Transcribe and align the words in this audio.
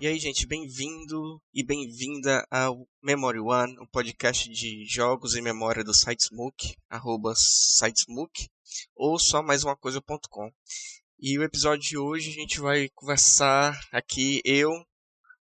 E 0.00 0.06
aí, 0.06 0.16
gente, 0.16 0.46
bem-vindo 0.46 1.42
e 1.52 1.64
bem-vinda 1.64 2.46
ao 2.48 2.86
Memory 3.02 3.40
One, 3.40 3.80
um 3.80 3.86
podcast 3.86 4.48
de 4.48 4.84
jogos 4.84 5.34
e 5.34 5.42
memória 5.42 5.82
do 5.82 5.92
SiteSmoke, 5.92 6.76
arroba 6.88 7.34
SiteSmoke, 7.34 8.48
ou 8.94 9.18
só 9.18 9.42
mais 9.42 9.64
uma 9.64 9.76
coisa.com. 9.76 10.52
E 11.18 11.36
o 11.36 11.42
episódio 11.42 11.82
de 11.82 11.98
hoje 11.98 12.30
a 12.30 12.32
gente 12.32 12.60
vai 12.60 12.88
conversar 12.94 13.76
aqui, 13.90 14.40
eu, 14.44 14.70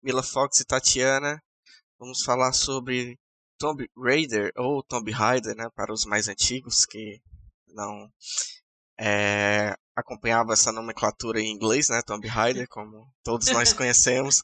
Mila 0.04 0.22
Fox 0.22 0.59
e 0.59 0.66
Tatiana, 0.66 1.41
vamos 1.98 2.22
falar 2.22 2.52
sobre 2.52 3.18
Tomb 3.58 3.90
Raider, 3.98 4.52
ou 4.58 4.84
Tomb 4.84 5.09
Raider, 5.12 5.55
né, 5.55 5.70
para 5.73 5.94
os 5.94 6.04
mais 6.04 6.27
antigos 6.27 6.86
que 6.86 7.22
não 7.70 8.12
é, 8.99 9.77
acompanhava 9.95 10.54
essa 10.54 10.72
nomenclatura 10.72 11.40
em 11.40 11.52
inglês, 11.52 11.90
né, 11.90 12.02
Tomb 12.05 12.27
Raider, 12.27 12.68
como 12.70 13.08
todos 13.23 13.48
nós 13.52 13.72
conhecemos. 13.73 14.44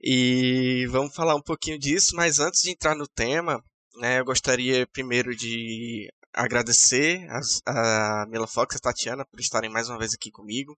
E 0.00 0.86
vamos 0.90 1.14
falar 1.14 1.34
um 1.34 1.42
pouquinho 1.42 1.78
disso, 1.78 2.14
mas 2.14 2.38
antes 2.38 2.62
de 2.62 2.70
entrar 2.70 2.94
no 2.94 3.06
tema, 3.06 3.62
né, 3.96 4.20
eu 4.20 4.24
gostaria 4.24 4.86
primeiro 4.86 5.34
de 5.34 6.08
agradecer 6.32 7.26
a, 7.66 8.22
a 8.22 8.26
Mila 8.26 8.46
Fox 8.46 8.74
e 8.74 8.78
a 8.78 8.80
Tatiana 8.80 9.24
por 9.24 9.40
estarem 9.40 9.70
mais 9.70 9.88
uma 9.88 9.98
vez 9.98 10.14
aqui 10.14 10.30
comigo. 10.30 10.76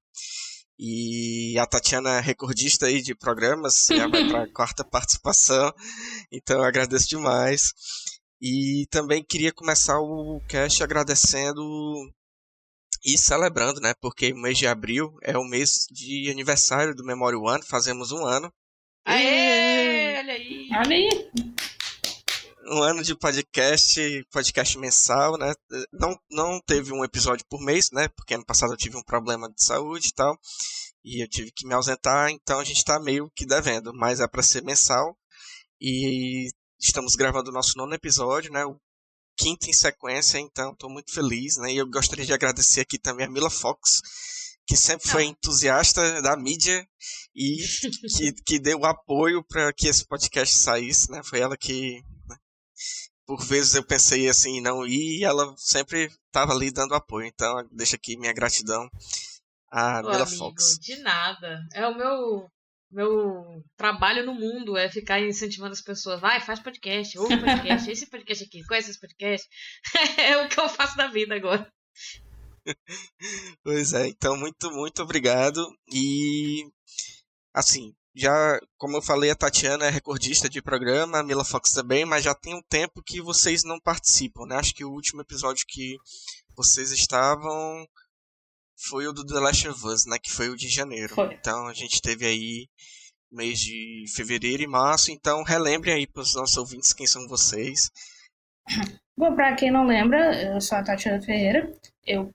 E 0.78 1.58
a 1.58 1.66
Tatiana 1.66 2.16
é 2.16 2.20
recordista 2.20 2.86
aí 2.86 3.02
de 3.02 3.14
programas, 3.14 3.86
já 3.90 4.08
vai 4.08 4.26
para 4.26 4.44
a 4.44 4.48
quarta 4.54 4.82
participação, 4.82 5.70
então 6.32 6.58
eu 6.58 6.64
agradeço 6.64 7.08
demais. 7.08 7.74
E 8.40 8.86
também 8.90 9.22
queria 9.22 9.52
começar 9.52 9.98
o 10.00 10.40
cast 10.48 10.82
agradecendo 10.82 11.60
e 13.04 13.16
celebrando, 13.16 13.80
né? 13.80 13.94
Porque 14.00 14.32
o 14.32 14.36
mês 14.36 14.58
de 14.58 14.66
abril 14.66 15.16
é 15.22 15.36
o 15.36 15.44
mês 15.44 15.86
de 15.90 16.30
aniversário 16.30 16.94
do 16.94 17.04
Memory 17.04 17.36
One, 17.36 17.62
fazemos 17.64 18.12
um 18.12 18.24
ano. 18.24 18.52
Aê! 19.04 20.18
Olha 20.18 20.32
aí! 20.32 20.68
Olha 20.72 20.96
aí! 20.96 21.30
Um 22.72 22.82
ano 22.82 23.02
de 23.02 23.16
podcast, 23.16 24.24
podcast 24.30 24.78
mensal, 24.78 25.36
né? 25.36 25.52
Não, 25.92 26.16
não 26.30 26.60
teve 26.60 26.92
um 26.92 27.04
episódio 27.04 27.44
por 27.48 27.60
mês, 27.60 27.90
né? 27.90 28.08
Porque 28.08 28.34
ano 28.34 28.44
passado 28.44 28.72
eu 28.72 28.76
tive 28.76 28.96
um 28.96 29.02
problema 29.02 29.50
de 29.50 29.64
saúde 29.64 30.08
e 30.08 30.14
tal. 30.14 30.38
E 31.02 31.24
eu 31.24 31.28
tive 31.28 31.50
que 31.50 31.66
me 31.66 31.74
ausentar, 31.74 32.30
então 32.30 32.60
a 32.60 32.64
gente 32.64 32.84
tá 32.84 33.00
meio 33.00 33.30
que 33.34 33.46
devendo, 33.46 33.92
mas 33.94 34.20
é 34.20 34.28
para 34.28 34.42
ser 34.42 34.62
mensal. 34.62 35.16
E 35.80 36.48
estamos 36.78 37.16
gravando 37.16 37.50
o 37.50 37.52
nosso 37.52 37.76
nono 37.76 37.94
episódio, 37.94 38.52
né? 38.52 38.64
O 38.64 38.78
quinta 39.40 39.70
em 39.70 39.72
sequência, 39.72 40.38
então 40.38 40.72
estou 40.72 40.90
muito 40.90 41.12
feliz, 41.12 41.56
né? 41.56 41.72
E 41.72 41.78
eu 41.78 41.88
gostaria 41.88 42.26
de 42.26 42.32
agradecer 42.32 42.82
aqui 42.82 42.98
também 42.98 43.24
a 43.24 43.30
Mila 43.30 43.48
Fox, 43.48 44.02
que 44.66 44.76
sempre 44.76 45.08
foi 45.08 45.22
ah. 45.22 45.26
entusiasta 45.26 46.20
da 46.20 46.36
mídia 46.36 46.86
e 47.34 47.56
que, 48.16 48.32
que 48.44 48.58
deu 48.58 48.84
apoio 48.84 49.42
para 49.42 49.72
que 49.72 49.88
esse 49.88 50.06
podcast 50.06 50.54
saísse, 50.58 51.10
né? 51.10 51.22
Foi 51.24 51.40
ela 51.40 51.56
que, 51.56 52.02
né? 52.28 52.36
por 53.26 53.42
vezes 53.42 53.74
eu 53.74 53.82
pensei 53.82 54.28
assim 54.28 54.60
não 54.60 54.86
ir, 54.86 55.20
e 55.20 55.24
ela 55.24 55.54
sempre 55.56 56.12
estava 56.26 56.52
ali 56.52 56.70
dando 56.70 56.94
apoio. 56.94 57.26
Então, 57.26 57.66
deixa 57.72 57.96
aqui 57.96 58.18
minha 58.18 58.34
gratidão 58.34 58.90
a 59.72 60.00
Ô, 60.00 60.02
Mila 60.02 60.22
amigo, 60.24 60.36
Fox. 60.36 60.78
De 60.78 60.96
nada. 60.96 61.66
É 61.72 61.86
o 61.86 61.96
meu 61.96 62.50
meu 62.90 63.62
trabalho 63.76 64.26
no 64.26 64.34
mundo 64.34 64.76
é 64.76 64.88
ficar 64.88 65.20
incentivando 65.20 65.72
as 65.72 65.80
pessoas. 65.80 66.20
Vai, 66.20 66.40
faz 66.40 66.60
podcast, 66.60 67.18
ouve 67.18 67.38
podcast, 67.38 67.90
esse 67.90 68.06
podcast 68.06 68.44
aqui, 68.44 68.64
conhece 68.64 68.90
esse 68.90 69.00
podcast. 69.00 69.48
é 70.18 70.36
o 70.38 70.48
que 70.48 70.58
eu 70.58 70.68
faço 70.68 70.96
da 70.96 71.06
vida 71.06 71.34
agora. 71.34 71.70
Pois 73.62 73.92
é, 73.92 74.08
então 74.08 74.36
muito, 74.36 74.70
muito 74.70 75.02
obrigado. 75.02 75.64
E 75.92 76.64
assim, 77.54 77.94
já, 78.14 78.58
como 78.76 78.96
eu 78.96 79.02
falei, 79.02 79.30
a 79.30 79.36
Tatiana 79.36 79.86
é 79.86 79.90
recordista 79.90 80.48
de 80.48 80.60
programa, 80.60 81.18
a 81.18 81.22
Mila 81.22 81.44
Fox 81.44 81.72
também, 81.72 82.04
mas 82.04 82.24
já 82.24 82.34
tem 82.34 82.54
um 82.54 82.62
tempo 82.68 83.02
que 83.02 83.20
vocês 83.20 83.62
não 83.64 83.78
participam, 83.80 84.46
né? 84.46 84.56
Acho 84.56 84.74
que 84.74 84.84
o 84.84 84.90
último 84.90 85.20
episódio 85.22 85.64
que 85.66 85.96
vocês 86.56 86.90
estavam 86.90 87.86
foi 88.88 89.06
o 89.06 89.12
do 89.12 89.24
The 89.24 89.40
Last 89.40 89.68
of 89.68 89.86
Us, 89.86 90.06
né? 90.06 90.18
Que 90.18 90.30
foi 90.30 90.48
o 90.48 90.56
de 90.56 90.68
janeiro. 90.68 91.14
Foi. 91.14 91.34
Então 91.34 91.66
a 91.66 91.74
gente 91.74 92.00
teve 92.00 92.26
aí 92.26 92.68
mês 93.30 93.60
de 93.60 94.04
fevereiro 94.14 94.62
e 94.62 94.66
março. 94.66 95.10
Então 95.10 95.42
relembrem 95.42 95.94
aí 95.94 96.06
para 96.06 96.22
os 96.22 96.34
nossos 96.34 96.56
ouvintes 96.56 96.92
quem 96.92 97.06
são 97.06 97.28
vocês. 97.28 97.90
Bom, 99.16 99.34
para 99.34 99.54
quem 99.54 99.70
não 99.70 99.86
lembra, 99.86 100.42
eu 100.42 100.60
sou 100.60 100.78
a 100.78 100.82
Tatiana 100.82 101.20
Ferreira. 101.20 101.70
Eu 102.06 102.30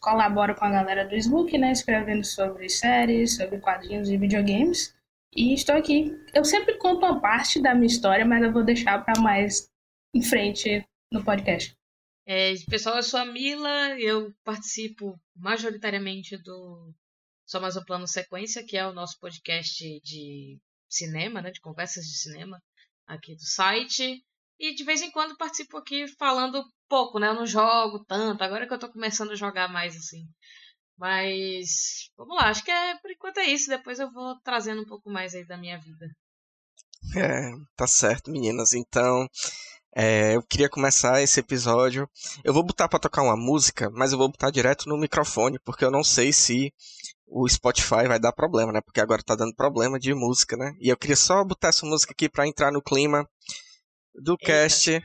colaboro 0.00 0.54
com 0.54 0.64
a 0.64 0.70
galera 0.70 1.06
do 1.06 1.14
Smook, 1.16 1.58
né? 1.58 1.72
Escrevendo 1.72 2.24
sobre 2.24 2.68
séries, 2.68 3.36
sobre 3.36 3.58
quadrinhos 3.58 4.08
e 4.08 4.16
videogames. 4.16 4.94
E 5.34 5.54
estou 5.54 5.76
aqui. 5.76 6.10
Eu 6.32 6.44
sempre 6.44 6.78
conto 6.78 7.04
uma 7.04 7.20
parte 7.20 7.60
da 7.60 7.74
minha 7.74 7.86
história, 7.86 8.24
mas 8.24 8.42
eu 8.42 8.52
vou 8.52 8.64
deixar 8.64 9.04
para 9.04 9.20
mais 9.20 9.68
em 10.14 10.22
frente 10.22 10.84
no 11.12 11.22
podcast. 11.24 11.74
É, 12.24 12.54
pessoal, 12.70 12.96
eu 12.96 13.02
sou 13.02 13.18
a 13.18 13.24
Mila, 13.24 13.98
eu 13.98 14.32
participo 14.44 15.20
majoritariamente 15.34 16.36
do 16.38 16.94
Só 17.44 17.60
Mais 17.60 17.76
um 17.76 17.84
Plano 17.84 18.06
Sequência, 18.06 18.64
que 18.64 18.76
é 18.76 18.86
o 18.86 18.92
nosso 18.92 19.18
podcast 19.18 20.00
de 20.04 20.58
cinema, 20.88 21.42
né, 21.42 21.50
de 21.50 21.60
conversas 21.60 22.04
de 22.04 22.16
cinema 22.16 22.62
aqui 23.06 23.34
do 23.34 23.44
site. 23.44 24.22
E 24.58 24.74
de 24.74 24.84
vez 24.84 25.02
em 25.02 25.10
quando 25.10 25.36
participo 25.36 25.76
aqui 25.76 26.06
falando 26.16 26.64
pouco, 26.88 27.18
né? 27.18 27.28
Eu 27.28 27.34
não 27.34 27.46
jogo 27.46 28.04
tanto, 28.04 28.44
agora 28.44 28.66
que 28.68 28.72
eu 28.72 28.78
tô 28.78 28.88
começando 28.92 29.32
a 29.32 29.36
jogar 29.36 29.68
mais 29.68 29.96
assim. 29.96 30.24
Mas 30.96 32.08
vamos 32.16 32.36
lá, 32.36 32.48
acho 32.48 32.64
que 32.64 32.70
é 32.70 32.96
por 32.98 33.10
enquanto 33.10 33.38
é 33.38 33.46
isso. 33.46 33.68
Depois 33.68 33.98
eu 33.98 34.12
vou 34.12 34.38
trazendo 34.44 34.82
um 34.82 34.86
pouco 34.86 35.10
mais 35.10 35.34
aí 35.34 35.44
da 35.44 35.56
minha 35.56 35.78
vida. 35.80 36.06
É, 37.16 37.50
tá 37.74 37.88
certo, 37.88 38.30
meninas. 38.30 38.72
Então, 38.72 39.26
é, 39.94 40.36
eu 40.36 40.42
queria 40.42 40.68
começar 40.68 41.22
esse 41.22 41.38
episódio. 41.40 42.08
Eu 42.42 42.54
vou 42.54 42.62
botar 42.62 42.88
para 42.88 42.98
tocar 42.98 43.22
uma 43.22 43.36
música, 43.36 43.90
mas 43.90 44.12
eu 44.12 44.18
vou 44.18 44.28
botar 44.28 44.50
direto 44.50 44.88
no 44.88 44.96
microfone, 44.96 45.58
porque 45.58 45.84
eu 45.84 45.90
não 45.90 46.02
sei 46.02 46.32
se 46.32 46.72
o 47.26 47.48
Spotify 47.48 48.06
vai 48.08 48.18
dar 48.18 48.32
problema, 48.32 48.72
né? 48.72 48.80
Porque 48.80 49.00
agora 49.00 49.22
tá 49.22 49.34
dando 49.34 49.54
problema 49.54 49.98
de 49.98 50.14
música, 50.14 50.56
né? 50.56 50.74
E 50.80 50.88
eu 50.88 50.96
queria 50.96 51.16
só 51.16 51.44
botar 51.44 51.68
essa 51.68 51.86
música 51.86 52.12
aqui 52.12 52.28
para 52.28 52.46
entrar 52.46 52.70
no 52.72 52.82
clima 52.82 53.28
do 54.14 54.32
Eita. 54.32 54.46
cast 54.46 55.02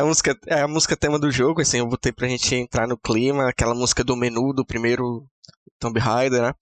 a 0.00 0.04
música, 0.04 0.38
é 0.46 0.60
a 0.60 0.68
música 0.68 0.96
tema 0.96 1.18
do 1.18 1.30
jogo, 1.30 1.60
assim, 1.60 1.78
eu 1.78 1.88
botei 1.88 2.12
pra 2.12 2.28
gente 2.28 2.54
entrar 2.54 2.86
no 2.86 2.98
clima, 2.98 3.48
aquela 3.48 3.74
música 3.74 4.04
do 4.04 4.16
menu 4.16 4.52
do 4.52 4.64
primeiro 4.64 5.26
Tomb 5.78 5.98
Raider, 5.98 6.42
né? 6.42 6.52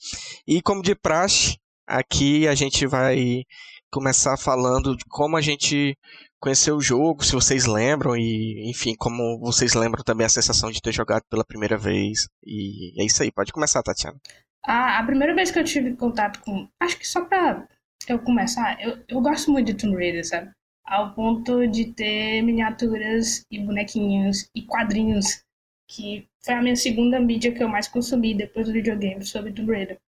E 0.47 0.62
como 0.62 0.82
de 0.82 0.94
praxe, 0.94 1.59
aqui 1.87 2.47
a 2.47 2.54
gente 2.54 2.87
vai 2.87 3.44
começar 3.91 4.37
falando 4.37 4.97
de 4.97 5.04
como 5.09 5.37
a 5.37 5.41
gente 5.41 5.97
conheceu 6.41 6.76
o 6.76 6.81
jogo, 6.81 7.25
se 7.25 7.32
vocês 7.32 7.66
lembram, 7.66 8.16
e 8.16 8.71
enfim, 8.71 8.94
como 8.97 9.38
vocês 9.41 9.75
lembram 9.75 10.05
também 10.05 10.26
a 10.26 10.31
sensação 10.31 10.70
de 10.70 10.81
ter 10.81 10.93
jogado 10.93 11.22
pela 11.28 11.44
primeira 11.44 11.76
vez. 11.76 12.28
E 12.44 13.00
é 13.00 13.05
isso 13.05 13.22
aí, 13.22 13.32
pode 13.32 13.53
começar, 13.53 13.82
Tatiana. 13.82 14.19
A, 14.65 14.99
a 14.99 15.05
primeira 15.05 15.34
vez 15.34 15.50
que 15.50 15.59
eu 15.59 15.65
tive 15.65 15.97
contato 15.97 16.40
com. 16.40 16.69
Acho 16.81 16.99
que 16.99 17.08
só 17.08 17.25
pra 17.25 17.67
eu 18.08 18.19
começar, 18.20 18.81
eu, 18.81 18.99
eu 19.08 19.20
gosto 19.20 19.50
muito 19.50 19.67
de 19.67 19.75
Tomb 19.75 19.96
Raider, 19.96 20.26
sabe? 20.26 20.50
Ao 20.88 21.12
ponto 21.12 21.67
de 21.67 21.93
ter 21.93 22.40
miniaturas 22.43 23.44
e 23.50 23.58
bonequinhos 23.58 24.49
e 24.55 24.62
quadrinhos, 24.62 25.44
que 25.87 26.26
foi 26.40 26.55
a 26.55 26.62
minha 26.62 26.76
segunda 26.76 27.20
mídia 27.20 27.52
que 27.52 27.62
eu 27.62 27.69
mais 27.69 27.87
consumi 27.87 28.35
depois 28.35 28.67
do 28.67 28.73
videogame 28.73 29.25
sobre 29.25 29.52
Tomb 29.52 29.70
Raider. 29.70 29.99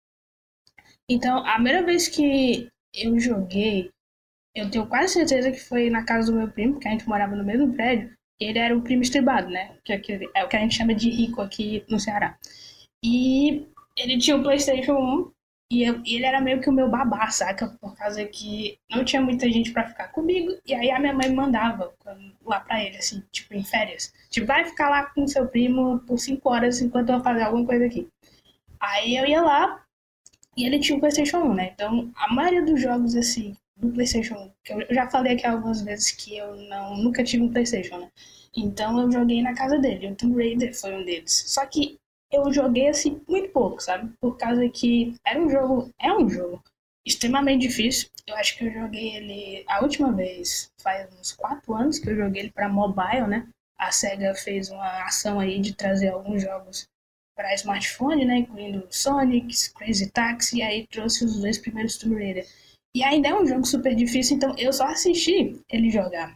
Então, 1.09 1.45
a 1.47 1.55
primeira 1.55 1.85
vez 1.85 2.09
que 2.09 2.69
eu 2.95 3.19
joguei, 3.21 3.91
eu 4.55 4.71
tenho 4.71 4.87
quase 4.87 5.15
certeza 5.15 5.53
que 5.53 5.61
foi 5.61 5.91
na 5.91 6.05
casa 6.05 6.33
do 6.33 6.39
meu 6.39 6.49
primo, 6.49 6.81
que 6.81 6.89
a 6.89 6.91
gente 6.93 7.07
morava 7.07 7.37
no 7.37 7.45
mesmo 7.45 7.73
prédio. 7.75 8.13
Ele 8.41 8.59
era 8.59 8.77
o 8.77 8.81
primo 8.81 9.03
estribado, 9.03 9.51
né? 9.51 9.77
Que 9.85 9.93
é, 9.93 10.01
é 10.35 10.45
o 10.45 10.49
que 10.49 10.57
a 10.57 10.61
gente 10.61 10.77
chama 10.77 10.95
de 10.95 11.11
rico 11.11 11.43
aqui 11.43 11.85
no 11.91 12.01
Ceará. 12.01 12.39
E 13.05 13.67
ele 13.97 14.19
tinha 14.19 14.37
o 14.37 14.43
PlayStation 14.43 14.95
1 14.95 15.33
e 15.71 15.85
eu, 15.85 16.03
ele 16.05 16.27
era 16.27 16.41
meio 16.41 16.61
que 16.61 16.69
o 16.69 16.73
meu 16.73 16.89
babá, 16.89 17.31
saca? 17.31 17.69
Por 17.81 17.95
causa 17.97 18.25
que 18.25 18.77
não 18.91 19.05
tinha 19.05 19.23
muita 19.23 19.49
gente 19.51 19.71
para 19.73 19.87
ficar 19.87 20.09
comigo. 20.09 20.59
E 20.67 20.75
aí 20.75 20.91
a 20.91 20.99
minha 20.99 21.15
mãe 21.15 21.33
mandava 21.33 21.95
lá 22.45 22.59
pra 22.61 22.83
ele, 22.83 22.97
assim, 22.97 23.23
tipo, 23.31 23.55
em 23.55 23.63
férias. 23.63 24.13
Tipo, 24.31 24.49
vai 24.49 24.65
ficar 24.65 24.91
lá 24.91 25.05
com 25.07 25.29
seu 25.29 25.47
primo 25.47 26.01
por 26.01 26.19
cinco 26.19 26.51
horas 26.51 26.81
enquanto 26.81 27.11
eu 27.11 27.23
fazer 27.23 27.43
alguma 27.43 27.65
coisa 27.65 27.87
aqui. 27.87 28.09
Aí 28.81 29.17
eu 29.17 29.27
ia 29.27 29.43
lá 29.43 29.85
e 30.57 30.67
ele 30.67 30.81
tinha 30.81 30.99
o 30.99 31.01
PlayStation 31.01 31.39
1, 31.39 31.55
né? 31.55 31.71
Então, 31.73 32.11
a 32.17 32.35
maioria 32.35 32.65
dos 32.65 32.81
jogos, 32.81 33.15
assim, 33.15 33.57
do 33.77 33.91
PlayStation 33.91 34.35
1, 34.35 34.51
que 34.65 34.73
eu 34.73 34.95
já 34.95 35.09
falei 35.09 35.35
aqui 35.35 35.47
algumas 35.47 35.83
vezes 35.83 36.11
que 36.11 36.37
eu 36.37 36.57
não, 36.57 36.97
nunca 36.97 37.23
tive 37.23 37.45
um 37.45 37.53
PlayStation, 37.53 37.99
né? 37.99 38.11
Então 38.57 39.01
eu 39.01 39.13
joguei 39.13 39.41
na 39.41 39.55
casa 39.55 39.79
dele. 39.79 40.11
O 40.11 40.17
Tomb 40.17 40.35
Raider 40.35 40.77
foi 40.77 40.95
um 40.95 41.05
deles. 41.05 41.45
Só 41.47 41.65
que 41.67 42.00
eu 42.31 42.53
joguei 42.53 42.89
assim 42.89 43.21
muito 43.29 43.51
pouco, 43.51 43.81
sabe? 43.81 44.13
Por 44.21 44.37
causa 44.37 44.69
que 44.69 45.15
era 45.25 45.41
um 45.41 45.51
jogo, 45.51 45.91
é 45.99 46.13
um 46.13 46.29
jogo 46.29 46.63
extremamente 47.07 47.67
difícil. 47.67 48.09
Eu 48.27 48.37
acho 48.37 48.57
que 48.57 48.65
eu 48.65 48.73
joguei 48.73 49.17
ele 49.17 49.65
a 49.67 49.83
última 49.83 50.13
vez 50.13 50.71
faz 50.81 51.09
uns 51.19 51.33
quatro 51.33 51.75
anos 51.75 51.99
que 51.99 52.09
eu 52.09 52.17
joguei 52.17 52.43
ele 52.43 52.53
para 52.53 52.69
mobile, 52.69 53.27
né? 53.27 53.49
A 53.79 53.91
Sega 53.91 54.35
fez 54.35 54.71
uma 54.71 55.05
ação 55.05 55.41
aí 55.41 55.59
de 55.59 55.75
trazer 55.75 56.09
alguns 56.09 56.43
jogos 56.43 56.87
para 57.35 57.55
smartphone, 57.55 58.27
né? 58.27 58.39
Incluindo 58.39 58.87
Sonic, 58.91 59.73
Crazy 59.75 60.11
Taxi, 60.11 60.59
e 60.59 60.63
aí 60.63 60.87
trouxe 60.87 61.25
os 61.25 61.41
dois 61.41 61.57
primeiros 61.57 61.97
Tomb 61.97 62.15
Raider. 62.17 62.47
E 62.95 63.03
ainda 63.03 63.29
é 63.29 63.35
um 63.35 63.47
jogo 63.47 63.65
super 63.65 63.95
difícil, 63.95 64.37
então 64.37 64.55
eu 64.59 64.73
só 64.73 64.85
assisti 64.85 65.59
ele 65.71 65.91
jogar. 65.91 66.35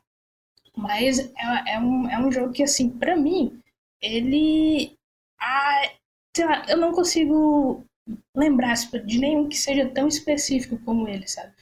Mas 0.77 1.19
é, 1.19 1.75
é, 1.75 1.79
um, 1.79 2.09
é 2.09 2.19
um 2.19 2.33
jogo 2.33 2.53
que, 2.53 2.63
assim, 2.63 2.89
pra 2.91 3.17
mim, 3.17 3.61
ele. 4.01 4.97
Ah, 5.41 5.91
sei 6.37 6.47
lá, 6.47 6.65
eu 6.69 6.77
não 6.77 6.93
consigo 6.93 7.85
lembrar 8.37 8.75
de 8.75 9.19
nenhum 9.19 9.49
que 9.49 9.57
seja 9.57 9.89
tão 9.89 10.09
específico 10.09 10.79
como 10.85 11.09
ele, 11.09 11.27
sabe? 11.27 11.53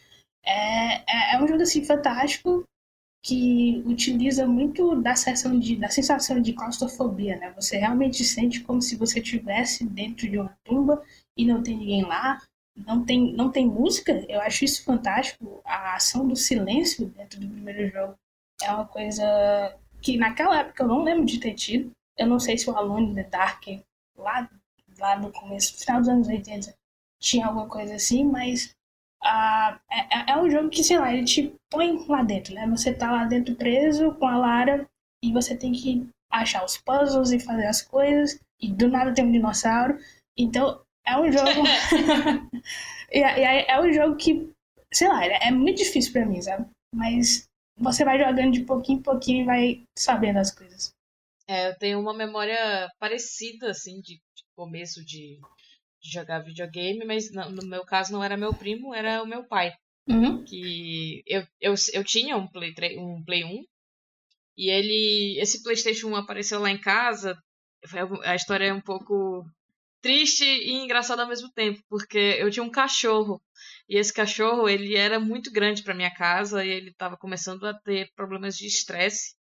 É, 0.45 0.97
é, 0.97 1.35
é 1.35 1.43
um 1.43 1.47
jogo, 1.47 1.63
assim, 1.63 1.85
fantástico 1.85 2.65
que 3.25 3.83
utiliza 3.87 4.47
muito 4.47 4.97
da 5.01 5.15
sensação 5.15 5.59
de, 5.59 5.77
da 5.77 5.89
sensação 5.89 6.41
de 6.41 6.53
claustrofobia, 6.53 7.37
né? 7.37 7.53
Você 7.55 7.77
realmente 7.77 8.25
sente 8.25 8.61
como 8.61 8.83
se 8.83 8.97
você 8.97 9.21
estivesse 9.21 9.85
dentro 9.85 10.29
de 10.29 10.37
uma 10.39 10.57
tumba 10.65 11.01
e 11.37 11.47
não 11.47 11.63
tem 11.63 11.77
ninguém 11.77 12.03
lá, 12.03 12.43
não 12.77 13.05
tem, 13.05 13.33
não 13.35 13.51
tem 13.51 13.67
música. 13.67 14.13
Eu 14.29 14.41
acho 14.41 14.65
isso 14.65 14.85
fantástico. 14.85 15.61
A 15.65 15.95
ação 15.95 16.27
do 16.27 16.35
silêncio 16.35 17.07
dentro 17.11 17.39
do 17.39 17.49
primeiro 17.49 17.89
jogo 17.93 18.15
é 18.61 18.73
uma 18.73 18.87
coisa 18.87 19.77
que 20.01 20.17
naquela 20.17 20.59
época 20.59 20.83
eu 20.83 20.89
não 20.89 21.05
lembro 21.05 21.25
de 21.25 21.39
ter 21.39 21.55
tido. 21.55 21.93
Eu 22.23 22.29
não 22.29 22.39
sei 22.39 22.57
se 22.57 22.71
o 22.71 22.77
Alone 22.77 23.15
the 23.15 23.25
Dark, 23.25 23.65
lá, 24.17 24.49
lá 24.99 25.19
no 25.19 25.33
começo, 25.33 25.77
final 25.79 26.01
dos 26.01 26.09
anos 26.09 26.29
80, 26.29 26.75
tinha 27.21 27.47
alguma 27.47 27.69
coisa 27.69 27.95
assim, 27.97 28.25
mas 28.25 28.75
ah, 29.23 29.79
é, 29.91 30.33
é, 30.33 30.37
um 30.37 30.51
jogo 30.51 30.69
que, 30.69 30.83
sei 30.83 30.99
lá, 30.99 31.13
ele 31.13 31.25
te 31.25 31.55
põe 31.71 32.05
lá 32.09 32.23
dentro, 32.23 32.55
né? 32.55 32.67
Você 32.69 32.93
tá 32.93 33.11
lá 33.11 33.25
dentro 33.25 33.55
preso 33.55 34.13
com 34.15 34.27
a 34.27 34.37
Lara 34.37 34.87
e 35.23 35.33
você 35.33 35.57
tem 35.57 35.73
que 35.73 36.09
achar 36.31 36.65
os 36.65 36.77
puzzles 36.77 37.31
e 37.31 37.39
fazer 37.39 37.67
as 37.67 37.83
coisas, 37.83 38.39
e 38.61 38.73
do 38.73 38.89
nada 38.89 39.15
tem 39.15 39.25
um 39.25 39.33
dinossauro. 39.33 39.99
Então, 40.37 40.81
é 41.05 41.17
um 41.17 41.31
jogo. 41.31 41.49
e, 43.13 43.19
é, 43.19 43.71
é 43.71 43.81
um 43.81 43.93
jogo 43.93 44.17
que, 44.17 44.49
sei 44.93 45.09
lá, 45.09 45.25
é 45.25 45.51
muito 45.51 45.79
difícil 45.79 46.13
para 46.13 46.27
mim, 46.27 46.41
sabe? 46.41 46.67
Mas 46.95 47.49
você 47.79 48.05
vai 48.05 48.19
jogando 48.19 48.53
de 48.53 48.61
pouquinho 48.61 48.99
em 48.99 49.03
pouquinho 49.03 49.43
e 49.43 49.47
vai 49.47 49.83
sabendo 49.99 50.39
as 50.39 50.51
coisas. 50.51 50.93
É, 51.49 51.69
eu 51.69 51.79
tenho 51.79 52.01
uma 52.01 52.15
memória 52.15 52.89
parecida, 52.99 53.71
assim, 53.71 54.01
de, 54.01 54.15
de 54.15 54.45
começo 54.55 55.05
de, 55.05 55.39
de, 56.01 56.13
jogar 56.13 56.41
videogame, 56.41 57.05
mas 57.05 57.33
no, 57.33 57.51
no, 57.51 57.67
meu 57.67 57.85
caso 57.85 58.13
não 58.13 58.23
era 58.23 58.37
meu 58.37 58.55
primo, 58.55 58.95
era 58.95 59.23
o 59.23 59.27
meu 59.27 59.47
pai. 59.47 59.73
Uhum. 60.09 60.45
Que 60.45 61.23
eu, 61.27 61.47
eu, 61.61 61.75
eu 61.93 62.05
tinha 62.05 62.37
um 62.37 62.47
Play, 62.49 62.75
3, 62.75 62.99
um 62.99 63.23
Play 63.25 63.45
1, 63.45 63.65
e 64.57 64.71
ele. 64.71 65.39
Esse 65.41 65.63
PlayStation 65.63 66.09
1 66.09 66.17
apareceu 66.17 66.61
lá 66.61 66.71
em 66.71 66.81
casa. 66.81 67.37
A 68.25 68.35
história 68.35 68.67
é 68.67 68.73
um 68.73 68.81
pouco 68.81 69.45
triste 70.01 70.45
e 70.45 70.73
engraçada 70.73 71.23
ao 71.23 71.29
mesmo 71.29 71.51
tempo, 71.53 71.81
porque 71.89 72.37
eu 72.39 72.51
tinha 72.51 72.63
um 72.63 72.71
cachorro 72.71 73.41
e 73.89 73.97
esse 73.97 74.13
cachorro 74.13 74.69
ele 74.69 74.97
era 74.97 75.21
muito 75.21 75.51
grande 75.51 75.83
para 75.83 75.95
minha 75.95 76.13
casa 76.13 76.65
e 76.65 76.69
ele 76.69 76.91
estava 76.91 77.17
começando 77.17 77.65
a 77.65 77.75
ter 77.75 78.11
problemas 78.15 78.57
de 78.57 78.67
estresse 78.67 79.35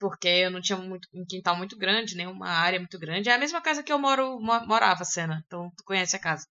porque 0.00 0.26
eu 0.28 0.50
não 0.50 0.60
tinha 0.60 0.78
muito, 0.78 1.06
um 1.14 1.24
quintal 1.24 1.56
muito 1.56 1.76
grande, 1.76 2.16
nem 2.16 2.26
uma 2.26 2.48
área 2.48 2.80
muito 2.80 2.98
grande. 2.98 3.28
É 3.28 3.34
a 3.34 3.38
mesma 3.38 3.60
casa 3.60 3.82
que 3.82 3.92
eu 3.92 3.98
moro, 3.98 4.40
morava, 4.40 5.04
Cena. 5.04 5.44
Então 5.46 5.70
tu 5.76 5.84
conhece 5.84 6.16
a 6.16 6.18
casa. 6.18 6.46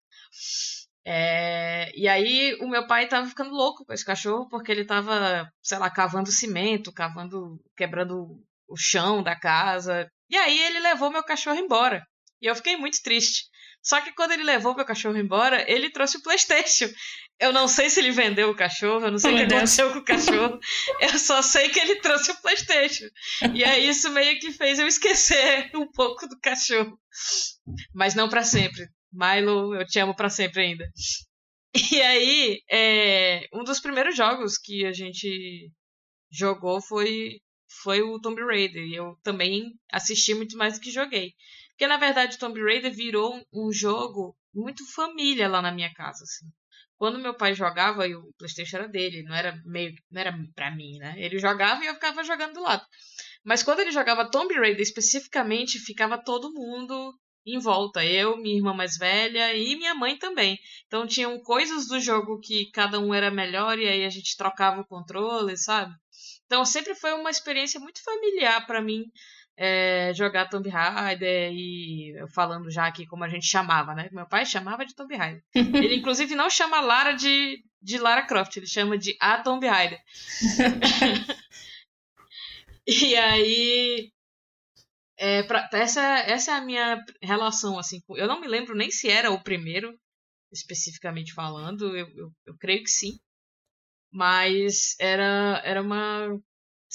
É, 1.04 1.92
e 1.96 2.08
aí 2.08 2.58
o 2.60 2.68
meu 2.68 2.84
pai 2.88 3.06
tava 3.06 3.28
ficando 3.28 3.50
louco 3.54 3.84
com 3.86 3.92
esse 3.92 4.04
cachorro 4.04 4.48
porque 4.48 4.72
ele 4.72 4.84
tava, 4.84 5.48
sei 5.62 5.78
lá, 5.78 5.88
cavando 5.88 6.32
cimento, 6.32 6.92
cavando, 6.92 7.62
quebrando 7.76 8.42
o 8.68 8.76
chão 8.76 9.22
da 9.22 9.38
casa. 9.38 10.10
E 10.28 10.36
aí 10.36 10.60
ele 10.64 10.80
levou 10.80 11.10
meu 11.10 11.22
cachorro 11.22 11.58
embora. 11.58 12.04
E 12.42 12.46
eu 12.46 12.56
fiquei 12.56 12.76
muito 12.76 13.00
triste. 13.02 13.44
Só 13.80 14.00
que 14.00 14.12
quando 14.12 14.32
ele 14.32 14.42
levou 14.42 14.74
meu 14.74 14.84
cachorro 14.84 15.16
embora, 15.16 15.64
ele 15.70 15.90
trouxe 15.90 16.16
o 16.16 16.22
PlayStation. 16.22 16.88
Eu 17.38 17.52
não 17.52 17.68
sei 17.68 17.90
se 17.90 18.00
ele 18.00 18.10
vendeu 18.10 18.50
o 18.50 18.56
cachorro, 18.56 19.04
eu 19.04 19.10
não 19.10 19.18
sei 19.18 19.34
o 19.34 19.36
que 19.36 19.42
aconteceu 19.54 19.92
com 19.92 19.98
o 19.98 20.04
cachorro. 20.04 20.58
Eu 21.00 21.18
só 21.18 21.42
sei 21.42 21.68
que 21.68 21.78
ele 21.78 21.96
trouxe 21.96 22.30
o 22.30 22.40
PlayStation. 22.40 23.04
E 23.54 23.62
aí 23.62 23.88
isso 23.88 24.10
meio 24.10 24.38
que 24.38 24.52
fez 24.52 24.78
eu 24.78 24.86
esquecer 24.86 25.70
um 25.74 25.86
pouco 25.86 26.26
do 26.26 26.38
cachorro. 26.40 26.98
Mas 27.94 28.14
não 28.14 28.28
para 28.28 28.42
sempre. 28.42 28.88
Milo, 29.12 29.74
eu 29.74 29.86
te 29.86 29.98
amo 29.98 30.14
para 30.14 30.30
sempre 30.30 30.62
ainda. 30.62 30.90
E 31.92 32.00
aí, 32.00 32.62
é, 32.70 33.46
um 33.52 33.62
dos 33.62 33.80
primeiros 33.80 34.16
jogos 34.16 34.56
que 34.56 34.86
a 34.86 34.92
gente 34.92 35.70
jogou 36.30 36.80
foi, 36.80 37.40
foi 37.82 38.00
o 38.00 38.18
Tomb 38.18 38.42
Raider. 38.42 38.82
E 38.82 38.94
eu 38.94 39.18
também 39.22 39.74
assisti 39.92 40.34
muito 40.34 40.56
mais 40.56 40.74
do 40.74 40.80
que 40.80 40.90
joguei. 40.90 41.34
Porque, 41.70 41.86
na 41.86 41.98
verdade, 41.98 42.38
Tomb 42.38 42.58
Raider 42.62 42.94
virou 42.94 43.38
um 43.52 43.70
jogo 43.70 44.34
muito 44.54 44.90
família 44.94 45.48
lá 45.48 45.60
na 45.60 45.70
minha 45.70 45.92
casa, 45.92 46.24
assim. 46.24 46.46
Quando 46.98 47.18
meu 47.18 47.34
pai 47.34 47.54
jogava, 47.54 48.06
e 48.06 48.14
o 48.14 48.32
Playstation 48.38 48.78
era 48.78 48.88
dele, 48.88 49.22
não 49.22 49.34
era 49.34 49.60
meio, 49.64 49.94
não 50.10 50.20
era 50.20 50.34
pra 50.54 50.70
mim, 50.70 50.98
né? 50.98 51.14
Ele 51.18 51.38
jogava 51.38 51.84
e 51.84 51.86
eu 51.86 51.94
ficava 51.94 52.24
jogando 52.24 52.54
do 52.54 52.62
lado. 52.62 52.84
Mas 53.44 53.62
quando 53.62 53.80
ele 53.80 53.92
jogava 53.92 54.30
Tomb 54.30 54.54
Raider 54.54 54.80
especificamente, 54.80 55.78
ficava 55.78 56.16
todo 56.16 56.52
mundo 56.52 57.14
em 57.46 57.58
volta. 57.58 58.04
Eu, 58.04 58.36
minha 58.36 58.56
irmã 58.56 58.74
mais 58.74 58.96
velha 58.96 59.54
e 59.54 59.76
minha 59.76 59.94
mãe 59.94 60.18
também. 60.18 60.58
Então 60.86 61.06
tinham 61.06 61.38
coisas 61.40 61.86
do 61.86 62.00
jogo 62.00 62.40
que 62.40 62.70
cada 62.72 62.98
um 62.98 63.14
era 63.14 63.30
melhor 63.30 63.78
e 63.78 63.86
aí 63.86 64.04
a 64.04 64.10
gente 64.10 64.36
trocava 64.36 64.80
o 64.80 64.86
controle, 64.86 65.56
sabe? 65.56 65.94
Então 66.46 66.64
sempre 66.64 66.94
foi 66.94 67.12
uma 67.12 67.30
experiência 67.30 67.78
muito 67.78 68.02
familiar 68.02 68.66
para 68.66 68.80
mim 68.80 69.04
é, 69.56 70.12
jogar 70.14 70.48
Tomb 70.48 70.68
Raider 70.68 71.50
e 71.52 72.14
falando 72.28 72.70
já 72.70 72.86
aqui 72.86 73.06
como 73.06 73.24
a 73.24 73.28
gente 73.28 73.46
chamava, 73.46 73.94
né? 73.94 74.08
Meu 74.12 74.26
pai 74.26 74.44
chamava 74.44 74.84
de 74.84 74.94
Tomb 74.94 75.16
Raider. 75.16 75.42
Ele 75.54 75.96
inclusive 75.96 76.34
não 76.34 76.50
chama 76.50 76.80
Lara 76.80 77.12
de, 77.12 77.64
de 77.80 77.98
Lara 77.98 78.26
Croft, 78.26 78.56
ele 78.56 78.66
chama 78.66 78.98
de 78.98 79.16
a 79.18 79.38
Tomb 79.38 79.66
Raider. 79.66 80.00
e 82.86 83.16
aí 83.16 84.12
é, 85.18 85.42
pra, 85.44 85.68
essa, 85.72 86.02
essa 86.20 86.52
é 86.52 86.54
a 86.54 86.60
minha 86.60 87.02
relação 87.22 87.78
assim. 87.78 88.02
Eu 88.10 88.26
não 88.26 88.40
me 88.40 88.46
lembro 88.46 88.76
nem 88.76 88.90
se 88.90 89.08
era 89.08 89.30
o 89.30 89.42
primeiro 89.42 89.98
especificamente 90.52 91.32
falando, 91.32 91.96
eu, 91.96 92.08
eu, 92.14 92.32
eu 92.46 92.56
creio 92.58 92.82
que 92.82 92.90
sim. 92.90 93.18
Mas 94.12 94.94
era, 94.98 95.60
era 95.64 95.82
uma 95.82 96.38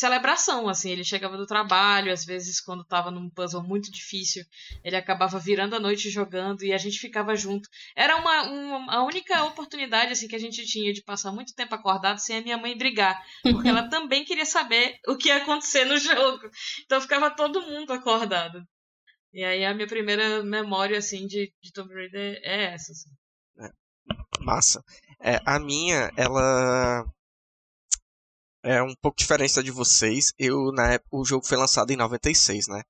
celebração, 0.01 0.67
assim, 0.67 0.89
ele 0.89 1.03
chegava 1.03 1.37
do 1.37 1.45
trabalho, 1.45 2.11
às 2.11 2.25
vezes 2.25 2.59
quando 2.59 2.81
estava 2.81 3.11
num 3.11 3.29
puzzle 3.29 3.61
muito 3.61 3.91
difícil, 3.91 4.43
ele 4.83 4.95
acabava 4.95 5.37
virando 5.37 5.75
a 5.75 5.79
noite 5.79 6.09
jogando 6.09 6.63
e 6.63 6.73
a 6.73 6.77
gente 6.77 6.97
ficava 6.97 7.35
junto. 7.35 7.69
Era 7.95 8.17
uma, 8.17 8.43
uma 8.49 8.95
a 8.95 9.03
única 9.03 9.43
oportunidade 9.43 10.11
assim 10.11 10.27
que 10.27 10.35
a 10.35 10.39
gente 10.39 10.65
tinha 10.65 10.91
de 10.91 11.03
passar 11.03 11.31
muito 11.31 11.53
tempo 11.53 11.75
acordado 11.75 12.17
sem 12.17 12.37
a 12.37 12.41
minha 12.41 12.57
mãe 12.57 12.75
brigar, 12.75 13.21
porque 13.43 13.69
ela 13.69 13.87
também 13.89 14.25
queria 14.25 14.45
saber 14.45 14.97
o 15.07 15.15
que 15.15 15.27
ia 15.27 15.37
acontecer 15.37 15.85
no 15.85 15.97
jogo. 15.97 16.49
Então 16.83 16.99
ficava 16.99 17.29
todo 17.29 17.61
mundo 17.61 17.93
acordado. 17.93 18.65
E 19.31 19.43
aí 19.43 19.63
a 19.63 19.73
minha 19.73 19.87
primeira 19.87 20.43
memória 20.43 20.97
assim 20.97 21.27
de, 21.27 21.53
de 21.61 21.71
Tomb 21.71 21.93
Raider 21.93 22.41
é 22.43 22.73
essa. 22.73 22.91
Assim. 22.91 23.09
É, 23.59 24.43
massa. 24.43 24.83
É, 25.19 25.39
a 25.45 25.59
minha, 25.59 26.09
ela 26.17 27.05
é 28.63 28.81
um 28.81 28.93
pouco 28.95 29.17
diferente 29.17 29.55
da 29.55 29.61
de 29.61 29.71
vocês. 29.71 30.31
Eu, 30.37 30.71
na 30.71 30.93
época, 30.93 31.17
o 31.17 31.25
jogo 31.25 31.45
foi 31.45 31.57
lançado 31.57 31.91
em 31.91 31.95
96, 31.95 32.67
né? 32.67 32.83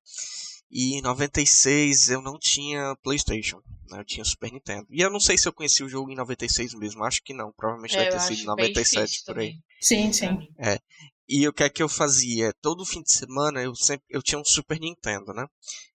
E 0.70 0.98
em 0.98 1.02
96 1.02 2.08
eu 2.08 2.22
não 2.22 2.38
tinha 2.38 2.96
PlayStation, 3.02 3.60
né? 3.90 4.00
eu 4.00 4.04
tinha 4.04 4.24
Super 4.24 4.50
Nintendo. 4.50 4.86
E 4.90 5.02
eu 5.02 5.10
não 5.10 5.20
sei 5.20 5.36
se 5.36 5.46
eu 5.46 5.52
conheci 5.52 5.84
o 5.84 5.88
jogo 5.88 6.10
em 6.10 6.16
96 6.16 6.72
mesmo, 6.74 7.04
acho 7.04 7.22
que 7.22 7.34
não, 7.34 7.52
provavelmente 7.52 7.94
é, 7.94 8.04
deve 8.04 8.12
ter 8.12 8.20
sido 8.22 8.40
em 8.40 8.46
97 8.46 9.22
por 9.26 9.38
aí. 9.38 9.56
Sim, 9.82 10.10
sim. 10.12 10.48
É. 10.58 10.78
E 11.28 11.46
o 11.46 11.52
que 11.52 11.62
é 11.62 11.68
que 11.68 11.82
eu 11.82 11.88
fazia? 11.90 12.54
Todo 12.62 12.86
fim 12.86 13.02
de 13.02 13.12
semana 13.12 13.62
eu 13.62 13.74
sempre 13.74 14.04
eu 14.08 14.22
tinha 14.22 14.40
um 14.40 14.44
Super 14.44 14.80
Nintendo, 14.80 15.34
né? 15.34 15.46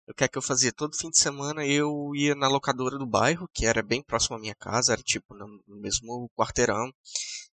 O 0.08 0.14
que 0.14 0.24
é 0.24 0.28
que 0.28 0.38
eu 0.38 0.44
fazia? 0.44 0.72
Todo 0.72 0.96
fim 0.96 1.10
de 1.10 1.18
semana 1.18 1.66
eu 1.66 2.12
ia 2.16 2.36
na 2.36 2.48
locadora 2.48 3.00
do 3.00 3.06
bairro, 3.06 3.50
que 3.52 3.66
era 3.66 3.82
bem 3.82 4.04
próximo 4.04 4.36
à 4.36 4.40
minha 4.40 4.56
casa, 4.56 4.94
era 4.94 5.02
tipo 5.02 5.34
no 5.34 5.48
mesmo 5.68 6.30
quarteirão 6.36 6.94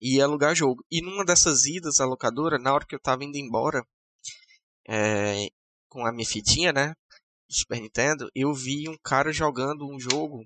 e 0.01 0.21
alugar 0.21 0.55
jogo. 0.55 0.85
E 0.91 1.01
numa 1.03 1.25
dessas 1.25 1.67
idas 1.67 2.01
à 2.01 2.07
locadora, 2.07 2.59
na 2.59 2.73
hora 2.73 2.87
que 2.87 2.95
eu 2.95 3.01
tava 3.01 3.25
indo 3.25 3.37
embora, 3.37 3.85
é, 4.89 5.49
com 5.89 6.07
a 6.07 6.13
minha 6.13 6.27
fitinha, 6.27 6.73
né, 6.73 6.95
do 7.49 7.55
Super 7.55 7.81
Nintendo, 7.81 8.31
eu 8.35 8.53
vi 8.55 8.89
um 8.89 8.97
cara 9.03 9.33
jogando 9.33 9.87
um 9.87 9.99
jogo 9.99 10.45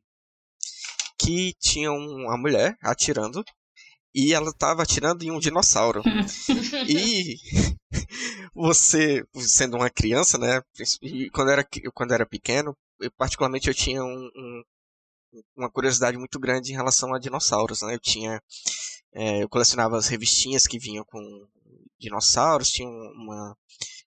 que 1.19 1.55
tinha 1.61 1.93
uma 1.93 2.37
mulher 2.37 2.77
atirando 2.83 3.45
e 4.15 4.35
ela 4.35 4.53
tava 4.53 4.83
atirando 4.83 5.23
em 5.23 5.31
um 5.31 5.39
dinossauro. 5.39 6.03
e 6.89 7.37
você, 8.55 9.25
sendo 9.37 9.77
uma 9.77 9.91
criança, 9.91 10.39
né? 10.39 10.61
Quando 11.33 11.51
era, 11.51 11.67
quando 11.95 12.13
era 12.13 12.27
pequeno, 12.27 12.77
eu, 13.01 13.11
particularmente 13.13 13.69
eu 13.69 13.75
tinha 13.75 14.03
um, 14.03 14.31
um, 14.37 14.63
uma 15.57 15.71
curiosidade 15.71 16.17
muito 16.19 16.39
grande 16.39 16.73
em 16.73 16.77
relação 16.77 17.15
a 17.15 17.19
dinossauros, 17.19 17.83
né? 17.83 17.95
Eu 17.95 18.01
tinha. 18.01 18.41
É, 19.15 19.43
eu 19.43 19.49
colecionava 19.49 19.97
as 19.97 20.09
revistinhas 20.09 20.67
que 20.67 20.79
vinham 20.79 21.05
com 21.05 21.21
dinossauros, 21.99 22.71
tinha 22.71 22.89
uma, 22.89 23.57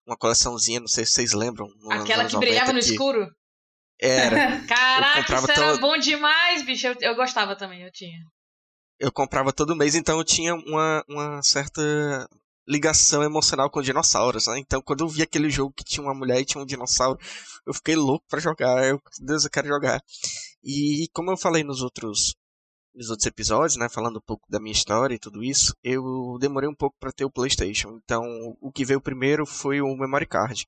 uma 0.06 0.18
coleçãozinha, 0.18 0.80
não 0.80 0.88
sei 0.88 1.06
se 1.06 1.14
vocês 1.14 1.34
lembram. 1.34 1.68
Aquela 1.92 2.26
que 2.26 2.38
brilhava 2.38 2.74
no 2.74 2.80
que... 2.80 2.86
escuro? 2.86 3.28
Era. 4.00 4.62
Caraca, 4.68 5.36
isso 5.36 5.52
era 5.52 5.78
bom 5.78 5.98
demais, 5.98 6.64
bicho. 6.64 6.88
Eu, 6.88 6.96
eu 7.00 7.16
gostava 7.16 7.56
também, 7.56 7.84
eu 7.84 7.92
tinha. 7.92 8.18
Eu 9.00 9.12
comprava 9.12 9.54
todo 9.54 9.76
mês, 9.76 9.96
então 9.96 10.18
eu 10.18 10.24
tinha 10.24 10.56
uma, 10.56 11.04
uma 11.08 11.44
certa 11.44 11.82
ligação 12.68 13.24
emocional 13.24 13.70
com 13.70 13.82
dinossauros, 13.82 14.48
né? 14.48 14.58
Então, 14.58 14.82
quando 14.82 15.02
eu 15.02 15.08
vi 15.08 15.22
aquele 15.22 15.50
jogo 15.50 15.74
que 15.76 15.84
tinha 15.84 16.04
uma 16.04 16.16
mulher 16.16 16.40
e 16.40 16.46
tinha 16.46 16.62
um 16.62 16.66
dinossauro, 16.66 17.20
eu 17.66 17.74
fiquei 17.74 17.96
louco 17.96 18.26
para 18.28 18.40
jogar. 18.40 18.86
Eu, 18.86 19.00
Deus, 19.20 19.44
eu 19.44 19.52
quero 19.52 19.68
jogar. 19.68 20.02
E 20.64 21.08
como 21.14 21.32
eu 21.32 21.38
falei 21.38 21.64
nos 21.64 21.82
outros 21.82 22.36
nos 22.96 23.10
outros 23.10 23.28
episódios, 23.28 23.78
né, 23.78 23.90
falando 23.90 24.18
um 24.18 24.26
pouco 24.26 24.50
da 24.50 24.60
minha 24.60 24.72
história 24.72 25.16
e 25.16 25.20
tudo 25.20 25.44
isso, 25.44 25.76
eu 25.84 26.38
demorei 26.40 26.70
um 26.70 26.76
pouco 26.76 26.96
para 27.00 27.12
ter 27.12 27.26
o 27.26 27.32
PlayStation. 27.32 28.00
Então, 28.04 28.24
o 28.62 28.72
que 28.72 28.86
veio 28.86 29.02
primeiro 29.02 29.46
foi 29.46 29.82
o 29.82 29.96
memory 29.96 30.26
card. 30.26 30.66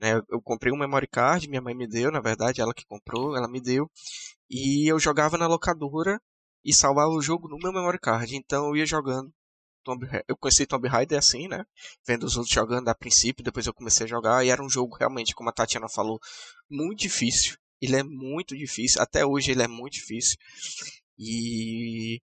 Né, 0.00 0.20
eu 0.30 0.40
comprei 0.42 0.72
um 0.72 0.78
memory 0.78 1.06
card, 1.06 1.48
minha 1.48 1.62
mãe 1.62 1.74
me 1.74 1.86
deu, 1.86 2.10
na 2.10 2.20
verdade, 2.20 2.60
ela 2.60 2.74
que 2.74 2.84
comprou, 2.86 3.36
ela 3.36 3.48
me 3.48 3.60
deu, 3.60 3.88
e 4.50 4.90
eu 4.90 4.98
jogava 4.98 5.38
na 5.38 5.46
locadora 5.46 6.20
e 6.64 6.74
salvava 6.74 7.10
o 7.10 7.22
jogo 7.22 7.48
no 7.48 7.58
meu 7.58 7.72
memory 7.72 7.98
card. 8.00 8.34
Então, 8.34 8.68
eu 8.68 8.76
ia 8.76 8.86
jogando 8.86 9.32
eu 10.26 10.36
conheci 10.36 10.66
Tomb 10.66 10.88
Raider 10.88 11.18
assim, 11.18 11.46
né? 11.46 11.64
Vendo 12.06 12.24
os 12.24 12.36
outros 12.36 12.54
jogando 12.54 12.88
a 12.88 12.94
princípio, 12.94 13.44
depois 13.44 13.66
eu 13.66 13.74
comecei 13.74 14.04
a 14.06 14.08
jogar 14.08 14.44
e 14.44 14.48
era 14.48 14.62
um 14.62 14.68
jogo 14.68 14.96
realmente, 14.96 15.34
como 15.34 15.50
a 15.50 15.52
Tatiana 15.52 15.88
falou, 15.88 16.18
muito 16.70 17.00
difícil. 17.00 17.56
Ele 17.80 17.96
é 17.96 18.02
muito 18.02 18.56
difícil, 18.56 19.02
até 19.02 19.26
hoje 19.26 19.50
ele 19.50 19.62
é 19.62 19.68
muito 19.68 19.94
difícil. 19.94 20.38
E 21.18 22.20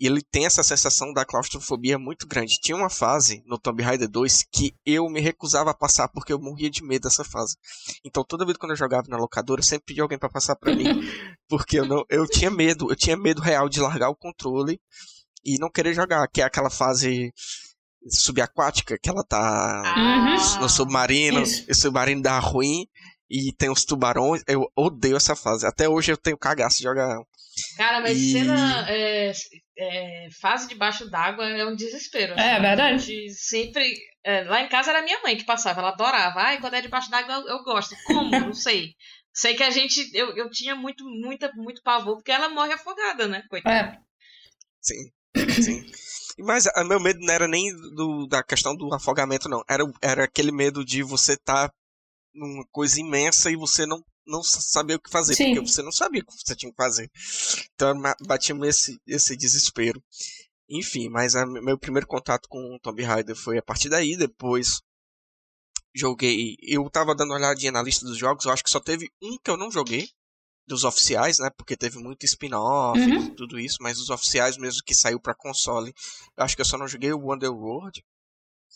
ele 0.00 0.22
tem 0.22 0.46
essa 0.46 0.62
sensação 0.62 1.12
da 1.12 1.26
claustrofobia 1.26 1.98
muito 1.98 2.26
grande. 2.26 2.58
Tinha 2.58 2.76
uma 2.76 2.88
fase 2.88 3.42
no 3.44 3.58
Tomb 3.58 3.82
Raider 3.82 4.08
2 4.08 4.46
que 4.50 4.74
eu 4.84 5.08
me 5.10 5.20
recusava 5.20 5.70
a 5.70 5.74
passar 5.74 6.08
porque 6.08 6.32
eu 6.32 6.40
morria 6.40 6.70
de 6.70 6.82
medo 6.82 7.02
dessa 7.02 7.22
fase. 7.22 7.56
Então 8.04 8.24
toda 8.26 8.46
vez 8.46 8.56
que 8.56 8.64
eu 8.64 8.74
jogava 8.74 9.08
na 9.08 9.18
locadora, 9.18 9.60
eu 9.60 9.64
sempre 9.64 9.84
pedia 9.86 10.02
alguém 10.02 10.18
para 10.18 10.30
passar 10.30 10.56
para 10.56 10.74
mim, 10.74 10.84
porque 11.48 11.78
eu 11.78 11.86
não, 11.86 12.02
eu 12.08 12.26
tinha 12.26 12.50
medo, 12.50 12.90
eu 12.90 12.96
tinha 12.96 13.16
medo 13.16 13.42
real 13.42 13.68
de 13.68 13.80
largar 13.80 14.08
o 14.08 14.16
controle 14.16 14.80
e 15.44 15.58
não 15.58 15.70
querer 15.70 15.92
jogar, 15.92 16.26
que 16.28 16.40
é 16.40 16.44
aquela 16.44 16.70
fase 16.70 17.30
subaquática 18.08 18.96
que 19.00 19.10
ela 19.10 19.22
tá 19.22 19.82
uhum. 19.96 20.62
no 20.62 20.68
submarino, 20.68 21.42
Isso. 21.42 21.66
e 21.68 21.72
o 21.72 21.74
submarino 21.74 22.22
dá 22.22 22.38
ruim 22.38 22.86
e 23.28 23.52
tem 23.52 23.70
os 23.70 23.84
tubarões. 23.84 24.42
Eu 24.46 24.66
odeio 24.74 25.16
essa 25.16 25.36
fase. 25.36 25.66
Até 25.66 25.88
hoje 25.88 26.10
eu 26.10 26.16
tenho 26.16 26.38
cagaço 26.38 26.78
de 26.78 26.84
jogar 26.84 27.20
Cara, 27.76 28.00
mas 28.00 28.16
e... 28.18 28.32
cena 28.32 28.86
é, 28.88 29.32
é, 29.78 30.28
fase 30.40 30.68
debaixo 30.68 31.08
d'água 31.08 31.48
é 31.48 31.64
um 31.64 31.74
desespero. 31.74 32.34
É, 32.38 32.52
assim, 32.52 32.62
verdade. 32.62 33.30
sempre. 33.34 33.94
É, 34.24 34.44
lá 34.44 34.62
em 34.62 34.68
casa 34.68 34.90
era 34.90 35.02
minha 35.02 35.20
mãe 35.22 35.36
que 35.36 35.44
passava, 35.44 35.80
ela 35.80 35.90
adorava. 35.90 36.40
Ai, 36.40 36.60
quando 36.60 36.74
é 36.74 36.80
debaixo 36.80 37.10
d'água 37.10 37.34
eu, 37.34 37.48
eu, 37.48 37.64
gosto. 37.64 37.94
Como? 38.06 38.30
Não 38.30 38.52
sei. 38.52 38.94
Sei 39.32 39.54
que 39.54 39.62
a 39.62 39.70
gente. 39.70 40.10
Eu, 40.14 40.36
eu 40.36 40.50
tinha 40.50 40.74
muito, 40.74 41.04
muita, 41.04 41.50
muito 41.54 41.82
pavor, 41.82 42.16
porque 42.16 42.32
ela 42.32 42.48
morre 42.48 42.72
afogada, 42.72 43.26
né? 43.26 43.42
Coitada. 43.48 43.96
É. 43.96 43.98
Sim. 44.80 45.10
Sim. 45.62 45.86
Mas 46.38 46.66
o 46.66 46.84
meu 46.84 47.00
medo 47.00 47.20
não 47.20 47.32
era 47.32 47.46
nem 47.46 47.70
do, 47.94 48.26
da 48.26 48.42
questão 48.42 48.74
do 48.74 48.92
afogamento, 48.94 49.48
não. 49.48 49.62
Era, 49.68 49.84
era 50.02 50.24
aquele 50.24 50.50
medo 50.52 50.84
de 50.84 51.02
você 51.02 51.34
estar 51.34 51.68
tá 51.68 51.74
numa 52.34 52.64
coisa 52.70 53.00
imensa 53.00 53.50
e 53.50 53.56
você 53.56 53.86
não, 53.86 54.02
não 54.26 54.42
saber 54.42 54.94
o 54.94 55.00
que 55.00 55.10
fazer. 55.10 55.34
Sim. 55.34 55.54
Porque 55.54 55.70
você 55.70 55.82
não 55.82 55.92
sabia 55.92 56.22
o 56.22 56.26
que 56.26 56.32
você 56.32 56.54
tinha 56.54 56.70
que 56.70 56.76
fazer. 56.76 57.10
Então 57.74 57.94
batia 58.26 58.54
esse, 58.64 59.00
esse 59.06 59.36
desespero. 59.36 60.02
Enfim, 60.68 61.08
mas 61.08 61.34
a, 61.34 61.44
meu 61.44 61.78
primeiro 61.78 62.06
contato 62.06 62.48
com 62.48 62.58
o 62.58 62.78
Tomb 62.80 63.02
Raider 63.02 63.34
foi 63.34 63.58
a 63.58 63.62
partir 63.62 63.88
daí. 63.88 64.16
Depois 64.16 64.80
joguei. 65.94 66.56
Eu 66.62 66.88
tava 66.90 67.14
dando 67.14 67.30
uma 67.30 67.38
olhadinha 67.38 67.72
na 67.72 67.82
lista 67.82 68.06
dos 68.06 68.16
jogos. 68.16 68.44
Eu 68.44 68.52
acho 68.52 68.62
que 68.62 68.70
só 68.70 68.80
teve 68.80 69.10
um 69.20 69.36
que 69.42 69.50
eu 69.50 69.56
não 69.56 69.70
joguei, 69.70 70.08
dos 70.70 70.84
oficiais, 70.84 71.38
né? 71.38 71.50
Porque 71.50 71.76
teve 71.76 71.98
muito 71.98 72.24
spin-off 72.24 72.98
uhum. 72.98 73.24
e 73.24 73.34
tudo 73.34 73.58
isso, 73.58 73.78
mas 73.80 73.98
os 73.98 74.08
oficiais 74.08 74.56
mesmo 74.56 74.82
que 74.84 74.94
saiu 74.94 75.20
para 75.20 75.34
console, 75.34 75.92
eu 76.36 76.44
acho 76.44 76.54
que 76.54 76.62
eu 76.62 76.66
só 76.66 76.78
não 76.78 76.86
joguei 76.86 77.12
o 77.12 77.18
Wonderworld. 77.18 78.02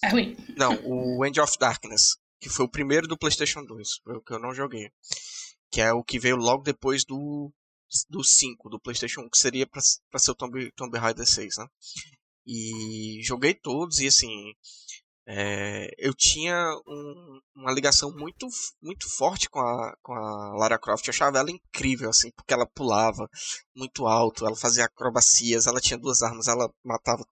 É 0.02 0.08
ruim. 0.08 0.36
Não, 0.56 0.76
o 0.84 1.24
End 1.24 1.40
of 1.40 1.56
Darkness, 1.56 2.16
que 2.40 2.48
foi 2.48 2.64
o 2.66 2.70
primeiro 2.70 3.06
do 3.06 3.16
PlayStation 3.16 3.64
2, 3.64 3.88
foi 4.02 4.16
o 4.16 4.20
que 4.20 4.32
eu 4.32 4.40
não 4.40 4.52
joguei. 4.52 4.90
Que 5.74 5.80
é 5.80 5.92
o 5.92 6.04
que 6.04 6.20
veio 6.20 6.36
logo 6.36 6.62
depois 6.62 7.04
do 7.04 7.52
do 8.08 8.22
5 8.22 8.70
do 8.70 8.78
PlayStation 8.78 9.22
1, 9.22 9.28
que 9.28 9.38
seria 9.38 9.66
para 9.66 10.20
ser 10.20 10.30
o 10.30 10.34
Tomb, 10.36 10.70
Tomb 10.76 10.96
Raider 10.96 11.26
6, 11.26 11.56
né? 11.58 11.66
E 12.46 13.20
joguei 13.24 13.54
todos 13.54 13.98
e 13.98 14.06
assim, 14.06 14.52
é, 15.26 15.88
eu 15.98 16.14
tinha 16.14 16.56
um, 16.86 17.40
uma 17.56 17.72
ligação 17.72 18.12
muito, 18.16 18.46
muito 18.80 19.08
forte 19.16 19.50
com 19.50 19.58
a, 19.58 19.96
com 20.00 20.12
a 20.12 20.54
Lara 20.56 20.78
Croft. 20.78 21.08
Eu 21.08 21.10
achava 21.10 21.38
ela 21.38 21.50
incrível, 21.50 22.08
assim, 22.08 22.30
porque 22.36 22.54
ela 22.54 22.66
pulava 22.66 23.28
muito 23.74 24.06
alto, 24.06 24.46
ela 24.46 24.54
fazia 24.54 24.84
acrobacias, 24.84 25.66
ela 25.66 25.80
tinha 25.80 25.98
duas 25.98 26.22
armas, 26.22 26.46
ela 26.46 26.72
matava 26.84 27.26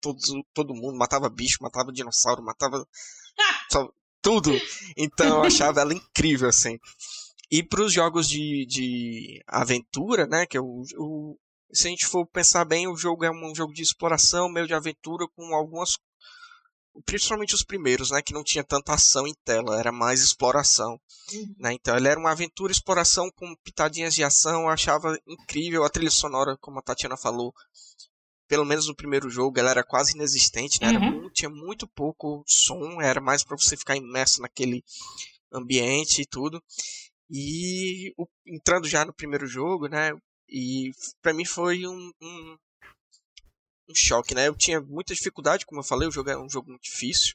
todos, 0.00 0.30
todo 0.54 0.72
mundo, 0.72 0.96
matava 0.96 1.28
bicho, 1.28 1.58
matava 1.60 1.92
dinossauro, 1.92 2.44
matava 2.44 2.86
tudo. 4.22 4.52
Então 4.96 5.38
eu 5.38 5.42
achava 5.42 5.80
ela 5.80 5.94
incrível, 5.94 6.48
assim. 6.48 6.78
E 7.50 7.62
para 7.62 7.82
os 7.82 7.92
jogos 7.92 8.28
de, 8.28 8.66
de 8.66 9.42
aventura, 9.46 10.26
né, 10.26 10.46
que 10.46 10.56
é 10.56 10.60
o, 10.60 10.82
o, 10.98 11.38
se 11.72 11.86
a 11.86 11.90
gente 11.90 12.06
for 12.06 12.26
pensar 12.26 12.64
bem, 12.64 12.86
o 12.86 12.96
jogo 12.96 13.24
é 13.24 13.30
um 13.30 13.54
jogo 13.54 13.72
de 13.72 13.82
exploração, 13.82 14.50
meio 14.50 14.66
de 14.66 14.74
aventura, 14.74 15.26
com 15.34 15.54
algumas 15.54 15.96
principalmente 17.04 17.54
os 17.54 17.62
primeiros, 17.62 18.10
né, 18.10 18.22
que 18.22 18.32
não 18.32 18.42
tinha 18.42 18.64
tanta 18.64 18.94
ação 18.94 19.26
em 19.26 19.34
tela, 19.44 19.78
era 19.78 19.92
mais 19.92 20.20
exploração. 20.20 20.98
Uhum. 21.32 21.54
Né? 21.58 21.72
Então 21.74 21.96
ele 21.96 22.08
era 22.08 22.18
uma 22.18 22.32
aventura 22.32 22.72
exploração 22.72 23.30
com 23.36 23.54
pitadinhas 23.64 24.14
de 24.14 24.24
ação, 24.24 24.62
eu 24.62 24.68
achava 24.68 25.18
incrível 25.26 25.84
a 25.84 25.90
trilha 25.90 26.10
sonora, 26.10 26.56
como 26.60 26.78
a 26.78 26.82
Tatiana 26.82 27.16
falou. 27.16 27.52
Pelo 28.48 28.64
menos 28.64 28.88
no 28.88 28.96
primeiro 28.96 29.28
jogo 29.28 29.58
ela 29.58 29.70
era 29.70 29.84
quase 29.84 30.14
inexistente, 30.14 30.80
né? 30.80 30.90
Uhum. 30.90 31.20
Muito, 31.20 31.30
tinha 31.30 31.50
muito 31.50 31.86
pouco 31.86 32.42
som, 32.46 33.00
era 33.00 33.20
mais 33.20 33.44
para 33.44 33.56
você 33.56 33.76
ficar 33.76 33.96
imerso 33.96 34.40
naquele 34.40 34.82
ambiente 35.52 36.22
e 36.22 36.26
tudo. 36.26 36.62
E 37.30 38.12
o, 38.16 38.26
entrando 38.46 38.88
já 38.88 39.04
no 39.04 39.12
primeiro 39.12 39.46
jogo, 39.46 39.86
né? 39.88 40.12
E 40.48 40.90
para 41.20 41.34
mim 41.34 41.44
foi 41.44 41.86
um, 41.86 42.10
um 42.22 42.56
um 43.88 43.94
choque, 43.94 44.34
né? 44.34 44.48
Eu 44.48 44.54
tinha 44.54 44.80
muita 44.80 45.14
dificuldade, 45.14 45.64
como 45.64 45.80
eu 45.80 45.84
falei, 45.84 46.06
o 46.06 46.12
jogo 46.12 46.30
é 46.30 46.38
um 46.38 46.48
jogo 46.48 46.68
muito 46.68 46.82
difícil, 46.82 47.34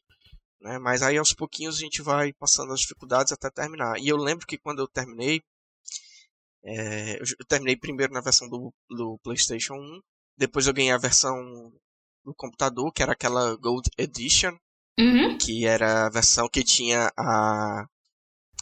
né? 0.61 0.77
Mas 0.77 1.01
aí 1.01 1.17
aos 1.17 1.33
pouquinhos 1.33 1.77
a 1.77 1.79
gente 1.79 2.01
vai 2.01 2.31
passando 2.33 2.71
as 2.71 2.81
dificuldades 2.81 3.33
até 3.33 3.49
terminar. 3.49 3.97
E 3.97 4.07
eu 4.07 4.17
lembro 4.17 4.45
que 4.45 4.57
quando 4.57 4.79
eu 4.79 4.87
terminei, 4.87 5.41
é, 6.63 7.19
eu 7.19 7.45
terminei 7.47 7.75
primeiro 7.75 8.13
na 8.13 8.21
versão 8.21 8.47
do, 8.47 8.71
do 8.89 9.17
PlayStation 9.23 9.73
1, 9.73 10.01
depois 10.37 10.67
eu 10.67 10.73
ganhei 10.73 10.91
a 10.91 10.97
versão 10.97 11.35
do 12.23 12.33
computador, 12.35 12.91
que 12.93 13.01
era 13.03 13.13
aquela 13.13 13.55
Gold 13.57 13.89
Edition, 13.97 14.55
uhum. 14.97 15.37
que 15.37 15.65
era 15.65 16.05
a 16.05 16.09
versão 16.09 16.47
que 16.47 16.63
tinha 16.63 17.11
a 17.17 17.85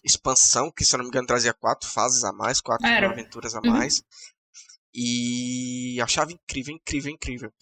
expansão, 0.03 0.72
que 0.72 0.84
se 0.84 0.96
eu 0.96 0.98
não 0.98 1.05
me 1.05 1.10
engano 1.10 1.27
trazia 1.27 1.53
quatro 1.53 1.88
fases 1.89 2.24
a 2.24 2.31
mais, 2.31 2.62
quatro 2.62 2.86
era. 2.88 3.10
aventuras 3.10 3.55
a 3.55 3.62
uhum. 3.63 3.72
mais. 3.72 4.03
E 4.93 6.00
achava 6.01 6.31
incrível, 6.31 6.75
incrível, 6.75 7.12
incrível. 7.12 7.53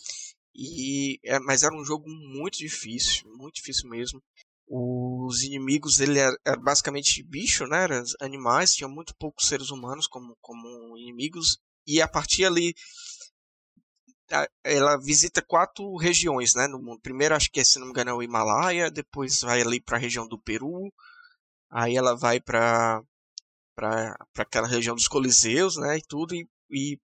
E, 0.56 1.20
é, 1.24 1.40
mas 1.40 1.64
era 1.64 1.76
um 1.76 1.86
jogo 1.86 2.10
muito 2.10 2.58
difícil, 2.58 3.30
muito 3.38 3.56
difícil 3.56 3.90
mesmo. 3.90 4.22
Os 4.68 5.42
inimigos, 5.44 6.00
ele 6.00 6.20
era, 6.20 6.36
era 6.46 6.58
basicamente 6.58 7.24
bicho, 7.24 7.66
né? 7.66 7.84
Eram 7.84 8.04
animais, 8.22 8.74
tinha 8.74 8.88
muito 8.88 9.16
poucos 9.16 9.48
seres 9.48 9.70
humanos 9.70 10.08
como, 10.08 10.36
como 10.42 10.98
inimigos. 10.98 11.60
E 11.88 12.02
a 12.02 12.08
partir 12.08 12.46
ali, 12.46 12.76
ela 14.64 14.98
visita 14.98 15.42
quatro 15.42 15.96
regiões, 15.96 16.54
né, 16.54 16.68
no 16.68 16.80
mundo. 16.80 17.00
Primeiro, 17.02 17.36
acho 17.36 17.50
que, 17.52 17.64
se 17.64 17.80
não 17.80 17.86
me 17.86 17.92
engano, 17.92 18.12
é 18.12 18.14
o 18.14 18.22
Himalaia, 18.22 18.92
depois 18.92 19.42
vai 19.42 19.62
ali 19.62 19.82
para 19.82 19.98
a 19.98 20.00
região 20.00 20.28
do 20.28 20.38
Peru, 20.38 20.92
aí 21.70 21.96
ela 21.96 22.16
vai 22.16 22.40
para 22.40 23.02
para 23.76 24.18
aquela 24.38 24.68
região 24.68 24.94
dos 24.94 25.08
Coliseus, 25.08 25.78
né, 25.78 25.98
e 25.98 26.02
tudo, 26.02 26.36
e, 26.36 26.46
e 26.70 27.00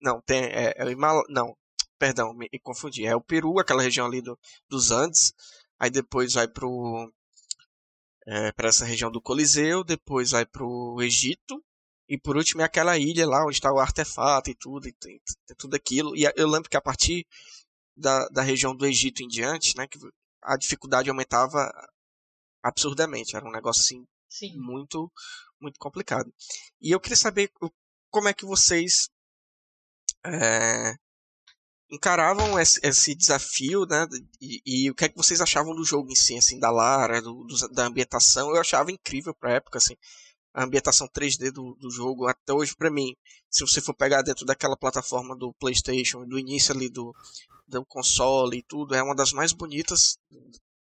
não, 0.00 0.20
tem. 0.20 0.44
É, 0.44 0.74
é 0.76 0.84
o. 0.84 1.24
Não, 1.28 1.56
perdão, 1.98 2.34
me 2.34 2.48
confundi. 2.62 3.06
É 3.06 3.14
o 3.16 3.20
Peru, 3.20 3.58
aquela 3.58 3.82
região 3.82 4.06
ali 4.06 4.20
do, 4.22 4.38
dos 4.68 4.90
Andes. 4.90 5.32
Aí 5.78 5.90
depois 5.90 6.34
vai 6.34 6.48
pro. 6.48 7.12
É, 8.26 8.52
para 8.52 8.68
essa 8.68 8.84
região 8.84 9.10
do 9.10 9.20
Coliseu. 9.20 9.84
Depois 9.84 10.30
vai 10.30 10.46
pro 10.46 10.96
Egito. 11.00 11.62
E 12.08 12.18
por 12.18 12.36
último 12.36 12.62
é 12.62 12.64
aquela 12.64 12.96
ilha 12.98 13.26
lá 13.26 13.44
onde 13.44 13.56
está 13.56 13.72
o 13.72 13.80
artefato 13.80 14.50
e 14.50 14.54
tudo. 14.54 14.88
E 14.88 14.92
tem, 14.92 15.20
tem 15.46 15.56
tudo 15.56 15.74
aquilo. 15.74 16.16
E 16.16 16.24
eu 16.36 16.48
lembro 16.48 16.70
que 16.70 16.76
a 16.76 16.82
partir 16.82 17.26
da, 17.96 18.28
da 18.28 18.42
região 18.42 18.76
do 18.76 18.86
Egito 18.86 19.22
em 19.22 19.28
diante, 19.28 19.76
né, 19.76 19.86
que 19.88 19.98
a 20.42 20.56
dificuldade 20.56 21.10
aumentava 21.10 21.72
absurdamente. 22.68 23.36
Era 23.36 23.46
um 23.46 23.52
negócio 23.52 23.82
assim 23.82 24.06
Sim. 24.28 24.56
muito 24.56 25.10
muito 25.60 25.78
complicado. 25.78 26.32
E 26.80 26.90
eu 26.90 27.00
queria 27.00 27.16
saber 27.16 27.50
como 28.10 28.28
é 28.28 28.34
que 28.34 28.44
vocês 28.44 29.08
é, 30.24 30.94
encaravam 31.90 32.58
esse, 32.58 32.80
esse, 32.82 33.14
desafio, 33.14 33.86
né? 33.86 34.06
E, 34.40 34.60
e, 34.66 34.90
o 34.90 34.94
que 34.94 35.04
é 35.04 35.08
que 35.08 35.16
vocês 35.16 35.40
achavam 35.40 35.74
do 35.74 35.84
jogo 35.84 36.10
em 36.10 36.14
si, 36.14 36.36
assim, 36.36 36.58
da 36.58 36.70
Lara, 36.70 37.22
do, 37.22 37.44
do, 37.44 37.68
da 37.72 37.86
ambientação? 37.86 38.50
Eu 38.50 38.60
achava 38.60 38.90
incrível 38.90 39.34
pra 39.34 39.54
época, 39.54 39.78
assim, 39.78 39.96
a 40.52 40.64
ambientação 40.64 41.08
3D 41.08 41.50
do, 41.52 41.74
do 41.80 41.90
jogo. 41.90 42.26
Até 42.26 42.52
hoje, 42.52 42.74
para 42.74 42.90
mim, 42.90 43.14
se 43.50 43.64
você 43.64 43.80
for 43.80 43.94
pegar 43.94 44.22
dentro 44.22 44.44
daquela 44.44 44.76
plataforma 44.76 45.36
do 45.36 45.52
PlayStation, 45.54 46.26
do 46.26 46.38
início 46.38 46.74
ali 46.74 46.88
do, 46.88 47.14
do 47.68 47.84
console 47.86 48.58
e 48.58 48.62
tudo, 48.62 48.94
é 48.94 49.02
uma 49.02 49.14
das 49.14 49.32
mais 49.32 49.52
bonitas, 49.52 50.18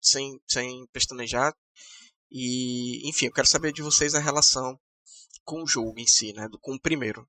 sem, 0.01 0.39
sem 0.47 0.85
pestanejar. 0.91 1.53
E, 2.31 3.07
enfim, 3.09 3.27
eu 3.27 3.31
quero 3.31 3.47
saber 3.47 3.71
de 3.71 3.81
vocês 3.81 4.13
a 4.13 4.19
relação 4.19 4.77
com 5.45 5.63
o 5.63 5.67
jogo 5.67 5.97
em 5.97 6.05
si, 6.05 6.33
né? 6.33 6.47
Com 6.61 6.75
o 6.75 6.79
primeiro. 6.79 7.27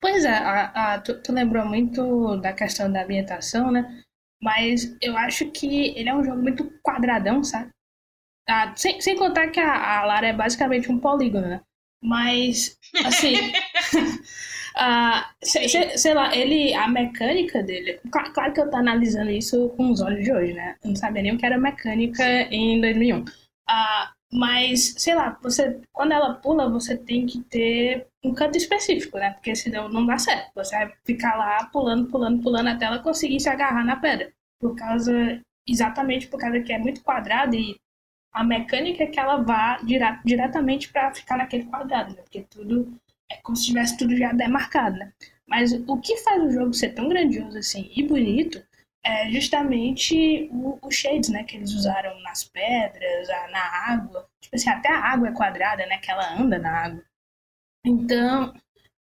Pois 0.00 0.24
é, 0.24 0.34
a, 0.34 0.94
a, 0.94 1.00
tu, 1.00 1.20
tu, 1.22 1.32
lembrou 1.32 1.64
muito 1.66 2.36
da 2.38 2.52
questão 2.52 2.90
da 2.90 3.04
ambientação, 3.04 3.70
né? 3.70 4.02
Mas 4.42 4.96
eu 5.00 5.16
acho 5.16 5.50
que 5.50 5.94
ele 5.96 6.08
é 6.08 6.14
um 6.14 6.24
jogo 6.24 6.42
muito 6.42 6.70
quadradão, 6.82 7.44
sabe? 7.44 7.70
Ah, 8.48 8.74
sem, 8.74 9.00
sem 9.00 9.16
contar 9.16 9.48
que 9.48 9.60
a, 9.60 10.00
a 10.00 10.04
Lara 10.06 10.28
é 10.28 10.32
basicamente 10.32 10.90
um 10.90 10.98
polígono, 10.98 11.46
né? 11.46 11.60
Mas, 12.02 12.78
assim. 13.04 13.34
ah, 14.76 15.30
sei, 15.42 15.68
sei, 15.68 16.14
lá, 16.14 16.34
ele. 16.34 16.74
A 16.74 16.88
mecânica 16.88 17.62
dele. 17.62 18.00
Claro, 18.10 18.32
claro 18.32 18.52
que 18.54 18.60
eu 18.60 18.70
tô 18.70 18.76
analisando 18.76 19.30
isso 19.30 19.68
com 19.76 19.90
os 19.90 20.00
olhos 20.00 20.24
de 20.24 20.32
hoje, 20.32 20.54
né? 20.54 20.76
Eu 20.82 20.88
não 20.90 20.96
sabia 20.96 21.22
nem 21.22 21.34
o 21.34 21.38
que 21.38 21.46
era 21.46 21.58
mecânica 21.58 22.24
em 22.50 22.80
2001. 22.80 23.24
Ah, 23.70 24.12
mas, 24.32 24.94
sei 24.98 25.14
lá, 25.14 25.38
você 25.42 25.80
quando 25.92 26.12
ela 26.12 26.34
pula, 26.34 26.68
você 26.68 26.96
tem 26.96 27.24
que 27.26 27.40
ter 27.44 28.08
um 28.24 28.34
canto 28.34 28.56
específico, 28.58 29.16
né? 29.18 29.30
Porque 29.32 29.54
senão 29.54 29.88
não 29.88 30.04
dá 30.04 30.18
certo. 30.18 30.50
Você 30.56 30.76
vai 30.76 30.92
ficar 31.04 31.36
lá 31.36 31.64
pulando, 31.66 32.08
pulando, 32.10 32.42
pulando 32.42 32.68
até 32.68 32.86
ela 32.86 32.98
conseguir 32.98 33.38
se 33.40 33.48
agarrar 33.48 33.84
na 33.84 33.96
pedra. 33.96 34.32
Por 34.60 34.74
causa. 34.76 35.40
Exatamente 35.68 36.26
por 36.26 36.40
causa 36.40 36.60
que 36.60 36.72
é 36.72 36.78
muito 36.78 37.02
quadrado 37.02 37.54
e 37.54 37.76
a 38.32 38.42
mecânica 38.42 39.04
é 39.04 39.06
que 39.06 39.20
ela 39.20 39.36
vá 39.36 39.76
dire 39.84 40.04
diretamente 40.24 40.90
para 40.90 41.14
ficar 41.14 41.36
naquele 41.36 41.64
quadrado, 41.66 42.14
né? 42.14 42.22
Porque 42.22 42.42
tudo 42.50 42.92
é 43.30 43.36
como 43.36 43.56
se 43.56 43.66
tivesse 43.66 43.96
tudo 43.96 44.16
já 44.16 44.32
demarcado, 44.32 44.96
né? 44.96 45.12
Mas 45.46 45.72
o 45.72 45.96
que 45.98 46.16
faz 46.18 46.42
o 46.42 46.50
jogo 46.50 46.72
ser 46.74 46.90
tão 46.90 47.08
grandioso 47.08 47.58
assim 47.58 47.90
e 47.94 48.02
bonito 48.02 48.60
é 49.04 49.30
justamente 49.30 50.48
o, 50.52 50.78
o 50.82 50.90
shades, 50.90 51.30
né, 51.30 51.44
que 51.44 51.56
eles 51.56 51.72
usaram 51.72 52.20
nas 52.22 52.44
pedras, 52.44 53.28
na 53.50 53.62
água. 53.92 54.28
Tipo 54.40 54.56
assim, 54.56 54.70
até 54.70 54.88
a 54.90 54.98
água 54.98 55.28
é 55.28 55.32
quadrada, 55.32 55.86
né, 55.86 55.98
que 55.98 56.10
ela 56.10 56.38
anda 56.38 56.58
na 56.58 56.70
água. 56.70 57.04
Então, 57.84 58.54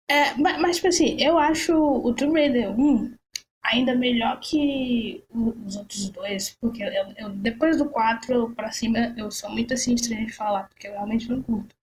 é, 0.08 0.34
mas, 0.34 0.58
mas 0.60 0.76
tipo 0.76 0.88
assim, 0.88 1.20
eu 1.20 1.38
acho 1.38 1.74
o 1.74 2.14
Tomb 2.14 2.40
Raider 2.40 2.70
1 2.78 3.14
ainda 3.62 3.94
melhor 3.94 4.40
que 4.40 5.22
os 5.30 5.76
outros 5.76 6.08
dois, 6.10 6.56
porque 6.60 6.82
eu, 6.82 6.92
eu 7.16 7.30
depois 7.30 7.76
do 7.78 7.90
4 7.90 8.54
pra 8.54 8.72
cima 8.72 9.14
eu 9.16 9.30
sou 9.30 9.50
muito 9.50 9.74
assim 9.74 9.94
estranho 9.94 10.26
de 10.26 10.32
falar, 10.32 10.68
porque 10.68 10.88
eu 10.88 10.92
realmente 10.92 11.28
não 11.28 11.42
curto. 11.42 11.74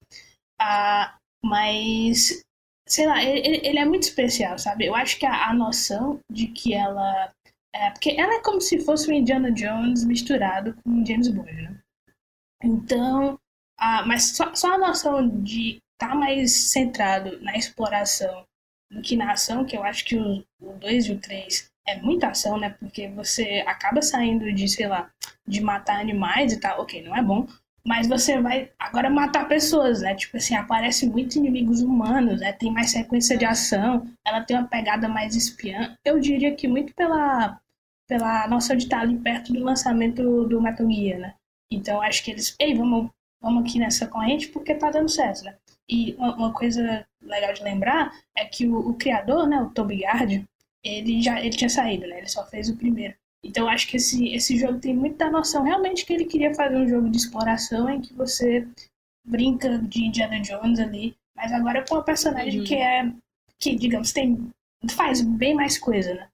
Ah, 0.60 1.16
mas, 1.44 2.44
sei 2.88 3.06
lá, 3.06 3.24
ele, 3.24 3.62
ele 3.64 3.80
é 3.80 3.86
muito 3.86 4.04
especial, 4.04 4.58
sabe? 4.58 4.86
Eu 4.86 4.96
acho 4.96 5.20
que 5.20 5.26
a, 5.26 5.50
a 5.50 5.54
noção 5.54 6.20
de 6.32 6.48
que 6.48 6.74
ela 6.74 7.32
é, 7.76 7.92
porque 7.92 8.16
ela 8.18 8.36
é 8.36 8.42
como 8.42 8.62
se 8.62 8.80
fosse 8.80 9.10
o 9.10 9.14
Indiana 9.14 9.52
Jones 9.52 10.06
misturado 10.06 10.76
com 10.82 11.06
James 11.06 11.28
Bond, 11.28 11.52
né? 11.52 11.78
Então, 12.64 13.38
a, 13.78 14.06
mas 14.06 14.36
só, 14.36 14.56
só 14.56 14.76
a 14.76 14.78
noção 14.78 15.28
de 15.42 15.82
estar 15.94 16.10
tá 16.10 16.16
mais 16.16 16.52
centrado 16.54 17.38
na 17.42 17.58
exploração 17.58 18.46
do 18.90 19.02
que 19.02 19.18
na 19.18 19.34
ação, 19.34 19.66
que 19.66 19.76
eu 19.76 19.84
acho 19.84 20.06
que 20.06 20.16
o 20.16 20.46
2 20.80 21.08
e 21.08 21.12
o 21.12 21.20
3 21.20 21.70
é 21.86 21.98
muita 21.98 22.30
ação, 22.30 22.58
né? 22.58 22.70
Porque 22.80 23.10
você 23.10 23.64
acaba 23.68 24.02
saindo 24.02 24.52
de, 24.54 24.70
sei 24.70 24.88
lá, 24.88 25.12
de 25.46 25.60
matar 25.60 26.00
animais 26.00 26.54
e 26.54 26.60
tal, 26.60 26.82
ok, 26.82 27.04
não 27.04 27.16
é 27.16 27.22
bom, 27.22 27.46
mas 27.86 28.08
você 28.08 28.42
vai 28.42 28.72
agora 28.80 29.10
matar 29.10 29.50
pessoas, 29.50 30.02
né? 30.02 30.16
Tipo 30.16 30.38
assim, 30.38 30.56
aparece 30.56 31.08
muitos 31.10 31.36
inimigos 31.36 31.82
humanos, 31.82 32.40
né? 32.40 32.54
Tem 32.54 32.72
mais 32.72 32.92
sequência 32.92 33.38
de 33.38 33.44
ação, 33.44 34.08
ela 34.26 34.42
tem 34.42 34.58
uma 34.58 34.68
pegada 34.68 35.10
mais 35.10 35.36
espiã. 35.36 35.96
Eu 36.06 36.20
diria 36.20 36.56
que 36.56 36.68
muito 36.68 36.94
pela 36.96 37.60
pela 38.08 38.48
nossa 38.48 38.76
de 38.76 38.84
estar 38.84 39.02
ali 39.02 39.18
perto 39.18 39.52
do 39.54 39.64
lançamento 39.64 40.46
do 40.46 40.62
Metal 40.62 40.90
Gear, 40.90 41.20
né? 41.20 41.36
Então 41.72 42.02
acho 42.02 42.24
que 42.24 42.32
eles, 42.32 42.56
ei, 42.60 42.76
vamos, 42.76 43.10
vamos 43.42 43.64
aqui 43.64 43.80
nessa 43.80 44.08
corrente 44.08 44.48
porque 44.50 44.76
tá 44.76 44.92
dando 44.92 45.10
certo, 45.10 45.44
né? 45.44 45.58
E 45.90 46.14
uma, 46.16 46.36
uma 46.36 46.54
coisa 46.54 47.06
legal 47.22 47.54
de 47.54 47.64
lembrar 47.64 48.12
é 48.36 48.46
que 48.46 48.68
o, 48.68 48.90
o, 48.90 48.94
criador, 48.94 49.48
né, 49.48 49.62
o 49.62 49.70
Toby 49.70 49.98
Gard, 49.98 50.46
ele 50.84 51.22
já 51.22 51.40
ele 51.40 51.50
tinha 51.50 51.70
saído, 51.70 52.08
né? 52.08 52.20
Ele 52.20 52.30
só 52.30 52.46
fez 52.46 52.70
o 52.70 52.78
primeiro. 52.78 53.16
Então 53.44 53.68
acho 53.68 53.88
que 53.88 53.98
esse, 53.98 54.30
esse 54.30 54.58
jogo 54.58 54.80
tem 54.80 54.96
muita 54.96 55.30
noção 55.30 55.64
realmente 55.64 56.06
que 56.06 56.14
ele 56.14 56.26
queria 56.26 56.54
fazer 56.54 56.76
um 56.76 56.88
jogo 56.88 57.10
de 57.10 57.18
exploração 57.18 57.90
em 57.90 58.02
que 58.02 58.14
você 58.14 58.68
brinca 59.26 59.78
de 59.80 60.06
Indiana 60.06 60.40
Jones 60.42 60.80
ali, 60.80 61.16
mas 61.36 61.52
agora 61.52 61.86
com 61.88 61.96
uma 61.96 62.04
personagem 62.04 62.60
uhum. 62.60 62.66
que 62.66 62.76
é 62.76 63.12
que 63.60 63.76
digamos 63.76 64.12
tem 64.12 64.50
faz 64.90 65.22
bem 65.22 65.54
mais 65.54 65.78
coisa, 65.78 66.14
né? 66.14 66.28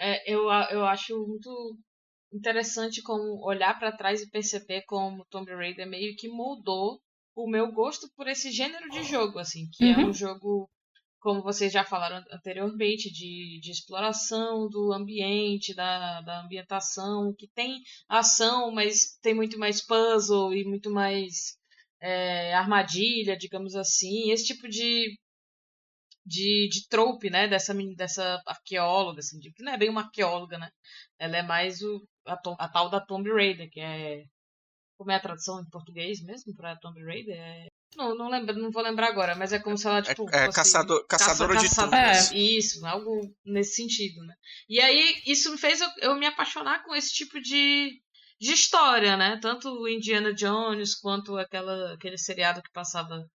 É, 0.00 0.32
eu, 0.32 0.44
eu 0.70 0.84
acho 0.86 1.14
muito 1.26 1.76
interessante 2.32 3.02
como 3.02 3.44
olhar 3.44 3.78
para 3.78 3.96
trás 3.96 4.22
e 4.22 4.30
perceber 4.30 4.82
como 4.86 5.26
Tomb 5.26 5.52
Raider 5.54 5.86
meio 5.86 6.16
que 6.16 6.28
mudou 6.28 7.00
o 7.34 7.48
meu 7.48 7.70
gosto 7.72 8.08
por 8.16 8.26
esse 8.26 8.50
gênero 8.50 8.88
de 8.88 9.02
jogo, 9.02 9.38
assim, 9.38 9.68
que 9.72 9.84
uhum. 9.84 10.00
é 10.00 10.06
um 10.06 10.12
jogo, 10.12 10.68
como 11.20 11.42
vocês 11.42 11.72
já 11.72 11.84
falaram 11.84 12.24
anteriormente, 12.32 13.10
de, 13.10 13.60
de 13.60 13.70
exploração 13.70 14.68
do 14.68 14.92
ambiente, 14.92 15.74
da, 15.74 16.20
da 16.22 16.42
ambientação, 16.42 17.34
que 17.36 17.48
tem 17.48 17.80
ação, 18.08 18.72
mas 18.72 19.18
tem 19.22 19.34
muito 19.34 19.58
mais 19.58 19.84
puzzle 19.84 20.54
e 20.54 20.64
muito 20.64 20.90
mais 20.90 21.58
é, 22.00 22.54
armadilha, 22.54 23.36
digamos 23.36 23.74
assim. 23.76 24.30
Esse 24.30 24.46
tipo 24.46 24.68
de, 24.68 25.18
de, 26.24 26.68
de 26.70 26.86
trope, 26.88 27.30
né, 27.30 27.48
dessa, 27.48 27.74
dessa 27.96 28.40
arqueóloga, 28.46 29.20
assim, 29.20 29.38
de, 29.38 29.52
que 29.52 29.62
não 29.62 29.72
é 29.72 29.78
bem 29.78 29.88
uma 29.88 30.02
arqueóloga, 30.02 30.58
né? 30.58 30.70
Ela 31.18 31.38
é 31.38 31.42
mais 31.42 31.80
o, 31.82 32.06
a, 32.26 32.38
a 32.58 32.68
tal 32.68 32.90
da 32.90 33.00
Tomb 33.00 33.30
Raider, 33.30 33.68
que 33.70 33.80
é. 33.80 34.24
Como 34.98 35.10
é 35.10 35.14
a 35.14 35.20
tradução 35.20 35.60
em 35.60 35.70
português 35.70 36.22
mesmo 36.22 36.54
para 36.54 36.76
Tomb 36.76 37.02
Raider? 37.02 37.34
É, 37.34 37.68
não, 37.96 38.14
não, 38.14 38.28
lembro, 38.28 38.54
não 38.56 38.70
vou 38.70 38.82
lembrar 38.82 39.08
agora, 39.08 39.34
mas 39.34 39.52
é 39.52 39.58
como 39.58 39.76
se 39.76 39.86
ela, 39.86 39.98
é, 39.98 40.02
tipo. 40.02 40.28
É, 40.30 40.44
é 40.44 40.52
caçador, 40.52 41.06
caçadora 41.06 41.54
caça, 41.54 41.68
de 41.68 41.74
tumbas. 41.74 42.32
É, 42.32 42.36
isso, 42.36 42.86
algo 42.86 43.34
nesse 43.44 43.76
sentido, 43.76 44.24
né? 44.24 44.34
E 44.68 44.80
aí, 44.80 45.22
isso 45.26 45.50
me 45.50 45.58
fez 45.58 45.80
eu, 45.80 45.88
eu 45.98 46.16
me 46.16 46.26
apaixonar 46.26 46.84
com 46.84 46.94
esse 46.94 47.12
tipo 47.12 47.40
de, 47.40 48.00
de 48.38 48.52
história, 48.52 49.16
né? 49.16 49.38
Tanto 49.40 49.88
Indiana 49.88 50.32
Jones 50.32 50.94
quanto 50.94 51.36
aquela, 51.36 51.94
aquele 51.94 52.18
seriado 52.18 52.62
que 52.62 52.70
passava 52.72 53.26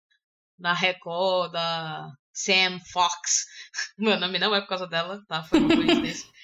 na 0.58 0.72
Record 0.72 1.52
da 1.52 2.08
Sam 2.36 2.78
Fox. 2.92 3.46
Meu 3.98 4.20
nome 4.20 4.38
não 4.38 4.54
é 4.54 4.60
por 4.60 4.68
causa 4.68 4.86
dela, 4.86 5.22
tá? 5.26 5.42
Foi 5.42 5.58
uma 5.58 5.74
coincidência. 5.74 6.28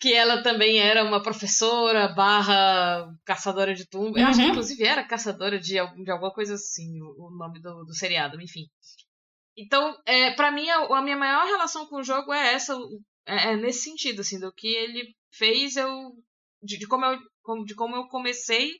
que 0.00 0.14
ela 0.14 0.42
também 0.42 0.78
era 0.78 1.02
uma 1.02 1.20
professora 1.20 2.08
barra 2.08 3.12
caçadora 3.24 3.74
de 3.74 3.88
tumbas. 3.88 4.16
Uhum. 4.16 4.20
Eu 4.20 4.26
acho 4.26 4.38
que 4.38 4.44
uhum. 4.44 4.50
inclusive 4.50 4.84
era 4.84 5.06
caçadora 5.06 5.58
de, 5.58 5.74
de 5.74 6.10
alguma 6.10 6.32
coisa 6.32 6.54
assim, 6.54 7.00
o, 7.02 7.26
o 7.26 7.30
nome 7.36 7.60
do, 7.60 7.84
do 7.84 7.94
seriado, 7.94 8.40
enfim. 8.40 8.66
Então, 9.56 9.96
é, 10.06 10.32
para 10.34 10.52
mim, 10.52 10.68
a, 10.68 10.98
a, 10.98 11.02
minha 11.02 11.16
maior 11.16 11.44
relação 11.46 11.86
com 11.86 11.96
o 11.96 12.04
jogo 12.04 12.32
é 12.32 12.54
essa, 12.54 12.78
é, 13.26 13.52
é, 13.52 13.56
nesse 13.56 13.82
sentido, 13.82 14.20
assim, 14.20 14.38
do 14.38 14.52
que 14.52 14.68
ele 14.68 15.16
fez 15.32 15.74
eu. 15.76 16.12
De, 16.62 16.78
de, 16.78 16.86
como 16.86 17.04
eu 17.04 17.18
de 17.64 17.74
como 17.74 17.96
eu 17.96 18.06
comecei 18.08 18.72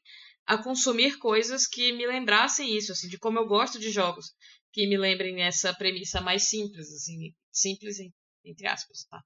a 0.47 0.59
consumir 0.59 1.17
coisas 1.19 1.67
que 1.67 1.93
me 1.93 2.07
lembrassem 2.07 2.77
isso, 2.77 2.93
assim, 2.93 3.09
de 3.09 3.19
como 3.19 3.39
eu 3.39 3.47
gosto 3.47 3.79
de 3.79 3.91
jogos 3.91 4.27
que 4.73 4.87
me 4.87 4.97
lembrem 4.97 5.43
essa 5.43 5.75
premissa 5.75 6.21
mais 6.21 6.49
simples, 6.49 6.89
assim, 6.93 7.35
simples 7.51 7.99
entre 8.45 8.67
aspas, 8.67 9.05
tá? 9.05 9.23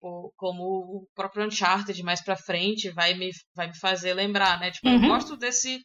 Como 0.00 0.62
o 0.62 1.08
próprio 1.14 1.44
Uncharted 1.44 2.00
mais 2.04 2.22
pra 2.22 2.36
frente 2.36 2.90
vai 2.90 3.14
me, 3.14 3.30
vai 3.54 3.66
me 3.66 3.76
fazer 3.76 4.14
lembrar, 4.14 4.60
né? 4.60 4.70
Tipo, 4.70 4.88
uhum. 4.88 5.02
eu 5.02 5.08
gosto 5.08 5.36
desse. 5.36 5.84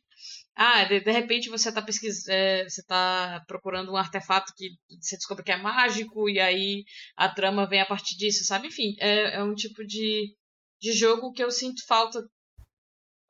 Ah, 0.56 0.84
de, 0.84 1.00
de 1.00 1.12
repente 1.12 1.50
você 1.50 1.72
tá 1.74 1.82
pesquisando, 1.82 2.32
é, 2.32 2.64
você 2.70 2.84
tá 2.86 3.44
procurando 3.48 3.92
um 3.92 3.98
artefato 3.98 4.54
que 4.56 4.70
você 5.02 5.16
descobre 5.16 5.44
que 5.44 5.52
é 5.52 5.58
mágico, 5.58 6.30
e 6.30 6.40
aí 6.40 6.84
a 7.18 7.28
trama 7.28 7.68
vem 7.68 7.82
a 7.82 7.88
partir 7.88 8.16
disso, 8.16 8.46
sabe? 8.46 8.68
Enfim, 8.68 8.96
é, 9.00 9.38
é 9.38 9.44
um 9.44 9.56
tipo 9.56 9.84
de, 9.84 10.36
de 10.80 10.94
jogo 10.94 11.32
que 11.34 11.44
eu 11.44 11.50
sinto 11.50 11.84
falta 11.88 12.24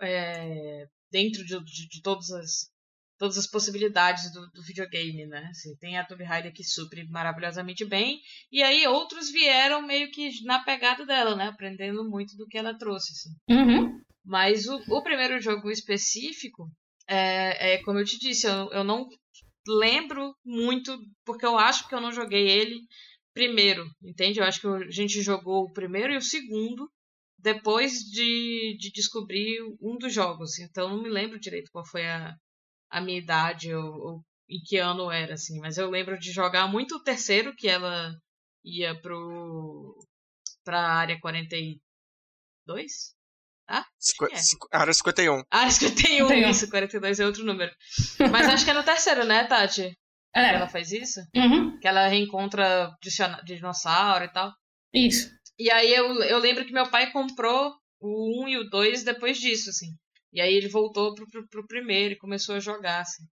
é, 0.01 0.85
dentro 1.09 1.45
de, 1.45 1.63
de, 1.63 1.87
de 1.87 2.01
todas 2.01 2.29
as 2.31 2.72
todas 3.17 3.37
as 3.37 3.47
possibilidades 3.47 4.31
do, 4.31 4.49
do 4.51 4.63
videogame, 4.63 5.25
né? 5.25 5.47
Assim, 5.49 5.75
tem 5.77 5.97
a 5.97 6.05
Tomb 6.05 6.23
Raider 6.23 6.53
que 6.53 6.63
supre 6.63 7.07
maravilhosamente 7.07 7.85
bem, 7.85 8.19
e 8.51 8.61
aí 8.61 8.85
outros 8.87 9.31
vieram 9.31 9.81
meio 9.81 10.11
que 10.11 10.43
na 10.43 10.63
pegada 10.63 11.05
dela, 11.05 11.35
né? 11.35 11.47
Aprendendo 11.47 12.03
muito 12.09 12.35
do 12.35 12.47
que 12.47 12.57
ela 12.57 12.77
trouxe, 12.77 13.13
assim. 13.13 13.35
Uhum. 13.49 14.01
Mas 14.25 14.67
o, 14.67 14.75
o 14.89 15.03
primeiro 15.03 15.39
jogo 15.39 15.69
específico, 15.69 16.69
é, 17.07 17.73
é 17.73 17.83
como 17.83 17.99
eu 17.99 18.05
te 18.05 18.17
disse, 18.17 18.47
eu, 18.47 18.71
eu 18.71 18.83
não 18.83 19.07
lembro 19.67 20.35
muito, 20.45 20.97
porque 21.25 21.45
eu 21.45 21.57
acho 21.57 21.87
que 21.87 21.95
eu 21.95 22.01
não 22.01 22.11
joguei 22.11 22.49
ele 22.49 22.81
primeiro, 23.33 23.85
entende? 24.03 24.39
Eu 24.39 24.45
acho 24.45 24.61
que 24.61 24.67
a 24.67 24.91
gente 24.91 25.21
jogou 25.21 25.63
o 25.63 25.73
primeiro 25.73 26.13
e 26.13 26.17
o 26.17 26.21
segundo 26.21 26.89
depois 27.39 27.99
de, 27.99 28.77
de 28.79 28.91
descobrir 28.91 29.59
um 29.81 29.97
dos 29.97 30.13
jogos. 30.13 30.59
Então 30.59 30.89
não 30.89 31.03
me 31.03 31.09
lembro 31.09 31.39
direito 31.39 31.71
qual 31.71 31.85
foi 31.85 32.05
a, 32.05 32.33
a 32.93 33.01
minha 33.01 33.17
idade 33.17 33.73
ou, 33.73 33.83
ou 33.83 34.21
em 34.47 34.59
que 34.63 34.77
ano 34.77 35.11
era, 35.11 35.33
assim. 35.33 35.59
Mas 35.59 35.77
eu 35.77 35.89
lembro 35.89 36.17
de 36.17 36.31
jogar 36.31 36.67
muito 36.67 36.95
o 36.95 37.03
terceiro, 37.03 37.55
que 37.55 37.67
ela 37.67 38.15
ia 38.63 38.95
pro 39.01 39.97
pra 40.63 40.79
área 40.79 41.19
42? 41.19 41.81
Ah? 43.67 43.85
Cinqu 43.97 44.67
é. 44.71 44.77
área 44.77 44.93
51. 44.93 45.43
Área 45.49 45.71
51, 45.71 46.27
51, 46.27 46.49
isso, 46.49 46.69
42 46.69 47.19
é 47.19 47.25
outro 47.25 47.43
número. 47.43 47.71
Mas 48.31 48.47
acho 48.47 48.63
que 48.63 48.71
é 48.71 48.73
no 48.73 48.83
terceiro, 48.83 49.25
né, 49.25 49.45
Tati? 49.45 49.97
É. 50.35 50.49
Que 50.49 50.55
ela 50.55 50.67
faz 50.67 50.91
isso? 50.91 51.19
Uhum. 51.35 51.79
Que 51.79 51.87
ela 51.87 52.07
reencontra 52.07 52.91
dinossauro 53.43 54.25
e 54.25 54.29
tal. 54.31 54.53
Isso. 54.93 55.29
E 55.57 55.71
aí 55.71 55.93
eu, 55.93 56.21
eu 56.23 56.39
lembro 56.39 56.65
que 56.65 56.73
meu 56.73 56.89
pai 56.89 57.11
comprou 57.11 57.73
o 57.99 58.45
1 58.45 58.49
e 58.49 58.57
o 58.57 58.69
2 58.69 59.03
depois 59.03 59.37
disso, 59.37 59.69
assim. 59.69 59.87
E 60.33 60.41
aí 60.41 60.53
ele 60.53 60.67
voltou 60.67 61.13
pro, 61.13 61.27
pro, 61.27 61.47
pro 61.47 61.67
primeiro 61.67 62.13
e 62.13 62.17
começou 62.17 62.55
a 62.55 62.59
jogar, 62.59 63.01
assim. 63.01 63.23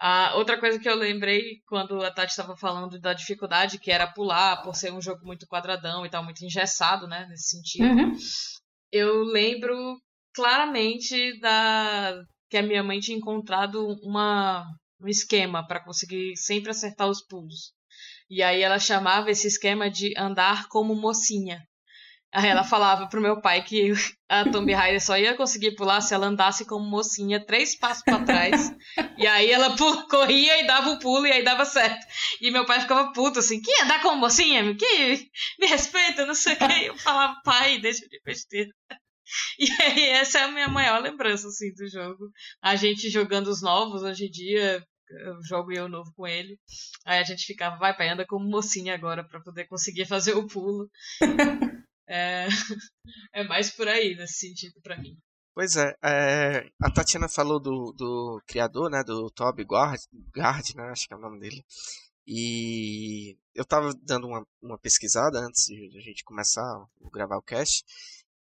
Ah, 0.00 0.34
outra 0.36 0.58
coisa 0.58 0.78
que 0.78 0.88
eu 0.88 0.96
lembrei 0.96 1.60
quando 1.66 2.02
a 2.02 2.10
Tati 2.10 2.30
estava 2.30 2.56
falando 2.56 3.00
da 3.00 3.12
dificuldade 3.12 3.78
que 3.78 3.90
era 3.90 4.06
pular, 4.06 4.62
por 4.62 4.74
ser 4.74 4.92
um 4.92 5.00
jogo 5.00 5.24
muito 5.24 5.46
quadradão 5.46 6.04
e 6.04 6.10
tal, 6.10 6.24
muito 6.24 6.44
engessado, 6.44 7.06
né, 7.06 7.26
nesse 7.28 7.56
sentido. 7.56 7.84
Uhum. 7.84 8.16
Eu 8.90 9.22
lembro 9.22 9.96
claramente 10.34 11.38
da 11.40 12.20
que 12.50 12.56
a 12.56 12.62
minha 12.62 12.82
mãe 12.82 13.00
tinha 13.00 13.16
encontrado 13.16 13.96
uma, 14.02 14.66
um 15.00 15.08
esquema 15.08 15.66
para 15.66 15.82
conseguir 15.82 16.36
sempre 16.36 16.70
acertar 16.70 17.08
os 17.08 17.24
pulos. 17.24 17.72
E 18.28 18.42
aí 18.42 18.60
ela 18.60 18.78
chamava 18.78 19.30
esse 19.30 19.46
esquema 19.46 19.90
de 19.90 20.12
andar 20.18 20.66
como 20.68 20.94
mocinha. 20.94 21.62
Aí 22.34 22.48
ela 22.48 22.64
falava 22.64 23.06
pro 23.08 23.20
meu 23.20 23.42
pai 23.42 23.62
que 23.62 23.92
a 24.26 24.48
Tomb 24.50 24.72
Raider 24.72 25.04
só 25.04 25.18
ia 25.18 25.36
conseguir 25.36 25.72
pular 25.72 26.00
se 26.00 26.14
ela 26.14 26.28
andasse 26.28 26.64
como 26.64 26.88
mocinha, 26.88 27.44
três 27.44 27.76
passos 27.78 28.02
para 28.02 28.24
trás. 28.24 28.74
e 29.18 29.26
aí 29.26 29.50
ela 29.50 29.76
corria 30.08 30.58
e 30.58 30.66
dava 30.66 30.90
o 30.90 30.98
pulo 30.98 31.26
e 31.26 31.32
aí 31.32 31.44
dava 31.44 31.66
certo. 31.66 32.06
E 32.40 32.50
meu 32.50 32.64
pai 32.64 32.80
ficava 32.80 33.12
puto 33.12 33.40
assim: 33.40 33.60
que 33.60 33.82
andar 33.82 34.00
como 34.00 34.16
mocinha? 34.16 34.74
Que 34.74 35.28
me 35.58 35.66
respeita, 35.66 36.24
não 36.24 36.34
sei 36.34 36.54
o 36.54 36.56
que. 36.56 36.84
Eu 36.86 36.96
falava, 36.96 37.38
pai, 37.44 37.78
deixa 37.78 38.08
de 38.08 38.18
besteira. 38.24 38.70
E 39.58 39.66
aí, 39.82 40.08
essa 40.10 40.40
é 40.40 40.42
a 40.42 40.50
minha 40.50 40.68
maior 40.68 41.00
lembrança 41.00 41.48
assim, 41.48 41.72
do 41.74 41.88
jogo. 41.88 42.30
A 42.62 42.76
gente 42.76 43.10
jogando 43.10 43.48
os 43.48 43.62
novos 43.62 44.02
hoje 44.02 44.26
em 44.26 44.30
dia, 44.30 44.82
eu 45.26 45.42
jogo 45.46 45.72
eu 45.72 45.88
novo 45.88 46.12
com 46.14 46.26
ele. 46.26 46.58
Aí 47.04 47.18
a 47.18 47.22
gente 47.22 47.44
ficava, 47.44 47.76
vai, 47.76 47.96
pai, 47.96 48.08
anda 48.08 48.26
como 48.26 48.48
mocinha 48.48 48.94
agora 48.94 49.22
para 49.22 49.40
poder 49.40 49.66
conseguir 49.66 50.06
fazer 50.06 50.34
o 50.34 50.46
pulo. 50.46 50.88
é, 52.08 52.46
é 53.34 53.44
mais 53.44 53.70
por 53.70 53.88
aí 53.88 54.14
nesse 54.16 54.48
sentido 54.48 54.80
para 54.82 54.98
mim. 54.98 55.16
Pois 55.54 55.76
é, 55.76 55.94
é, 56.02 56.70
a 56.80 56.90
Tatiana 56.90 57.28
falou 57.28 57.60
do, 57.60 57.92
do 57.92 58.42
criador, 58.46 58.90
né, 58.90 59.04
do 59.04 59.30
Toby 59.30 59.64
Gard, 59.64 60.00
Gard, 60.34 60.74
né, 60.74 60.84
acho 60.90 61.06
que 61.06 61.12
é 61.12 61.16
o 61.16 61.20
nome 61.20 61.40
dele. 61.40 61.62
E 62.26 63.36
eu 63.54 63.64
tava 63.64 63.92
dando 64.02 64.28
uma, 64.28 64.46
uma 64.62 64.78
pesquisada 64.78 65.38
antes 65.40 65.66
de 65.66 65.98
a 65.98 66.00
gente 66.00 66.24
começar 66.24 66.62
a 66.62 66.86
gravar 67.12 67.36
o 67.36 67.42
cast. 67.42 67.84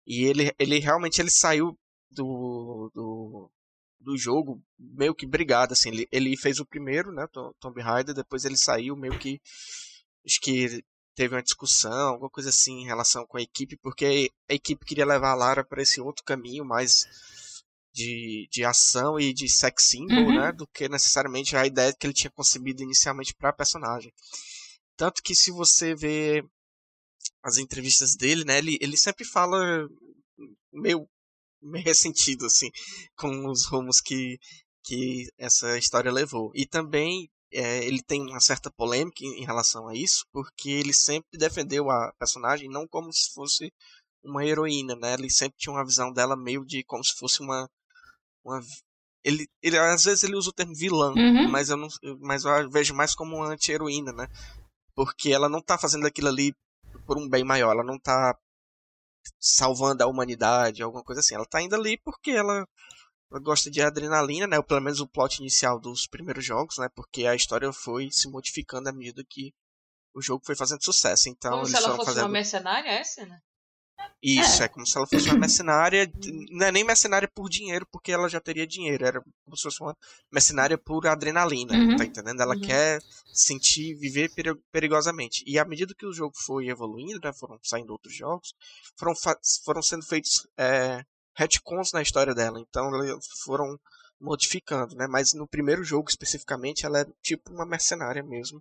E 0.06 0.24
ele, 0.24 0.52
ele 0.58 0.78
realmente 0.78 1.20
ele 1.20 1.30
saiu 1.30 1.78
do, 2.10 2.90
do, 2.94 3.50
do 4.00 4.16
jogo 4.16 4.62
meio 4.78 5.14
que 5.14 5.26
brigado, 5.26 5.72
assim. 5.72 5.90
Ele, 5.90 6.08
ele 6.10 6.36
fez 6.36 6.58
o 6.58 6.66
primeiro, 6.66 7.12
né, 7.12 7.26
Tomb 7.60 7.80
Raider, 7.80 8.14
depois 8.14 8.44
ele 8.44 8.56
saiu 8.56 8.96
meio 8.96 9.18
que 9.18 9.40
acho 10.26 10.40
que 10.40 10.82
teve 11.18 11.34
uma 11.34 11.42
discussão, 11.42 12.10
alguma 12.10 12.30
coisa 12.30 12.50
assim 12.50 12.82
em 12.82 12.86
relação 12.86 13.26
com 13.26 13.38
a 13.38 13.42
equipe, 13.42 13.76
porque 13.78 14.30
a 14.48 14.54
equipe 14.54 14.84
queria 14.84 15.04
levar 15.04 15.32
a 15.32 15.34
Lara 15.34 15.64
para 15.64 15.82
esse 15.82 16.00
outro 16.00 16.24
caminho 16.24 16.64
mais 16.64 17.04
de, 17.92 18.48
de 18.52 18.64
ação 18.64 19.18
e 19.18 19.34
de 19.34 19.48
sex 19.48 19.88
symbol, 19.88 20.16
uhum. 20.16 20.40
né, 20.40 20.52
do 20.52 20.64
que 20.68 20.88
necessariamente 20.88 21.56
a 21.56 21.66
ideia 21.66 21.92
que 21.92 22.06
ele 22.06 22.14
tinha 22.14 22.30
concebido 22.30 22.84
inicialmente 22.84 23.34
para 23.34 23.50
a 23.50 23.52
personagem. 23.52 24.12
Tanto 24.96 25.20
que 25.20 25.34
se 25.34 25.50
você 25.50 25.92
vê 25.92 26.44
as 27.42 27.58
entrevistas 27.58 28.14
dele, 28.14 28.44
né, 28.44 28.58
ele, 28.58 28.78
ele 28.80 28.96
sempre 28.96 29.24
fala 29.24 29.88
meio 30.72 31.04
meio 31.60 31.84
ressentido, 31.84 32.46
assim, 32.46 32.70
com 33.16 33.50
os 33.50 33.64
rumos 33.66 34.00
que, 34.00 34.38
que 34.84 35.26
essa 35.36 35.76
história 35.76 36.12
levou. 36.12 36.52
E 36.54 36.64
também 36.64 37.28
é, 37.52 37.84
ele 37.84 38.02
tem 38.02 38.22
uma 38.22 38.40
certa 38.40 38.70
polêmica 38.70 39.24
em, 39.24 39.42
em, 39.42 39.44
relação 39.44 39.88
a 39.88 39.94
isso, 39.94 40.24
porque 40.32 40.70
ele 40.70 40.92
sempre 40.92 41.38
defendeu 41.38 41.90
a 41.90 42.12
personagem 42.18 42.68
não 42.68 42.86
como 42.86 43.12
se 43.12 43.32
fosse 43.32 43.72
uma 44.22 44.44
heroína, 44.44 44.94
né? 44.96 45.14
Ele 45.14 45.30
sempre 45.30 45.56
tinha 45.58 45.72
uma 45.72 45.84
visão 45.84 46.12
dela 46.12 46.36
meio 46.36 46.64
de 46.64 46.84
como 46.84 47.04
se 47.04 47.14
fosse 47.14 47.40
uma, 47.40 47.68
uma 48.44 48.60
ele, 49.24 49.48
ele 49.62 49.78
às 49.78 50.04
vezes 50.04 50.22
ele 50.24 50.36
usa 50.36 50.50
o 50.50 50.52
termo 50.52 50.74
vilã, 50.74 51.12
uhum. 51.12 51.50
mas 51.50 51.68
eu 51.68 51.76
não, 51.76 51.88
mas 52.20 52.44
eu 52.44 52.70
vejo 52.70 52.94
mais 52.94 53.14
como 53.14 53.36
uma 53.36 53.48
anti-heroína, 53.48 54.12
né? 54.12 54.28
Porque 54.94 55.32
ela 55.32 55.48
não 55.48 55.62
tá 55.62 55.78
fazendo 55.78 56.06
aquilo 56.06 56.28
ali 56.28 56.54
por 57.06 57.18
um 57.18 57.28
bem 57.28 57.44
maior, 57.44 57.72
ela 57.72 57.84
não 57.84 57.98
tá 57.98 58.36
salvando 59.38 60.02
a 60.02 60.06
humanidade, 60.06 60.82
alguma 60.82 61.02
coisa 61.02 61.20
assim. 61.20 61.34
Ela 61.34 61.46
tá 61.46 61.60
indo 61.60 61.74
ali 61.74 61.98
porque 61.98 62.30
ela, 62.30 62.66
ela 63.30 63.40
gosta 63.40 63.70
de 63.70 63.82
adrenalina, 63.82 64.46
né? 64.46 64.56
Ou 64.56 64.64
pelo 64.64 64.80
menos 64.80 65.00
o 65.00 65.06
plot 65.06 65.38
inicial 65.40 65.78
dos 65.78 66.06
primeiros 66.06 66.44
jogos, 66.44 66.78
né? 66.78 66.88
Porque 66.94 67.26
a 67.26 67.34
história 67.34 67.72
foi 67.72 68.10
se 68.10 68.28
modificando 68.28 68.88
à 68.88 68.92
medida 68.92 69.24
que 69.28 69.52
o 70.14 70.22
jogo 70.22 70.44
foi 70.44 70.56
fazendo 70.56 70.82
sucesso. 70.82 71.28
Então, 71.28 71.52
Como 71.52 71.66
se 71.66 71.76
ela 71.76 71.94
fosse 71.94 72.06
fazendo... 72.06 72.24
uma 72.24 72.30
mercenária, 72.30 72.88
essa, 72.90 73.24
né? 73.26 73.38
Isso, 74.22 74.62
é. 74.62 74.66
é. 74.66 74.68
como 74.68 74.86
se 74.86 74.96
ela 74.96 75.06
fosse 75.06 75.28
uma 75.28 75.38
mercenária. 75.38 76.10
não 76.50 76.66
é 76.66 76.72
nem 76.72 76.84
mercenária 76.84 77.28
por 77.32 77.48
dinheiro, 77.48 77.86
porque 77.90 78.10
ela 78.10 78.28
já 78.28 78.40
teria 78.40 78.66
dinheiro. 78.66 79.04
Era 79.04 79.20
como 79.44 79.56
se 79.56 79.62
fosse 79.62 79.80
uma 79.80 79.96
mercenária 80.32 80.76
por 80.78 81.06
adrenalina. 81.06 81.74
Uhum. 81.74 81.96
Tá 81.96 82.04
entendendo? 82.04 82.40
Ela 82.40 82.54
uhum. 82.54 82.60
quer 82.60 83.00
sentir, 83.32 83.94
viver 83.94 84.30
perigosamente. 84.72 85.44
E 85.46 85.58
à 85.58 85.64
medida 85.64 85.94
que 85.96 86.06
o 86.06 86.12
jogo 86.12 86.34
foi 86.36 86.68
evoluindo, 86.68 87.20
né, 87.22 87.32
foram 87.32 87.58
saindo 87.62 87.92
outros 87.92 88.14
jogos, 88.14 88.54
foram, 88.96 89.14
foram 89.64 89.82
sendo 89.82 90.04
feitos 90.04 90.46
é, 90.56 91.04
retcons 91.38 91.92
na 91.92 92.02
história 92.02 92.34
dela. 92.34 92.60
Então 92.60 92.90
foram 93.44 93.78
modificando, 94.20 94.96
né? 94.96 95.06
Mas 95.06 95.32
no 95.32 95.46
primeiro 95.46 95.84
jogo 95.84 96.10
especificamente, 96.10 96.84
ela 96.84 97.00
é 97.00 97.06
tipo 97.22 97.52
uma 97.52 97.64
mercenária 97.64 98.22
mesmo. 98.22 98.60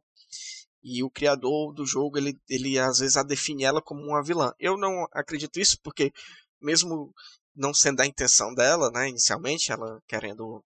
E 0.83 1.03
o 1.03 1.09
criador 1.09 1.73
do 1.73 1.85
jogo, 1.85 2.17
ele, 2.17 2.39
ele 2.47 2.77
às 2.77 2.99
vezes 2.99 3.17
a 3.17 3.23
define 3.23 3.63
ela 3.63 3.81
como 3.81 4.01
uma 4.01 4.23
vilã. 4.23 4.53
Eu 4.59 4.77
não 4.77 5.07
acredito 5.11 5.59
isso, 5.59 5.79
porque 5.81 6.13
mesmo 6.61 7.11
não 7.55 7.73
sendo 7.73 8.01
a 8.01 8.05
intenção 8.05 8.53
dela, 8.53 8.91
né, 8.91 9.09
inicialmente, 9.09 9.71
ela 9.71 9.99
querendo 10.07 10.63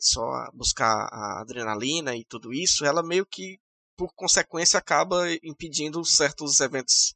só 0.00 0.50
buscar 0.52 1.08
a 1.12 1.40
adrenalina 1.40 2.16
e 2.16 2.24
tudo 2.24 2.52
isso, 2.52 2.84
ela 2.84 3.02
meio 3.02 3.24
que, 3.24 3.58
por 3.96 4.12
consequência, 4.14 4.78
acaba 4.78 5.32
impedindo 5.42 6.04
certos 6.04 6.60
eventos 6.60 7.14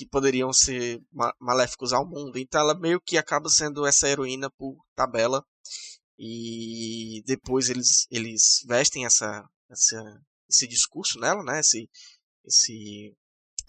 que 0.00 0.06
poderiam 0.06 0.50
ser 0.50 1.02
maléficos 1.38 1.92
ao 1.92 2.08
mundo. 2.08 2.38
Então 2.38 2.58
ela 2.58 2.74
meio 2.74 2.98
que 2.98 3.18
acaba 3.18 3.50
sendo 3.50 3.86
essa 3.86 4.08
heroína 4.08 4.50
por 4.50 4.74
tabela. 4.96 5.44
E 6.18 7.22
depois 7.26 7.68
eles, 7.68 8.06
eles 8.10 8.64
vestem 8.66 9.04
essa, 9.04 9.46
essa 9.68 10.00
esse 10.48 10.66
discurso 10.66 11.18
nela, 11.18 11.42
né? 11.42 11.60
Esse, 11.60 11.88
esse, 12.46 13.14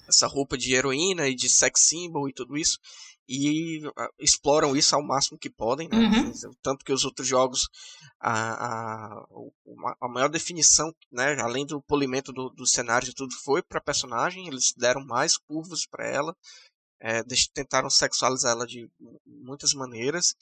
essa 0.08 0.26
roupa 0.26 0.58
de 0.58 0.74
heroína 0.74 1.28
e 1.28 1.36
de 1.36 1.50
sex 1.50 1.82
symbol 1.82 2.30
e 2.30 2.34
tudo 2.34 2.58
isso. 2.58 2.80
E 3.34 3.88
uh, 3.88 3.94
exploram 4.20 4.76
isso 4.76 4.94
ao 4.94 5.02
máximo 5.02 5.40
que 5.40 5.50
podem, 5.50 5.88
né? 5.88 5.98
Uhum. 5.98 6.54
Tanto 6.62 6.84
que 6.84 6.92
os 6.92 7.06
outros 7.06 7.26
jogos, 7.26 7.70
a, 8.20 8.66
a, 8.66 9.26
a 10.02 10.10
maior 10.10 10.28
definição, 10.28 10.94
né? 11.10 11.40
Além 11.40 11.66
do 11.66 11.82
polimento 11.82 12.34
do, 12.34 12.50
do 12.50 12.68
cenário 12.68 13.08
e 13.08 13.14
tudo, 13.14 13.34
foi 13.46 13.64
para 13.64 13.78
a 13.78 13.84
personagem. 13.84 14.48
Eles 14.48 14.74
deram 14.76 15.06
mais 15.06 15.38
curvas 15.38 15.86
para 15.86 16.06
ela. 16.06 16.36
É, 17.00 17.24
tentaram 17.54 17.90
sexualizar 17.90 18.52
ela 18.52 18.68
de 18.68 18.90
muitas 19.26 19.74
maneiras. 19.74 20.36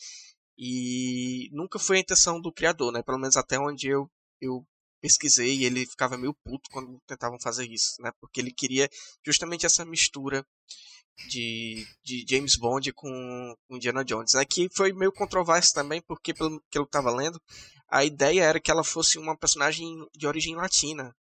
E 0.57 1.47
nunca 1.51 1.77
foi 1.77 1.97
a 1.97 2.01
intenção 2.01 2.41
do 2.41 2.51
criador, 2.51 2.91
né? 2.91 3.03
Pelo 3.03 3.19
menos 3.19 3.37
até 3.37 3.59
onde 3.59 3.87
eu, 3.87 4.09
eu 4.41 4.65
pesquisei 4.99 5.57
e 5.57 5.65
ele 5.65 5.85
ficava 5.85 6.17
meio 6.17 6.33
puto 6.43 6.71
quando 6.71 6.99
tentavam 7.05 7.39
fazer 7.39 7.69
isso, 7.69 8.01
né? 8.01 8.11
Porque 8.19 8.41
ele 8.41 8.51
queria 8.51 8.89
justamente 9.23 9.67
essa 9.67 9.85
mistura 9.85 10.43
de, 11.27 11.85
de 12.03 12.25
James 12.27 12.55
Bond 12.55 12.91
com, 12.93 13.55
com 13.67 13.75
Indiana 13.75 14.03
Jones, 14.03 14.33
né? 14.33 14.45
Que 14.45 14.69
foi 14.73 14.93
meio 14.93 15.11
controverso 15.11 15.73
também, 15.73 16.01
porque 16.01 16.33
pelo 16.33 16.61
que 16.69 16.77
eu 16.77 16.83
estava 16.83 17.11
lendo, 17.11 17.39
a 17.89 18.05
ideia 18.05 18.43
era 18.43 18.59
que 18.59 18.71
ela 18.71 18.83
fosse 18.83 19.17
uma 19.17 19.37
personagem 19.37 19.87
de 20.15 20.27
origem 20.27 20.55
latina, 20.55 21.13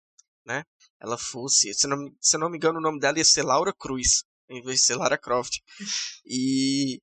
né? 0.45 0.63
Ela 0.99 1.17
fosse, 1.17 1.73
se 1.73 1.87
não, 1.87 1.97
se 2.21 2.37
não 2.37 2.49
me 2.49 2.57
engano, 2.57 2.79
o 2.79 2.81
nome 2.81 2.99
dela 2.99 3.17
ia 3.17 3.25
ser 3.25 3.43
Laura 3.43 3.73
Cruz, 3.73 4.23
em 4.49 4.61
vez 4.61 4.79
de 4.79 4.85
ser 4.85 4.95
Lara 4.95 5.17
Croft. 5.17 5.59
E 6.25 6.99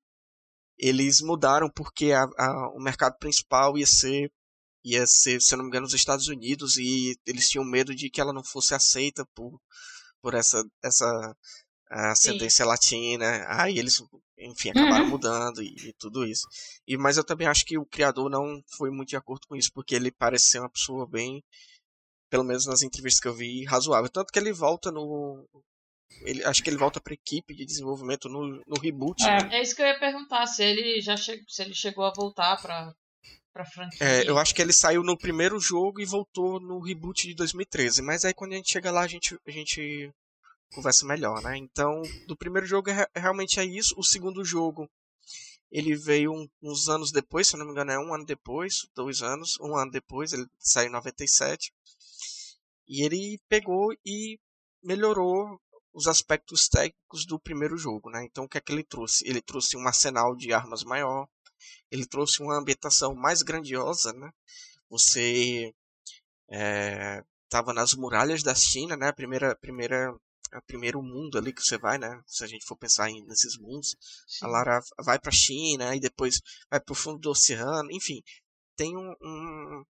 eles 0.78 1.20
mudaram 1.20 1.70
porque 1.70 2.12
a, 2.12 2.24
a, 2.24 2.68
o 2.74 2.80
mercado 2.80 3.16
principal 3.18 3.78
ia 3.78 3.86
ser 3.86 4.30
ia 4.84 5.06
ser, 5.06 5.40
se 5.40 5.56
não 5.56 5.64
me 5.64 5.68
engano, 5.68 5.86
os 5.86 5.94
Estados 5.94 6.28
Unidos 6.28 6.76
e 6.76 7.16
eles 7.24 7.48
tinham 7.48 7.64
medo 7.64 7.94
de 7.94 8.10
que 8.10 8.20
ela 8.20 8.34
não 8.34 8.44
fosse 8.44 8.74
aceita 8.74 9.24
por, 9.34 9.58
por 10.20 10.34
essa 10.34 10.62
essa 10.82 11.06
ascendência 11.90 12.64
Sim. 12.64 12.68
latina. 12.68 13.44
Aí 13.48 13.78
eles, 13.78 14.02
enfim, 14.38 14.70
acabaram 14.70 15.04
uhum. 15.04 15.10
mudando 15.10 15.62
e, 15.62 15.74
e, 15.88 15.92
tudo 15.98 16.26
isso. 16.26 16.46
E 16.86 16.96
mas 16.96 17.16
eu 17.16 17.24
também 17.24 17.46
acho 17.46 17.64
que 17.64 17.78
o 17.78 17.86
criador 17.86 18.30
não 18.30 18.62
foi 18.76 18.90
muito 18.90 19.10
de 19.10 19.16
acordo 19.16 19.46
com 19.46 19.56
isso, 19.56 19.70
porque 19.72 19.94
ele 19.94 20.10
parece 20.10 20.50
ser 20.50 20.60
uma 20.60 20.70
pessoa 20.70 21.06
bem 21.06 21.42
pelo 22.30 22.44
menos 22.44 22.66
nas 22.66 22.82
entrevistas 22.82 23.20
que 23.20 23.28
eu 23.28 23.34
vi, 23.34 23.64
razoável. 23.64 24.10
Tanto 24.10 24.32
que 24.32 24.38
ele 24.38 24.52
volta 24.52 24.90
no 24.90 25.46
ele, 26.22 26.44
acho 26.44 26.62
que 26.62 26.70
ele 26.70 26.76
volta 26.76 27.00
para 27.00 27.14
equipe 27.14 27.54
de 27.54 27.64
desenvolvimento 27.64 28.28
no, 28.28 28.62
no 28.66 28.80
reboot. 28.80 29.22
É. 29.24 29.44
Né? 29.44 29.58
é 29.58 29.62
isso 29.62 29.74
que 29.74 29.82
eu 29.82 29.86
ia 29.86 29.98
perguntar, 29.98 30.46
se 30.46 30.62
ele 30.62 31.00
já 31.00 31.16
che 31.16 31.42
se 31.48 31.62
ele 31.62 31.74
chegou 31.74 32.04
a 32.04 32.12
voltar 32.12 32.60
para 32.60 32.92
para 33.52 33.64
franquia. 33.64 33.98
É, 34.04 34.28
eu 34.28 34.36
acho 34.36 34.54
que 34.54 34.60
ele 34.60 34.72
saiu 34.72 35.02
no 35.02 35.16
primeiro 35.16 35.60
jogo 35.60 36.00
e 36.00 36.04
voltou 36.04 36.60
no 36.60 36.80
reboot 36.80 37.28
de 37.28 37.34
2013, 37.34 38.02
mas 38.02 38.24
aí 38.24 38.34
quando 38.34 38.52
a 38.52 38.56
gente 38.56 38.72
chega 38.72 38.90
lá 38.90 39.02
a 39.02 39.06
gente 39.06 39.38
a 39.46 39.50
gente 39.50 40.10
conversa 40.74 41.06
melhor, 41.06 41.42
né? 41.42 41.56
Então, 41.56 42.02
do 42.26 42.36
primeiro 42.36 42.66
jogo 42.66 42.90
é, 42.90 43.08
realmente 43.14 43.60
é 43.60 43.64
isso. 43.64 43.94
O 43.96 44.02
segundo 44.02 44.44
jogo 44.44 44.88
ele 45.70 45.96
veio 45.96 46.32
uns 46.62 46.88
anos 46.88 47.10
depois, 47.10 47.48
se 47.48 47.56
não 47.56 47.66
me 47.66 47.72
engano 47.72 47.90
é 47.90 47.98
um 47.98 48.14
ano 48.14 48.24
depois, 48.24 48.86
dois 48.94 49.22
anos, 49.22 49.58
um 49.60 49.76
ano 49.76 49.90
depois, 49.90 50.32
ele 50.32 50.46
saiu 50.58 50.88
em 50.88 50.92
97. 50.92 51.74
E 52.86 53.04
ele 53.04 53.40
pegou 53.48 53.92
e 54.04 54.38
melhorou 54.82 55.60
os 55.92 56.06
aspectos 56.06 56.68
técnicos 56.68 57.24
do 57.26 57.40
primeiro 57.40 57.76
jogo, 57.76 58.10
né? 58.10 58.24
Então 58.24 58.44
o 58.44 58.48
que 58.48 58.58
é 58.58 58.60
que 58.60 58.72
ele 58.72 58.84
trouxe? 58.84 59.26
Ele 59.26 59.40
trouxe 59.40 59.76
um 59.76 59.86
arsenal 59.86 60.36
de 60.36 60.52
armas 60.52 60.84
maior, 60.84 61.28
ele 61.90 62.06
trouxe 62.06 62.42
uma 62.42 62.58
ambientação 62.58 63.14
mais 63.14 63.42
grandiosa, 63.42 64.12
né? 64.12 64.30
Você 64.88 65.74
estava 67.44 67.72
é, 67.72 67.74
nas 67.74 67.94
muralhas 67.94 68.42
da 68.42 68.54
China, 68.54 68.96
né? 68.96 69.08
A 69.08 69.12
primeira, 69.12 69.56
primeira, 69.56 70.14
a 70.54 70.62
primeiro 70.62 71.02
mundo 71.02 71.36
ali 71.36 71.52
que 71.52 71.62
você 71.62 71.76
vai, 71.76 71.98
né? 71.98 72.22
Se 72.26 72.44
a 72.44 72.46
gente 72.46 72.64
for 72.64 72.76
pensar 72.76 73.10
em, 73.10 73.22
nesses 73.26 73.58
mundos, 73.58 73.96
Sim. 74.26 74.46
a 74.46 74.48
Lara 74.48 74.80
vai 75.04 75.18
para 75.18 75.30
a 75.30 75.32
China 75.32 75.94
e 75.94 76.00
depois 76.00 76.40
vai 76.70 76.80
para 76.80 76.92
o 76.92 76.96
fundo 76.96 77.18
do 77.18 77.30
oceano, 77.30 77.90
enfim, 77.90 78.22
tem 78.76 78.96
um, 78.96 79.12
um, 79.20 79.84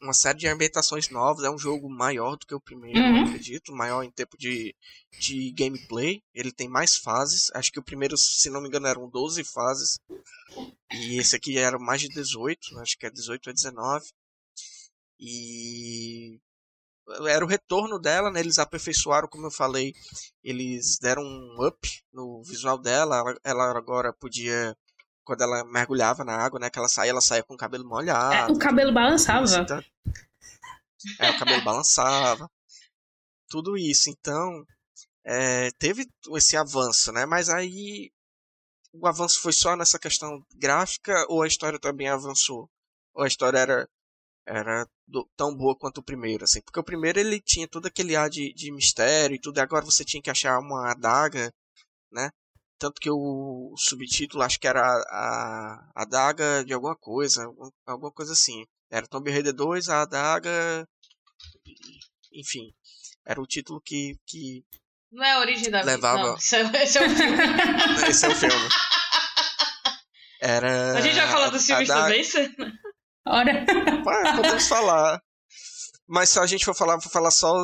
uma 0.00 0.12
série 0.12 0.38
de 0.38 0.48
ambientações 0.48 1.08
novas. 1.10 1.44
É 1.44 1.50
um 1.50 1.58
jogo 1.58 1.88
maior 1.88 2.36
do 2.36 2.46
que 2.46 2.54
o 2.54 2.60
primeiro, 2.60 2.98
uhum. 2.98 3.24
acredito. 3.24 3.72
Maior 3.72 4.02
em 4.02 4.10
tempo 4.10 4.36
de, 4.36 4.74
de 5.18 5.52
gameplay. 5.52 6.22
Ele 6.34 6.52
tem 6.52 6.68
mais 6.68 6.96
fases. 6.96 7.50
Acho 7.54 7.70
que 7.72 7.78
o 7.78 7.84
primeiro, 7.84 8.16
se 8.16 8.50
não 8.50 8.60
me 8.60 8.68
engano, 8.68 8.86
eram 8.86 9.08
12 9.08 9.44
fases. 9.44 9.98
E 10.92 11.18
esse 11.18 11.36
aqui 11.36 11.56
era 11.58 11.78
mais 11.78 12.00
de 12.00 12.08
18. 12.08 12.78
Acho 12.78 12.98
que 12.98 13.06
é 13.06 13.10
18 13.10 13.48
ou 13.48 13.54
19. 13.54 14.06
E 15.18 16.40
era 17.26 17.44
o 17.44 17.48
retorno 17.48 17.98
dela, 17.98 18.30
né? 18.30 18.40
Eles 18.40 18.58
aperfeiçoaram, 18.58 19.28
como 19.28 19.46
eu 19.46 19.50
falei, 19.50 19.94
eles 20.42 20.98
deram 20.98 21.22
um 21.22 21.66
up 21.66 21.78
no 22.12 22.42
visual 22.44 22.78
dela. 22.78 23.16
Ela, 23.16 23.36
ela 23.44 23.78
agora 23.78 24.12
podia 24.12 24.76
quando 25.24 25.42
ela 25.42 25.64
mergulhava 25.64 26.24
na 26.24 26.36
água, 26.36 26.58
né? 26.58 26.70
Que 26.70 26.78
ela 26.78 26.88
saía, 26.88 27.10
ela 27.10 27.20
saía 27.20 27.42
com 27.42 27.54
o 27.54 27.58
cabelo 27.58 27.88
molhado. 27.88 28.52
É, 28.52 28.54
o 28.54 28.58
cabelo 28.58 28.92
balançava. 28.92 29.46
Então, 29.56 29.82
é, 31.18 31.30
o 31.30 31.38
cabelo 31.38 31.64
balançava. 31.64 32.50
Tudo 33.48 33.76
isso. 33.76 34.10
Então, 34.10 34.64
é, 35.24 35.70
teve 35.78 36.08
esse 36.36 36.56
avanço, 36.56 37.12
né? 37.12 37.26
Mas 37.26 37.48
aí 37.48 38.10
o 38.92 39.06
avanço 39.06 39.40
foi 39.40 39.52
só 39.52 39.76
nessa 39.76 39.98
questão 39.98 40.44
gráfica 40.54 41.24
ou 41.28 41.42
a 41.42 41.46
história 41.46 41.78
também 41.78 42.08
avançou? 42.08 42.68
Ou 43.14 43.24
a 43.24 43.28
história 43.28 43.58
era 43.58 43.88
era 44.46 44.86
do, 45.06 45.28
tão 45.36 45.54
boa 45.54 45.76
quanto 45.76 45.98
o 45.98 46.02
primeiro, 46.02 46.44
assim? 46.44 46.60
Porque 46.62 46.80
o 46.80 46.84
primeiro 46.84 47.18
ele 47.20 47.40
tinha 47.40 47.68
todo 47.68 47.86
aquele 47.86 48.16
ar 48.16 48.28
de, 48.28 48.52
de 48.54 48.72
mistério 48.72 49.34
e 49.34 49.40
tudo, 49.40 49.58
e 49.58 49.60
agora 49.60 49.84
você 49.84 50.04
tinha 50.04 50.22
que 50.22 50.30
achar 50.30 50.58
uma 50.58 50.90
adaga, 50.90 51.52
né? 52.10 52.30
Tanto 52.78 53.00
que 53.00 53.10
o 53.10 53.72
subtítulo 53.76 54.42
acho 54.42 54.58
que 54.58 54.66
era 54.66 54.82
a, 54.82 55.92
a 55.94 56.02
adaga 56.02 56.64
de 56.64 56.72
alguma 56.72 56.96
coisa, 56.96 57.44
alguma 57.86 58.10
coisa 58.10 58.32
assim. 58.32 58.64
Era 58.90 59.06
Tomb 59.06 59.30
Raider 59.30 59.52
2, 59.52 59.88
a 59.88 60.02
adaga. 60.02 60.86
Enfim. 62.32 62.72
Era 63.24 63.40
o 63.40 63.46
título 63.46 63.80
que. 63.80 64.16
que 64.26 64.64
não 65.12 65.22
é 65.22 65.32
a 65.32 65.40
origem 65.40 65.70
da 65.70 65.82
levava... 65.82 66.22
Não, 66.22 66.36
esse, 66.36 66.56
é, 66.56 66.62
esse 66.82 66.98
é 66.98 67.06
o 67.06 67.10
filme. 67.10 67.36
esse 68.08 68.24
é 68.24 68.28
o 68.28 68.34
filme. 68.34 68.68
Era. 70.40 70.98
A 70.98 71.00
gente 71.00 71.14
já 71.14 71.28
falou 71.28 71.50
dos 71.50 71.64
filmes 71.64 71.86
da... 71.86 72.02
também, 72.02 72.24
Ora. 73.26 73.64
Podemos 74.36 74.68
falar. 74.68 75.20
Mas 76.06 76.30
se 76.30 76.38
a 76.38 76.46
gente 76.46 76.64
for 76.64 76.74
falar, 76.74 77.00
for 77.00 77.10
falar 77.10 77.30
só. 77.30 77.54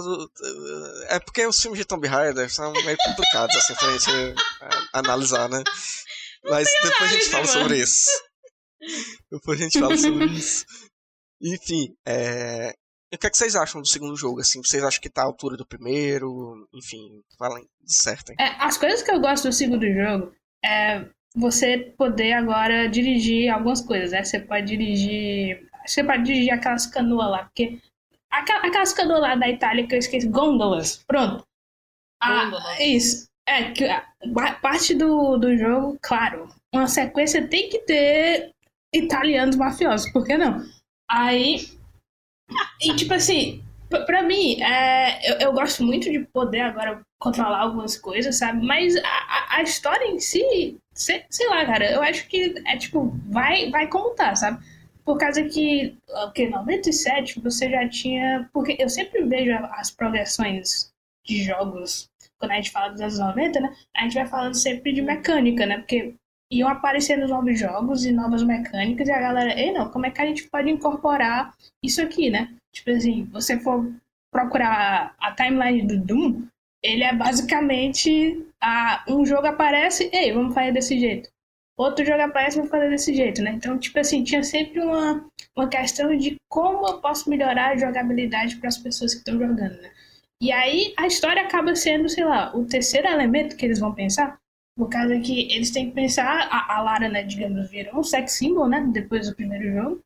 É 1.08 1.18
porque 1.18 1.46
os 1.46 1.60
filmes 1.60 1.78
de 1.78 1.84
Tomb 1.84 2.06
Raider 2.06 2.52
são 2.52 2.72
meio 2.72 2.96
complicados, 3.04 3.56
assim, 3.56 3.74
pra 3.74 3.92
gente 3.92 4.10
é, 4.10 4.34
analisar, 4.92 5.48
né? 5.48 5.62
Mas 6.44 6.68
depois 6.82 7.10
a 7.10 7.14
gente 7.14 7.30
fala 7.30 7.46
sobre 7.46 7.78
isso. 7.78 8.08
Depois 9.30 9.60
a 9.60 9.64
gente 9.64 9.78
fala 9.78 9.96
sobre 9.96 10.26
isso. 10.26 10.64
Enfim, 11.42 11.94
é... 12.06 12.72
o 13.12 13.18
que, 13.18 13.26
é 13.26 13.30
que 13.30 13.36
vocês 13.36 13.56
acham 13.56 13.80
do 13.80 13.88
segundo 13.88 14.16
jogo? 14.16 14.40
Assim, 14.40 14.62
vocês 14.62 14.82
acham 14.82 15.00
que 15.00 15.10
tá 15.10 15.22
à 15.22 15.26
altura 15.26 15.56
do 15.56 15.66
primeiro? 15.66 16.68
Enfim, 16.72 17.20
falem, 17.38 17.68
dissertem. 17.82 18.36
É, 18.38 18.54
as 18.64 18.78
coisas 18.78 19.02
que 19.02 19.10
eu 19.10 19.20
gosto 19.20 19.48
do 19.48 19.52
segundo 19.52 19.84
jogo 19.86 20.32
é 20.64 21.04
você 21.38 21.92
poder 21.96 22.32
agora 22.32 22.88
dirigir 22.88 23.50
algumas 23.50 23.80
coisas, 23.80 24.12
né? 24.12 24.24
Você 24.24 24.40
pode 24.40 24.66
dirigir. 24.66 25.66
Você 25.86 26.04
pode 26.04 26.24
dirigir 26.24 26.52
aquelas 26.52 26.86
canoas 26.86 27.30
lá, 27.30 27.44
porque 27.44 27.80
Aquela, 28.30 28.66
aquelas 28.66 28.92
canoas 28.92 29.20
lá 29.20 29.34
da 29.34 29.48
Itália 29.48 29.86
que 29.86 29.94
eu 29.94 29.98
esqueci, 29.98 30.28
gôndolas, 30.28 31.02
pronto. 31.06 31.44
Ah, 32.22 32.50
isso. 32.80 33.26
É, 33.48 33.70
que 33.72 33.84
parte 34.60 34.94
do, 34.94 35.38
do 35.38 35.56
jogo, 35.56 35.98
claro, 36.02 36.48
uma 36.74 36.86
sequência 36.86 37.48
tem 37.48 37.70
que 37.70 37.78
ter 37.80 38.52
italianos 38.94 39.56
mafiosos, 39.56 40.12
por 40.12 40.26
que 40.26 40.36
não? 40.36 40.62
Aí. 41.10 41.78
E 42.82 42.94
tipo 42.96 43.14
assim, 43.14 43.64
pra 44.06 44.22
mim, 44.22 44.60
é, 44.62 45.32
eu, 45.32 45.38
eu 45.48 45.52
gosto 45.52 45.82
muito 45.82 46.10
de 46.10 46.20
poder 46.26 46.60
agora 46.60 47.00
controlar 47.18 47.60
algumas 47.60 47.96
coisas, 47.96 48.38
sabe? 48.38 48.64
Mas 48.64 48.96
a, 48.96 49.56
a 49.56 49.62
história 49.62 50.06
em 50.06 50.18
si, 50.18 50.76
sei, 50.94 51.24
sei 51.28 51.48
lá, 51.48 51.64
cara, 51.66 51.90
eu 51.90 52.02
acho 52.02 52.28
que 52.28 52.54
é 52.66 52.76
tipo, 52.76 53.12
vai, 53.26 53.70
vai 53.70 53.88
como 53.88 54.14
tá, 54.14 54.34
sabe? 54.34 54.64
Por 55.04 55.18
causa 55.18 55.42
que, 55.44 55.96
porque 56.06 56.48
97 56.48 57.40
você 57.40 57.70
já 57.70 57.88
tinha. 57.88 58.48
Porque 58.52 58.76
eu 58.78 58.88
sempre 58.88 59.22
vejo 59.24 59.52
as 59.72 59.90
progressões 59.90 60.90
de 61.24 61.42
jogos, 61.42 62.08
quando 62.38 62.52
a 62.52 62.56
gente 62.56 62.70
fala 62.70 62.90
dos 62.92 63.00
anos 63.00 63.18
90, 63.18 63.60
né? 63.60 63.76
A 63.96 64.02
gente 64.02 64.14
vai 64.14 64.26
falando 64.26 64.54
sempre 64.54 64.92
de 64.92 65.02
mecânica, 65.02 65.64
né? 65.66 65.78
Porque 65.78 66.14
iam 66.50 66.68
aparecendo 66.68 67.26
novos 67.26 67.58
jogos 67.58 68.04
e 68.04 68.12
novas 68.12 68.42
mecânicas 68.42 69.08
e 69.08 69.12
a 69.12 69.20
galera, 69.20 69.58
ei, 69.58 69.72
não, 69.72 69.90
como 69.90 70.06
é 70.06 70.10
que 70.10 70.20
a 70.20 70.26
gente 70.26 70.48
pode 70.48 70.70
incorporar 70.70 71.54
isso 71.82 72.00
aqui, 72.02 72.30
né? 72.30 72.54
Tipo 72.74 72.90
assim, 72.90 73.24
você 73.24 73.58
for 73.58 73.90
procurar 74.32 75.14
a 75.18 75.32
timeline 75.32 75.86
do 75.86 75.98
Doom, 75.98 76.46
ele 76.82 77.04
é 77.04 77.14
basicamente 77.14 78.46
a, 78.60 79.04
um 79.08 79.24
jogo 79.24 79.46
aparece, 79.46 80.10
ei, 80.12 80.32
vamos 80.32 80.54
fazer 80.54 80.72
desse 80.72 80.98
jeito 80.98 81.28
outro 81.78 82.04
jogo 82.04 82.20
aparece 82.20 82.58
vai 82.58 82.66
fazer 82.66 82.90
desse 82.90 83.14
jeito, 83.14 83.40
né? 83.40 83.52
Então, 83.52 83.78
tipo 83.78 83.98
assim, 83.98 84.24
tinha 84.24 84.42
sempre 84.42 84.80
uma, 84.80 85.24
uma 85.56 85.68
questão 85.68 86.14
de 86.16 86.36
como 86.50 86.86
eu 86.88 87.00
posso 87.00 87.30
melhorar 87.30 87.70
a 87.70 87.76
jogabilidade 87.76 88.56
para 88.56 88.68
as 88.68 88.76
pessoas 88.76 89.14
que 89.14 89.20
estão 89.20 89.38
jogando, 89.38 89.80
né? 89.80 89.90
E 90.42 90.52
aí 90.52 90.92
a 90.96 91.06
história 91.06 91.42
acaba 91.42 91.74
sendo, 91.74 92.08
sei 92.08 92.24
lá, 92.24 92.54
o 92.54 92.66
terceiro 92.66 93.06
elemento 93.06 93.56
que 93.56 93.64
eles 93.64 93.78
vão 93.78 93.94
pensar, 93.94 94.36
por 94.76 94.88
causa 94.88 95.18
que 95.20 95.52
eles 95.52 95.70
têm 95.70 95.88
que 95.88 95.94
pensar, 95.94 96.48
a, 96.50 96.76
a 96.76 96.82
Lara, 96.82 97.08
né, 97.08 97.22
digamos, 97.22 97.70
virou 97.70 97.98
um 97.98 98.04
sex 98.04 98.32
symbol, 98.32 98.68
né, 98.68 98.86
depois 98.92 99.28
do 99.28 99.34
primeiro 99.34 99.72
jogo, 99.72 100.00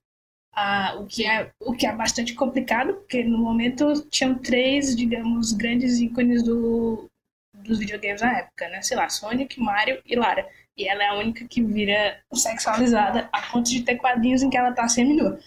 ah, 0.55 0.97
o, 0.99 1.07
que 1.07 1.27
é, 1.27 1.51
o 1.61 1.73
que 1.73 1.87
é 1.87 1.93
bastante 1.95 2.35
complicado, 2.35 2.95
porque 2.95 3.25
no 3.25 3.39
momento 3.39 4.03
tinham 4.11 4.35
três, 4.35 4.95
digamos, 4.95 5.53
grandes 5.53 5.99
ícones 5.99 6.43
do, 6.43 7.09
dos 7.55 7.79
videogames 7.79 8.21
na 8.21 8.39
época, 8.39 8.69
né, 8.69 8.83
sei 8.83 8.97
lá, 8.97 9.09
Sonic, 9.09 9.59
Mario 9.59 10.03
e 10.05 10.15
Lara. 10.15 10.47
E 10.77 10.89
ela 10.89 11.03
é 11.03 11.09
a 11.09 11.15
única 11.15 11.47
que 11.47 11.63
vira 11.63 12.21
sexualizada 12.33 13.29
a 13.33 13.43
ponto 13.43 13.69
de 13.69 13.83
ter 13.83 13.97
quadrinhos 13.97 14.43
em 14.43 14.51
que 14.51 14.57
ela 14.57 14.73
tá 14.73 14.89
seminua. 14.89 15.39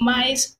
Mas. 0.00 0.56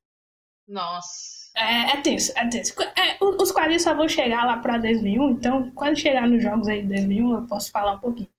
Nossa. 0.69 1.51
É, 1.57 1.93
é 1.93 2.01
tenso, 2.01 2.33
é 2.37 2.49
tenso. 2.49 2.75
É, 2.83 3.19
os 3.21 3.53
quadrinhos 3.53 3.83
só 3.83 3.95
vão 3.95 4.09
chegar 4.09 4.45
lá 4.45 4.57
pra 4.57 4.79
2001, 4.79 5.31
então 5.33 5.71
quando 5.73 5.99
chegar 5.99 6.27
nos 6.27 6.43
jogos 6.43 6.67
aí 6.67 6.83
de 6.83 6.89
2001 6.89 7.35
eu 7.35 7.47
posso 7.47 7.71
falar 7.71 7.93
um 7.93 7.99
pouquinho. 7.99 8.31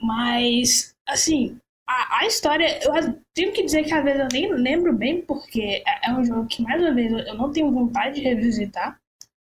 Mas, 0.00 0.94
assim, 1.06 1.58
a, 1.88 2.18
a 2.18 2.26
história, 2.26 2.78
eu 2.84 2.92
tenho 3.34 3.52
que 3.52 3.64
dizer 3.64 3.84
que 3.84 3.94
às 3.94 4.04
vezes 4.04 4.20
eu 4.20 4.28
nem 4.30 4.52
lembro 4.52 4.92
bem, 4.92 5.22
porque 5.22 5.82
é, 5.86 6.10
é 6.10 6.12
um 6.12 6.22
jogo 6.22 6.46
que, 6.46 6.62
mais 6.62 6.80
uma 6.82 6.92
vez, 6.92 7.10
eu 7.10 7.34
não 7.34 7.50
tenho 7.50 7.72
vontade 7.72 8.16
de 8.16 8.28
revisitar, 8.28 9.00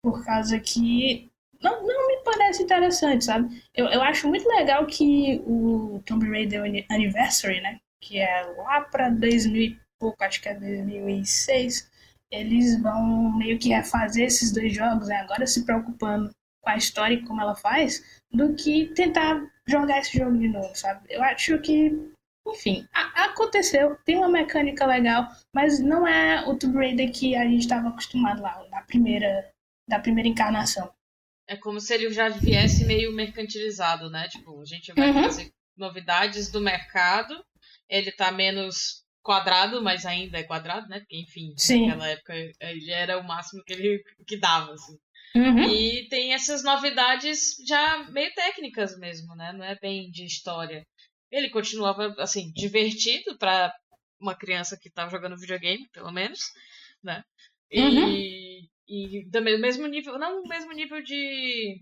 por 0.01 0.23
causa 0.23 0.57
que 0.57 1.29
não, 1.61 1.85
não 1.85 2.07
me 2.07 2.23
parece 2.23 2.63
interessante, 2.63 3.25
sabe? 3.25 3.61
Eu, 3.75 3.85
eu 3.87 4.01
acho 4.01 4.29
muito 4.29 4.47
legal 4.47 4.85
que 4.87 5.41
o 5.45 6.01
Tomb 6.05 6.27
Raider 6.27 6.63
Anniversary, 6.89 7.59
né? 7.59 7.79
Que 7.99 8.19
é 8.19 8.43
lá 8.57 8.81
pra 8.81 9.09
2000 9.09 9.61
e 9.61 9.79
pouco, 9.99 10.23
acho 10.23 10.41
que 10.41 10.49
é 10.49 10.55
2006, 10.55 11.91
eles 12.31 12.81
vão 12.81 13.37
meio 13.37 13.59
que 13.59 13.69
refazer 13.69 14.25
esses 14.25 14.51
dois 14.51 14.73
jogos, 14.73 15.09
né? 15.09 15.17
Agora 15.17 15.45
se 15.45 15.65
preocupando 15.65 16.31
com 16.61 16.69
a 16.69 16.77
história 16.77 17.15
e 17.15 17.23
como 17.23 17.41
ela 17.41 17.55
faz, 17.55 18.21
do 18.31 18.55
que 18.55 18.87
tentar 18.95 19.45
jogar 19.67 19.99
esse 19.99 20.17
jogo 20.17 20.37
de 20.37 20.47
novo, 20.47 20.73
sabe? 20.75 21.01
Eu 21.09 21.21
acho 21.21 21.59
que 21.59 22.11
enfim, 22.47 22.87
aconteceu, 22.91 23.97
tem 24.05 24.17
uma 24.17 24.29
mecânica 24.29 24.85
legal, 24.85 25.27
mas 25.53 25.79
não 25.79 26.07
é 26.07 26.47
o 26.47 26.57
Tomb 26.57 26.77
Raider 26.77 27.11
que 27.11 27.35
a 27.35 27.43
gente 27.45 27.61
estava 27.61 27.89
acostumado 27.89 28.41
lá, 28.41 28.65
na 28.69 28.81
primeira, 28.81 29.51
da 29.87 29.99
primeira 29.99 30.29
encarnação. 30.29 30.91
É 31.47 31.55
como 31.57 31.79
se 31.79 31.93
ele 31.93 32.11
já 32.11 32.29
viesse 32.29 32.85
meio 32.85 33.13
mercantilizado, 33.13 34.09
né? 34.09 34.27
Tipo, 34.29 34.61
a 34.61 34.65
gente 34.65 34.93
vai 34.93 35.09
uhum. 35.09 35.21
trazer 35.21 35.51
novidades 35.77 36.49
do 36.49 36.61
mercado, 36.61 37.43
ele 37.89 38.11
tá 38.11 38.31
menos 38.31 39.03
quadrado, 39.21 39.81
mas 39.83 40.05
ainda 40.05 40.39
é 40.39 40.43
quadrado, 40.43 40.87
né? 40.87 40.99
Porque, 40.99 41.19
enfim, 41.19 41.53
Sim. 41.57 41.87
naquela 41.87 42.07
época 42.07 42.33
ele 42.61 42.91
era 42.91 43.19
o 43.19 43.23
máximo 43.27 43.63
que 43.63 43.73
ele 43.73 44.03
que 44.25 44.37
dava, 44.37 44.73
assim. 44.73 44.97
Uhum. 45.35 45.63
E 45.63 46.07
tem 46.09 46.33
essas 46.33 46.63
novidades 46.63 47.55
já 47.65 48.03
meio 48.11 48.33
técnicas 48.33 48.97
mesmo, 48.97 49.35
né? 49.35 49.53
Não 49.53 49.63
é 49.63 49.77
bem 49.79 50.09
de 50.09 50.25
história. 50.25 50.85
Ele 51.31 51.49
continuava, 51.49 52.13
assim, 52.19 52.51
divertido 52.51 53.37
para 53.37 53.73
uma 54.19 54.35
criança 54.35 54.77
que 54.77 54.89
estava 54.89 55.09
jogando 55.09 55.39
videogame, 55.39 55.89
pelo 55.91 56.11
menos, 56.11 56.39
né? 57.03 57.23
E, 57.71 57.81
uhum. 57.81 58.67
e 58.87 59.29
também 59.31 59.55
o 59.55 59.61
mesmo 59.61 59.87
nível, 59.87 60.19
não 60.19 60.43
o 60.43 60.47
mesmo 60.47 60.71
nível 60.73 61.01
de, 61.01 61.81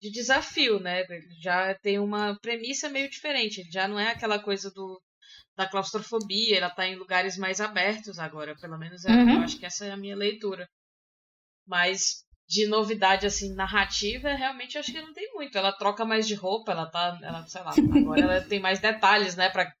de 0.00 0.10
desafio, 0.10 0.80
né? 0.80 1.02
Ele 1.02 1.34
já 1.40 1.74
tem 1.74 1.98
uma 1.98 2.38
premissa 2.40 2.88
meio 2.88 3.10
diferente. 3.10 3.60
Ele 3.60 3.70
já 3.70 3.86
não 3.86 4.00
é 4.00 4.10
aquela 4.10 4.38
coisa 4.38 4.70
do 4.70 5.00
da 5.54 5.68
claustrofobia, 5.68 6.56
ela 6.56 6.70
tá 6.70 6.86
em 6.86 6.96
lugares 6.96 7.36
mais 7.36 7.60
abertos 7.60 8.18
agora, 8.18 8.56
pelo 8.56 8.78
menos 8.78 9.04
é, 9.04 9.10
uhum. 9.10 9.34
eu 9.34 9.40
acho 9.40 9.58
que 9.58 9.66
essa 9.66 9.84
é 9.84 9.90
a 9.90 9.96
minha 9.96 10.16
leitura. 10.16 10.66
Mas 11.66 12.24
de 12.52 12.66
novidade 12.66 13.26
assim 13.26 13.54
narrativa, 13.54 14.34
realmente 14.34 14.76
acho 14.76 14.92
que 14.92 15.00
não 15.00 15.14
tem 15.14 15.32
muito. 15.32 15.56
Ela 15.56 15.72
troca 15.72 16.04
mais 16.04 16.28
de 16.28 16.34
roupa, 16.34 16.72
ela 16.72 16.84
tá, 16.84 17.18
ela, 17.22 17.46
sei 17.46 17.62
lá, 17.62 17.70
agora 17.70 18.20
ela 18.20 18.40
tem 18.42 18.60
mais 18.60 18.78
detalhes, 18.78 19.34
né, 19.34 19.48
para 19.48 19.72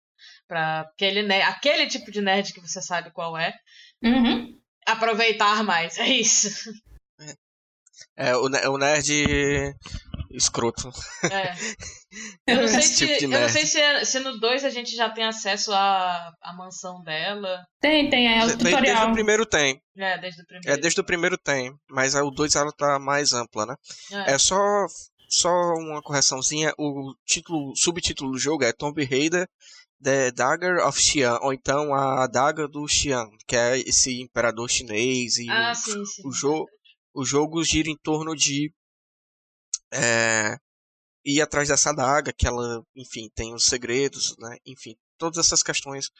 para 0.48 0.80
aquele 0.80 1.30
aquele 1.42 1.86
tipo 1.86 2.10
de 2.10 2.20
nerd 2.22 2.52
que 2.52 2.60
você 2.60 2.80
sabe 2.80 3.10
qual 3.10 3.36
é. 3.36 3.54
Uhum. 4.02 4.58
Aproveitar 4.86 5.62
mais, 5.62 5.98
é 5.98 6.08
isso. 6.08 6.72
É, 8.16 8.34
o, 8.36 8.44
o 8.46 8.78
nerd 8.78 9.24
escroto. 10.32 10.90
É. 11.24 11.54
Eu 12.46 12.56
não 12.56 12.68
sei, 12.68 12.82
se, 12.82 13.18
tipo 13.18 13.32
eu 13.32 13.40
não 13.40 13.48
sei 13.48 13.64
se, 13.64 13.80
é, 13.80 14.04
se 14.04 14.20
no 14.20 14.38
2 14.38 14.66
a 14.66 14.68
gente 14.68 14.94
já 14.94 15.08
tem 15.08 15.24
acesso 15.24 15.72
à, 15.72 16.30
à 16.42 16.52
mansão 16.54 17.02
dela. 17.02 17.64
Tem, 17.80 18.10
tem, 18.10 18.28
é 18.28 18.44
o 18.44 18.48
desde, 18.48 18.58
tutorial. 18.58 18.82
Desde 18.82 19.04
o 19.06 19.12
primeiro 19.14 19.46
tem. 19.46 19.80
É, 19.96 20.18
desde 20.18 20.42
o 20.42 20.46
primeiro. 20.46 20.70
É, 20.70 20.76
desde 20.76 21.00
o 21.00 21.04
primeiro 21.04 21.38
tem, 21.38 21.72
mas 21.88 22.14
o 22.14 22.30
2 22.30 22.54
ela 22.54 22.70
tá 22.70 22.98
mais 22.98 23.32
ampla, 23.32 23.64
né? 23.64 23.74
É, 24.26 24.32
é 24.32 24.38
só, 24.38 24.58
só 25.30 25.48
uma 25.48 26.02
correçãozinha, 26.02 26.74
o 26.76 27.14
título, 27.24 27.74
subtítulo 27.74 28.32
do 28.32 28.38
jogo 28.38 28.62
é 28.62 28.74
Tomb 28.74 29.02
Raider 29.02 29.48
The 30.02 30.32
Dagger 30.32 30.84
of 30.84 31.00
Xian, 31.00 31.38
ou 31.42 31.52
então 31.52 31.94
a 31.94 32.26
Daga 32.26 32.66
do 32.66 32.86
Xian, 32.88 33.28
que 33.46 33.56
é 33.56 33.78
esse 33.78 34.20
imperador 34.20 34.68
chinês 34.68 35.36
e 35.36 35.48
ah, 35.48 35.70
o, 35.70 35.74
sim, 35.74 36.04
sim. 36.04 36.22
o, 36.26 36.32
jo 36.32 36.66
o 37.14 37.24
jogo 37.24 37.62
gira 37.62 37.88
em 37.88 37.96
torno 37.96 38.34
de 38.34 38.72
é, 39.92 40.56
ir 41.24 41.40
atrás 41.40 41.68
dessa 41.68 41.90
adaga, 41.90 42.32
que 42.32 42.46
ela, 42.46 42.82
enfim, 42.96 43.30
tem 43.34 43.54
os 43.54 43.66
segredos, 43.66 44.36
né? 44.38 44.56
Enfim, 44.66 44.96
todas 45.18 45.44
essas 45.44 45.62
questões 45.62 46.10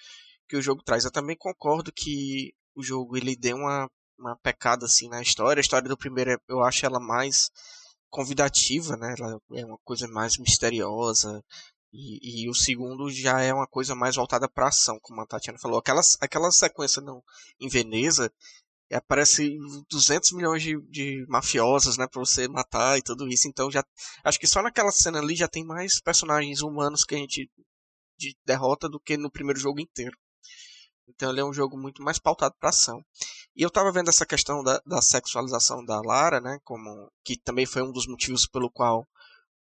que 0.48 0.56
o 0.56 0.62
jogo 0.62 0.82
traz. 0.84 1.04
Eu 1.04 1.10
também 1.10 1.36
concordo 1.36 1.92
que 1.92 2.52
o 2.74 2.82
jogo 2.82 3.16
ele 3.16 3.36
deu 3.36 3.56
uma, 3.56 3.88
uma 4.18 4.36
pecada 4.36 4.86
assim 4.86 5.08
na 5.08 5.22
história. 5.22 5.60
A 5.60 5.62
história 5.62 5.88
do 5.88 5.96
primeiro 5.96 6.38
eu 6.48 6.62
acho 6.62 6.86
ela 6.86 7.00
mais 7.00 7.50
convidativa, 8.10 8.96
né? 8.96 9.14
Ela 9.18 9.38
é 9.54 9.64
uma 9.64 9.78
coisa 9.84 10.06
mais 10.08 10.36
misteriosa. 10.38 11.42
E, 11.92 12.44
e 12.44 12.48
o 12.48 12.54
segundo 12.54 13.10
já 13.10 13.42
é 13.42 13.52
uma 13.52 13.66
coisa 13.66 13.94
mais 13.94 14.16
voltada 14.16 14.48
para 14.48 14.68
ação, 14.68 14.98
como 15.02 15.20
a 15.20 15.26
Tatiana 15.26 15.58
falou. 15.58 15.78
Aquela, 15.78 16.00
aquela 16.20 16.50
sequência 16.50 17.02
não, 17.02 17.22
em 17.60 17.68
Veneza, 17.68 18.32
e 18.92 18.94
aparece 18.94 19.56
200 19.88 20.32
milhões 20.32 20.62
de, 20.62 20.78
de 20.90 21.24
mafiosos, 21.26 21.96
né, 21.96 22.06
pra 22.06 22.20
você 22.20 22.46
matar 22.46 22.98
e 22.98 23.02
tudo 23.02 23.26
isso. 23.26 23.48
Então 23.48 23.70
já 23.70 23.82
acho 24.22 24.38
que 24.38 24.46
só 24.46 24.62
naquela 24.62 24.92
cena 24.92 25.18
ali 25.18 25.34
já 25.34 25.48
tem 25.48 25.64
mais 25.64 25.98
personagens 25.98 26.60
humanos 26.60 27.02
que 27.02 27.14
a 27.14 27.18
gente 27.18 27.50
de 28.18 28.36
derrota 28.44 28.90
do 28.90 29.00
que 29.00 29.16
no 29.16 29.30
primeiro 29.30 29.58
jogo 29.58 29.80
inteiro. 29.80 30.14
Então 31.08 31.30
ele 31.30 31.40
é 31.40 31.44
um 31.44 31.54
jogo 31.54 31.74
muito 31.74 32.02
mais 32.02 32.18
pautado 32.18 32.54
para 32.60 32.68
ação. 32.68 33.02
E 33.56 33.62
eu 33.62 33.70
tava 33.70 33.90
vendo 33.90 34.10
essa 34.10 34.26
questão 34.26 34.62
da, 34.62 34.78
da, 34.84 35.00
sexualização 35.00 35.82
da 35.82 35.98
Lara, 36.02 36.38
né, 36.38 36.58
como 36.62 37.10
que 37.24 37.38
também 37.38 37.64
foi 37.64 37.82
um 37.82 37.92
dos 37.92 38.06
motivos 38.06 38.46
pelo 38.46 38.70
qual 38.70 39.08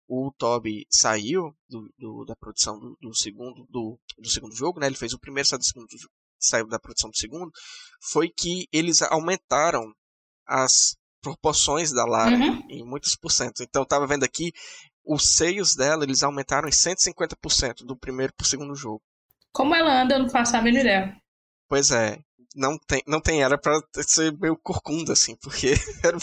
o 0.06 0.34
Toby 0.38 0.86
saiu 0.90 1.56
do, 1.70 1.90
do, 1.98 2.26
da 2.26 2.36
produção 2.36 2.78
do, 2.78 2.98
do 3.00 3.16
segundo 3.16 3.66
do, 3.70 3.98
do, 4.18 4.30
segundo 4.30 4.54
jogo, 4.54 4.82
né? 4.82 4.88
Ele 4.88 4.98
fez 4.98 5.14
o 5.14 5.20
primeiro, 5.20 5.48
saiu 5.48 5.60
do 5.60 5.66
segundo 5.66 5.88
saiu 6.46 6.68
da 6.68 6.80
produção 6.80 7.10
do 7.10 7.18
segundo, 7.18 7.52
foi 8.02 8.30
que 8.30 8.68
eles 8.72 9.02
aumentaram 9.02 9.94
as 10.46 10.96
proporções 11.22 11.92
da 11.92 12.06
Lara 12.06 12.36
uhum. 12.36 12.62
em 12.70 12.86
muitos 12.86 13.16
por 13.16 13.32
cento. 13.32 13.64
Então 13.64 13.82
eu 13.82 13.88
tava 13.88 14.06
vendo 14.06 14.24
aqui, 14.24 14.52
os 15.06 15.36
seios 15.36 15.76
dela, 15.76 16.04
eles 16.04 16.22
aumentaram 16.22 16.68
em 16.68 16.72
150% 16.72 17.86
do 17.86 17.98
primeiro 17.98 18.34
pro 18.34 18.46
segundo 18.46 18.76
jogo. 18.76 19.02
Como 19.52 19.74
ela 19.74 20.02
anda, 20.02 20.16
eu 20.16 20.20
não 20.20 20.30
faço 20.30 20.56
a 20.58 20.62
mínima 20.62 20.82
ideia. 20.82 21.18
Pois 21.70 21.92
é, 21.92 22.20
não 22.56 22.78
tem, 22.78 23.02
não 23.08 23.22
tem 23.22 23.42
era 23.42 23.58
para 23.58 23.80
ser 24.02 24.38
meio 24.38 24.58
corcunda 24.58 25.14
assim, 25.14 25.36
porque 25.38 25.74
era, 26.04 26.18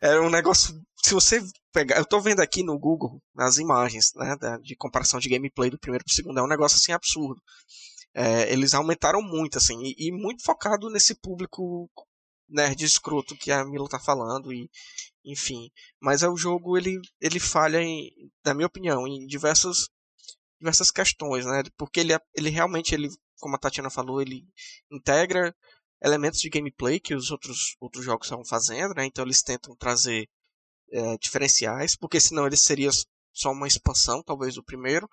era 0.00 0.22
um 0.22 0.30
negócio, 0.30 0.74
se 1.04 1.14
você 1.14 1.42
pegar, 1.72 1.98
eu 1.98 2.04
tô 2.04 2.20
vendo 2.20 2.40
aqui 2.40 2.62
no 2.62 2.78
Google 2.78 3.20
nas 3.34 3.58
imagens, 3.58 4.12
né, 4.16 4.36
de 4.62 4.74
comparação 4.74 5.20
de 5.20 5.28
gameplay 5.28 5.70
do 5.70 5.78
primeiro 5.78 6.04
pro 6.04 6.14
segundo, 6.14 6.38
é 6.38 6.42
um 6.42 6.48
negócio 6.48 6.76
assim 6.76 6.92
absurdo 6.92 7.40
é, 8.14 8.52
eles 8.52 8.74
aumentaram 8.74 9.22
muito, 9.22 9.58
assim, 9.58 9.78
e, 9.82 10.08
e, 10.08 10.12
muito 10.12 10.42
focado 10.42 10.90
nesse 10.90 11.14
público 11.14 11.88
nerd 12.48 12.84
escroto 12.84 13.36
que 13.36 13.52
a 13.52 13.64
Mila 13.64 13.88
tá 13.88 13.98
falando, 14.00 14.52
e 14.52 14.68
enfim. 15.24 15.70
Mas 16.00 16.22
é 16.22 16.28
o 16.28 16.36
jogo, 16.36 16.76
ele, 16.76 17.00
ele 17.20 17.38
falha, 17.40 17.80
em, 17.82 18.10
na 18.44 18.54
minha 18.54 18.66
opinião, 18.66 19.06
em 19.06 19.26
diversas, 19.26 19.88
diversas 20.58 20.90
questões, 20.90 21.46
né? 21.46 21.62
Porque 21.76 22.00
ele, 22.00 22.16
ele 22.34 22.50
realmente, 22.50 22.94
ele, 22.94 23.08
como 23.38 23.56
a 23.56 23.58
Tatiana 23.58 23.90
falou, 23.90 24.20
ele 24.20 24.44
integra 24.90 25.54
elementos 26.02 26.40
de 26.40 26.48
gameplay 26.48 26.98
que 26.98 27.14
os 27.14 27.30
outros, 27.30 27.76
outros 27.80 28.04
jogos 28.04 28.26
estavam 28.26 28.44
fazendo, 28.44 28.94
né? 28.94 29.04
Então 29.04 29.24
eles 29.24 29.42
tentam 29.42 29.76
trazer 29.76 30.28
é, 30.92 31.16
diferenciais, 31.18 31.96
porque 31.96 32.20
senão 32.20 32.46
ele 32.46 32.56
seria 32.56 32.90
só 33.32 33.52
uma 33.52 33.68
expansão, 33.68 34.22
talvez, 34.22 34.54
do 34.54 34.64
primeiro. 34.64 35.08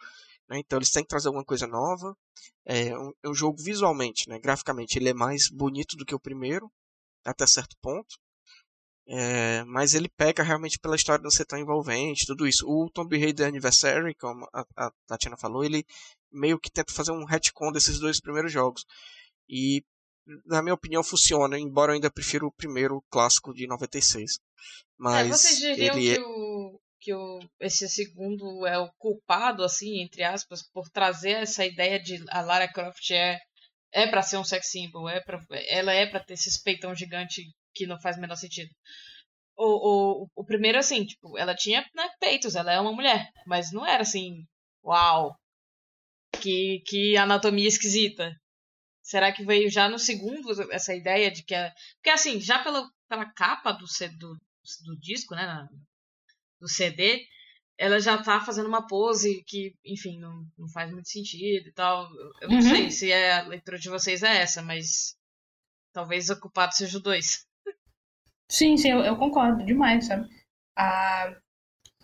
Né? 0.50 0.60
Então 0.60 0.78
eles 0.80 0.90
têm 0.90 1.04
que 1.04 1.10
trazer 1.10 1.28
alguma 1.28 1.46
coisa 1.46 1.68
nova. 1.68 2.16
É 2.70 2.98
um, 2.98 3.12
é 3.24 3.30
um, 3.30 3.34
jogo 3.34 3.62
visualmente, 3.64 4.28
né? 4.28 4.40
graficamente, 4.40 5.00
ele 5.00 5.10
é 5.10 5.14
mais 5.14 5.50
bonito 5.50 5.96
do 5.96 6.06
que 6.06 6.14
o 6.14 6.20
primeiro, 6.20 6.70
até 7.26 7.48
certo 7.48 7.78
ponto. 7.82 8.18
É, 9.10 9.64
mas 9.64 9.94
ele 9.94 10.10
peca 10.10 10.44
realmente 10.44 10.78
pela 10.78 10.98
história 10.98 11.24
não 11.24 11.32
ser 11.32 11.46
tão 11.46 11.58
envolvente, 11.58 12.26
tudo 12.26 12.46
isso. 12.46 12.68
O 12.68 12.90
Tomb 12.90 13.18
Raider 13.18 13.48
Anniversary, 13.48 14.14
como 14.16 14.46
a, 14.54 14.66
a 14.76 14.92
Tatiana 15.08 15.38
falou, 15.38 15.64
ele 15.64 15.86
meio 16.30 16.60
que 16.60 16.70
tenta 16.70 16.94
fazer 16.94 17.14
um 17.14 17.24
retcon 17.24 17.72
desses 17.72 18.00
dois 18.00 18.20
primeiros 18.20 18.52
jogos. 18.52 18.86
E, 19.48 19.82
na 20.46 20.62
minha 20.62 20.76
opinião, 20.76 21.02
funciona, 21.02 21.58
embora 21.58 21.92
eu 21.92 21.96
ainda 21.96 22.12
prefira 22.12 22.46
o 22.46 22.52
primeiro 22.52 23.02
clássico 23.10 23.54
de 23.54 23.66
96. 23.66 24.34
É, 24.34 24.38
mas 24.98 25.28
é, 25.28 25.32
vocês 25.32 25.58
diriam 25.60 25.98
ele 25.98 26.16
que 26.16 26.22
o, 26.22 26.80
que 27.00 27.14
o, 27.14 27.40
esse 27.60 27.88
segundo 27.90 28.66
é 28.66 28.78
o 28.78 28.92
culpado, 28.98 29.64
assim, 29.64 30.02
entre 30.02 30.24
aspas, 30.24 30.62
por 30.72 30.90
trazer 30.90 31.38
essa 31.38 31.66
ideia 31.66 32.00
de 32.02 32.24
a 32.30 32.42
Lara 32.42 32.72
Croft 32.72 33.12
é 33.12 33.40
é 33.92 34.06
para 34.08 34.22
ser 34.22 34.38
um 34.38 34.44
sex 34.44 34.70
symbol, 34.70 35.08
é 35.10 35.22
pra, 35.22 35.40
ela 35.70 35.94
é 35.94 36.06
para 36.06 36.24
ter 36.24 36.34
esse 36.34 36.62
peitão 36.64 36.94
gigante 36.94 37.42
que 37.74 37.88
não 37.88 38.00
faz 38.00 38.18
o 38.18 38.22
menor 38.22 38.36
sentido. 38.36 38.70
O, 39.56 40.24
o, 40.24 40.28
o 40.36 40.46
primeiro, 40.46 40.78
assim, 40.78 41.06
tipo, 41.06 41.38
ela 41.38 41.56
tinha 41.56 41.82
né, 41.96 42.10
peitos, 42.20 42.56
ela 42.56 42.72
é 42.72 42.80
uma 42.80 42.94
mulher, 42.94 43.32
mas 43.46 43.72
não 43.72 43.86
era 43.86 44.04
assim, 44.04 44.46
uau, 44.84 45.36
que, 46.42 46.82
que 46.86 47.18
anatomia 47.18 47.68
esquisita. 47.68 48.32
Será 49.02 49.32
que 49.32 49.46
veio 49.46 49.70
já 49.70 49.88
no 49.90 49.98
segundo 49.98 50.52
essa 50.72 50.94
ideia 50.94 51.32
de 51.32 51.44
que 51.44 51.56
é. 51.56 51.72
Porque, 51.96 52.10
assim, 52.10 52.42
já 52.42 52.62
pela, 52.62 52.88
pela 53.08 53.32
capa 53.34 53.72
do, 53.72 53.86
do, 54.20 54.34
do 54.86 55.00
disco, 55.00 55.34
né, 55.34 55.66
do 56.60 56.68
CD, 56.68 57.26
ela 57.78 58.00
já 58.00 58.18
tá 58.18 58.42
fazendo 58.42 58.68
uma 58.68 58.88
pose 58.88 59.44
que, 59.46 59.76
enfim, 59.86 60.20
não, 60.20 60.46
não 60.58 60.68
faz 60.70 60.92
muito 60.92 61.10
sentido 61.10 61.68
e 61.68 61.72
tal. 61.72 62.10
Eu 62.42 62.50
não 62.50 62.56
uhum. 62.56 62.62
sei 62.62 62.92
se 62.92 63.12
é, 63.12 63.34
a 63.34 63.48
leitura 63.48 63.78
de 63.78 63.90
vocês 63.90 64.24
é 64.24 64.42
essa, 64.42 64.62
mas 64.62 65.16
talvez 65.94 66.30
o 66.30 66.40
culpado 66.40 66.76
seja 66.76 66.98
o 66.98 67.02
dois. 67.02 67.46
Sim, 68.50 68.78
sim, 68.78 68.90
eu, 68.90 69.00
eu 69.00 69.18
concordo 69.18 69.64
demais, 69.64 70.06
sabe? 70.06 70.28
Ah, 70.76 71.36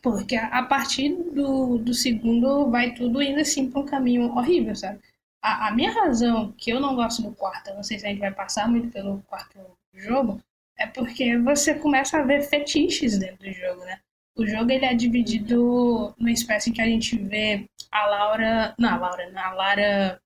porque 0.02 0.36
a, 0.36 0.48
a 0.48 0.64
partir 0.64 1.10
do, 1.32 1.78
do 1.78 1.94
segundo 1.94 2.70
vai 2.70 2.94
tudo 2.94 3.22
indo 3.22 3.40
assim 3.40 3.72
pra 3.72 3.80
um 3.80 3.86
caminho 3.86 4.30
horrível, 4.36 4.76
sabe? 4.76 5.00
A, 5.42 5.70
a 5.70 5.72
minha 5.72 5.92
razão 5.92 6.52
que 6.52 6.70
eu 6.70 6.80
não 6.80 6.96
gosto 6.96 7.22
do 7.22 7.34
quarto, 7.34 7.70
eu 7.70 7.76
não 7.76 7.84
sei 7.84 7.98
se 7.98 8.06
a 8.06 8.10
gente 8.10 8.20
vai 8.20 8.34
passar 8.34 8.70
muito 8.70 8.90
pelo 8.90 9.22
quarto 9.24 9.58
jogo, 9.94 10.42
é 10.78 10.86
porque 10.86 11.38
você 11.40 11.74
começa 11.76 12.18
a 12.18 12.24
ver 12.24 12.44
fetiches 12.44 13.18
dentro 13.18 13.46
do 13.46 13.54
jogo, 13.54 13.86
né? 13.86 14.00
O 14.36 14.46
jogo 14.46 14.72
ele 14.72 14.86
é 14.86 14.94
dividido 14.94 16.14
numa 16.18 16.32
espécie 16.32 16.70
em 16.70 16.74
que 16.74 16.82
a 16.82 16.86
gente 16.86 17.18
vê 17.18 17.66
a 17.92 18.08
Laura. 18.08 18.76
Não, 18.80 18.90
a 18.90 18.98
Laura, 18.98 19.32
não, 19.32 19.42
a 19.42 19.52
Lara. 19.54 20.22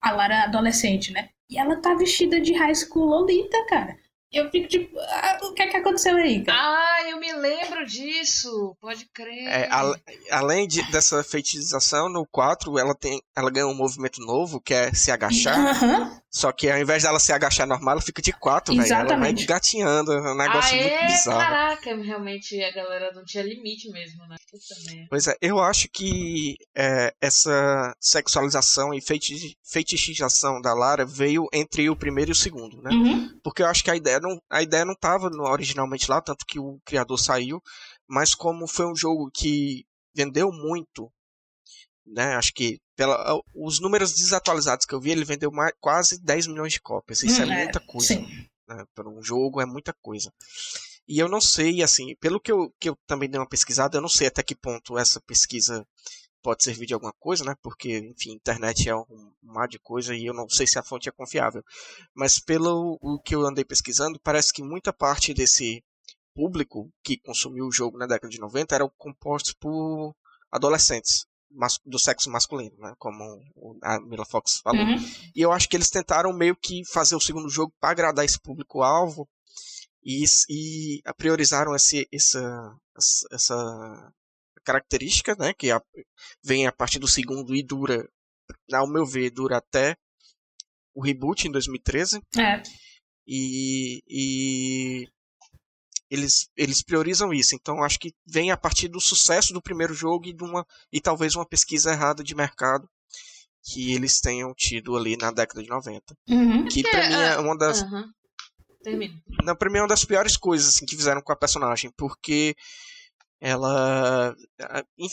A 0.00 0.10
Lara 0.10 0.42
adolescente, 0.44 1.12
né? 1.12 1.28
E 1.48 1.58
ela 1.58 1.80
tá 1.80 1.94
vestida 1.94 2.40
de 2.40 2.54
high 2.54 2.74
school 2.74 3.06
Lolita, 3.06 3.56
cara 3.68 4.01
eu 4.32 4.50
fico 4.50 4.68
tipo, 4.68 4.98
ah, 4.98 5.38
o 5.42 5.52
que 5.52 5.62
é 5.62 5.66
que 5.66 5.76
aconteceu 5.76 6.16
aí? 6.16 6.42
Cara? 6.42 6.58
Ah, 6.58 7.10
eu 7.10 7.18
me 7.18 7.32
lembro 7.34 7.84
disso, 7.84 8.76
pode 8.80 9.04
crer. 9.06 9.46
É, 9.46 9.68
a, 9.70 9.94
além 10.30 10.66
de, 10.66 10.82
dessa 10.90 11.22
feitiçação, 11.22 12.08
no 12.08 12.26
4 12.26 12.78
ela 12.78 12.94
tem, 12.94 13.22
ela 13.36 13.50
ganha 13.50 13.66
um 13.66 13.74
movimento 13.74 14.20
novo, 14.20 14.60
que 14.60 14.72
é 14.72 14.92
se 14.94 15.10
agachar. 15.10 16.22
Só 16.32 16.50
que 16.50 16.70
ao 16.70 16.78
invés 16.78 17.02
dela 17.02 17.20
se 17.20 17.30
agachar 17.30 17.66
normal, 17.66 17.92
ela 17.92 18.00
fica 18.00 18.22
de 18.22 18.32
4, 18.32 18.74
velho. 18.74 18.94
Ela 18.94 19.16
vai 19.18 19.34
gatinhando, 19.34 20.12
é 20.12 20.32
um 20.32 20.34
negócio 20.34 20.78
ah, 20.78 20.80
muito 20.80 20.94
é? 20.94 21.06
bizarro. 21.06 21.38
Caraca, 21.38 21.96
realmente 21.96 22.64
a 22.64 22.72
galera 22.72 23.12
não 23.12 23.22
tinha 23.22 23.44
limite 23.44 23.90
mesmo, 23.90 24.26
né? 24.26 24.36
Pois 25.10 25.26
é, 25.26 25.36
eu 25.42 25.60
acho 25.60 25.90
que 25.90 26.56
é, 26.74 27.12
essa 27.20 27.94
sexualização 28.00 28.94
e 28.94 29.00
feiti 29.02 29.58
feitiçação 29.62 30.60
da 30.60 30.72
Lara 30.74 31.04
veio 31.04 31.48
entre 31.52 31.88
o 31.88 31.96
primeiro 31.96 32.30
e 32.30 32.32
o 32.32 32.36
segundo, 32.36 32.80
né? 32.80 32.90
Uhum. 32.90 33.40
Porque 33.42 33.62
eu 33.62 33.66
acho 33.66 33.84
que 33.84 33.90
a 33.90 33.96
ideia 33.96 34.20
não, 34.22 34.40
a 34.48 34.62
ideia 34.62 34.84
não 34.84 34.94
estava 34.94 35.28
originalmente 35.28 36.10
lá, 36.10 36.20
tanto 36.20 36.46
que 36.46 36.58
o 36.58 36.80
criador 36.84 37.18
saiu, 37.18 37.62
mas 38.06 38.34
como 38.34 38.66
foi 38.66 38.86
um 38.86 38.96
jogo 38.96 39.30
que 39.32 39.84
vendeu 40.14 40.50
muito, 40.50 41.12
né? 42.06 42.36
Acho 42.36 42.52
que 42.54 42.80
pela, 42.96 43.40
os 43.54 43.80
números 43.80 44.14
desatualizados 44.14 44.86
que 44.86 44.94
eu 44.94 45.00
vi, 45.00 45.10
ele 45.10 45.24
vendeu 45.24 45.50
mais, 45.50 45.72
quase 45.80 46.22
10 46.22 46.46
milhões 46.46 46.72
de 46.72 46.80
cópias. 46.80 47.22
Isso 47.22 47.42
hum, 47.42 47.52
é, 47.52 47.60
é 47.60 47.64
muita 47.64 47.80
coisa. 47.80 48.14
Né? 48.68 48.84
Para 48.94 49.08
um 49.08 49.22
jogo 49.22 49.60
é 49.60 49.66
muita 49.66 49.92
coisa. 50.00 50.32
E 51.06 51.18
eu 51.18 51.28
não 51.28 51.40
sei, 51.40 51.82
assim, 51.82 52.14
pelo 52.20 52.40
que 52.40 52.52
eu, 52.52 52.72
que 52.78 52.88
eu 52.88 52.96
também 53.06 53.28
dei 53.28 53.40
uma 53.40 53.48
pesquisada, 53.48 53.96
eu 53.96 54.02
não 54.02 54.08
sei 54.08 54.28
até 54.28 54.42
que 54.42 54.54
ponto 54.54 54.96
essa 54.96 55.20
pesquisa 55.20 55.86
pode 56.42 56.64
servir 56.64 56.86
de 56.86 56.94
alguma 56.94 57.12
coisa, 57.12 57.44
né? 57.44 57.54
Porque, 57.62 57.98
enfim, 57.98 58.32
internet 58.32 58.88
é 58.88 58.96
um 58.96 59.32
mar 59.42 59.68
de 59.68 59.78
coisa 59.78 60.14
e 60.14 60.26
eu 60.26 60.34
não 60.34 60.48
sei 60.48 60.66
se 60.66 60.78
a 60.78 60.82
fonte 60.82 61.08
é 61.08 61.12
confiável. 61.12 61.62
Mas 62.14 62.38
pelo 62.38 62.98
o 63.00 63.18
que 63.20 63.34
eu 63.34 63.46
andei 63.46 63.64
pesquisando, 63.64 64.20
parece 64.20 64.52
que 64.52 64.62
muita 64.62 64.92
parte 64.92 65.32
desse 65.32 65.82
público 66.34 66.90
que 67.02 67.18
consumiu 67.18 67.66
o 67.66 67.72
jogo 67.72 67.98
na 67.98 68.06
década 68.06 68.30
de 68.30 68.40
90 68.40 68.74
era 68.74 68.88
composto 68.96 69.56
por 69.58 70.14
adolescentes 70.50 71.26
do 71.84 71.98
sexo 71.98 72.30
masculino, 72.30 72.74
né? 72.78 72.94
Como 72.98 73.22
a 73.82 74.00
Mila 74.00 74.24
Fox 74.24 74.60
falou. 74.62 74.82
Uhum. 74.82 74.96
E 75.34 75.40
eu 75.40 75.52
acho 75.52 75.68
que 75.68 75.76
eles 75.76 75.90
tentaram 75.90 76.32
meio 76.32 76.56
que 76.56 76.82
fazer 76.86 77.14
o 77.14 77.20
segundo 77.20 77.48
jogo 77.48 77.72
para 77.78 77.90
agradar 77.90 78.24
esse 78.24 78.40
público-alvo 78.40 79.28
e, 80.02 80.24
e 80.48 81.02
priorizaram 81.16 81.74
esse, 81.76 82.08
essa, 82.12 82.74
essa 83.30 84.12
característica, 84.64 85.34
né, 85.38 85.52
que 85.52 85.70
a, 85.70 85.80
vem 86.42 86.66
a 86.66 86.72
partir 86.72 86.98
do 86.98 87.08
segundo 87.08 87.54
e 87.54 87.62
dura, 87.62 88.08
ao 88.72 88.88
meu 88.88 89.04
ver, 89.04 89.30
dura 89.30 89.58
até 89.58 89.96
o 90.94 91.02
reboot 91.02 91.46
em 91.46 91.50
2013. 91.50 92.20
É. 92.38 92.62
E, 93.26 94.02
e 94.08 95.08
eles, 96.10 96.50
eles 96.56 96.82
priorizam 96.82 97.32
isso. 97.32 97.54
Então 97.54 97.82
acho 97.82 97.98
que 97.98 98.12
vem 98.26 98.50
a 98.50 98.56
partir 98.56 98.88
do 98.88 99.00
sucesso 99.00 99.52
do 99.52 99.62
primeiro 99.62 99.94
jogo 99.94 100.26
e 100.26 100.32
de 100.32 100.42
uma 100.42 100.66
e 100.92 101.00
talvez 101.00 101.34
uma 101.34 101.46
pesquisa 101.46 101.92
errada 101.92 102.22
de 102.22 102.34
mercado 102.34 102.88
que 103.64 103.94
eles 103.94 104.20
tenham 104.20 104.52
tido 104.54 104.96
ali 104.96 105.16
na 105.16 105.30
década 105.30 105.62
de 105.62 105.68
90. 105.68 106.16
Uhum. 106.28 106.68
Que 106.68 106.82
para 106.82 107.08
mim 107.08 107.14
é 107.14 107.38
uma 107.38 107.56
das 107.56 107.82
uhum. 107.82 108.12
Não, 109.44 109.54
pra 109.54 109.70
mim 109.70 109.78
é 109.78 109.82
uma 109.82 109.88
das 109.88 110.04
piores 110.04 110.36
coisas 110.36 110.74
assim, 110.74 110.84
que 110.84 110.96
fizeram 110.96 111.22
com 111.22 111.32
a 111.32 111.36
personagem, 111.36 111.90
porque 111.96 112.56
ela. 113.44 114.36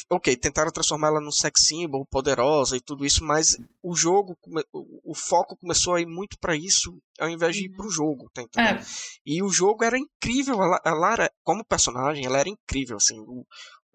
Ok, 0.07 0.37
tentaram 0.37 0.71
transformar 0.71 1.07
ela 1.07 1.19
num 1.19 1.31
sex 1.31 1.61
symbol 1.65 2.05
poderosa 2.05 2.77
e 2.77 2.81
tudo 2.81 3.03
isso, 3.03 3.23
mas 3.23 3.57
o 3.81 3.95
jogo, 3.95 4.37
o 5.03 5.15
foco 5.15 5.57
começou 5.57 5.95
a 5.95 6.01
ir 6.01 6.05
muito 6.05 6.37
para 6.39 6.55
isso 6.55 6.95
ao 7.19 7.27
invés 7.27 7.55
de 7.55 7.65
ir 7.65 7.69
pro 7.69 7.85
uhum. 7.85 7.91
jogo, 7.91 8.29
tá? 8.31 8.43
É. 8.61 8.83
E 9.25 9.41
o 9.41 9.49
jogo 9.49 9.83
era 9.83 9.97
incrível, 9.97 10.61
a 10.61 10.93
Lara, 10.93 11.31
como 11.43 11.65
personagem, 11.65 12.23
ela 12.23 12.37
era 12.37 12.47
incrível, 12.47 12.97
assim. 12.97 13.17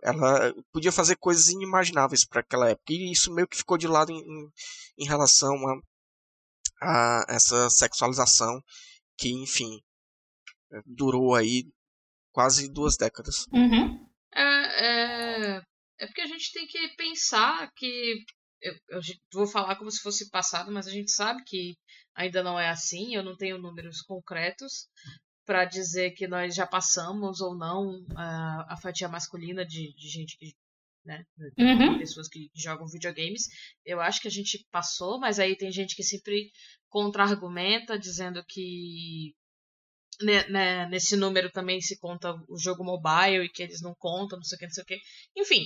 Ela 0.03 0.53
podia 0.73 0.91
fazer 0.91 1.17
coisas 1.17 1.49
inimagináveis 1.49 2.27
para 2.27 2.41
aquela 2.41 2.71
época, 2.71 2.93
e 2.93 3.13
isso 3.13 3.33
meio 3.33 3.47
que 3.47 3.57
ficou 3.57 3.79
de 3.79 3.87
lado 3.87 4.11
em, 4.11 4.51
em 4.99 5.07
relação 5.07 5.55
a, 5.69 5.79
a 6.83 7.25
essa 7.29 7.71
sexualização 7.71 8.61
que, 9.17 9.31
enfim, 9.31 9.81
durou 10.85 11.37
aí 11.37 11.65
quase 12.33 12.69
duas 12.69 12.97
décadas. 12.97 13.47
Uhum. 13.53 14.13
É, 14.75 15.57
é, 16.01 16.07
porque 16.07 16.23
a 16.23 16.27
gente 16.27 16.53
tem 16.53 16.67
que 16.67 16.89
pensar 16.97 17.71
que. 17.77 18.25
Eu, 18.61 18.75
eu 18.89 19.01
vou 19.33 19.47
falar 19.47 19.77
como 19.77 19.91
se 19.91 20.01
fosse 20.01 20.31
passado, 20.31 20.73
mas 20.73 20.87
a 20.87 20.91
gente 20.91 21.13
sabe 21.13 21.43
que 21.45 21.77
ainda 22.15 22.43
não 22.43 22.59
é 22.59 22.69
assim. 22.71 23.15
Eu 23.15 23.23
não 23.23 23.37
tenho 23.37 23.59
números 23.59 24.01
concretos 24.03 24.89
para 25.45 25.67
dizer 25.67 26.13
que 26.13 26.27
nós 26.27 26.55
já 26.55 26.67
passamos 26.67 27.41
ou 27.41 27.55
não 27.55 28.05
a, 28.17 28.73
a 28.73 28.77
fatia 28.79 29.09
masculina 29.09 29.67
de, 29.67 29.95
de 29.95 30.09
gente 30.09 30.39
que 30.39 30.55
né? 31.05 31.25
Uhum. 31.59 31.99
Pessoas 31.99 32.29
que 32.29 32.51
jogam 32.55 32.87
videogames. 32.87 33.49
Eu 33.85 34.01
acho 34.01 34.21
que 34.21 34.29
a 34.29 34.31
gente 34.31 34.67
passou, 34.71 35.21
mas 35.21 35.39
aí 35.39 35.57
tem 35.57 35.71
gente 35.71 35.95
que 35.95 36.03
sempre 36.03 36.51
contra-argumenta, 36.89 37.99
dizendo 37.99 38.43
que 38.49 39.35
né, 40.23 40.49
né, 40.49 40.87
nesse 40.89 41.17
número 41.17 41.51
também 41.51 41.81
se 41.81 41.99
conta 41.99 42.35
o 42.49 42.59
jogo 42.59 42.85
mobile 42.85 43.45
e 43.45 43.49
que 43.49 43.63
eles 43.63 43.81
não 43.81 43.95
contam, 43.95 44.39
não 44.39 44.45
sei 44.45 44.57
o 44.57 44.59
que, 44.59 44.67
não 44.67 44.73
sei 44.73 44.83
o 44.83 44.87
que. 44.87 45.01
Enfim. 45.37 45.65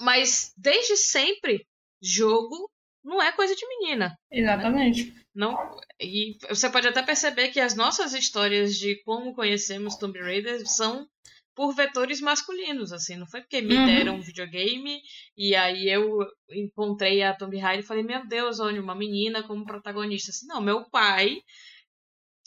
Mas 0.00 0.52
desde 0.56 0.96
sempre, 0.96 1.66
jogo 2.02 2.70
não 3.04 3.20
é 3.22 3.32
coisa 3.32 3.54
de 3.54 3.66
menina. 3.66 4.16
Exatamente. 4.30 5.10
Né? 5.10 5.20
Não, 5.34 5.56
e 6.00 6.36
você 6.48 6.68
pode 6.68 6.88
até 6.88 7.02
perceber 7.02 7.48
que 7.48 7.60
as 7.60 7.74
nossas 7.74 8.14
histórias 8.14 8.76
de 8.76 9.00
como 9.04 9.34
conhecemos 9.34 9.96
Tomb 9.96 10.18
Raider 10.18 10.66
são 10.66 11.06
por 11.54 11.74
vetores 11.74 12.20
masculinos, 12.20 12.92
assim, 12.92 13.16
não 13.16 13.26
foi 13.26 13.40
porque 13.40 13.60
me 13.60 13.76
uhum. 13.76 13.86
deram 13.86 14.14
um 14.16 14.20
videogame 14.20 15.00
e 15.36 15.54
aí 15.54 15.88
eu 15.88 16.18
encontrei 16.50 17.22
a 17.22 17.34
Tomb 17.34 17.58
Raider 17.58 17.84
e 17.84 17.86
falei, 17.86 18.02
meu 18.02 18.26
Deus, 18.26 18.60
olha, 18.60 18.80
uma 18.80 18.94
menina 18.94 19.42
como 19.42 19.66
protagonista. 19.66 20.30
Assim, 20.30 20.46
não, 20.46 20.60
meu 20.60 20.88
pai 20.88 21.42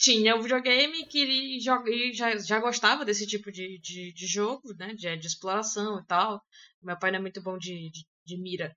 tinha 0.04 0.36
o 0.36 0.40
um 0.40 0.42
videogame 0.42 1.06
que 1.06 1.18
ele 1.18 1.60
já, 1.62 1.82
já 2.38 2.60
gostava 2.60 3.06
desse 3.06 3.26
tipo 3.26 3.50
de, 3.50 3.80
de, 3.80 4.12
de 4.12 4.28
jogo, 4.28 4.74
né, 4.78 4.94
de, 4.94 5.16
de, 5.16 5.28
exploração 5.28 5.98
e 5.98 6.06
tal. 6.06 6.42
Meu 6.82 7.00
pai 7.00 7.10
não 7.10 7.20
é 7.20 7.22
muito 7.22 7.42
bom 7.42 7.58
de, 7.58 7.90
de, 7.90 8.06
de 8.26 8.38
mira, 8.38 8.76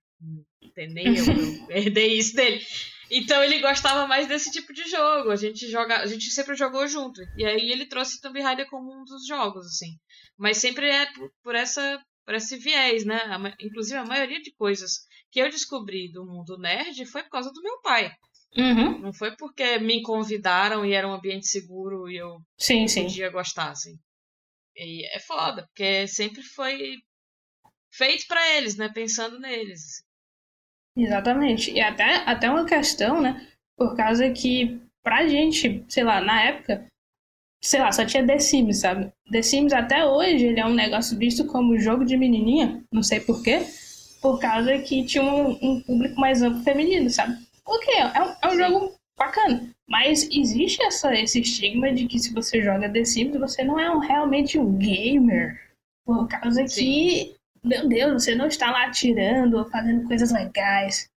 nem 0.77 1.17
eu, 1.17 1.25
eu 1.69 1.77
herdei 1.77 2.17
isso 2.17 2.33
dele. 2.33 2.65
Então 3.11 3.43
ele 3.43 3.59
gostava 3.59 4.07
mais 4.07 4.25
desse 4.25 4.51
tipo 4.51 4.71
de 4.71 4.89
jogo. 4.89 5.29
A 5.29 5.35
gente 5.35 5.69
joga, 5.69 5.97
a 5.97 6.05
gente 6.05 6.29
sempre 6.29 6.55
jogou 6.55 6.87
junto. 6.87 7.21
E 7.37 7.45
aí 7.45 7.71
ele 7.71 7.85
trouxe 7.87 8.21
Tomb 8.21 8.39
Raider 8.41 8.69
como 8.69 8.89
um 8.89 9.03
dos 9.03 9.27
jogos, 9.27 9.65
assim. 9.65 9.97
Mas 10.37 10.57
sempre 10.57 10.89
é 10.89 11.11
por, 11.11 11.29
por 11.43 11.55
essa 11.55 12.01
por 12.25 12.35
esse 12.35 12.57
viés, 12.57 13.05
né? 13.05 13.21
Inclusive 13.61 13.97
a 13.97 14.05
maioria 14.05 14.41
de 14.41 14.53
coisas 14.53 14.99
que 15.31 15.39
eu 15.39 15.49
descobri 15.49 16.11
do 16.11 16.25
mundo 16.25 16.57
nerd 16.57 17.05
foi 17.05 17.23
por 17.23 17.29
causa 17.29 17.51
do 17.53 17.61
meu 17.61 17.81
pai. 17.81 18.11
Uhum. 18.57 18.99
Não 18.99 19.13
foi 19.13 19.35
porque 19.35 19.77
me 19.77 20.01
convidaram 20.01 20.83
e 20.83 20.93
era 20.93 21.07
um 21.07 21.13
ambiente 21.13 21.47
seguro 21.47 22.09
e 22.09 22.17
eu 22.17 22.39
sim, 22.57 22.85
podia 22.85 23.27
sim. 23.27 23.31
gostar, 23.31 23.69
assim. 23.69 23.95
E 24.75 25.05
é 25.15 25.19
foda, 25.19 25.67
porque 25.67 26.07
sempre 26.07 26.41
foi 26.41 26.95
feito 27.91 28.25
para 28.27 28.55
eles, 28.55 28.75
né? 28.75 28.89
Pensando 28.93 29.39
neles. 29.39 30.03
Exatamente. 30.95 31.71
E 31.71 31.79
até, 31.79 32.15
até 32.25 32.49
uma 32.49 32.65
questão, 32.65 33.21
né? 33.21 33.47
Por 33.75 33.95
causa 33.95 34.29
que, 34.31 34.81
pra 35.03 35.27
gente, 35.27 35.85
sei 35.87 36.03
lá, 36.03 36.19
na 36.19 36.43
época, 36.43 36.87
sei 37.61 37.79
lá, 37.79 37.91
só 37.91 38.05
tinha 38.05 38.25
The 38.25 38.39
Sims, 38.39 38.79
sabe? 38.79 39.11
The 39.31 39.41
Sims 39.41 39.73
até 39.73 40.03
hoje 40.05 40.45
ele 40.45 40.59
é 40.59 40.65
um 40.65 40.73
negócio 40.73 41.17
visto 41.17 41.45
como 41.45 41.77
jogo 41.79 42.03
de 42.03 42.17
menininha, 42.17 42.83
não 42.91 43.03
sei 43.03 43.19
porquê, 43.19 43.61
por 44.21 44.39
causa 44.39 44.77
que 44.79 45.05
tinha 45.05 45.23
um, 45.23 45.51
um 45.61 45.81
público 45.81 46.19
mais 46.19 46.41
amplo 46.41 46.63
feminino, 46.63 47.09
sabe? 47.09 47.37
Ok, 47.67 47.93
é 47.93 48.21
um, 48.21 48.35
é 48.41 48.47
um 48.47 48.57
jogo 48.57 48.93
bacana, 49.17 49.69
mas 49.89 50.23
existe 50.31 50.81
essa, 50.83 51.13
esse 51.13 51.41
estigma 51.41 51.91
de 51.91 52.07
que 52.07 52.17
se 52.17 52.33
você 52.33 52.61
joga 52.61 52.91
The 52.91 53.03
Sims, 53.03 53.37
você 53.37 53.63
não 53.63 53.79
é 53.79 53.91
um, 53.91 53.99
realmente 53.99 54.57
um 54.57 54.77
gamer, 54.77 55.59
por 56.05 56.27
causa 56.27 56.65
Sim. 56.67 56.81
que 56.81 57.37
meu 57.67 57.87
Deus, 57.87 58.23
você 58.23 58.33
não 58.33 58.47
está 58.47 58.71
lá 58.71 58.85
atirando 58.85 59.57
ou 59.57 59.65
fazendo 59.65 60.07
coisas 60.07 60.31
legais. 60.31 61.09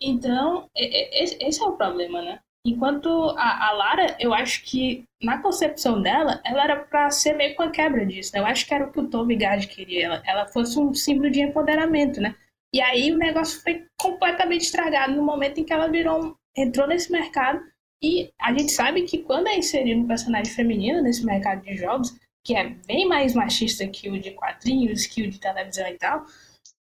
Então, 0.00 0.68
esse 0.76 1.62
é 1.62 1.64
o 1.64 1.72
problema, 1.72 2.22
né? 2.22 2.38
Enquanto 2.64 3.08
a, 3.38 3.68
a, 3.68 3.72
Lara, 3.72 4.16
eu 4.18 4.34
acho 4.34 4.64
que 4.64 5.04
na 5.22 5.40
concepção 5.40 6.02
dela, 6.02 6.40
ela 6.44 6.64
era 6.64 6.76
para 6.76 7.10
ser 7.10 7.34
meio 7.34 7.54
com 7.54 7.62
a 7.62 7.70
quebra 7.70 8.04
disso. 8.04 8.32
Né? 8.34 8.40
Eu 8.40 8.46
acho 8.46 8.66
que 8.66 8.74
era 8.74 8.86
o 8.86 8.92
que 8.92 9.00
o 9.00 9.08
Toby 9.08 9.36
Gard 9.36 9.66
queria. 9.68 10.06
Ela, 10.06 10.22
ela 10.26 10.46
fosse 10.48 10.78
um 10.78 10.92
símbolo 10.92 11.30
de 11.30 11.40
empoderamento, 11.40 12.20
né? 12.20 12.34
E 12.74 12.80
aí 12.80 13.12
o 13.12 13.18
negócio 13.18 13.60
foi 13.62 13.86
completamente 13.98 14.62
estragado 14.62 15.14
no 15.14 15.22
momento 15.22 15.58
em 15.58 15.64
que 15.64 15.72
ela 15.72 15.88
virou, 15.88 16.36
entrou 16.56 16.86
nesse 16.86 17.10
mercado. 17.10 17.60
E 18.02 18.30
a 18.40 18.52
gente 18.52 18.72
sabe 18.72 19.02
que 19.02 19.18
quando 19.18 19.48
é 19.48 19.56
inserido 19.56 20.00
um 20.00 20.06
personagem 20.06 20.52
feminino 20.52 21.02
nesse 21.02 21.24
mercado 21.24 21.62
de 21.62 21.76
jogos, 21.76 22.14
que 22.44 22.54
é 22.54 22.68
bem 22.86 23.08
mais 23.08 23.34
machista 23.34 23.88
que 23.88 24.10
o 24.10 24.20
de 24.20 24.32
quadrinhos, 24.32 25.06
que 25.06 25.22
o 25.22 25.30
de 25.30 25.40
televisão 25.40 25.88
e 25.88 25.94
tal, 25.94 26.24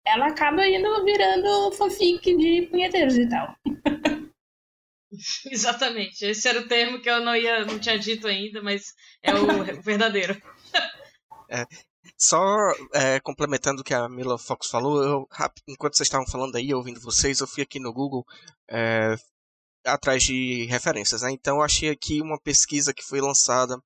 ela 0.06 0.28
acaba 0.28 0.66
indo 0.66 1.04
virando 1.04 1.72
fanfic 1.72 2.36
de 2.36 2.68
punheteiros 2.70 3.16
e 3.16 3.28
tal. 3.28 3.56
Exatamente. 5.50 6.24
Esse 6.24 6.48
era 6.48 6.60
o 6.60 6.68
termo 6.68 7.00
que 7.00 7.08
eu 7.08 7.20
não 7.20 7.34
ia, 7.34 7.64
não 7.64 7.78
tinha 7.78 7.98
dito 7.98 8.26
ainda, 8.26 8.62
mas 8.62 8.94
é 9.22 9.34
o 9.34 9.82
verdadeiro. 9.82 10.40
É, 11.50 11.64
só 12.18 12.44
é, 12.92 13.20
complementando 13.20 13.80
o 13.80 13.84
que 13.84 13.94
a 13.94 14.08
Mila 14.08 14.36
Fox 14.36 14.68
falou, 14.68 15.02
eu, 15.04 15.28
enquanto 15.68 15.96
vocês 15.96 16.08
estavam 16.08 16.26
falando 16.26 16.56
aí, 16.56 16.74
ouvindo 16.74 17.00
vocês, 17.00 17.38
eu 17.38 17.46
fui 17.46 17.62
aqui 17.62 17.78
no 17.78 17.92
Google 17.92 18.24
é, 18.68 19.14
atrás 19.84 20.24
de 20.24 20.66
referências. 20.66 21.22
Né? 21.22 21.30
Então, 21.30 21.56
eu 21.56 21.62
achei 21.62 21.90
aqui 21.90 22.20
uma 22.20 22.40
pesquisa 22.40 22.92
que 22.92 23.04
foi 23.04 23.20
lançada 23.20 23.80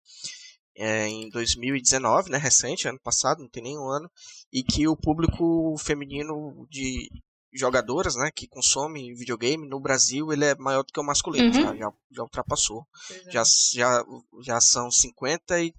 é, 0.74 1.06
em 1.06 1.28
2019, 1.28 2.30
né, 2.30 2.38
recente, 2.38 2.88
ano 2.88 2.98
passado, 3.00 3.42
não 3.42 3.48
tem 3.48 3.62
nenhum 3.62 3.86
ano, 3.88 4.10
e 4.50 4.62
que 4.62 4.88
o 4.88 4.96
público 4.96 5.76
feminino 5.78 6.66
de 6.70 7.10
jogadoras, 7.52 8.16
né, 8.16 8.30
que 8.34 8.48
consomem 8.48 9.14
videogame 9.14 9.68
no 9.68 9.78
Brasil, 9.78 10.32
ele 10.32 10.46
é 10.46 10.54
maior 10.54 10.82
do 10.82 10.92
que 10.92 10.98
o 10.98 11.04
masculino, 11.04 11.48
uhum. 11.48 11.52
já, 11.52 11.76
já, 11.76 11.92
já, 12.10 12.22
ultrapassou. 12.22 12.86
É. 13.10 13.30
Já, 13.30 13.42
já, 13.74 14.04
já 14.42 14.58
são 14.60 14.88
53%. 14.88 15.72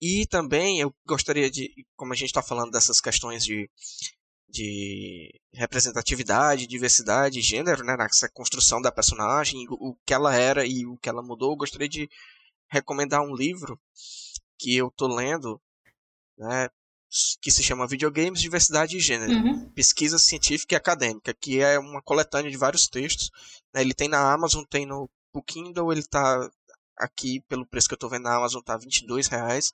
E 0.00 0.26
também 0.26 0.80
eu 0.80 0.94
gostaria 1.06 1.50
de, 1.50 1.70
como 1.96 2.12
a 2.12 2.16
gente 2.16 2.28
está 2.28 2.42
falando 2.42 2.70
dessas 2.70 3.00
questões 3.00 3.44
de, 3.44 3.70
de 4.48 5.30
representatividade, 5.52 6.66
diversidade, 6.66 7.40
gênero, 7.40 7.84
né, 7.84 7.96
nessa 7.96 8.28
construção 8.28 8.80
da 8.80 8.92
personagem, 8.92 9.66
o, 9.68 9.90
o 9.90 9.96
que 10.06 10.12
ela 10.12 10.34
era 10.34 10.66
e 10.66 10.86
o 10.86 10.96
que 10.98 11.08
ela 11.08 11.22
mudou, 11.22 11.52
eu 11.52 11.56
gostaria 11.56 11.88
de 11.88 12.08
recomendar 12.70 13.22
um 13.22 13.34
livro 13.34 13.80
que 14.58 14.76
eu 14.76 14.90
tô 14.90 15.06
lendo, 15.06 15.60
né, 16.36 16.68
que 17.40 17.50
se 17.50 17.62
chama 17.62 17.86
Videogames, 17.86 18.40
Diversidade 18.40 18.96
e 18.96 19.00
Gênero, 19.00 19.32
uhum. 19.32 19.70
Pesquisa 19.70 20.18
Científica 20.18 20.74
e 20.74 20.76
Acadêmica, 20.76 21.34
que 21.34 21.60
é 21.60 21.78
uma 21.78 22.02
coletânea 22.02 22.50
de 22.50 22.56
vários 22.56 22.88
textos. 22.88 23.30
Né? 23.72 23.80
Ele 23.80 23.94
tem 23.94 24.08
na 24.08 24.32
Amazon, 24.32 24.64
tem 24.64 24.84
no, 24.84 25.08
no 25.32 25.42
Kindle, 25.42 25.92
ele 25.92 26.00
está 26.00 26.50
aqui, 26.98 27.40
pelo 27.48 27.66
preço 27.66 27.88
que 27.88 27.94
eu 27.94 27.96
estou 27.96 28.10
vendo 28.10 28.24
na 28.24 28.36
Amazon, 28.36 28.62
tá 28.62 28.76
22 28.76 29.28
reais. 29.28 29.72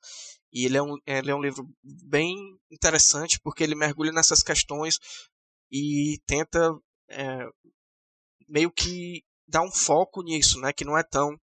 E 0.52 0.66
ele 0.66 0.76
é, 0.76 0.82
um, 0.82 0.96
ele 1.06 1.30
é 1.30 1.34
um 1.34 1.40
livro 1.40 1.66
bem 1.82 2.36
interessante, 2.70 3.40
porque 3.40 3.62
ele 3.62 3.74
mergulha 3.74 4.12
nessas 4.12 4.42
questões 4.42 4.98
e 5.70 6.20
tenta 6.26 6.76
é, 7.08 7.46
meio 8.48 8.70
que 8.70 9.22
dar 9.48 9.62
um 9.62 9.72
foco 9.72 10.22
nisso, 10.22 10.60
né? 10.60 10.72
Que 10.72 10.84
não 10.84 10.96
é 10.98 11.02
tão 11.02 11.38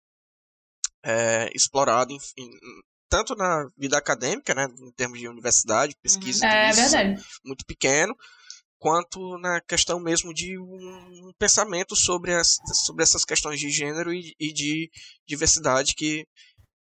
é, 1.04 1.50
explorado 1.54 2.12
em, 2.12 2.18
em, 2.38 2.50
tanto 3.08 3.36
na 3.36 3.70
vida 3.78 3.98
acadêmica, 3.98 4.54
né, 4.56 4.68
em 4.80 4.92
termos 4.92 5.20
de 5.20 5.28
universidade, 5.28 5.96
pesquisa, 6.02 6.46
uhum. 6.46 6.52
é, 6.52 6.72
verdade. 6.72 7.24
muito 7.44 7.64
pequeno, 7.66 8.16
quanto 8.86 9.40
na 9.40 9.60
questão 9.62 10.00
mesmo 10.00 10.32
de 10.32 10.60
um 10.60 11.32
pensamento 11.40 11.96
sobre, 11.96 12.36
as, 12.36 12.56
sobre 12.86 13.02
essas 13.02 13.26
questões 13.26 13.60
de 13.60 13.72
gênero 13.72 14.14
e, 14.14 14.36
e 14.40 14.54
de 14.54 14.92
diversidade 15.28 15.96
que 15.96 16.24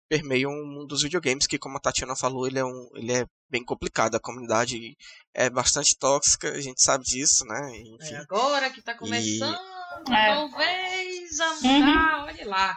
permeiam 0.07 0.50
o 0.50 0.66
mundo 0.66 0.88
dos 0.88 1.02
videogames, 1.02 1.46
que 1.46 1.59
como 1.59 1.78
a 1.78 1.80
Tatiana 1.80 2.14
falou, 2.14 2.46
ele 2.46 2.59
é, 2.59 2.64
um, 2.64 2.88
ele 2.94 3.11
é 3.11 3.24
bem 3.48 3.64
complicado, 3.64 4.16
a 4.16 4.20
comunidade 4.20 4.94
é 5.32 5.48
bastante 5.48 5.96
tóxica, 5.98 6.50
a 6.50 6.61
gente 6.61 6.82
sabe 6.82 7.05
disso, 7.05 7.42
né? 7.46 7.72
Enfim. 7.74 8.16
É 8.16 8.18
agora 8.18 8.68
que 8.68 8.80
está 8.80 8.94
começando, 8.94 9.57
e... 9.57 10.05
talvez 10.05 11.40
a 11.40 11.55
mudar, 11.55 12.18
uhum. 12.18 12.24
olha 12.26 12.46
lá. 12.46 12.76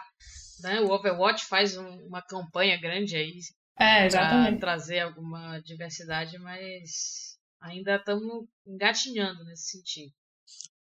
Né? 0.62 0.80
O 0.80 0.90
Overwatch 0.90 1.44
faz 1.44 1.76
um, 1.76 2.06
uma 2.06 2.22
campanha 2.22 2.80
grande 2.80 3.14
aí 3.14 3.40
é, 3.78 4.08
para 4.08 4.58
trazer 4.58 5.00
alguma 5.00 5.60
diversidade, 5.60 6.38
mas 6.38 7.27
ainda 7.60 7.96
estamos 7.96 8.46
engatinhando 8.66 9.44
nesse 9.44 9.70
sentido. 9.70 10.12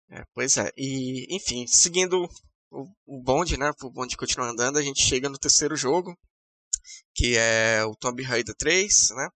É, 0.09 0.23
pois 0.33 0.57
é, 0.57 0.71
e 0.77 1.25
enfim, 1.35 1.65
seguindo 1.67 2.29
o, 2.69 2.83
o 3.05 3.21
bonde, 3.21 3.57
né? 3.57 3.71
O 3.81 3.91
bonde 3.91 4.17
continua 4.17 4.49
andando, 4.49 4.77
a 4.77 4.83
gente 4.83 5.01
chega 5.01 5.29
no 5.29 5.37
terceiro 5.37 5.75
jogo, 5.75 6.17
que 7.13 7.35
é 7.37 7.83
o 7.83 7.95
Tomb 7.95 8.21
Raider 8.21 8.55
3, 8.55 9.09
né? 9.11 9.29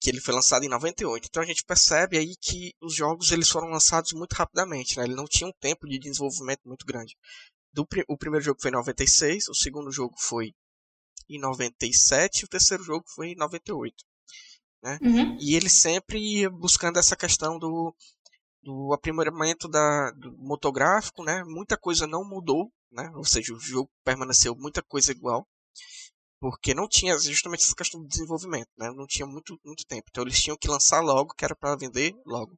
Que 0.00 0.10
ele 0.10 0.20
foi 0.20 0.32
lançado 0.32 0.64
em 0.64 0.68
98. 0.68 1.26
Então 1.26 1.42
a 1.42 1.46
gente 1.46 1.64
percebe 1.64 2.16
aí 2.16 2.36
que 2.40 2.72
os 2.80 2.94
jogos 2.94 3.32
eles 3.32 3.48
foram 3.48 3.68
lançados 3.68 4.12
muito 4.12 4.34
rapidamente, 4.34 4.96
né? 4.96 5.04
Ele 5.04 5.16
não 5.16 5.26
tinha 5.26 5.48
um 5.48 5.52
tempo 5.60 5.88
de 5.88 5.98
desenvolvimento 5.98 6.60
muito 6.64 6.86
grande 6.86 7.16
do, 7.72 7.86
o 8.08 8.16
primeiro 8.16 8.44
jogo 8.44 8.60
foi 8.60 8.70
em 8.70 8.74
96, 8.74 9.48
o 9.48 9.54
segundo 9.54 9.90
jogo 9.92 10.14
foi 10.18 10.52
em 11.28 11.38
97 11.38 12.40
e 12.40 12.44
o 12.44 12.48
terceiro 12.48 12.82
jogo 12.82 13.04
foi 13.08 13.28
em 13.28 13.36
98. 13.36 13.94
Né? 14.82 14.98
Uhum. 15.02 15.36
E 15.40 15.56
ele 15.56 15.68
sempre 15.68 16.18
ia 16.18 16.50
buscando 16.50 16.98
essa 16.98 17.16
questão 17.16 17.58
do, 17.58 17.94
do 18.62 18.92
aprimoramento 18.92 19.68
da, 19.68 20.10
do 20.12 20.36
motográfico, 20.38 21.24
né? 21.24 21.42
Muita 21.44 21.76
coisa 21.76 22.06
não 22.06 22.24
mudou, 22.24 22.70
né? 22.90 23.10
Ou 23.16 23.24
seja, 23.24 23.52
o 23.52 23.58
jogo 23.58 23.90
permaneceu 24.04 24.54
muita 24.54 24.82
coisa 24.82 25.10
igual, 25.10 25.46
porque 26.40 26.74
não 26.74 26.88
tinha 26.88 27.18
justamente 27.18 27.64
essa 27.64 27.74
questão 27.74 28.00
do 28.00 28.08
desenvolvimento, 28.08 28.68
né? 28.78 28.90
Não 28.94 29.06
tinha 29.06 29.26
muito, 29.26 29.58
muito 29.64 29.84
tempo. 29.86 30.04
Então 30.10 30.22
eles 30.22 30.40
tinham 30.40 30.56
que 30.56 30.68
lançar 30.68 31.00
logo, 31.00 31.34
que 31.34 31.44
era 31.44 31.56
para 31.56 31.76
vender 31.76 32.14
logo. 32.24 32.56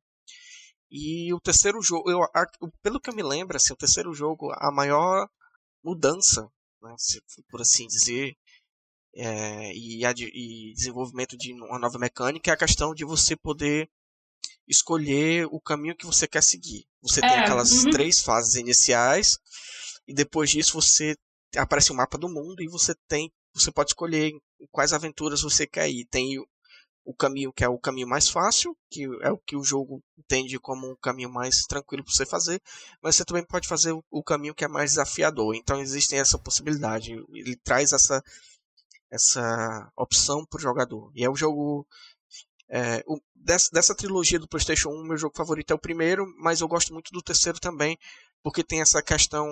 E 0.91 1.33
o 1.33 1.41
terceiro 1.41 1.81
jogo, 1.81 2.11
eu, 2.11 2.23
a, 2.23 2.47
pelo 2.83 3.01
que 3.01 3.11
eu 3.11 3.15
me 3.15 3.23
lembro, 3.23 3.57
assim, 3.57 3.73
o 3.73 3.77
terceiro 3.77 4.13
jogo, 4.13 4.51
a 4.57 4.73
maior 4.73 5.29
mudança, 5.85 6.51
né, 6.83 6.95
se, 6.99 7.23
por 7.49 7.61
assim 7.61 7.87
dizer, 7.87 8.35
é, 9.15 9.73
e, 9.75 10.05
e 10.05 10.73
desenvolvimento 10.75 11.37
de 11.37 11.53
uma 11.53 11.79
nova 11.79 11.99
mecânica 11.99 12.51
é 12.51 12.55
a 12.55 12.59
questão 12.59 12.95
de 12.95 13.05
você 13.05 13.37
poder 13.37 13.89
escolher 14.69 15.47
o 15.51 15.61
caminho 15.61 15.97
que 15.97 16.07
você 16.07 16.29
quer 16.29 16.43
seguir. 16.43 16.87
Você 17.03 17.25
é, 17.25 17.29
tem 17.29 17.39
aquelas 17.39 17.85
uhum. 17.85 17.91
três 17.91 18.21
fases 18.21 18.55
iniciais 18.55 19.37
e 20.07 20.15
depois 20.15 20.51
disso 20.51 20.81
você 20.81 21.17
aparece 21.57 21.91
o 21.91 21.95
um 21.95 21.97
mapa 21.97 22.17
do 22.17 22.29
mundo 22.29 22.63
e 22.63 22.69
você 22.69 22.95
tem 23.09 23.33
você 23.53 23.73
pode 23.73 23.91
escolher 23.91 24.33
quais 24.71 24.93
aventuras 24.93 25.43
você 25.43 25.67
quer 25.67 25.91
ir. 25.91 26.07
Tem 26.07 26.39
o 27.05 27.15
caminho 27.15 27.53
que 27.53 27.65
é 27.65 27.69
o 27.69 27.79
caminho 27.79 28.07
mais 28.07 28.29
fácil, 28.29 28.77
que 28.89 29.05
é 29.23 29.31
o 29.31 29.39
que 29.39 29.57
o 29.57 29.65
jogo 29.65 30.03
entende 30.17 30.59
como 30.61 30.89
um 30.89 30.97
caminho 31.03 31.31
mais 31.31 31.65
tranquilo 31.65 32.05
para 32.05 32.13
você 32.13 32.25
fazer, 32.25 32.61
mas 33.03 33.17
você 33.17 33.25
também 33.25 33.45
pode 33.45 33.67
fazer 33.67 33.93
o, 34.11 34.23
caminho 34.23 34.55
que 34.55 34.65
é 34.65 34.69
mais 34.69 34.93
desafiador. 34.93 35.57
Então 35.57 35.81
existe 35.81 36.15
essa 36.15 36.39
possibilidade. 36.39 37.13
Ele 37.35 37.57
traz 37.57 37.93
essa 37.93 38.23
essa 39.11 39.91
opção 39.97 40.45
para 40.45 40.59
o 40.59 40.63
jogador. 40.63 41.11
E 41.15 41.25
é 41.25 41.31
o 41.31 41.37
jogo 41.37 41.87
é, 42.69 43.03
o, 43.07 43.21
dessa, 43.35 43.69
dessa, 43.73 43.95
trilogia 43.95 44.39
do 44.39 44.49
PlayStation 44.49 44.91
1, 44.91 45.03
meu 45.03 45.17
jogo 45.17 45.37
favorito 45.37 45.73
é 45.73 45.75
o 45.75 45.79
primeiro, 45.79 46.25
mas 46.39 46.61
eu 46.61 46.69
gosto 46.69 46.93
muito 46.93 47.11
do 47.13 47.21
terceiro 47.21 47.59
também, 47.59 47.99
porque 48.43 48.63
tem 48.63 48.81
essa 48.81 49.03
questão 49.03 49.47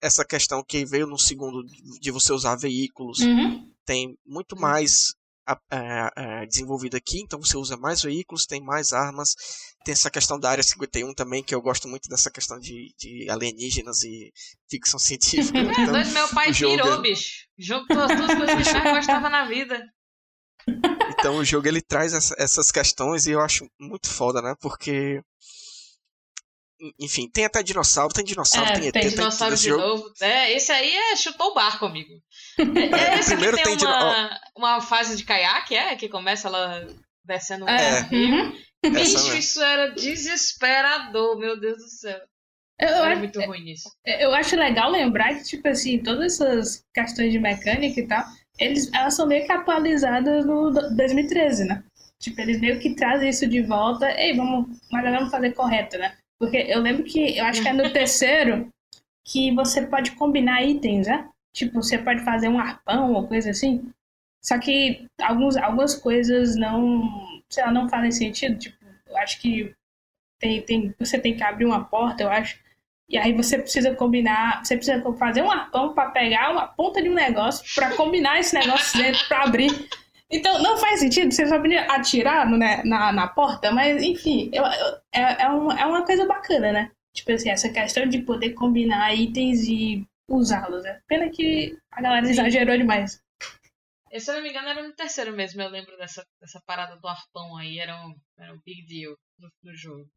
essa 0.00 0.24
questão 0.24 0.64
que 0.64 0.84
veio 0.84 1.06
no 1.06 1.18
segundo 1.18 1.62
de 2.00 2.10
você 2.10 2.32
usar 2.32 2.56
veículos. 2.56 3.18
Uhum. 3.18 3.70
Tem 3.84 4.18
muito 4.24 4.56
mais 4.56 5.14
é, 5.70 6.46
desenvolvido 6.46 6.96
aqui, 6.96 7.20
então 7.20 7.40
você 7.40 7.56
usa 7.56 7.76
mais 7.76 8.02
veículos, 8.02 8.46
tem 8.46 8.62
mais 8.62 8.92
armas, 8.92 9.34
tem 9.84 9.92
essa 9.92 10.10
questão 10.10 10.38
da 10.38 10.50
área 10.50 10.62
51 10.62 11.12
também, 11.14 11.42
que 11.42 11.54
eu 11.54 11.60
gosto 11.60 11.88
muito 11.88 12.08
dessa 12.08 12.30
questão 12.30 12.58
de, 12.58 12.94
de 12.98 13.28
alienígenas 13.28 14.02
e 14.02 14.32
ficção 14.70 14.98
científica. 14.98 15.58
É, 15.58 15.62
então, 15.82 15.92
dois 15.92 16.12
meu 16.12 16.28
pai 16.28 16.52
pirou, 16.52 16.94
é... 16.94 17.00
bicho. 17.02 17.46
Jogo 17.58 17.86
as 17.90 18.16
duas 18.16 18.34
coisas 18.34 18.68
que 18.68 18.76
eu 18.76 18.82
mais 18.82 18.96
gostava 18.96 19.28
na 19.28 19.46
vida. 19.46 19.82
Então 21.10 21.36
o 21.36 21.44
jogo 21.44 21.68
ele 21.68 21.82
traz 21.82 22.14
essa, 22.14 22.34
essas 22.38 22.70
questões 22.70 23.26
e 23.26 23.32
eu 23.32 23.40
acho 23.40 23.68
muito 23.78 24.08
foda, 24.08 24.40
né? 24.40 24.54
Porque 24.60 25.22
enfim, 26.98 27.30
tem 27.30 27.44
até 27.44 27.62
dinossauro, 27.62 28.12
tem 28.12 28.24
dinossauro, 28.24 28.70
é, 28.70 28.72
tem 28.74 28.88
ET, 28.88 28.92
tem 28.92 29.08
dinossauro 29.08 29.56
de 29.56 29.68
jogo. 29.68 29.82
novo. 29.82 30.12
É, 30.20 30.52
esse 30.52 30.70
aí 30.72 30.94
é 30.94 31.16
chutou 31.16 31.50
o 31.50 31.54
barco, 31.54 31.86
amigo. 31.86 32.12
É, 32.58 33.18
esse 33.18 33.30
Primeiro 33.30 33.56
tem, 33.56 33.76
tem 33.76 33.88
uma, 33.88 34.40
uma 34.56 34.80
fase 34.80 35.16
de 35.16 35.24
caiaque, 35.24 35.74
é? 35.74 35.96
Que 35.96 36.08
começa 36.08 36.48
ela 36.48 36.86
descendo 37.24 37.64
um 37.64 37.68
é. 37.68 38.00
rio. 38.02 38.44
Uhum. 38.44 38.64
Bicho, 38.92 39.34
isso 39.36 39.62
era 39.62 39.88
desesperador, 39.88 41.38
meu 41.38 41.58
Deus 41.58 41.78
do 41.78 41.88
céu. 41.88 42.20
Eu, 42.78 42.88
era 42.88 43.12
acho, 43.12 43.18
muito 43.20 43.40
ruim 43.40 43.70
isso. 43.70 43.88
Eu 44.04 44.34
acho 44.34 44.56
legal 44.56 44.90
lembrar 44.90 45.34
que, 45.34 45.44
tipo 45.44 45.66
assim, 45.68 45.98
todas 45.98 46.40
essas 46.40 46.84
questões 46.92 47.32
de 47.32 47.38
mecânica 47.38 48.00
e 48.00 48.06
tal, 48.06 48.24
eles, 48.58 48.92
elas 48.92 49.14
são 49.14 49.26
meio 49.26 49.46
que 49.46 49.52
atualizadas 49.52 50.44
no 50.44 50.70
2013, 50.70 51.64
né? 51.64 51.84
Tipo, 52.20 52.40
eles 52.40 52.60
meio 52.60 52.78
que 52.80 52.94
trazem 52.94 53.28
isso 53.28 53.46
de 53.46 53.62
volta. 53.62 54.10
Ei, 54.20 54.36
vamos, 54.36 54.78
mas 54.90 55.04
vamos 55.04 55.30
fazer 55.30 55.52
correto, 55.52 55.98
né? 55.98 56.16
Porque 56.38 56.56
eu 56.56 56.80
lembro 56.80 57.04
que, 57.04 57.38
eu 57.38 57.44
acho 57.44 57.62
que 57.62 57.68
é 57.68 57.72
no 57.72 57.90
terceiro, 57.92 58.68
que 59.24 59.54
você 59.54 59.86
pode 59.86 60.12
combinar 60.12 60.62
itens, 60.62 61.06
né? 61.06 61.28
Tipo, 61.54 61.80
você 61.80 61.96
pode 61.96 62.24
fazer 62.24 62.48
um 62.48 62.58
arpão 62.58 63.12
ou 63.12 63.28
coisa 63.28 63.50
assim. 63.50 63.88
Só 64.42 64.58
que 64.58 65.06
alguns, 65.22 65.56
algumas 65.56 65.94
coisas 65.94 66.56
não, 66.56 67.08
sei 67.48 67.64
lá, 67.64 67.70
não 67.70 67.88
fazem 67.88 68.10
sentido. 68.10 68.58
Tipo, 68.58 68.76
eu 69.06 69.16
acho 69.18 69.40
que 69.40 69.72
tem, 70.40 70.60
tem, 70.62 70.94
você 70.98 71.18
tem 71.18 71.34
que 71.34 71.44
abrir 71.44 71.64
uma 71.64 71.84
porta, 71.84 72.24
eu 72.24 72.28
acho. 72.28 72.58
E 73.08 73.16
aí 73.16 73.32
você 73.32 73.56
precisa 73.58 73.94
combinar, 73.94 74.64
você 74.64 74.76
precisa 74.76 75.00
fazer 75.16 75.42
um 75.42 75.50
arpão 75.50 75.94
para 75.94 76.10
pegar 76.10 76.50
uma 76.50 76.66
ponta 76.66 77.00
de 77.00 77.08
um 77.08 77.14
negócio, 77.14 77.64
para 77.74 77.94
combinar 77.94 78.40
esse 78.40 78.54
negócio 78.54 78.98
dentro, 79.00 79.26
para 79.28 79.44
abrir. 79.44 79.88
Então, 80.28 80.60
não 80.60 80.76
faz 80.78 81.00
sentido, 81.00 81.32
você 81.32 81.46
só 81.46 81.60
podia 81.60 81.84
atirar 81.84 82.50
né, 82.50 82.82
na, 82.84 83.12
na 83.12 83.28
porta, 83.28 83.70
mas 83.70 84.02
enfim, 84.02 84.50
eu, 84.52 84.64
eu, 84.64 84.98
é, 85.12 85.42
é, 85.44 85.50
um, 85.50 85.70
é 85.70 85.86
uma 85.86 86.04
coisa 86.04 86.26
bacana, 86.26 86.72
né? 86.72 86.90
Tipo 87.12 87.30
assim, 87.30 87.50
essa 87.50 87.68
questão 87.68 88.08
de 88.08 88.18
poder 88.18 88.50
combinar 88.50 89.14
itens 89.14 89.62
e 89.68 90.04
usá-los, 90.28 90.82
né? 90.82 91.00
Pena 91.06 91.30
que 91.30 91.76
a 91.90 92.00
galera 92.00 92.26
Sim. 92.26 92.32
exagerou 92.32 92.76
demais. 92.76 93.20
Eu, 94.14 94.20
se 94.20 94.30
eu 94.30 94.36
não 94.36 94.42
me 94.42 94.50
engano, 94.50 94.68
era 94.68 94.80
no 94.80 94.94
terceiro 94.94 95.32
mesmo, 95.32 95.60
eu 95.60 95.68
lembro 95.68 95.96
dessa, 95.96 96.24
dessa 96.40 96.62
parada 96.64 96.96
do 96.96 97.08
arpão 97.08 97.56
aí, 97.56 97.80
era 97.80 97.96
um, 98.06 98.14
era 98.38 98.54
um 98.54 98.60
big 98.64 98.86
deal 98.86 99.16
no, 99.40 99.50
no 99.64 99.76
jogo. 99.76 100.08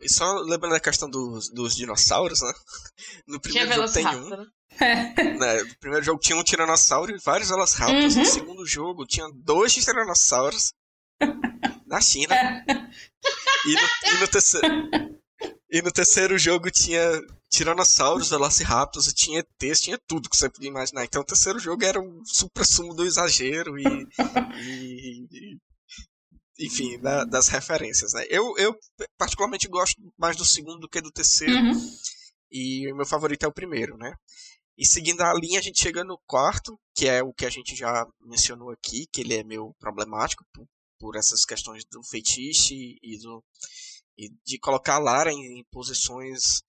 E 0.00 0.08
só 0.08 0.34
lembrando 0.34 0.74
da 0.74 0.80
questão 0.80 1.10
dos, 1.10 1.50
dos 1.50 1.74
dinossauros, 1.74 2.40
né? 2.40 2.52
No 3.26 3.40
primeiro 3.40 3.72
jogo 3.72 3.92
tem 3.92 4.06
um. 4.06 4.28
Né? 4.28 4.46
né? 5.40 5.62
No 5.64 5.78
primeiro 5.80 6.04
jogo 6.04 6.20
tinha 6.20 6.38
um 6.38 6.44
tiranossauro 6.44 7.10
e 7.10 7.18
vários 7.24 7.48
velociraptors. 7.48 8.14
Uhum. 8.14 8.22
No 8.22 8.28
segundo 8.28 8.66
jogo 8.66 9.04
tinha 9.04 9.26
dois 9.34 9.74
tiranossauros 9.74 10.72
na 11.86 12.00
China. 12.00 12.36
e, 13.66 13.74
no, 13.74 14.12
e 14.12 14.20
no 14.20 14.28
terceiro. 14.28 14.90
E 15.70 15.82
no 15.82 15.90
terceiro 15.90 16.38
jogo 16.38 16.70
tinha 16.70 17.20
tiranossauros, 17.50 18.30
velociraptors, 18.30 19.12
tinha 19.12 19.40
ETs, 19.40 19.80
tinha 19.80 19.98
tudo 20.06 20.28
que 20.28 20.36
você 20.36 20.50
podia 20.50 20.70
imaginar. 20.70 21.04
Então 21.04 21.22
o 21.22 21.26
terceiro 21.26 21.58
jogo 21.58 21.84
era 21.84 22.00
um 22.00 22.22
supra-sumo 22.24 22.94
do 22.94 23.04
exagero 23.04 23.78
e, 23.78 23.84
e, 24.56 25.26
e 25.30 25.58
enfim, 26.58 27.00
da, 27.00 27.24
das 27.24 27.48
referências, 27.48 28.12
né? 28.12 28.24
Eu, 28.28 28.56
eu 28.58 28.76
particularmente 29.18 29.68
gosto 29.68 30.00
mais 30.16 30.36
do 30.36 30.44
segundo 30.44 30.80
do 30.80 30.88
que 30.88 31.00
do 31.00 31.10
terceiro. 31.10 31.54
Uhum. 31.54 31.90
E 32.50 32.92
o 32.92 32.96
meu 32.96 33.06
favorito 33.06 33.44
é 33.44 33.48
o 33.48 33.52
primeiro, 33.52 33.96
né? 33.96 34.14
E 34.76 34.86
seguindo 34.86 35.20
a 35.20 35.32
linha, 35.34 35.58
a 35.58 35.62
gente 35.62 35.80
chega 35.80 36.04
no 36.04 36.18
quarto, 36.26 36.78
que 36.94 37.06
é 37.06 37.22
o 37.22 37.32
que 37.32 37.46
a 37.46 37.50
gente 37.50 37.76
já 37.76 38.06
mencionou 38.20 38.70
aqui, 38.70 39.06
que 39.12 39.20
ele 39.20 39.34
é 39.34 39.44
meio 39.44 39.72
problemático 39.78 40.44
por, 40.52 40.66
por 40.98 41.16
essas 41.16 41.44
questões 41.44 41.84
do 41.84 42.02
feitiço 42.02 42.72
e, 42.72 43.18
do, 43.20 43.42
e 44.18 44.30
de 44.44 44.58
colocar 44.58 44.94
a 44.94 44.98
Lara 44.98 45.32
em, 45.32 45.60
em, 45.60 45.64
posições 45.70 46.62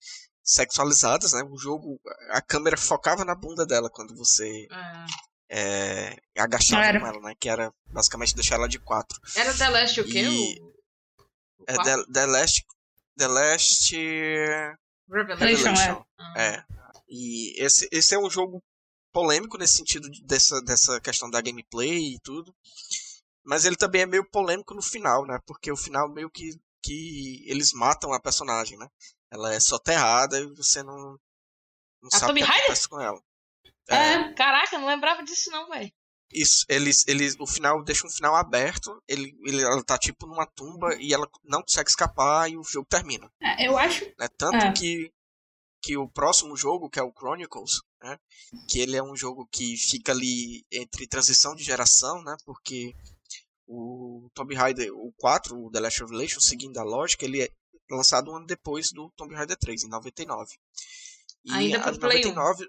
sexualizadas, 0.46 1.32
né? 1.32 1.42
O 1.42 1.58
jogo, 1.58 2.00
a 2.30 2.40
câmera 2.40 2.76
focava 2.76 3.24
na 3.24 3.34
bunda 3.34 3.66
dela 3.66 3.90
quando 3.90 4.14
você 4.14 4.68
ah. 4.70 5.06
é, 5.50 6.16
agachava 6.38 6.84
era. 6.84 7.00
com 7.00 7.06
ela, 7.06 7.20
né? 7.20 7.34
Que 7.38 7.48
era 7.48 7.74
basicamente 7.88 8.34
deixar 8.34 8.54
ela 8.54 8.68
de 8.68 8.78
quatro. 8.78 9.20
Era 9.34 9.52
The 9.52 9.68
Last 9.68 10.00
o 10.00 10.04
quê? 10.04 10.22
E... 10.22 10.60
O... 10.60 10.74
É 11.66 11.74
The, 11.74 12.04
The 12.12 12.26
Last... 12.26 12.66
The 13.18 13.26
Last... 13.26 13.96
Revelation, 15.10 15.44
Revelation. 15.44 16.04
É. 16.36 16.48
é. 16.48 16.64
E 17.08 17.62
esse, 17.62 17.88
esse 17.90 18.14
é 18.14 18.18
um 18.18 18.30
jogo 18.30 18.62
polêmico 19.12 19.56
nesse 19.56 19.78
sentido 19.78 20.10
de, 20.10 20.22
dessa, 20.24 20.60
dessa 20.62 21.00
questão 21.00 21.28
da 21.30 21.40
gameplay 21.40 22.14
e 22.14 22.20
tudo. 22.20 22.54
Mas 23.44 23.64
ele 23.64 23.76
também 23.76 24.02
é 24.02 24.06
meio 24.06 24.28
polêmico 24.30 24.74
no 24.74 24.82
final, 24.82 25.24
né? 25.24 25.38
Porque 25.46 25.72
o 25.72 25.76
final 25.76 26.12
meio 26.12 26.28
que, 26.30 26.50
que 26.82 27.44
eles 27.46 27.72
matam 27.72 28.12
a 28.12 28.20
personagem, 28.20 28.76
né? 28.76 28.88
Ela 29.30 29.54
é 29.54 29.60
soterrada 29.60 30.38
e 30.38 30.46
você 30.54 30.82
não, 30.82 31.18
não 32.02 32.08
a 32.12 32.18
sabe 32.18 32.42
o 32.42 32.44
que 32.44 32.50
acontece 32.50 32.88
com 32.88 33.00
ela. 33.00 33.20
É, 33.88 33.94
é. 33.96 34.32
Caraca, 34.34 34.78
não 34.78 34.86
lembrava 34.86 35.22
disso 35.22 35.50
não, 35.50 35.68
velho. 35.68 35.92
Isso, 36.32 36.64
eles, 36.68 37.06
eles, 37.06 37.36
o 37.38 37.46
final 37.46 37.82
deixa 37.84 38.06
um 38.06 38.10
final 38.10 38.34
aberto, 38.34 39.00
ele, 39.06 39.32
ele, 39.46 39.62
ela 39.62 39.82
tá 39.84 39.96
tipo 39.96 40.26
numa 40.26 40.44
tumba 40.44 40.96
e 40.98 41.14
ela 41.14 41.28
não 41.44 41.62
consegue 41.62 41.88
escapar 41.88 42.50
e 42.50 42.56
o 42.56 42.64
jogo 42.64 42.86
termina. 42.88 43.30
É, 43.40 43.68
eu 43.68 43.78
acho. 43.78 44.04
Né? 44.18 44.28
Tanto 44.36 44.56
é. 44.56 44.72
que 44.72 45.12
que 45.86 45.96
o 45.96 46.08
próximo 46.08 46.56
jogo, 46.56 46.90
que 46.90 46.98
é 46.98 47.02
o 47.02 47.12
Chronicles, 47.12 47.80
né, 48.02 48.18
que 48.68 48.80
ele 48.80 48.96
é 48.96 49.02
um 49.02 49.14
jogo 49.14 49.46
que 49.52 49.76
fica 49.76 50.10
ali 50.10 50.66
entre 50.72 51.06
transição 51.06 51.54
de 51.54 51.62
geração, 51.62 52.20
né, 52.24 52.36
porque 52.44 52.92
o 53.68 54.28
Tomb 54.34 54.52
Raider, 54.52 54.92
o 54.92 55.12
4, 55.16 55.56
o 55.56 55.70
The 55.70 55.78
Last 55.78 56.00
Revelation, 56.00 56.40
seguindo 56.40 56.78
a 56.78 56.82
lógica, 56.82 57.24
ele 57.24 57.42
é 57.42 57.48
lançado 57.90 58.30
um 58.30 58.36
ano 58.36 58.46
depois 58.46 58.92
do 58.92 59.10
Tomb 59.16 59.34
Raider 59.34 59.56
3, 59.56 59.84
em 59.84 59.88
99. 59.88 60.56
E 61.44 61.52
ainda 61.52 61.80
para 61.80 61.98
Play 61.98 62.24
99, 62.24 62.64
1. 62.64 62.68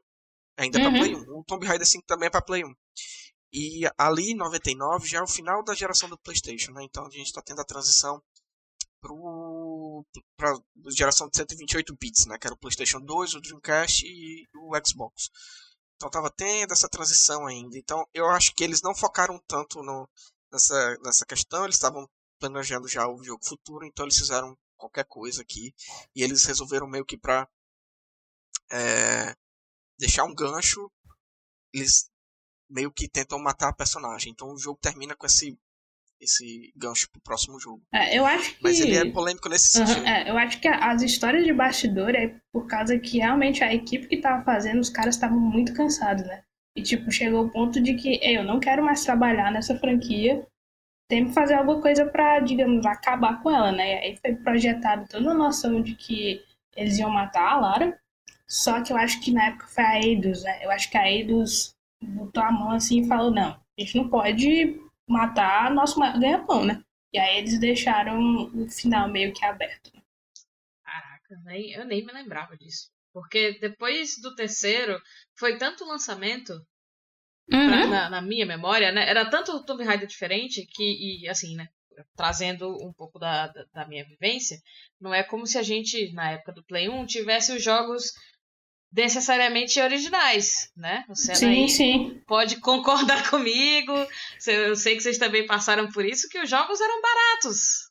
Ainda 0.57 0.78
uhum. 0.80 0.84
para 0.84 0.99
Play 0.99 1.15
1. 1.15 1.20
O 1.38 1.43
Tomb 1.43 1.65
Raider 1.65 1.88
5 1.88 2.05
também 2.05 2.28
é 2.28 2.30
para 2.30 2.41
Play 2.41 2.63
1. 2.63 2.74
E 3.53 3.82
ali, 3.97 4.32
em 4.32 4.36
99, 4.36 5.07
já 5.07 5.20
é 5.20 5.22
o 5.24 5.28
final 5.28 5.63
da 5.63 5.74
geração 5.74 6.09
do 6.09 6.18
PlayStation, 6.18 6.72
né? 6.74 6.84
Então 6.84 7.05
a 7.05 7.09
gente 7.09 7.28
está 7.28 7.41
tendo 7.41 7.61
a 7.61 7.65
transição 7.65 8.22
para 10.36 10.53
geração 10.89 11.30
de 11.30 11.38
128 11.38 11.95
bits, 11.99 12.26
né, 12.26 12.38
que 12.38 12.47
era 12.47 12.53
o 12.53 12.57
PlayStation 12.57 12.99
2, 12.99 13.36
o 13.36 13.41
Dreamcast 13.41 14.05
e 14.05 14.47
o 14.55 14.72
Xbox. 14.86 15.30
Então 15.95 16.09
tava 16.09 16.30
tendo 16.30 16.74
essa 16.74 16.89
transição 16.89 17.45
ainda. 17.45 17.78
Então 17.78 18.05
eu 18.13 18.28
acho 18.28 18.53
que 18.53 18.63
eles 18.63 18.82
não 18.82 18.95
focaram 18.95 19.39
tanto 19.47 19.82
no, 19.84 20.09
nessa, 20.51 20.97
nessa 21.03 21.26
questão, 21.26 21.63
eles 21.63 21.76
estavam 21.76 22.07
planejando 22.39 22.88
já 22.88 23.07
o 23.07 23.24
jogo 23.24 23.45
futuro, 23.45 23.86
então 23.86 24.05
eles 24.05 24.18
fizeram 24.18 24.55
qualquer 24.78 25.05
coisa 25.05 25.41
aqui 25.41 25.73
e 26.15 26.23
eles 26.23 26.45
resolveram 26.45 26.88
meio 26.88 27.05
que 27.05 27.17
para 27.17 27.47
é, 28.71 29.36
deixar 29.99 30.23
um 30.25 30.36
gancho, 30.36 30.91
eles 31.73 32.09
meio 32.69 32.91
que 32.91 33.07
tentam 33.07 33.39
matar 33.39 33.69
a 33.69 33.75
personagem. 33.75 34.32
Então 34.32 34.53
o 34.53 34.57
jogo 34.57 34.80
termina 34.82 35.15
com 35.15 35.25
esse 35.25 35.57
esse 36.19 36.73
gancho 36.75 37.09
pro 37.11 37.21
próximo 37.21 37.59
jogo. 37.59 37.84
É, 37.93 38.17
eu 38.17 38.25
acho 38.25 38.55
que... 38.55 38.63
Mas 38.63 38.80
ele 38.80 38.95
é 38.95 39.11
polêmico 39.11 39.47
nesse 39.47 39.80
uhum, 39.80 39.86
sentido. 39.86 40.07
É, 40.07 40.30
eu 40.30 40.38
acho 40.38 40.59
que 40.59 40.67
as 40.67 41.01
histórias 41.03 41.45
de 41.45 41.53
bastidor 41.53 42.09
é 42.15 42.39
por 42.51 42.65
causa 42.67 42.97
que 42.97 43.19
realmente 43.19 43.63
a 43.63 43.73
equipe 43.73 44.07
que 44.07 44.17
tava 44.17 44.43
fazendo, 44.43 44.80
os 44.80 44.89
caras 44.89 45.15
estavam 45.15 45.39
muito 45.39 45.73
cansados, 45.73 46.25
né? 46.25 46.43
E 46.75 46.82
tipo, 46.82 47.11
chegou 47.11 47.45
o 47.45 47.51
ponto 47.51 47.82
de 47.82 47.95
que 47.95 48.19
eu 48.21 48.43
não 48.43 48.59
quero 48.59 48.84
mais 48.84 49.03
trabalhar 49.03 49.51
nessa 49.51 49.78
franquia, 49.78 50.45
tem 51.07 51.25
que 51.27 51.33
fazer 51.33 51.55
alguma 51.55 51.81
coisa 51.81 52.05
para, 52.05 52.39
digamos, 52.39 52.85
acabar 52.85 53.41
com 53.41 53.49
ela, 53.49 53.71
né? 53.71 53.99
Aí 53.99 54.17
foi 54.17 54.35
projetado 54.35 55.07
toda 55.07 55.31
a 55.31 55.33
noção 55.33 55.81
de 55.81 55.95
que 55.95 56.43
eles 56.75 56.97
iam 56.97 57.09
matar 57.09 57.53
a 57.53 57.59
Lara, 57.59 57.99
só 58.47 58.81
que 58.81 58.93
eu 58.93 58.97
acho 58.97 59.19
que 59.21 59.31
na 59.31 59.47
época 59.47 59.67
foi 59.67 59.83
a 59.83 59.99
Eidos, 59.99 60.43
né? 60.43 60.63
Eu 60.63 60.71
acho 60.71 60.89
que 60.89 60.97
a 60.97 61.09
Eidos 61.09 61.75
botou 62.01 62.43
a 62.43 62.51
mão 62.51 62.71
assim 62.71 63.01
e 63.01 63.07
falou, 63.07 63.31
não, 63.31 63.51
a 63.51 63.81
gente 63.81 63.97
não 63.97 64.09
pode 64.09 64.79
matar 65.07 65.71
nosso 65.71 65.99
ganha-pão, 65.99 66.65
né? 66.65 66.83
E 67.13 67.17
aí 67.17 67.37
eles 67.37 67.59
deixaram 67.59 68.51
o 68.53 68.69
final 68.69 69.09
meio 69.09 69.33
que 69.33 69.43
aberto. 69.43 69.91
Caraca, 70.83 71.41
nem, 71.45 71.71
eu 71.71 71.85
nem 71.85 72.05
me 72.05 72.11
lembrava 72.11 72.55
disso. 72.57 72.89
Porque 73.13 73.57
depois 73.59 74.21
do 74.21 74.35
terceiro, 74.35 75.01
foi 75.35 75.57
tanto 75.57 75.85
lançamento, 75.85 76.53
uhum. 77.51 77.67
pra, 77.67 77.87
na, 77.87 78.09
na, 78.09 78.21
minha 78.21 78.45
memória, 78.45 78.91
né? 78.91 79.07
Era 79.09 79.29
tanto 79.29 79.63
Tomb 79.63 79.83
Raider 79.83 80.07
diferente 80.07 80.65
que, 80.65 81.21
e 81.23 81.29
assim, 81.29 81.55
né? 81.55 81.67
Trazendo 82.15 82.69
um 82.85 82.93
pouco 82.93 83.17
da, 83.17 83.47
da, 83.47 83.65
da 83.73 83.87
minha 83.87 84.05
vivência, 84.05 84.57
não 85.01 85.13
é 85.13 85.23
como 85.23 85.47
se 85.47 85.57
a 85.57 85.63
gente, 85.63 86.11
na 86.13 86.31
época 86.31 86.53
do 86.53 86.63
Play 86.63 86.87
1, 86.87 87.05
tivesse 87.07 87.51
os 87.51 87.63
jogos 87.63 88.13
necessariamente 88.91 89.79
originais, 89.79 90.71
né? 90.75 91.03
Você 91.07 91.35
sim, 91.35 91.67
sim. 91.67 92.21
pode 92.27 92.59
concordar 92.59 93.27
comigo. 93.29 93.93
Eu 94.45 94.75
sei 94.75 94.95
que 94.95 95.01
vocês 95.01 95.17
também 95.17 95.45
passaram 95.45 95.89
por 95.91 96.05
isso, 96.05 96.29
que 96.29 96.39
os 96.39 96.49
jogos 96.49 96.79
eram 96.79 97.01
baratos. 97.01 97.86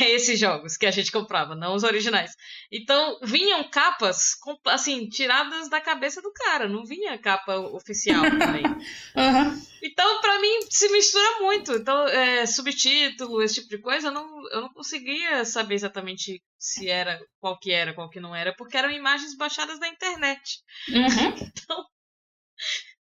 Esses 0.00 0.38
jogos 0.38 0.76
que 0.76 0.86
a 0.86 0.90
gente 0.90 1.12
comprava, 1.12 1.54
não 1.54 1.74
os 1.74 1.82
originais. 1.82 2.32
Então, 2.70 3.18
vinham 3.22 3.62
capas, 3.70 4.32
assim, 4.66 5.08
tiradas 5.08 5.68
da 5.68 5.80
cabeça 5.80 6.22
do 6.22 6.32
cara. 6.32 6.68
Não 6.68 6.84
vinha 6.84 7.18
capa 7.18 7.56
oficial 7.56 8.22
também. 8.22 8.64
uhum. 9.14 9.62
Então, 9.82 10.20
para 10.20 10.40
mim, 10.40 10.60
se 10.70 10.88
mistura 10.88 11.40
muito. 11.40 11.72
Então, 11.72 12.08
é, 12.08 12.46
subtítulo, 12.46 13.42
esse 13.42 13.56
tipo 13.56 13.68
de 13.68 13.78
coisa, 13.78 14.08
eu 14.08 14.12
não, 14.12 14.48
eu 14.50 14.60
não 14.62 14.72
conseguia 14.72 15.44
saber 15.44 15.74
exatamente 15.74 16.42
se 16.58 16.88
era, 16.88 17.20
qual 17.38 17.58
que 17.58 17.70
era, 17.70 17.92
qual 17.92 18.08
que 18.08 18.20
não 18.20 18.34
era, 18.34 18.54
porque 18.56 18.76
eram 18.76 18.90
imagens 18.90 19.36
baixadas 19.36 19.78
da 19.78 19.88
internet. 19.88 20.60
Uhum. 20.88 21.52
Então, 21.64 21.84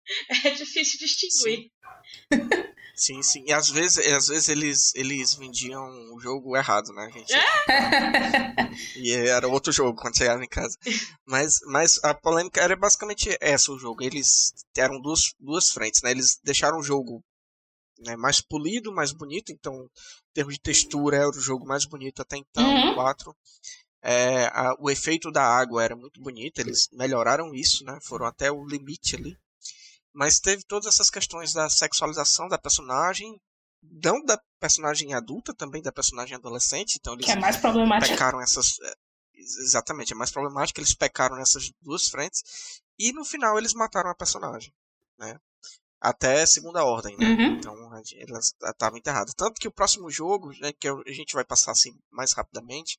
é 0.45 0.51
difícil 0.51 0.99
distinguir. 0.99 1.71
Sim. 1.71 1.71
Sim, 2.99 3.23
sim. 3.23 3.45
E 3.47 3.53
às 3.53 3.69
vezes, 3.69 3.99
às 4.07 4.29
vezes 4.29 4.49
eles, 4.49 4.95
eles 4.95 5.35
vendiam 5.35 5.83
o 6.15 6.19
jogo 6.19 6.57
errado, 6.57 6.95
né, 6.95 7.11
gente? 7.13 7.31
É? 7.35 7.45
e 8.97 9.13
era 9.13 9.47
outro 9.47 9.71
jogo 9.71 10.01
quando 10.01 10.17
chegava 10.17 10.43
em 10.43 10.49
casa. 10.49 10.79
Mas, 11.27 11.59
mas 11.67 12.03
a 12.03 12.15
polêmica 12.15 12.59
era 12.63 12.75
basicamente 12.75 13.37
essa 13.39 13.71
o 13.71 13.79
jogo. 13.79 14.03
Eles 14.03 14.51
eram 14.75 14.99
duas, 14.99 15.35
duas 15.39 15.69
frentes, 15.71 16.01
né? 16.03 16.11
Eles 16.11 16.41
deixaram 16.43 16.79
o 16.79 16.83
jogo 16.83 17.23
né, 17.99 18.17
mais 18.17 18.41
polido, 18.41 18.91
mais 18.95 19.13
bonito. 19.13 19.53
Então, 19.53 19.75
em 19.75 20.33
termos 20.33 20.55
de 20.55 20.61
textura, 20.61 21.19
era 21.19 21.29
o 21.29 21.33
jogo 21.35 21.67
mais 21.67 21.85
bonito 21.85 22.23
até 22.23 22.39
então, 22.39 22.73
Uhum. 22.73 22.93
o 22.93 22.95
4. 22.95 23.37
É, 24.03 24.47
a- 24.55 24.75
o 24.79 24.89
efeito 24.91 25.31
da 25.31 25.43
água 25.45 25.85
era 25.85 25.95
muito 25.95 26.19
bonito, 26.23 26.61
eles 26.61 26.89
melhoraram 26.93 27.55
isso, 27.55 27.85
né? 27.85 27.99
Foram 28.03 28.25
até 28.25 28.51
o 28.51 28.65
limite 28.67 29.17
ali. 29.17 29.37
Mas 30.17 30.41
teve 30.41 30.65
todas 30.65 30.87
essas 30.87 31.11
questões 31.11 31.53
da 31.53 31.69
sexualização 31.69 32.49
da 32.49 32.57
personagem, 32.57 33.39
não 33.83 34.25
da 34.25 34.41
personagem 34.59 35.13
adulta, 35.13 35.55
também 35.55 35.83
da 35.83 35.93
personagem 35.93 36.35
adolescente. 36.35 36.97
Então 36.99 37.13
eles 37.13 37.27
Que 37.27 37.33
é 37.33 37.37
mais 37.37 37.59
problemático. 37.59 38.13
pecaram 38.13 38.41
essas. 38.41 38.81
é, 38.81 38.95
Exatamente, 39.39 40.15
é 40.15 40.17
mais 40.17 40.31
problemático, 40.31 40.81
eles 40.81 40.95
pecaram 40.95 41.37
nessas 41.37 41.71
duas 41.83 42.09
frentes. 42.09 42.43
E 42.99 43.13
no 43.13 43.27
final 43.27 43.59
eles 43.59 43.75
mataram 43.75 44.09
a 44.09 44.15
personagem, 44.15 44.73
né? 45.19 45.39
Até 46.01 46.47
segunda 46.47 46.83
ordem, 46.83 47.15
né? 47.19 47.27
Uhum. 47.27 47.57
Então 47.59 47.75
ela 47.75 48.41
estava 48.41 48.97
enterrada. 48.97 49.31
Tanto 49.37 49.61
que 49.61 49.69
o 49.69 49.73
próximo 49.73 50.11
jogo, 50.11 50.51
né, 50.61 50.73
que 50.73 50.89
a 50.89 50.95
gente 51.13 51.35
vai 51.35 51.45
passar 51.45 51.73
assim 51.73 51.93
mais 52.11 52.33
rapidamente, 52.33 52.97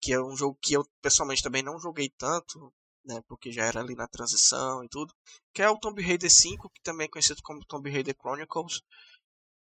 que 0.00 0.12
é 0.12 0.20
um 0.20 0.36
jogo 0.36 0.58
que 0.60 0.74
eu 0.74 0.84
pessoalmente 1.00 1.42
também 1.42 1.62
não 1.62 1.78
joguei 1.78 2.10
tanto, 2.18 2.72
né, 3.04 3.20
porque 3.28 3.50
já 3.50 3.64
era 3.64 3.80
ali 3.80 3.94
na 3.94 4.06
transição 4.06 4.84
e 4.84 4.88
tudo, 4.88 5.12
que 5.52 5.62
é 5.62 5.68
o 5.68 5.78
Tomb 5.78 6.00
Raider 6.02 6.30
5, 6.30 6.70
que 6.70 6.82
também 6.82 7.06
é 7.06 7.10
conhecido 7.10 7.42
como 7.42 7.64
Tomb 7.64 7.90
Raider 7.90 8.16
Chronicles, 8.18 8.80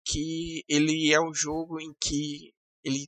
que 0.05 0.63
ele 0.67 1.13
é 1.13 1.19
um 1.19 1.33
jogo 1.33 1.79
em 1.79 1.93
que 1.99 2.53
ele 2.83 3.07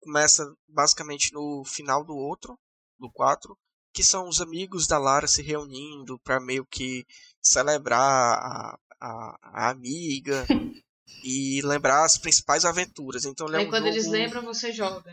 começa 0.00 0.44
basicamente 0.68 1.32
no 1.32 1.62
final 1.64 2.04
do 2.04 2.14
outro, 2.14 2.58
do 2.98 3.10
4, 3.10 3.56
que 3.92 4.02
são 4.02 4.28
os 4.28 4.40
amigos 4.40 4.86
da 4.86 4.98
Lara 4.98 5.26
se 5.26 5.42
reunindo 5.42 6.18
para 6.20 6.40
meio 6.40 6.64
que 6.66 7.04
celebrar 7.42 8.00
a, 8.00 8.78
a, 9.00 9.38
a 9.42 9.70
amiga 9.70 10.46
e 11.24 11.60
lembrar 11.62 12.04
as 12.04 12.16
principais 12.16 12.64
aventuras. 12.64 13.24
Então 13.24 13.46
ele 13.48 13.56
é 13.56 13.60
um 13.60 13.68
quando 13.68 13.84
jogo... 13.84 13.94
eles 13.94 14.06
lembram, 14.06 14.42
você 14.42 14.72
joga. 14.72 15.12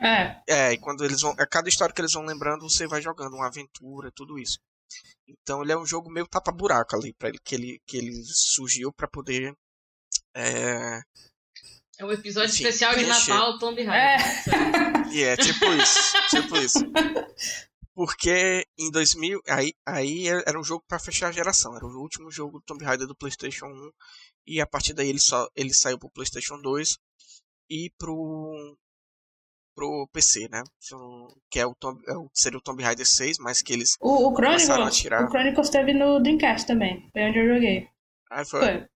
É. 0.00 0.40
É, 0.48 0.72
e 0.72 0.78
quando 0.78 1.04
eles 1.04 1.20
vão. 1.20 1.32
A 1.38 1.46
cada 1.46 1.68
história 1.68 1.94
que 1.94 2.00
eles 2.00 2.12
vão 2.12 2.24
lembrando, 2.24 2.68
você 2.68 2.86
vai 2.86 3.02
jogando 3.02 3.34
uma 3.34 3.48
aventura, 3.48 4.12
tudo 4.14 4.38
isso. 4.38 4.58
Então 5.26 5.62
ele 5.62 5.72
é 5.72 5.76
um 5.78 5.84
jogo 5.86 6.10
meio 6.10 6.26
tapa-buraco 6.26 6.96
ali, 6.96 7.12
pra 7.14 7.28
ele, 7.28 7.38
que, 7.44 7.54
ele, 7.54 7.80
que 7.86 7.96
ele 7.96 8.22
surgiu 8.24 8.92
para 8.92 9.08
poder. 9.08 9.52
É, 10.34 11.00
É 11.98 12.04
um 12.04 12.12
episódio 12.12 12.54
Enfim, 12.54 12.64
especial 12.64 12.94
de 12.94 13.04
preencher. 13.04 13.30
Natal, 13.30 13.58
Tomb 13.58 13.80
É. 13.82 13.84
Raider. 14.16 15.12
E 15.12 15.22
é 15.24 15.36
tipo 15.36 15.64
isso, 15.74 16.12
tipo 16.30 16.56
isso. 16.56 16.78
Porque 17.94 18.64
em 18.78 18.90
2000, 18.92 19.40
aí, 19.48 19.72
aí 19.84 20.28
era 20.28 20.58
um 20.58 20.62
jogo 20.62 20.84
para 20.86 21.00
fechar 21.00 21.28
a 21.28 21.32
geração, 21.32 21.74
era 21.74 21.84
o 21.84 22.00
último 22.00 22.30
jogo 22.30 22.60
do 22.60 22.64
Tomb 22.64 22.84
Raider 22.84 23.08
do 23.08 23.16
PlayStation 23.16 23.66
1 23.66 23.90
e 24.46 24.60
a 24.60 24.66
partir 24.66 24.94
daí 24.94 25.08
ele 25.08 25.18
só 25.18 25.48
ele 25.56 25.74
saiu 25.74 25.98
pro 25.98 26.10
PlayStation 26.10 26.60
2 26.60 26.96
e 27.68 27.90
pro 27.98 28.76
pro 29.78 30.08
PC, 30.08 30.48
né? 30.50 30.64
Que 31.48 31.60
é 31.60 31.66
o, 31.66 31.72
Tomb, 31.76 32.02
é 32.08 32.16
o 32.16 32.28
seria 32.34 32.58
o 32.58 32.60
Tomb 32.60 32.82
Raider 32.82 33.06
6, 33.06 33.38
mas 33.38 33.62
que 33.62 33.72
eles 33.72 33.96
O, 34.00 34.28
o 34.28 34.34
Começaram 34.34 34.82
a 34.82 34.90
Chronicles, 34.90 34.96
tirar. 34.96 35.24
o 35.24 35.30
Chronicles 35.30 35.70
teve 35.70 35.92
no 35.94 36.20
Dreamcast 36.20 36.66
também. 36.66 37.08
Foi 37.12 37.22
onde 37.22 37.38
eu 37.38 37.54
joguei. 37.54 37.88
aí 38.28 38.44
foi, 38.44 38.60
Foi. 38.60 38.86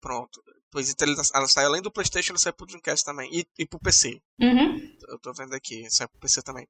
pronto. 0.00 0.42
Pois 0.70 0.90
então 0.90 1.06
ela 1.34 1.48
saiu 1.48 1.68
além 1.68 1.82
do 1.82 1.92
PlayStation, 1.92 2.32
ela 2.32 2.38
saiu 2.38 2.54
pro 2.54 2.66
Dreamcast 2.66 3.04
também 3.04 3.28
e, 3.30 3.46
e 3.58 3.66
pro 3.66 3.78
PC. 3.78 4.20
Uhum. 4.40 4.96
eu 5.08 5.18
tô 5.18 5.32
vendo 5.34 5.54
aqui, 5.54 5.86
saiu 5.90 6.08
pro 6.08 6.20
PC 6.20 6.42
também. 6.42 6.66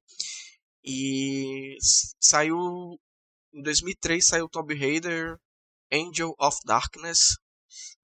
E 0.83 1.77
saiu 2.19 2.57
em 3.53 3.61
2003 3.61 4.25
saiu 4.25 4.45
o 4.45 4.49
Tomb 4.49 4.75
Raider 4.75 5.37
Angel 5.91 6.35
of 6.37 6.57
Darkness, 6.65 7.37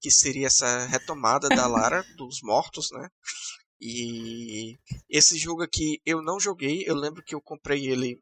que 0.00 0.10
seria 0.10 0.46
essa 0.46 0.86
retomada 0.86 1.48
da 1.50 1.66
Lara 1.66 2.02
dos 2.16 2.40
mortos, 2.42 2.90
né? 2.92 3.08
E 3.86 4.78
esse 5.10 5.36
jogo 5.36 5.62
aqui 5.62 6.00
eu 6.06 6.22
não 6.22 6.40
joguei, 6.40 6.84
eu 6.86 6.94
lembro 6.94 7.22
que 7.22 7.34
eu 7.34 7.40
comprei 7.40 7.86
ele 7.86 8.18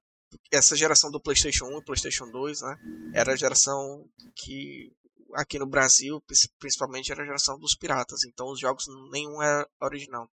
essa 0.50 0.74
geração 0.74 1.08
do 1.08 1.20
PlayStation 1.20 1.66
1 1.66 1.78
e 1.78 1.84
PlayStation 1.84 2.28
2, 2.32 2.62
né? 2.62 2.76
Era 3.14 3.32
a 3.32 3.36
geração 3.36 4.04
que 4.34 4.90
aqui 5.34 5.60
no 5.60 5.66
Brasil, 5.66 6.20
principalmente 6.58 7.12
era 7.12 7.22
a 7.22 7.24
geração 7.24 7.56
dos 7.60 7.76
piratas, 7.76 8.24
então 8.24 8.50
os 8.50 8.58
jogos 8.58 8.86
nenhum 9.12 9.40
era 9.40 9.64
original. 9.80 10.28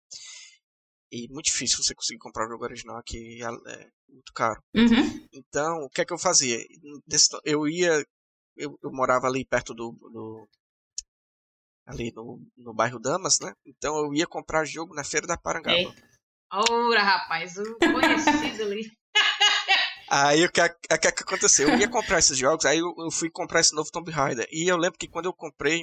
E 1.10 1.26
muito 1.28 1.46
difícil 1.46 1.82
você 1.82 1.94
conseguir 1.94 2.18
comprar 2.20 2.46
o 2.46 2.50
jogo 2.50 2.64
original 2.64 2.96
aqui, 2.96 3.42
é 3.42 3.46
é 3.72 3.90
muito 4.08 4.32
caro. 4.32 4.62
Uhum. 4.76 5.26
Então, 5.32 5.78
o 5.84 5.90
que 5.90 6.02
é 6.02 6.04
que 6.04 6.12
eu 6.12 6.18
fazia? 6.18 6.58
Eu 7.44 7.66
ia. 7.68 8.06
Eu, 8.56 8.78
eu 8.82 8.92
morava 8.92 9.26
ali 9.26 9.44
perto 9.44 9.74
do. 9.74 9.90
do- 9.92 10.48
ali 11.86 12.12
no, 12.14 12.40
no 12.56 12.74
bairro 12.74 12.98
Damas, 12.98 13.38
né? 13.40 13.52
Então 13.64 13.96
eu 13.96 14.12
ia 14.14 14.26
comprar 14.26 14.64
jogo 14.64 14.94
na 14.94 15.04
Feira 15.04 15.26
da 15.26 15.36
Parangaba. 15.38 15.76
Eita. 15.76 16.06
Ora, 16.52 17.02
rapaz, 17.02 17.56
o 17.58 17.76
conhecido 17.78 18.62
ali. 18.64 18.90
Aí 20.08 20.44
o 20.44 20.52
que, 20.52 20.60
é- 20.60 20.66
o 20.66 20.98
que 20.98 21.08
é 21.08 21.12
que 21.12 21.22
aconteceu? 21.24 21.68
Eu 21.68 21.78
ia 21.78 21.88
comprar 21.88 22.20
esses 22.20 22.38
jogos, 22.38 22.64
aí 22.64 22.78
eu, 22.78 22.94
eu 22.96 23.10
fui 23.10 23.28
comprar 23.28 23.58
esse 23.58 23.74
novo 23.74 23.90
Tomb 23.90 24.08
Raider. 24.12 24.46
E 24.52 24.68
eu 24.70 24.76
lembro 24.76 24.96
que 24.96 25.08
quando 25.08 25.24
eu 25.24 25.32
comprei, 25.32 25.82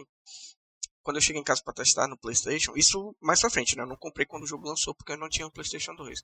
quando 1.01 1.17
eu 1.17 1.21
cheguei 1.21 1.41
em 1.41 1.43
casa 1.43 1.61
pra 1.61 1.73
testar 1.73 2.07
no 2.07 2.17
PlayStation, 2.17 2.71
isso 2.77 3.13
mais 3.21 3.41
pra 3.41 3.49
frente, 3.49 3.75
né? 3.75 3.83
Eu 3.83 3.87
não 3.87 3.97
comprei 3.97 4.25
quando 4.25 4.43
o 4.43 4.47
jogo 4.47 4.65
lançou 4.65 4.95
porque 4.95 5.11
eu 5.11 5.17
não 5.17 5.27
tinha 5.27 5.45
um 5.45 5.49
PlayStation 5.51 5.93
2. 5.95 6.21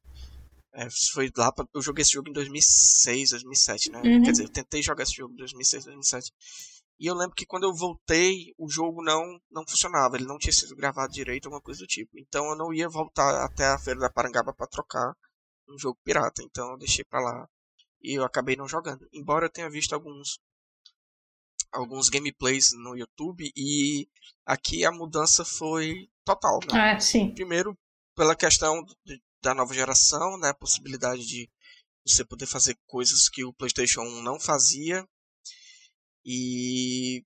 É, 0.76 0.88
foi 1.12 1.30
lá 1.36 1.52
pra, 1.52 1.66
eu 1.74 1.82
joguei 1.82 2.04
esse 2.04 2.14
jogo 2.14 2.30
em 2.30 2.34
2006, 2.34 3.32
2007, 3.32 3.92
né? 3.92 4.02
Uhum. 4.02 4.24
Quer 4.24 4.32
dizer, 4.32 4.44
eu 4.46 4.50
tentei 4.50 4.82
jogar 4.82 5.04
esse 5.04 5.16
jogo 5.16 5.34
em 5.34 5.38
2006, 5.38 5.84
2007. 5.84 6.32
E 7.00 7.06
eu 7.08 7.16
lembro 7.16 7.34
que 7.36 7.46
quando 7.46 7.64
eu 7.64 7.74
voltei, 7.74 8.54
o 8.58 8.70
jogo 8.70 9.02
não 9.02 9.40
não 9.50 9.66
funcionava, 9.68 10.18
ele 10.18 10.26
não 10.26 10.38
tinha 10.38 10.52
sido 10.52 10.76
gravado 10.76 11.14
direito, 11.14 11.46
alguma 11.46 11.62
coisa 11.62 11.80
do 11.80 11.88
tipo. 11.88 12.12
Então 12.20 12.46
eu 12.50 12.56
não 12.58 12.74
ia 12.74 12.90
voltar 12.90 13.46
até 13.46 13.66
a 13.68 13.80
Feira 13.80 14.00
da 14.02 14.10
Parangaba 14.12 14.54
pra 14.54 14.68
trocar 14.68 15.14
um 15.70 15.78
jogo 15.78 15.98
pirata. 16.04 16.44
Então 16.44 16.72
eu 16.72 16.78
deixei 16.78 17.06
pra 17.06 17.22
lá 17.22 17.48
e 18.02 18.18
eu 18.20 18.24
acabei 18.26 18.56
não 18.58 18.68
jogando. 18.68 19.08
Embora 19.14 19.46
eu 19.46 19.50
tenha 19.52 19.70
visto 19.70 19.94
alguns 19.94 20.40
alguns 21.72 22.10
gameplays 22.10 22.72
no 22.74 22.98
YouTube 22.98 23.52
e 23.56 24.08
aqui 24.46 24.84
a 24.84 24.92
mudança 24.92 25.46
foi 25.46 26.10
total, 26.26 26.60
né? 26.68 26.94
Ah, 26.96 27.00
sim. 27.00 27.32
Primeiro 27.34 27.78
pela 28.16 28.36
questão 28.36 28.84
de- 29.06 29.22
da 29.42 29.54
nova 29.54 29.74
geração, 29.74 30.38
né, 30.38 30.50
a 30.50 30.54
possibilidade 30.54 31.26
de 31.26 31.50
você 32.06 32.26
poder 32.26 32.48
fazer 32.48 32.78
coisas 32.88 33.30
que 33.30 33.46
o 33.46 33.54
PlayStation 33.54 34.02
1 34.02 34.22
não 34.24 34.40
fazia. 34.40 35.08
E 36.26 37.24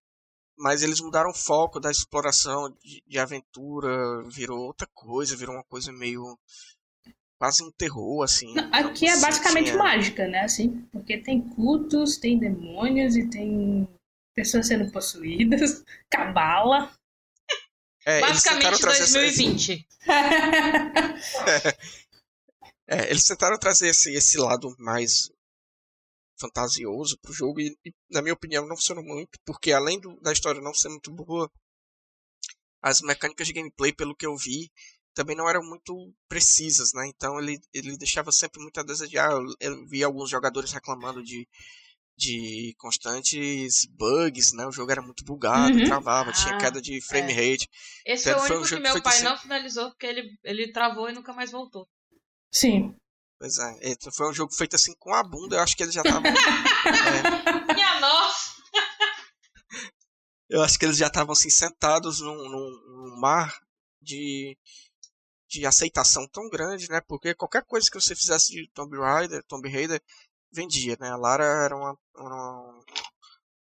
mas 0.58 0.84
eles 0.84 1.02
mudaram 1.02 1.32
o 1.32 1.36
foco 1.36 1.80
da 1.80 1.90
exploração 1.90 2.70
de, 2.84 3.02
de 3.08 3.18
aventura, 3.20 4.22
virou 4.30 4.60
outra 4.60 4.88
coisa, 4.94 5.36
virou 5.36 5.56
uma 5.56 5.64
coisa 5.64 5.92
meio 5.92 6.38
quase 7.40 7.64
um 7.64 7.72
terror 7.72 8.24
assim. 8.24 8.54
Não, 8.54 8.70
aqui 8.72 9.08
é 9.08 9.20
basicamente 9.20 9.66
tinha- 9.72 9.78
mágica, 9.78 10.28
né? 10.28 10.42
Assim, 10.42 10.88
porque 10.92 11.18
tem 11.18 11.42
cultos, 11.42 12.18
tem 12.18 12.38
demônios 12.40 13.16
e 13.16 13.28
tem 13.30 13.88
pessoas 14.36 14.68
sendo 14.68 14.92
possuídas, 14.92 15.84
cabala. 16.10 16.92
É, 18.06 18.20
eles 18.22 18.44
tentaram 18.44 18.72
Basicamente 18.72 18.82
trazer 18.82 19.04
essa- 19.04 19.26
esse- 19.26 19.44
2020. 19.44 19.88
É, 22.86 23.10
eles 23.10 23.24
tentaram 23.24 23.58
trazer 23.58 23.88
esse, 23.88 24.12
esse 24.14 24.38
lado 24.38 24.76
mais 24.78 25.32
fantasioso 26.44 27.18
pro 27.22 27.34
jogo 27.34 27.60
e, 27.62 27.78
e, 27.86 27.94
na 28.12 28.22
minha 28.22 28.34
opinião, 28.34 28.68
não 28.68 28.76
funcionou 28.78 29.04
muito, 29.04 29.40
porque 29.46 29.72
além 29.72 30.00
do- 30.00 30.20
da 30.22 30.32
história 30.34 30.62
não 30.62 30.74
ser 30.74 30.90
muito 30.90 31.12
boa, 31.12 31.50
as 32.82 33.02
mecânicas 33.02 33.48
de 33.48 33.54
gameplay, 33.54 33.94
pelo 33.94 34.16
que 34.16 34.26
eu 34.26 34.36
vi, 34.36 34.70
também 35.14 35.36
não 35.36 35.50
eram 35.50 35.64
muito 35.64 36.14
precisas, 36.28 36.92
né? 36.94 37.08
Então 37.08 37.40
ele, 37.40 37.60
ele 37.74 37.98
deixava 37.98 38.32
sempre 38.32 38.62
muito 38.62 38.80
a 38.80 38.84
desejar. 38.84 39.32
Eu, 39.32 39.46
eu 39.60 39.86
vi 39.88 40.04
alguns 40.04 40.30
jogadores 40.30 40.72
reclamando 40.72 41.24
de, 41.24 41.48
de 42.18 42.76
constantes 42.78 43.86
bugs, 43.88 44.54
né? 44.54 44.66
O 44.68 44.72
jogo 44.72 44.92
era 44.92 45.02
muito 45.02 45.24
bugado, 45.26 45.80
Uhum. 45.80 45.84
travava, 45.84 46.32
tinha 46.34 46.54
Ah, 46.54 46.56
queda 46.56 46.82
de 46.82 47.02
frame 47.02 47.32
é. 47.32 47.34
rate. 47.34 47.70
Esse 48.06 48.24
Então, 48.32 48.36
foi 48.36 48.42
o 48.42 48.46
foi 48.58 48.58
um 48.58 48.64
único 48.64 48.82
que 48.92 48.98
meu 48.98 49.02
pai 49.02 49.20
assim. 49.20 49.26
não 49.26 49.38
finalizou 49.38 49.90
porque 49.92 50.06
ele, 50.08 50.38
ele 50.44 50.72
travou 50.72 51.10
e 51.10 51.14
nunca 51.14 51.34
mais 51.34 51.52
voltou. 51.52 51.88
Sim. 52.52 52.96
Pois 53.44 53.58
é, 53.58 53.96
foi 54.14 54.30
um 54.30 54.34
jogo 54.34 54.54
feito 54.54 54.78
assim 54.78 54.96
com 54.98 55.14
a 55.14 55.22
bunda, 55.22 55.58
eu 55.58 55.60
acho 55.60 55.76
que 55.76 55.84
eles 55.84 55.94
já 55.94 56.02
estavam. 56.02 56.24
é, 56.32 57.74
Minha 57.74 58.00
nossa! 58.00 58.54
Eu 60.48 60.64
acho 60.64 60.80
que 60.80 60.86
eles 60.86 60.96
já 60.96 61.08
estavam 61.08 61.34
assim 61.34 61.50
sentados 61.50 62.22
num, 62.22 62.34
num- 62.50 62.82
num 62.88 63.20
mar 63.20 63.54
de, 64.02 64.58
de 65.50 65.66
aceitação 65.66 66.26
tão 66.30 66.48
grande, 66.50 66.90
né? 66.90 67.02
Porque 67.02 67.36
qualquer 67.36 67.66
coisa 67.66 67.92
que 67.92 68.00
você 68.00 68.16
fizesse 68.16 68.54
de 68.54 68.70
Tomb 68.74 68.98
Raider, 68.98 69.44
Tomb 69.44 69.70
Raider 69.70 70.02
vendia, 70.50 70.96
né? 70.98 71.10
A 71.10 71.18
Lara 71.18 71.44
era 71.44 71.76
uma, 71.76 71.98
uma, 72.16 72.84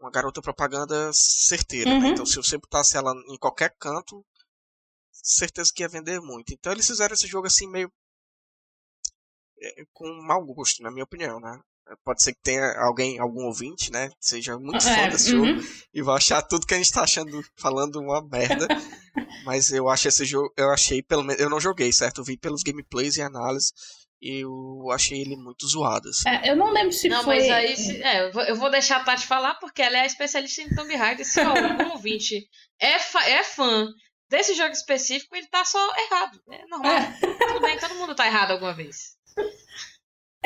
uma 0.00 0.10
garota 0.10 0.40
propaganda 0.40 1.10
certeira, 1.12 1.90
né? 1.90 2.06
Uhum. 2.06 2.12
Então 2.12 2.24
se 2.24 2.36
você 2.36 2.56
botasse 2.56 2.96
ela 2.96 3.12
em 3.28 3.36
qualquer 3.36 3.76
canto, 3.78 4.24
certeza 5.12 5.70
que 5.74 5.82
ia 5.82 5.88
vender 5.90 6.18
muito. 6.22 6.54
Então 6.54 6.72
eles 6.72 6.86
fizeram 6.86 7.12
esse 7.12 7.26
jogo 7.26 7.46
assim 7.46 7.68
meio 7.68 7.92
com 9.92 10.06
mau 10.22 10.44
gosto, 10.44 10.82
na 10.82 10.90
minha 10.90 11.04
opinião, 11.04 11.40
né? 11.40 11.58
Pode 12.04 12.20
ser 12.20 12.32
que 12.32 12.40
tenha 12.42 12.74
alguém, 12.80 13.18
algum 13.20 13.44
ouvinte, 13.44 13.92
né? 13.92 14.10
Seja 14.20 14.58
muito 14.58 14.84
é, 14.88 14.94
fã 14.94 15.08
desse 15.08 15.34
uhum. 15.36 15.46
jogo 15.46 15.68
e 15.94 16.02
vai 16.02 16.16
achar 16.16 16.42
tudo 16.42 16.66
que 16.66 16.74
a 16.74 16.78
gente 16.78 16.90
tá 16.90 17.02
achando, 17.02 17.40
falando 17.56 18.00
uma 18.00 18.26
merda. 18.26 18.66
Mas 19.44 19.70
eu 19.70 19.88
acho 19.88 20.08
esse 20.08 20.24
jogo, 20.24 20.52
eu 20.56 20.70
achei, 20.70 21.00
pelo 21.00 21.22
menos, 21.22 21.40
eu 21.40 21.48
não 21.48 21.60
joguei, 21.60 21.92
certo? 21.92 22.20
Eu 22.20 22.24
vi 22.24 22.36
pelos 22.36 22.64
gameplays 22.64 23.16
e 23.16 23.22
análises 23.22 23.72
e 24.20 24.42
eu 24.42 24.90
achei 24.90 25.20
ele 25.20 25.36
muito 25.36 25.66
zoado. 25.68 26.08
Assim. 26.08 26.28
É, 26.28 26.50
eu 26.50 26.56
não 26.56 26.72
lembro 26.72 26.92
se 26.92 27.08
não, 27.08 27.22
foi... 27.22 27.38
Não, 27.38 27.42
mas 27.42 27.52
aí, 27.52 27.76
se, 27.76 28.02
é, 28.02 28.30
eu, 28.50 28.56
vou, 28.56 28.70
deixar 28.70 28.96
a 28.96 29.04
Tati 29.04 29.24
falar, 29.24 29.54
porque 29.54 29.82
ela 29.82 29.98
é 29.98 30.06
especialista 30.06 30.62
em 30.62 30.74
Tomb 30.74 30.94
Raider. 30.94 31.24
Se 31.24 31.40
algum 31.40 31.90
ouvinte 31.92 32.48
é, 32.80 32.94
é 32.94 33.44
fã 33.44 33.86
desse 34.28 34.54
jogo 34.54 34.72
específico, 34.72 35.36
ele 35.36 35.46
tá 35.46 35.64
só 35.64 35.78
errado. 35.96 36.40
É 36.50 36.66
normal. 36.66 36.92
É. 36.92 37.18
Tudo 37.46 37.60
bem, 37.60 37.78
todo 37.78 37.94
mundo 37.94 38.14
tá 38.14 38.26
errado 38.26 38.50
alguma 38.50 38.74
vez. 38.74 39.15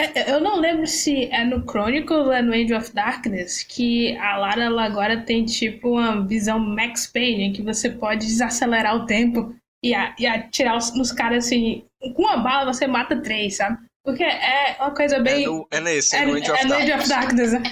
É, 0.00 0.20
é, 0.20 0.32
eu 0.32 0.40
não 0.40 0.58
lembro 0.58 0.86
se 0.86 1.26
é 1.26 1.44
no 1.44 1.62
Chronicles 1.68 2.26
ou 2.26 2.32
é 2.32 2.40
no 2.40 2.54
Age 2.54 2.72
of 2.72 2.94
Darkness 2.94 3.62
que 3.62 4.16
a 4.16 4.38
Lara 4.38 4.64
ela 4.64 4.84
agora 4.84 5.20
tem 5.20 5.44
tipo 5.44 5.90
uma 5.90 6.26
visão 6.26 6.58
Max 6.58 7.06
Payne, 7.06 7.44
em 7.44 7.52
que 7.52 7.62
você 7.62 7.90
pode 7.90 8.26
desacelerar 8.26 8.96
o 8.96 9.04
tempo 9.04 9.54
e, 9.84 9.94
a, 9.94 10.14
e 10.18 10.26
atirar 10.26 10.76
os, 10.76 10.94
nos 10.94 11.12
caras 11.12 11.44
assim. 11.44 11.84
Com 12.16 12.22
uma 12.22 12.38
bala 12.38 12.72
você 12.72 12.86
mata 12.86 13.20
três, 13.20 13.56
sabe? 13.56 13.78
Porque 14.02 14.24
é 14.24 14.76
uma 14.80 14.94
coisa 14.94 15.18
bem. 15.18 15.44
É, 15.44 15.46
no, 15.46 15.68
é 15.70 15.80
nesse, 15.80 16.16
é, 16.16 16.24
no 16.24 16.34
Age 16.34 16.50
of 16.50 16.64
é, 16.64 16.66
Darkness. 16.66 16.82
Age 16.82 16.92
of 16.92 17.08
Darkness. 17.08 17.52
Né? 17.52 17.62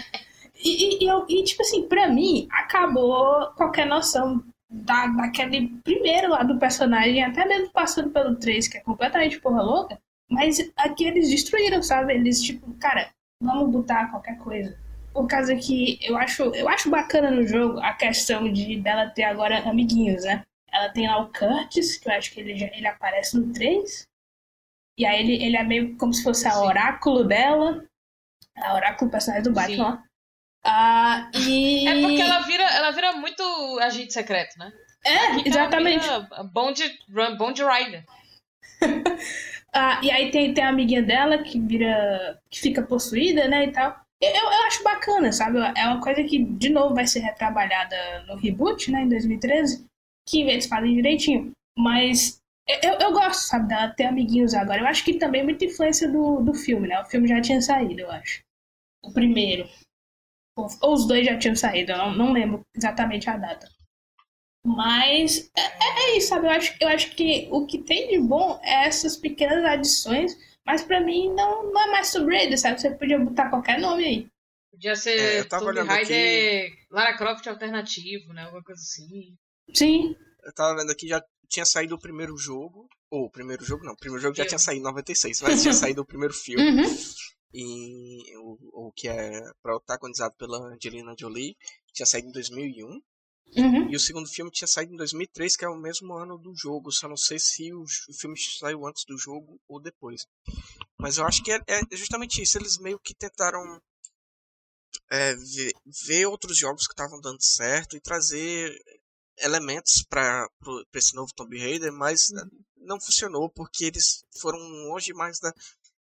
E, 0.62 1.05
e, 1.05 1.09
e, 1.09 1.41
e, 1.41 1.45
tipo 1.45 1.62
assim, 1.62 1.89
pra 1.89 2.09
mim, 2.09 2.47
acabou 2.51 3.47
qualquer 3.57 3.87
noção 3.87 4.43
da, 4.71 5.07
daquele 5.07 5.69
primeiro 5.83 6.29
lá 6.31 6.43
do 6.43 6.59
personagem, 6.59 7.23
até 7.25 7.47
mesmo 7.47 7.71
passando 7.71 8.11
pelo 8.11 8.37
3, 8.37 8.69
que 8.69 8.77
é 8.77 8.81
completamente 8.81 9.41
porra 9.41 9.62
louca. 9.62 9.99
Mas 10.31 10.59
aqui 10.76 11.07
eles 11.07 11.31
destruíram, 11.31 11.83
sabe? 11.83 12.14
Eles, 12.14 12.43
tipo, 12.43 12.72
cara, 12.74 13.11
vamos 13.43 13.70
botar 13.70 14.11
qualquer 14.11 14.37
coisa. 14.39 14.76
Por 15.12 15.26
causa 15.26 15.57
que 15.57 15.99
eu 16.03 16.16
acho, 16.16 16.43
eu 16.55 16.68
acho 16.68 16.91
bacana 16.91 17.31
no 17.31 17.47
jogo 17.47 17.81
a 17.81 17.95
questão 17.95 18.53
de 18.53 18.76
dela 18.76 19.09
ter 19.09 19.24
agora 19.24 19.68
amiguinhos, 19.68 20.24
né? 20.24 20.45
Ela 20.70 20.91
tem 20.91 21.09
lá 21.09 21.18
o 21.18 21.33
Curtis, 21.33 21.97
que 21.97 22.09
eu 22.09 22.12
acho 22.12 22.31
que 22.31 22.41
ele, 22.41 22.57
já, 22.57 22.66
ele 22.66 22.87
aparece 22.87 23.39
no 23.39 23.53
3. 23.53 24.07
E 24.99 25.07
aí 25.07 25.20
ele, 25.20 25.43
ele 25.43 25.57
é 25.57 25.62
meio 25.62 25.97
como 25.97 26.12
se 26.12 26.22
fosse 26.22 26.47
a 26.47 26.61
oráculo 26.61 27.24
dela. 27.24 27.85
A 28.57 28.74
oráculo 28.74 29.11
personagem 29.11 29.45
do 29.45 29.53
Batman. 29.53 30.03
Ah, 30.64 31.31
e... 31.35 31.89
É 31.89 32.01
porque 32.03 32.20
ela 32.20 32.41
vira, 32.41 32.64
ela 32.64 32.91
vira 32.91 33.12
muito 33.12 33.43
agente 33.81 34.12
secreto, 34.12 34.59
né? 34.59 34.70
É, 35.05 35.49
exatamente. 35.49 36.07
Bond, 36.53 36.99
Bond 37.39 37.62
Rider. 37.64 38.05
Ah, 39.73 40.01
e 40.03 40.11
aí 40.11 40.31
tem, 40.31 40.55
tem 40.55 40.64
a 40.64 40.71
amiguinha 40.71 41.03
dela 41.03 41.39
que 41.39 41.61
vira. 41.61 42.41
que 42.51 42.61
fica 42.61 42.83
possuída, 42.83 43.47
né? 43.49 43.66
E 43.66 43.73
tal. 43.73 44.01
Eu, 44.21 44.31
eu 44.31 44.62
acho 44.66 44.83
bacana, 44.83 45.33
sabe? 45.33 45.59
É 45.77 45.87
uma 45.87 46.01
coisa 46.01 46.25
que, 46.25 46.43
de 46.45 46.71
novo, 46.71 46.95
vai 46.95 47.07
ser 47.07 47.21
retrabalhada 47.21 47.97
no 48.27 48.37
reboot, 48.37 48.91
né? 48.91 49.03
Em 49.03 49.09
2013. 49.09 49.87
Que 50.27 50.43
eles 50.43 50.66
fazem 50.66 50.95
direitinho. 50.95 51.53
Mas 51.77 52.41
eu, 52.83 52.95
eu 53.01 53.12
gosto, 53.12 53.41
sabe, 53.41 53.69
dela 53.69 53.89
ter 53.89 54.05
amiguinhos 54.05 54.53
agora. 54.55 54.81
Eu 54.81 54.87
acho 54.87 55.05
que 55.05 55.14
também 55.14 55.41
é 55.41 55.45
muita 55.45 55.64
influência 55.64 56.11
do, 56.11 56.41
do 56.43 56.53
filme, 56.53 56.89
né? 56.89 57.01
O 57.01 57.07
filme 57.07 57.27
já 57.27 57.41
tinha 57.41 57.62
saído, 57.62 58.01
eu 58.01 58.11
acho. 58.11 58.41
O 59.03 59.12
primeiro. 59.12 59.69
Ou 60.57 60.93
os 60.93 61.07
dois 61.07 61.25
já 61.25 61.39
tinham 61.39 61.55
saído, 61.57 61.93
eu 61.93 61.99
não, 61.99 62.14
não 62.14 62.33
lembro 62.33 62.61
exatamente 62.77 63.31
a 63.31 63.37
data. 63.37 63.69
Mas 64.65 65.51
é, 65.57 65.61
é, 65.61 66.13
é, 66.15 66.17
isso, 66.19 66.29
sabe? 66.29 66.47
Eu 66.47 66.51
acho, 66.51 66.75
eu 66.81 66.89
acho 66.89 67.15
que 67.15 67.49
o 67.51 67.67
que 67.67 67.79
tem 67.79 68.09
de 68.09 68.19
bom 68.19 68.61
é 68.63 68.87
essas 68.87 69.17
pequenas 69.17 69.65
adições, 69.65 70.37
mas 70.67 70.83
pra 70.83 71.01
mim 71.01 71.33
não, 71.35 71.73
não 71.73 71.81
é 71.83 71.91
mais 71.91 72.13
Tomb 72.13 72.31
Raider, 72.35 72.59
sabe? 72.59 72.81
Você 72.81 72.91
podia 72.91 73.19
botar 73.19 73.51
qualquer 73.51 73.81
nome 73.81 74.05
aí. 74.05 74.29
Podia 74.71 74.95
ser 74.95 75.19
é, 75.19 75.45
Tomb 75.45 75.81
Raider 75.81 76.69
aqui... 76.69 76.77
Lara 76.91 77.17
Croft 77.17 77.47
alternativo, 77.47 78.33
né? 78.33 78.43
Alguma 78.45 78.63
coisa 78.63 78.81
assim. 78.81 79.37
Sim. 79.75 80.15
Eu 80.45 80.53
tava 80.55 80.77
vendo 80.79 80.91
aqui, 80.91 81.09
já 81.09 81.23
tinha 81.49 81.65
saído 81.65 81.95
o 81.95 82.01
primeiro 82.01 82.37
jogo. 82.37 82.89
Ou, 83.11 83.25
o 83.25 83.31
primeiro 83.31 83.65
jogo 83.65 83.85
não, 83.85 83.95
o 83.95 83.97
primeiro 83.97 84.23
jogo 84.23 84.37
já 84.37 84.47
tinha 84.47 84.59
saído 84.59 84.81
em 84.81 84.85
96, 84.85 85.41
mas 85.41 85.63
tinha 85.63 85.73
saído 85.73 86.03
o 86.03 86.07
primeiro 86.07 86.35
filme. 86.35 86.63
Uhum. 86.63 86.97
E 87.55 88.37
o, 88.37 88.89
o 88.89 88.93
que 88.93 89.09
é 89.09 89.41
protagonizado 89.63 90.35
pela 90.37 90.59
Angelina 90.59 91.15
Jolie, 91.19 91.57
tinha 91.93 92.05
saído 92.05 92.29
em 92.29 92.33
2001. 92.33 93.01
Uhum. 93.57 93.90
E 93.90 93.96
o 93.96 94.01
segundo 94.01 94.28
filme 94.28 94.51
tinha 94.51 94.68
saído 94.68 94.92
em 94.92 94.96
2003, 94.96 95.57
que 95.57 95.64
é 95.64 95.68
o 95.68 95.76
mesmo 95.76 96.14
ano 96.14 96.36
do 96.38 96.55
jogo. 96.55 96.92
Só 96.92 97.09
não 97.09 97.16
sei 97.16 97.38
se 97.38 97.72
o, 97.72 97.84
filme 98.18 98.36
saiu 98.38 98.86
antes 98.86 99.05
do 99.07 99.16
jogo 99.16 99.61
ou 99.66 99.80
depois. 99.80 100.26
Mas 100.99 101.16
eu 101.16 101.26
acho 101.26 101.42
que 101.42 101.53
é, 101.53 101.61
é 101.66 101.96
justamente 101.96 102.42
isso. 102.42 102.59
Eles 102.59 102.78
meio 102.78 102.99
que 102.99 103.14
tentaram 103.14 103.80
é, 105.11 105.34
ver, 105.34 105.72
ver, 106.07 106.26
outros 106.26 106.59
jogos 106.59 106.86
que 106.86 106.92
estavam 106.92 107.20
dando 107.20 107.42
certo 107.42 107.96
e 107.96 108.01
trazer 108.01 108.76
elementos 109.38 110.05
para 110.09 110.49
esse 110.94 111.14
novo 111.14 111.32
Tomb 111.34 111.59
Raider, 111.59 111.92
mas 111.92 112.30
uhum. 112.30 112.64
não 112.76 113.01
funcionou 113.01 113.49
porque 113.51 113.86
eles 113.86 114.24
foram 114.40 114.59
longe 114.59 115.12
mais 115.14 115.38
da 115.38 115.53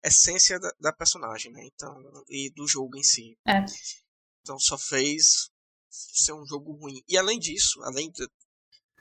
essência 0.03 0.59
da, 0.59 0.73
da 0.81 0.93
personagem, 0.93 1.53
né? 1.53 1.67
Então, 1.67 2.25
e 2.29 2.51
do 2.51 2.67
jogo 2.67 2.97
em 2.97 3.03
si. 3.03 3.37
É. 3.47 3.65
Então 4.41 4.59
só 4.59 4.79
fez 4.79 5.51
ser 5.97 6.33
um 6.33 6.47
jogo 6.47 6.73
ruim. 6.73 7.03
E 7.09 7.17
além 7.17 7.39
disso, 7.39 7.83
além 7.83 8.11
de 8.11 8.29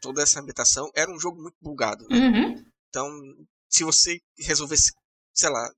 toda 0.01 0.21
essa 0.21 0.39
ambientação, 0.39 0.89
era 0.93 1.11
um 1.11 1.19
jogo 1.19 1.41
muito 1.41 1.57
bugado. 1.61 2.07
Né? 2.09 2.17
Uhum. 2.17 2.65
Então, 2.89 3.09
se 3.69 3.83
você 3.83 4.21
resolvesse, 4.37 4.93
sei 5.33 5.49
lá, 5.49 5.69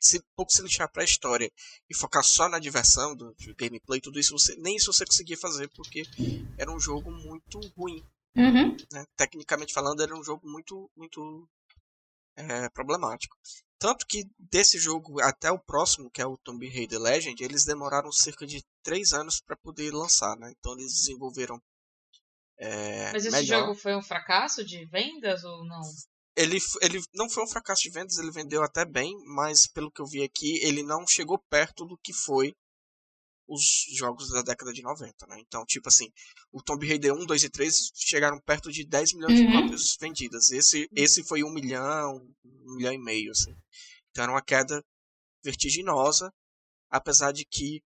se 0.00 0.22
pouco 0.34 0.52
se 0.52 0.62
lixar 0.62 0.90
pra 0.90 1.04
história 1.04 1.50
e 1.88 1.94
focar 1.94 2.22
só 2.22 2.48
na 2.48 2.58
diversão 2.58 3.14
do, 3.14 3.34
do 3.34 3.54
gameplay 3.56 4.00
tudo 4.00 4.20
isso, 4.20 4.38
você, 4.38 4.54
nem 4.56 4.76
isso 4.76 4.92
você 4.92 5.04
conseguia 5.06 5.36
fazer, 5.36 5.68
porque 5.70 6.02
era 6.58 6.70
um 6.70 6.78
jogo 6.78 7.10
muito 7.10 7.58
ruim. 7.76 8.04
Uhum. 8.36 8.76
Né? 8.92 9.06
Tecnicamente 9.16 9.72
falando, 9.72 10.02
era 10.02 10.14
um 10.14 10.22
jogo 10.22 10.48
muito, 10.48 10.90
muito 10.94 11.48
é, 12.36 12.68
problemático. 12.68 13.36
Tanto 13.78 14.06
que 14.06 14.24
desse 14.38 14.78
jogo 14.78 15.20
até 15.20 15.50
o 15.50 15.58
próximo, 15.58 16.10
que 16.10 16.22
é 16.22 16.26
o 16.26 16.38
Tomb 16.38 16.66
Raider 16.68 16.98
Legend, 16.98 17.42
eles 17.42 17.64
demoraram 17.64 18.10
cerca 18.10 18.46
de 18.46 18.64
3 18.82 19.12
anos 19.12 19.40
para 19.40 19.56
poder 19.56 19.92
lançar, 19.92 20.36
né? 20.36 20.52
Então 20.58 20.72
eles 20.72 20.92
desenvolveram. 20.92 21.60
É, 22.58 23.12
Mas 23.12 23.26
esse 23.26 23.36
melhor. 23.36 23.60
jogo 23.60 23.74
foi 23.74 23.94
um 23.94 24.02
fracasso 24.02 24.64
de 24.64 24.86
vendas 24.86 25.44
ou 25.44 25.64
não? 25.66 25.82
Ele, 26.34 26.58
ele 26.80 27.02
não 27.14 27.28
foi 27.28 27.44
um 27.44 27.48
fracasso 27.48 27.82
de 27.82 27.90
vendas, 27.90 28.18
ele 28.18 28.30
vendeu 28.30 28.62
até 28.62 28.84
bem, 28.84 29.14
mas 29.26 29.66
pelo 29.66 29.90
que 29.90 30.00
eu 30.00 30.06
vi 30.06 30.22
aqui, 30.22 30.58
ele 30.62 30.82
não 30.82 31.06
chegou 31.06 31.38
perto 31.50 31.84
do 31.84 31.98
que 31.98 32.12
foi 32.12 32.54
os 33.48 33.86
jogos 33.96 34.30
da 34.30 34.42
década 34.42 34.72
de 34.72 34.82
90, 34.82 35.26
né? 35.26 35.36
Então, 35.40 35.64
tipo 35.64 35.88
assim, 35.88 36.10
o 36.52 36.62
Tomb 36.62 36.86
Raider 36.86 37.14
1, 37.14 37.26
2 37.26 37.44
e 37.44 37.50
3 37.50 37.92
chegaram 37.94 38.40
perto 38.40 38.70
de 38.72 38.84
10 38.84 39.14
milhões 39.14 39.38
uhum. 39.38 39.46
de 39.46 39.52
cópias 39.52 39.96
vendidas. 40.00 40.50
Esse, 40.50 40.88
esse 40.94 41.22
foi 41.24 41.44
um 41.44 41.52
milhão, 41.52 42.16
um 42.44 42.76
milhão 42.76 42.92
e 42.92 42.98
meio, 42.98 43.30
assim. 43.30 43.54
Então 44.10 44.24
era 44.24 44.32
uma 44.32 44.42
queda 44.42 44.82
vertiginosa, 45.44 46.32
apesar 46.90 47.32
de 47.32 47.44
que 47.44 47.82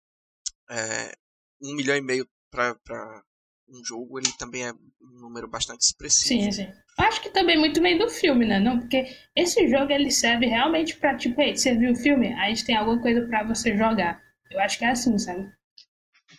é, 0.70 1.14
um 1.62 1.74
milhão 1.74 1.96
e 1.96 2.00
meio 2.00 2.28
para 2.50 3.22
um 3.68 3.84
jogo, 3.84 4.18
ele 4.18 4.32
também 4.38 4.66
é 4.66 4.72
um 4.72 5.20
número 5.20 5.48
bastante 5.48 5.82
expressivo. 5.82 6.42
Sim, 6.42 6.52
sim. 6.52 6.72
Acho 6.98 7.20
que 7.22 7.30
também 7.30 7.58
muito 7.58 7.80
meio 7.80 7.98
do 7.98 8.08
filme, 8.08 8.46
né? 8.46 8.60
Não, 8.60 8.78
porque 8.78 9.06
esse 9.34 9.68
jogo 9.68 9.90
ele 9.90 10.10
serve 10.10 10.46
realmente 10.46 10.96
para 10.96 11.16
tipo, 11.16 11.40
hey, 11.40 11.56
você 11.56 11.76
viu 11.76 11.92
o 11.92 11.96
filme? 11.96 12.28
Aí 12.34 12.46
a 12.46 12.48
gente 12.54 12.64
tem 12.64 12.76
alguma 12.76 13.00
coisa 13.00 13.26
para 13.26 13.42
você 13.44 13.76
jogar. 13.76 14.22
Eu 14.54 14.60
acho 14.60 14.78
que 14.78 14.84
é 14.84 14.90
assim, 14.90 15.18
sabe? 15.18 15.52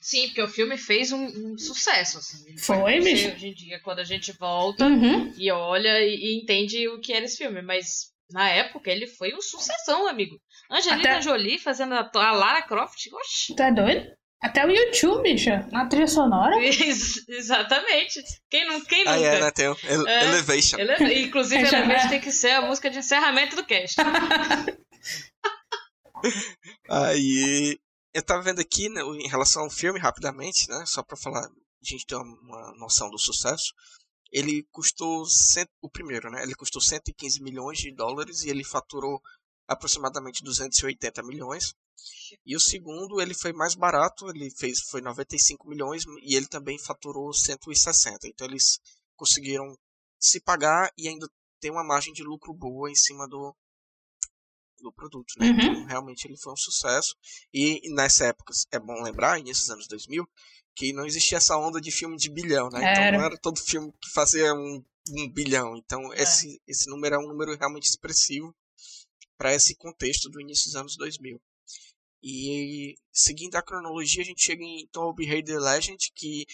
Sim, 0.01 0.27
porque 0.27 0.41
o 0.41 0.47
filme 0.47 0.77
fez 0.77 1.11
um, 1.11 1.25
um 1.25 1.57
sucesso, 1.57 2.19
assim. 2.19 2.57
Foi, 2.57 3.01
bicho. 3.01 3.27
Hoje 3.27 3.47
em 3.47 3.53
dia, 3.53 3.79
quando 3.83 3.99
a 3.99 4.03
gente 4.03 4.31
volta 4.33 4.85
uhum. 4.85 5.33
e 5.37 5.51
olha 5.51 5.99
e, 5.99 6.15
e, 6.15 6.41
entende 6.41 6.87
o 6.87 7.01
que 7.01 7.11
era 7.11 7.25
esse 7.25 7.37
filme. 7.37 7.61
Mas 7.61 8.11
na 8.31 8.49
época 8.49 8.89
ele 8.89 9.07
foi 9.07 9.33
um 9.33 9.41
sucessão, 9.41 10.07
amigo. 10.07 10.39
Angelina 10.71 11.09
Até... 11.09 11.21
Jolie 11.21 11.59
fazendo 11.59 11.95
a, 11.95 12.09
a 12.13 12.31
Lara 12.31 12.61
Croft, 12.61 13.07
oxi. 13.13 13.55
Tá 13.55 13.69
doido? 13.69 14.07
Até 14.41 14.65
o 14.65 14.69
YouTube, 14.69 15.23
bicha, 15.23 15.67
na 15.71 15.87
trilha 15.87 16.07
sonora. 16.07 16.55
exatamente. 16.63 18.23
Quem, 18.49 18.67
não, 18.67 18.79
quem 18.81 19.03
ah, 19.07 19.15
nunca? 19.15 19.27
É, 19.27 19.41
né? 19.41 19.51
Tem 19.51 19.67
o 19.67 19.77
Ele 19.83 20.07
é, 20.07 20.23
Elevation. 20.25 20.77
Ele, 20.77 21.21
inclusive, 21.21 21.65
Elevation 21.65 22.09
tem 22.09 22.21
que 22.21 22.31
ser 22.31 22.51
a 22.51 22.61
música 22.61 22.89
de 22.89 22.99
encerramento 22.99 23.55
do 23.55 23.65
cast. 23.65 23.99
Aí, 26.89 27.79
eu 28.15 28.23
tava 28.23 28.43
vendo 28.43 28.61
aqui, 28.61 28.87
né, 28.87 29.01
em 29.01 29.27
relação 29.27 29.63
ao 29.63 29.69
filme, 29.69 29.99
rapidamente, 29.99 30.69
né? 30.69 30.85
Só 30.85 31.03
pra 31.03 31.17
falar, 31.17 31.45
a 31.45 31.51
gente 31.83 32.05
ter 32.05 32.15
uma 32.15 32.71
noção 32.77 33.09
do 33.09 33.19
sucesso. 33.19 33.73
Ele 34.31 34.65
custou, 34.71 35.25
cento, 35.25 35.69
o 35.81 35.89
primeiro, 35.89 36.31
né? 36.31 36.41
Ele 36.41 36.55
custou 36.55 36.81
115 36.81 37.43
milhões 37.43 37.77
de 37.77 37.93
dólares 37.93 38.43
e 38.43 38.49
ele 38.49 38.63
faturou 38.63 39.19
aproximadamente 39.67 40.41
280 40.45 41.23
milhões. 41.23 41.73
E 42.45 42.55
o 42.55 42.59
segundo, 42.59 43.19
ele 43.19 43.33
foi 43.33 43.51
mais 43.51 43.75
barato, 43.75 44.29
ele 44.29 44.49
fez 44.49 44.79
foi 44.89 45.01
95 45.01 45.67
milhões 45.67 46.05
e 46.23 46.35
ele 46.37 46.47
também 46.47 46.79
faturou 46.79 47.33
160. 47.33 48.29
Então 48.29 48.47
eles 48.47 48.79
conseguiram 49.17 49.77
se 50.17 50.39
pagar 50.39 50.89
e 50.97 51.09
ainda 51.09 51.27
ter 51.59 51.69
uma 51.69 51.83
margem 51.83 52.13
de 52.13 52.23
lucro 52.23 52.53
boa 52.53 52.89
em 52.89 52.95
cima 52.95 53.27
do 53.27 53.53
do 54.79 54.91
produto, 54.91 55.33
né? 55.39 55.47
Uhum. 55.47 55.53
Então, 55.53 55.85
realmente 55.85 56.25
ele 56.25 56.37
foi 56.37 56.53
um 56.53 56.57
sucesso. 56.57 57.15
E, 57.53 57.81
nessa 57.93 58.25
época, 58.25 58.53
é 58.71 58.79
bom 58.79 59.01
lembrar, 59.01 59.41
dos 59.41 59.69
anos 59.69 59.87
2000, 59.87 60.27
que 60.75 60.91
não 60.91 61.05
existia 61.05 61.37
essa 61.37 61.57
onda 61.57 61.79
de 61.79 61.89
filme 61.89 62.17
de 62.17 62.29
bilhão, 62.29 62.69
né? 62.69 62.91
Então 62.91 63.19
não 63.19 63.25
era 63.25 63.37
todo 63.37 63.59
filme 63.59 63.91
que 63.93 64.09
fazia 64.11 64.53
um, 64.53 64.83
um 65.09 65.29
bilhão. 65.31 65.75
Então 65.77 66.13
é. 66.13 66.21
esse, 66.21 66.61
esse 66.67 66.89
número 66.89 67.15
é 67.15 67.19
um 67.19 67.27
número 67.27 67.57
realmente 67.57 67.87
expressivo 67.87 68.53
para 69.37 69.53
esse 69.53 69.75
contexto 69.75 70.29
do 70.29 70.41
início 70.41 70.65
dos 70.65 70.75
anos 70.75 70.97
2000. 70.97 71.41
E 72.21 72.95
seguindo 73.13 73.55
a 73.55 73.61
cronologia, 73.61 74.21
a 74.21 74.25
gente 74.25 74.43
chega 74.43 74.63
em 74.63 74.87
Tomb 74.91 75.25
Raider 75.25 75.59
Legend, 75.59 75.97
que 76.13 76.45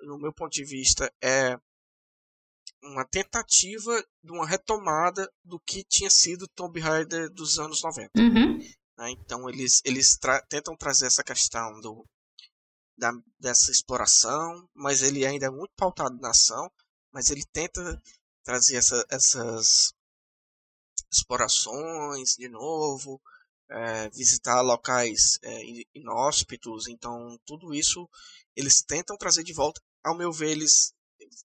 no 0.00 0.18
meu 0.18 0.32
ponto 0.32 0.52
de 0.52 0.64
vista 0.64 1.12
é 1.22 1.58
uma 2.86 3.04
tentativa 3.04 4.04
de 4.22 4.32
uma 4.32 4.46
retomada 4.46 5.30
do 5.44 5.58
que 5.60 5.84
tinha 5.84 6.10
sido 6.10 6.48
Tomb 6.48 6.78
Raider 6.80 7.30
dos 7.30 7.58
anos 7.58 7.82
90. 7.82 8.10
Uhum. 8.16 8.58
Né? 8.98 9.10
Então 9.10 9.48
eles, 9.48 9.80
eles 9.84 10.16
tra 10.16 10.40
tentam 10.42 10.76
trazer 10.76 11.06
essa 11.06 11.22
questão 11.22 11.80
do, 11.80 12.04
da, 12.96 13.12
dessa 13.38 13.70
exploração, 13.70 14.68
mas 14.74 15.02
ele 15.02 15.26
ainda 15.26 15.46
é 15.46 15.50
muito 15.50 15.72
pautado 15.76 16.16
na 16.20 16.30
ação, 16.30 16.70
mas 17.12 17.30
ele 17.30 17.44
tenta 17.52 18.00
trazer 18.44 18.76
essa, 18.76 19.04
essas 19.10 19.92
explorações 21.10 22.34
de 22.36 22.48
novo, 22.48 23.20
é, 23.68 24.08
visitar 24.10 24.60
locais 24.60 25.38
é, 25.42 25.60
inóspitos, 25.94 26.86
então 26.88 27.38
tudo 27.44 27.74
isso 27.74 28.08
eles 28.54 28.82
tentam 28.82 29.16
trazer 29.16 29.42
de 29.42 29.52
volta. 29.52 29.80
Ao 30.04 30.16
meu 30.16 30.32
ver, 30.32 30.50
eles 30.50 30.94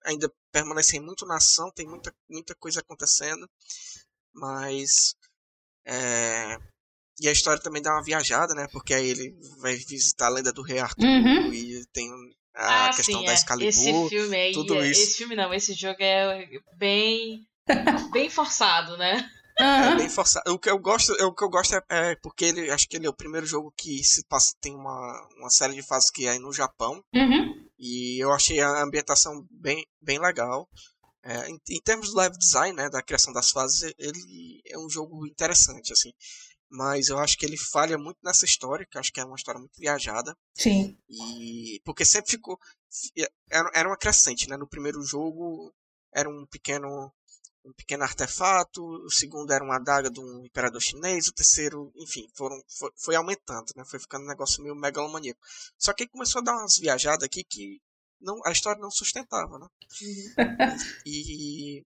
ainda 0.05 0.31
permanecem 0.51 0.99
muito 0.99 1.25
na 1.25 1.37
ação, 1.37 1.71
tem 1.71 1.87
muita, 1.87 2.13
muita 2.29 2.55
coisa 2.55 2.79
acontecendo, 2.79 3.49
mas 4.33 5.15
é, 5.85 6.57
e 7.19 7.27
a 7.27 7.31
história 7.31 7.61
também 7.61 7.81
dá 7.81 7.91
uma 7.91 8.03
viajada, 8.03 8.53
né? 8.55 8.67
Porque 8.71 8.93
aí 8.93 9.09
ele 9.09 9.35
vai 9.59 9.75
visitar 9.75 10.27
a 10.27 10.29
lenda 10.29 10.51
do 10.51 10.63
Rei 10.63 10.79
Arthur 10.79 11.05
uhum. 11.05 11.53
e 11.53 11.85
tem 11.93 12.09
a 12.55 12.85
ah, 12.87 12.89
questão 12.89 13.19
sim, 13.19 13.25
da 13.25 13.31
é. 13.31 13.35
Excalibur. 13.35 13.69
Esse 13.69 14.09
filme 14.09 14.35
aí, 14.35 14.53
tudo 14.53 14.75
é, 14.75 14.87
isso. 14.87 15.01
esse 15.01 15.17
filme 15.17 15.35
não, 15.35 15.53
esse 15.53 15.73
jogo 15.73 15.97
é 15.99 16.47
bem 16.77 17.45
bem 18.11 18.29
forçado, 18.29 18.97
né? 18.97 19.29
É 19.57 19.95
bem 19.95 20.09
forçado. 20.09 20.51
O 20.51 20.57
que 20.57 20.69
eu 20.69 20.79
gosto, 20.79 21.11
o 21.13 21.33
que 21.33 21.43
eu 21.43 21.49
gosto 21.49 21.75
é, 21.75 21.83
é, 21.89 22.15
porque 22.15 22.45
ele, 22.45 22.71
acho 22.71 22.87
que 22.87 22.97
ele 22.97 23.05
é 23.05 23.09
o 23.09 23.15
primeiro 23.15 23.45
jogo 23.45 23.71
que 23.77 24.03
se 24.03 24.25
passa, 24.27 24.55
tem 24.59 24.73
uma, 24.73 25.29
uma 25.37 25.49
série 25.49 25.75
de 25.75 25.83
fases 25.83 26.09
que 26.09 26.25
é 26.25 26.39
no 26.39 26.51
Japão. 26.51 27.03
Uhum. 27.13 27.61
E 27.84 28.23
eu 28.23 28.32
achei 28.32 28.59
a 28.61 28.84
ambientação 28.84 29.43
bem, 29.49 29.84
bem 29.99 30.19
legal. 30.19 30.69
É, 31.23 31.49
em, 31.49 31.59
em, 31.69 31.82
termos 31.82 32.11
do 32.11 32.17
level 32.17 32.38
design, 32.38 32.75
né, 32.77 32.88
da 32.91 33.01
criação 33.01 33.34
das 33.34 33.49
fases, 33.49 33.91
ele 33.97 34.61
é 34.67 34.77
um 34.77 34.88
jogo 34.88 35.25
interessante, 35.25 35.91
assim. 35.91 36.13
Mas 36.69 37.09
eu 37.09 37.17
acho 37.17 37.36
que 37.38 37.45
ele 37.45 37.57
falha 37.57 37.97
muito 37.97 38.19
nessa 38.23 38.45
história, 38.45 38.86
que 38.89 38.99
acho 38.99 39.11
que 39.11 39.19
é 39.19 39.25
uma 39.25 39.36
história 39.36 39.59
muito 39.59 39.79
viajada. 39.79 40.38
Sim. 40.53 40.95
E 41.09 41.82
porque 41.84 42.05
sempre 42.05 42.29
ficou 42.29 42.57
era, 43.49 43.71
era 43.73 43.89
uma 43.89 43.97
crescente, 43.97 44.47
né? 44.47 44.55
No 44.55 44.67
primeiro 44.67 45.01
jogo 45.01 45.73
era 46.13 46.29
um 46.29 46.45
pequeno 46.45 47.11
um 47.64 47.74
pequeno 47.74 48.03
artefato, 48.03 48.84
o 48.84 49.12
segundo 49.12 49.51
era 49.51 49.64
uma 49.64 49.76
adaga 49.76 50.09
de 50.09 50.20
um 50.20 50.45
imperador 50.45 50.82
chinês, 50.82 51.28
o 51.28 51.34
terceiro, 51.34 51.91
enfim, 51.95 52.28
foram, 52.36 52.62
foi, 52.68 52.91
foi 52.95 53.16
aumentando, 53.16 53.68
né? 53.76 53.84
Foi 53.86 53.99
ficando 53.99 54.24
um 54.24 54.28
negócio 54.28 54.64
meio 54.64 54.76
megalomaníaco. 54.76 55.39
Só 55.78 55.93
que 55.93 56.07
começou 56.07 56.39
a 56.39 56.43
dar 56.43 56.57
umas 56.57 56.78
viajadas 56.78 57.24
aqui 57.24 57.43
que 57.43 57.80
não, 58.20 58.39
a 58.45 58.51
história 58.51 58.82
não 58.82 58.91
sustentava, 58.91 59.59
né? 59.59 59.68
Uhum. 60.01 60.78
e, 61.05 61.84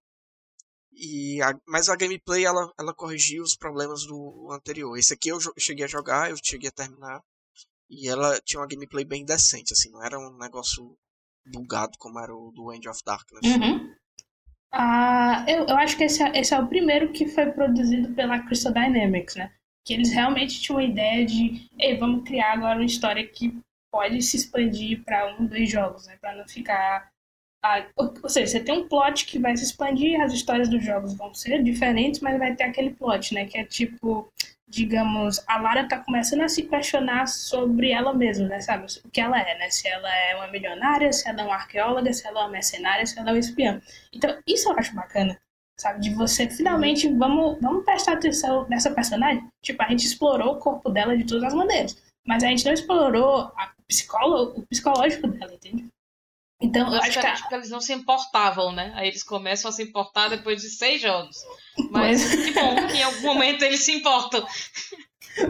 e 0.93 1.41
a, 1.41 1.53
mas 1.67 1.89
a 1.89 1.95
gameplay 1.95 2.45
ela, 2.45 2.71
ela 2.77 2.93
corrigiu 2.93 3.43
os 3.43 3.55
problemas 3.55 4.05
do 4.05 4.49
anterior. 4.51 4.97
Esse 4.97 5.13
aqui 5.13 5.29
eu 5.29 5.39
cheguei 5.57 5.85
a 5.85 5.89
jogar, 5.89 6.29
eu 6.29 6.37
cheguei 6.41 6.69
a 6.69 6.73
terminar 6.73 7.21
e 7.89 8.07
ela 8.07 8.39
tinha 8.41 8.59
uma 8.59 8.67
gameplay 8.67 9.05
bem 9.05 9.25
decente, 9.25 9.73
assim, 9.73 9.91
não 9.91 10.03
era 10.03 10.17
um 10.17 10.37
negócio 10.37 10.97
bugado 11.45 11.97
como 11.99 12.19
era 12.19 12.35
o 12.35 12.51
do 12.51 12.73
End 12.73 12.87
of 12.89 12.99
Darkness. 13.05 13.45
Uhum. 13.45 13.95
Ah, 14.77 15.45
eu, 15.47 15.65
eu 15.67 15.77
acho 15.77 15.95
que 15.95 16.03
esse 16.03 16.21
é, 16.21 16.37
esse 16.37 16.53
é 16.53 16.59
o 16.59 16.67
primeiro 16.67 17.13
que 17.13 17.27
foi 17.27 17.49
produzido 17.49 18.13
pela 18.13 18.39
Crystal 18.39 18.73
Dynamics, 18.73 19.35
né? 19.37 19.49
Que 19.85 19.93
eles 19.93 20.11
realmente 20.11 20.61
tinham 20.61 20.79
a 20.79 20.83
ideia 20.83 21.25
de, 21.25 21.69
ei, 21.79 21.97
vamos 21.97 22.27
criar 22.27 22.51
agora 22.51 22.75
uma 22.75 22.85
história 22.85 23.25
que 23.25 23.57
pode 23.89 24.21
se 24.21 24.35
expandir 24.35 25.01
para 25.05 25.33
um, 25.39 25.45
dois 25.45 25.71
jogos, 25.71 26.05
né? 26.07 26.17
Para 26.19 26.35
não 26.35 26.45
ficar 26.45 27.09
ou 27.97 28.29
seja, 28.29 28.45
você 28.45 28.59
tem 28.59 28.77
um 28.77 28.87
plot 28.87 29.25
que 29.25 29.39
vai 29.39 29.57
se 29.57 29.63
expandir, 29.63 30.21
as 30.21 30.33
histórias 30.33 30.69
dos 30.69 30.85
jogos 30.85 31.15
vão 31.15 31.33
ser 31.33 31.63
diferentes, 31.63 32.19
mas 32.19 32.37
vai 32.37 32.55
ter 32.55 32.65
aquele 32.65 32.91
plot, 32.91 33.33
né? 33.33 33.45
Que 33.45 33.57
é 33.57 33.63
tipo, 33.63 34.31
digamos, 34.75 35.41
a 35.47 35.57
Lara 35.57 35.87
tá 35.87 35.99
começando 35.99 36.41
a 36.41 36.49
se 36.49 36.63
questionar 36.63 37.27
sobre 37.27 37.91
ela 37.91 38.13
mesma, 38.13 38.49
né? 38.49 38.59
Sabe? 38.59 38.85
O 39.05 39.09
que 39.09 39.21
ela 39.21 39.39
é, 39.39 39.57
né? 39.57 39.69
Se 39.69 39.87
ela 39.87 40.13
é 40.13 40.35
uma 40.35 40.47
milionária, 40.47 41.13
se 41.13 41.27
ela 41.29 41.41
é 41.41 41.45
uma 41.45 41.55
arqueóloga, 41.55 42.11
se 42.11 42.27
ela 42.27 42.41
é 42.41 42.43
uma 42.43 42.51
mercenária, 42.51 43.05
se 43.05 43.17
ela 43.17 43.29
é 43.29 43.33
uma 43.33 43.39
espiã. 43.39 43.81
Então, 44.11 44.37
isso 44.45 44.69
eu 44.69 44.77
acho 44.77 44.93
bacana, 44.93 45.39
sabe? 45.79 46.01
De 46.01 46.13
você 46.13 46.49
finalmente, 46.49 47.07
vamos, 47.07 47.57
vamos 47.61 47.85
prestar 47.85 48.13
atenção 48.13 48.67
nessa 48.67 48.91
personagem. 48.91 49.47
Tipo, 49.63 49.81
a 49.81 49.87
gente 49.87 50.05
explorou 50.05 50.55
o 50.55 50.59
corpo 50.59 50.89
dela 50.89 51.17
de 51.17 51.23
todas 51.23 51.45
as 51.45 51.53
maneiras, 51.53 51.97
mas 52.27 52.43
a 52.43 52.47
gente 52.47 52.65
não 52.65 52.73
explorou 52.73 53.53
a 53.55 53.73
o 53.87 54.61
psicológico 54.67 55.27
dela, 55.27 55.53
entende? 55.53 55.87
Então, 56.65 56.91
eu 56.91 56.99
acho 56.99 57.19
que, 57.19 57.25
a... 57.25 57.57
eles 57.57 57.69
não 57.69 57.79
se 57.79 57.93
importavam, 57.93 58.71
né? 58.71 58.91
Aí 58.95 59.07
eles 59.07 59.21
começam 59.21 59.69
a 59.69 59.71
se 59.71 59.83
importar 59.83 60.29
depois 60.29 60.61
de 60.61 60.69
seis 60.69 60.99
jogos. 60.99 61.37
Mas 61.91 62.27
que 62.33 62.51
bom 62.53 62.87
que 62.87 62.97
em 62.97 63.03
algum 63.03 63.21
momento 63.21 63.63
eles 63.63 63.83
se 63.83 63.91
importam. 63.91 64.43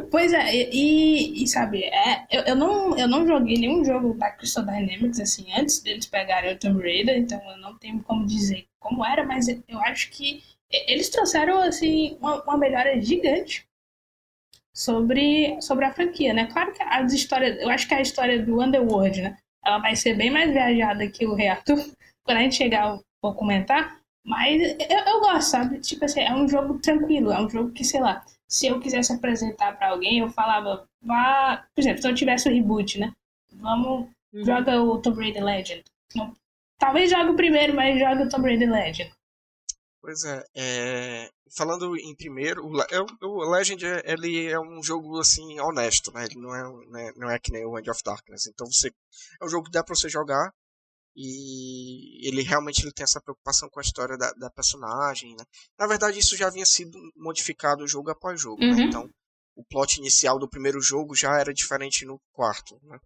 Pois 0.10 0.34
é, 0.34 0.52
e, 0.54 1.44
e 1.44 1.48
sabe, 1.48 1.84
é, 1.84 2.26
eu, 2.32 2.42
eu, 2.42 2.56
não, 2.56 2.98
eu 2.98 3.08
não 3.08 3.26
joguei 3.26 3.56
nenhum 3.56 3.86
jogo 3.86 4.16
da 4.16 4.32
Crystal 4.32 4.66
Dynamics 4.66 5.20
assim 5.20 5.46
antes 5.54 5.80
deles 5.80 6.08
pegarem 6.08 6.54
o 6.54 6.58
Tomb 6.58 6.82
Raider, 6.82 7.16
então 7.16 7.40
eu 7.52 7.58
não 7.58 7.78
tenho 7.78 8.02
como 8.02 8.26
dizer 8.26 8.68
como 8.80 9.06
era, 9.06 9.24
mas 9.24 9.48
eu 9.48 9.80
acho 9.82 10.10
que 10.10 10.44
eles 10.72 11.10
trouxeram 11.10 11.60
assim 11.60 12.18
uma, 12.20 12.42
uma 12.44 12.58
melhora 12.58 13.00
gigante 13.00 13.68
sobre, 14.74 15.62
sobre 15.62 15.86
a 15.86 15.94
franquia, 15.94 16.34
né? 16.34 16.48
Claro 16.48 16.74
que 16.74 16.82
as 16.82 17.14
histórias, 17.14 17.62
eu 17.62 17.70
acho 17.70 17.88
que 17.88 17.94
a 17.94 18.02
história 18.02 18.44
do 18.44 18.60
Underworld, 18.60 19.22
né? 19.22 19.38
Ela 19.66 19.80
vai 19.80 19.96
ser 19.96 20.16
bem 20.16 20.30
mais 20.30 20.52
viajada 20.52 21.08
que 21.10 21.26
o 21.26 21.34
Arthur. 21.50 21.84
Quando 22.24 22.38
a 22.38 22.42
gente 22.42 22.56
chegar, 22.56 22.88
eu 22.88 23.02
vou 23.22 23.34
comentar. 23.34 24.00
Mas 24.24 24.62
eu, 24.62 25.00
eu 25.00 25.20
gosto, 25.20 25.50
sabe? 25.50 25.80
Tipo 25.80 26.06
assim, 26.06 26.22
é 26.22 26.34
um 26.34 26.48
jogo 26.48 26.80
tranquilo, 26.80 27.32
é 27.32 27.40
um 27.40 27.50
jogo 27.50 27.72
que, 27.72 27.84
sei 27.84 28.02
lá, 28.02 28.24
se 28.48 28.68
eu 28.68 28.80
quisesse 28.80 29.14
apresentar 29.14 29.78
para 29.78 29.90
alguém, 29.90 30.20
eu 30.20 30.30
falava, 30.30 30.88
vá. 31.02 31.64
Por 31.76 31.82
exemplo, 31.82 32.02
se 32.02 32.08
eu 32.08 32.16
tivesse 32.16 32.50
o 32.50 32.54
reboot, 32.54 33.00
né? 33.00 33.12
Vamos, 33.54 34.08
uhum. 34.34 34.46
joga 34.46 34.82
o 34.82 35.00
Tomb 35.00 35.20
Raider 35.20 35.44
Legend. 35.44 35.84
Talvez 36.78 37.10
jogue 37.10 37.32
o 37.32 37.36
primeiro, 37.36 37.74
mas 37.74 38.00
joga 38.00 38.24
o 38.24 38.30
Tomb 38.30 38.48
Raider 38.48 38.70
Legend. 38.70 39.12
Pois 40.06 40.24
é, 40.24 40.44
é, 40.56 41.32
falando 41.58 41.98
em 41.98 42.16
primeiro, 42.16 42.64
o, 42.64 42.80
é 42.80 43.02
o 43.24 43.50
Legend 43.50 43.84
ele 44.04 44.46
é 44.46 44.60
um 44.60 44.84
jogo 44.84 45.20
assim 45.20 45.60
honesto, 45.60 46.12
né? 46.12 46.26
Ele 46.26 46.40
não 46.40 46.54
é, 46.54 46.62
né, 46.92 47.12
não 47.16 47.28
é 47.28 47.40
que 47.40 47.52
nem 47.52 47.66
o 47.66 47.76
End 47.76 47.90
of 47.90 48.04
Darkness. 48.06 48.46
Então 48.46 48.68
você 48.68 48.90
é 49.42 49.46
um 49.46 49.50
jogo 49.50 49.66
que 49.66 49.72
dá 49.72 49.84
para 49.84 49.96
você 49.96 50.08
jogar 50.08 50.54
e 51.16 52.28
ele 52.28 52.44
realmente 52.44 52.84
ele 52.84 52.94
tem 52.94 53.04
essa 53.04 53.20
preocupação 53.20 53.68
com 53.68 53.80
a 53.80 53.82
história 53.82 54.16
da, 54.16 54.32
da 54.34 54.52
personagem, 54.52 55.32
né? 55.32 55.44
Na 55.76 55.88
verdade 55.88 56.20
isso 56.20 56.38
já 56.38 56.50
havia 56.50 56.68
sido 56.68 57.00
modificado 57.16 57.88
jogo 57.88 58.12
após 58.12 58.40
jogo, 58.40 58.62
né? 58.62 58.68
uhum. 58.68 58.76
né? 58.76 58.84
Então 58.84 59.10
o 59.56 59.66
plot 59.66 59.98
inicial 59.98 60.38
do 60.38 60.48
primeiro 60.48 60.80
jogo 60.80 61.16
já 61.16 61.40
era 61.40 61.52
diferente 61.52 62.06
no 62.06 62.22
quarto, 62.32 62.80
né? 62.84 63.00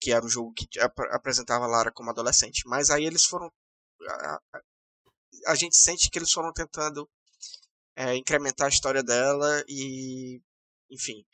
Que 0.00 0.12
era 0.12 0.24
o 0.24 0.28
jogo 0.28 0.52
que 0.52 0.78
ap 0.78 1.00
apresentava 1.10 1.66
Lara 1.66 1.90
como 1.90 2.10
adolescente. 2.10 2.62
Mas 2.64 2.90
aí 2.90 3.04
eles 3.04 3.24
foram 3.24 3.50
a 5.46 5.54
gente 5.54 5.76
sente 5.76 6.10
que 6.10 6.18
eles 6.18 6.32
foram 6.32 6.52
tentando 6.52 7.08
é, 7.96 8.14
incrementar 8.16 8.66
a 8.66 8.70
história 8.70 9.02
dela 9.02 9.64
e, 9.68 10.40
enfim. 10.90 11.24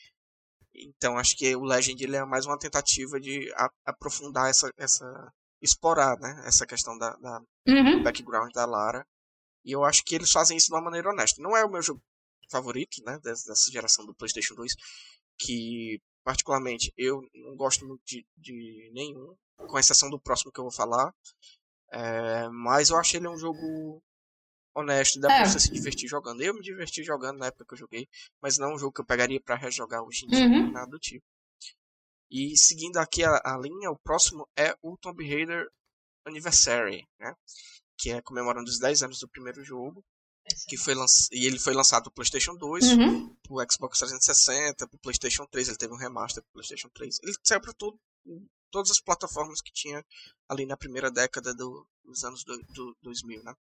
Então 0.75 1.19
acho 1.19 1.37
que 1.37 1.55
o 1.55 1.65
Legend 1.65 2.03
ele 2.03 2.17
é 2.17 2.25
mais 2.25 2.47
uma 2.47 2.59
tentativa 2.59 3.21
de 3.21 3.53
a, 3.57 3.71
aprofundar 3.85 4.49
essa, 4.49 4.73
essa, 4.77 5.33
explorar, 5.61 6.19
né, 6.19 6.43
essa 6.47 6.67
questão 6.67 6.97
da, 6.99 7.15
da 7.17 7.41
uhum. 7.69 8.03
background 8.03 8.53
da 8.53 8.65
Lara. 8.65 9.07
E 9.65 9.73
eu 9.73 9.85
acho 9.85 10.05
que 10.05 10.15
eles 10.15 10.31
fazem 10.31 10.57
isso 10.57 10.69
de 10.69 10.75
uma 10.75 10.83
maneira 10.83 11.11
honesta. 11.11 11.41
Não 11.41 11.57
é 11.57 11.65
o 11.65 11.71
meu 11.71 11.83
jogo 11.83 12.03
favorito, 12.51 13.03
né, 13.05 13.19
dessa 13.23 13.71
geração 13.71 14.05
do 14.05 14.15
PlayStation 14.15 14.55
2, 14.55 14.75
que 15.39 16.01
particularmente 16.25 16.93
eu 16.97 17.21
não 17.35 17.57
gosto 17.57 17.87
muito 17.87 18.03
de, 18.05 18.27
de 18.37 18.91
nenhum, 18.93 19.35
com 19.57 19.79
exceção 19.79 20.11
do 20.11 20.21
próximo 20.21 20.53
que 20.53 20.59
eu 20.59 20.65
vou 20.65 20.73
falar. 20.73 21.15
É, 21.93 22.49
mas 22.49 22.89
eu 22.89 22.97
achei 22.97 23.21
ele 23.21 23.29
um 23.29 23.37
jogo 23.37 24.03
honesto, 24.75 25.21
dá 25.21 25.33
é. 25.33 25.43
pra 25.43 25.51
você 25.51 25.61
se 25.61 25.71
divertir 25.71 26.09
jogando. 26.09 26.43
Eu 26.43 26.55
me 26.55 26.63
diverti 26.63 27.05
jogando 27.05 27.39
na 27.39 27.47
época 27.47 27.67
que 27.67 27.75
eu 27.75 27.79
joguei, 27.79 28.09
mas 28.41 28.57
não 28.57 28.71
é 28.71 28.75
um 28.75 28.79
jogo 28.79 28.93
que 28.93 29.01
eu 29.03 29.07
pegaria 29.07 29.41
para 29.41 29.57
rejogar 29.57 30.03
hoje 30.03 30.25
em 30.25 30.29
dia, 30.29 30.47
uhum. 30.47 30.73
nada 30.73 30.91
do 30.91 30.99
tipo. 30.99 31.25
E 32.31 32.57
seguindo 32.57 32.97
aqui 32.97 33.23
a, 33.23 33.41
a, 33.45 33.59
linha, 33.59 33.91
o 33.91 33.99
próximo 33.99 34.49
é 34.57 34.75
o 34.83 34.97
Tomb 34.97 35.23
Raider 35.23 35.69
Anniversary, 36.27 37.07
né? 37.21 37.35
Que 37.99 38.11
é 38.11 38.23
comemorando 38.23 38.71
os 38.71 38.79
10 38.79 39.03
anos 39.03 39.19
do 39.19 39.29
primeiro 39.29 39.63
jogo. 39.63 40.03
que 40.67 40.79
foi 40.79 40.95
lanç... 40.95 41.29
e 41.31 41.47
ele 41.47 41.59
foi 41.59 41.75
lançado 41.75 42.05
pro 42.05 42.15
PlayStation 42.15 42.57
2, 42.57 42.85
Uhum. 42.93 43.37
pro 43.43 43.65
Xbox 43.71 43.99
360, 43.99 44.89
pro 44.89 44.99
PlayStation 44.99 45.47
3, 45.47 45.69
ele 45.69 45.77
teve 45.77 45.93
um 45.93 45.99
remaster 45.99 46.43
pro 46.43 46.55
PlayStation 46.55 46.89
3. 46.95 47.19
Ele 47.23 47.33
saiu 47.45 47.61
para 47.61 47.75
tudo, 47.75 48.01
todas 48.73 48.91
as 48.91 49.01
plataformas 49.01 49.61
que 49.61 49.73
tinha 49.73 50.05
ali 50.49 50.67
na 50.67 50.77
primeira 50.77 51.11
década 51.11 51.55
do, 51.55 51.87
dos 52.05 52.25
anos 52.25 52.43
do, 52.43 52.59
do 52.71 52.97
2000, 53.03 53.45
né? 53.45 53.55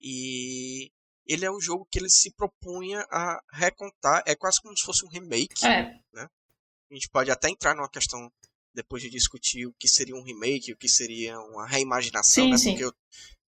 E 0.00 0.90
ele 1.26 1.44
é 1.44 1.50
um 1.50 1.60
jogo 1.60 1.86
que 1.90 1.98
ele 1.98 2.08
se 2.08 2.30
propunha 2.32 3.00
a 3.10 3.42
recontar, 3.52 4.22
é 4.24 4.34
quase 4.34 4.62
como 4.62 4.76
se 4.76 4.84
fosse 4.84 5.04
um 5.04 5.08
remake. 5.10 5.66
É. 5.66 6.00
A 6.90 6.94
gente 6.94 7.10
pode 7.10 7.30
até 7.30 7.50
entrar 7.50 7.74
numa 7.74 7.90
questão 7.90 8.32
depois 8.72 9.02
de 9.02 9.10
discutir 9.10 9.66
o 9.66 9.74
que 9.78 9.88
seria 9.88 10.14
um 10.14 10.22
remake, 10.22 10.72
o 10.72 10.76
que 10.76 10.88
seria 10.88 11.38
uma 11.38 11.66
reimaginação, 11.66 12.44
Sim, 12.44 12.50
né? 12.50 12.56
sim. 12.56 12.70
Porque 12.70 12.84
eu 12.84 12.92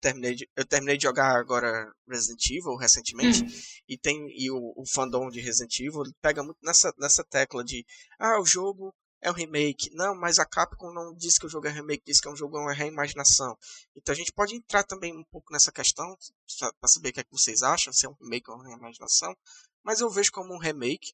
terminei 0.01 0.34
de, 0.34 0.51
eu 0.57 0.66
terminei 0.66 0.97
de 0.97 1.05
jogar 1.05 1.38
agora 1.38 1.91
Resident 2.09 2.45
Evil 2.51 2.76
recentemente 2.76 3.43
Hum. 3.45 3.49
e 3.88 3.97
tem 3.97 4.26
e 4.30 4.51
o, 4.51 4.72
o 4.76 4.84
fandom 4.86 5.28
de 5.30 5.41
Resident 5.41 5.78
Evil 5.78 6.03
ele 6.03 6.14
pega 6.20 6.43
muito 6.43 6.59
nessa 6.62 6.93
nessa 6.99 7.22
tecla 7.24 7.62
de 7.62 7.84
ah, 8.18 8.41
o 8.41 8.47
jogo 8.47 8.95
é 9.21 9.31
um 9.31 9.35
remake. 9.35 9.91
Não, 9.93 10.14
mas 10.14 10.39
a 10.39 10.47
Capcom 10.47 10.93
não 10.93 11.14
diz 11.14 11.39
que 11.39 11.47
o 11.47 11.49
jogo 11.49 11.66
é 11.66 11.71
remake, 11.71 12.05
diz 12.07 12.21
que 12.21 12.29
é 12.29 12.31
um 12.31 12.37
jogo 12.37 12.57
é 12.57 12.61
uma 12.61 12.73
reimaginação. 12.73 13.57
Então 13.95 14.12
a 14.12 14.16
gente 14.16 14.33
pode 14.33 14.55
entrar 14.55 14.83
também 14.85 15.16
um 15.16 15.25
pouco 15.25 15.53
nessa 15.53 15.71
questão 15.71 16.16
para 16.59 16.89
saber 16.89 17.11
o 17.11 17.12
que 17.12 17.21
é 17.21 17.25
que 17.25 17.33
vocês 17.33 17.62
acham, 17.62 17.93
se 17.93 18.07
é 18.07 18.09
um 18.09 18.16
remake 18.21 18.51
ou 18.51 18.57
uma 18.57 18.68
reimaginação. 18.68 19.37
Mas 19.83 20.01
eu 20.01 20.11
vejo 20.11 20.33
como 20.33 20.55
um 20.55 20.59
remake 20.59 21.12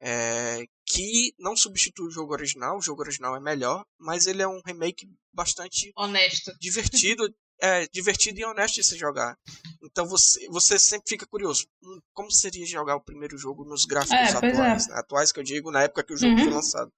é, 0.00 0.66
que 0.84 1.34
não 1.38 1.56
substitui 1.56 2.06
o 2.06 2.10
jogo 2.10 2.32
original. 2.32 2.76
O 2.76 2.82
jogo 2.82 3.02
original 3.02 3.36
é 3.36 3.40
melhor, 3.40 3.84
mas 3.98 4.26
ele 4.26 4.42
é 4.42 4.48
um 4.48 4.60
remake 4.64 5.08
bastante 5.32 5.92
Honesto. 5.96 6.52
divertido, 6.60 7.24
é 7.60 7.86
divertido 7.88 8.38
e 8.40 8.44
honesto 8.44 8.76
de 8.76 8.84
se 8.84 8.96
jogar. 8.98 9.38
Então 9.82 10.06
você, 10.06 10.46
você 10.48 10.78
sempre 10.78 11.08
fica 11.08 11.26
curioso, 11.26 11.66
hum, 11.82 12.00
como 12.12 12.30
seria 12.30 12.66
jogar 12.66 12.96
o 12.96 13.00
primeiro 13.04 13.36
jogo 13.38 13.64
nos 13.64 13.84
gráficos 13.84 14.34
É, 14.34 14.36
é. 14.36 14.38
atuais, 14.38 14.88
né? 14.88 14.94
atuais 14.98 15.32
que 15.32 15.40
eu 15.40 15.44
digo 15.44 15.70
na 15.70 15.82
época 15.82 16.04
que 16.04 16.12
o 16.14 16.16
jogo 16.16 16.36
Uhum. 16.36 16.44
foi 16.44 16.52
lançado. 16.52 16.92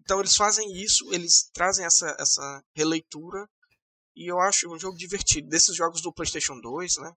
Então 0.00 0.20
eles 0.20 0.36
fazem 0.36 0.72
isso, 0.76 1.12
eles 1.12 1.50
trazem 1.52 1.84
essa 1.84 2.16
essa 2.18 2.64
releitura 2.74 3.48
e 4.16 4.30
eu 4.30 4.38
acho 4.40 4.72
um 4.72 4.78
jogo 4.78 4.96
divertido. 4.96 5.48
Desses 5.48 5.76
jogos 5.76 6.00
do 6.00 6.12
PlayStation 6.12 6.58
2, 6.60 6.96
né? 6.98 7.12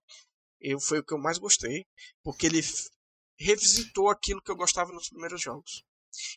Eu 0.60 0.78
foi 0.78 0.98
o 1.00 1.04
que 1.04 1.12
eu 1.14 1.18
mais 1.18 1.38
gostei, 1.38 1.84
porque 2.22 2.46
ele 2.46 2.62
revisitou 3.38 4.08
aquilo 4.10 4.40
que 4.42 4.50
eu 4.50 4.56
gostava 4.56 4.92
nos 4.92 5.08
primeiros 5.08 5.40
jogos. 5.40 5.82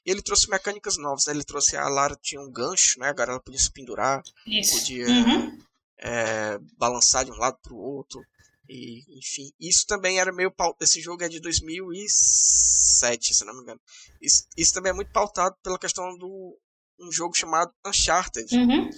Ele 0.05 0.21
trouxe 0.21 0.49
mecânicas 0.49 0.97
novas, 0.97 1.25
né? 1.25 1.33
Ele 1.33 1.43
trouxe 1.43 1.75
a 1.75 1.87
Lara 1.89 2.17
tinha 2.21 2.41
um 2.41 2.49
gancho, 2.51 2.97
né? 2.99 3.09
Agora 3.09 3.31
ela 3.31 3.41
podia 3.41 3.59
se 3.59 3.71
pendurar, 3.71 4.23
Isso. 4.47 4.79
podia 4.79 5.05
Uhum. 5.05 5.59
É, 5.99 6.57
balançar 6.77 7.25
de 7.25 7.31
um 7.31 7.37
lado 7.37 7.57
para 7.61 7.73
o 7.73 7.77
outro. 7.77 8.19
E, 8.67 9.03
enfim, 9.19 9.51
isso 9.59 9.85
também 9.85 10.19
era 10.19 10.31
meio 10.31 10.51
pautado. 10.51 10.83
Esse 10.83 10.99
jogo 10.99 11.23
é 11.23 11.29
de 11.29 11.39
2007, 11.39 13.33
se 13.33 13.45
não 13.45 13.53
me 13.55 13.61
engano. 13.61 13.79
Isso, 14.21 14.47
isso 14.57 14.73
também 14.73 14.89
é 14.91 14.93
muito 14.95 15.11
pautado 15.11 15.55
pela 15.63 15.77
questão 15.79 16.17
do 16.17 16.57
um 16.99 17.11
jogo 17.11 17.35
chamado 17.35 17.71
Uncharted, 17.85 18.55
Uhum. 18.55 18.89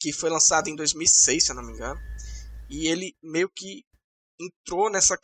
que 0.00 0.12
foi 0.12 0.30
lançado 0.30 0.68
em 0.68 0.74
2006, 0.76 1.44
se 1.44 1.54
não 1.54 1.62
me 1.64 1.72
engano. 1.72 2.00
E 2.68 2.88
ele 2.88 3.14
meio 3.22 3.48
que 3.48 3.84
entrou 4.40 4.90
nessa. 4.90 5.18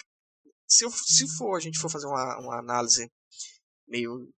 Se, 0.69 0.85
eu- 0.85 0.91
se 0.93 1.27
for 1.37 1.57
a 1.57 1.61
gente 1.61 1.79
for 1.79 1.91
fazer 1.91 2.07
uma, 2.07 2.39
uma 2.39 2.59
análise 2.59 3.11
meio 3.89 4.33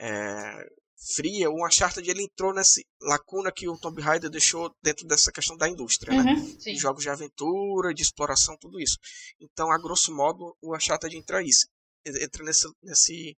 é, 0.00 0.68
fria, 1.14 1.48
o 1.50 1.64
Uncharted 1.66 2.08
ele 2.10 2.24
entrou 2.24 2.52
nessa 2.52 2.80
lacuna 3.00 3.52
que 3.52 3.68
o 3.68 3.78
Tomb 3.78 4.00
Raider 4.02 4.28
deixou 4.28 4.74
dentro 4.82 5.06
dessa 5.06 5.30
questão 5.30 5.56
da 5.56 5.68
indústria, 5.68 6.22
né? 6.22 6.32
Uhum. 6.32 6.60
Sim. 6.60 6.72
de 6.72 6.76
jogos 6.78 7.02
de 7.02 7.08
aventura, 7.10 7.94
de 7.94 8.02
exploração, 8.02 8.56
tudo 8.60 8.80
isso. 8.80 8.96
Então, 9.40 9.70
a 9.70 9.78
grosso 9.78 10.14
modo, 10.14 10.56
o 10.60 10.74
Uncharted 10.76 11.16
entra 11.16 11.42
isso, 11.42 11.66
entra 12.04 12.42
nesse 12.44 12.66
nesse 12.82 13.36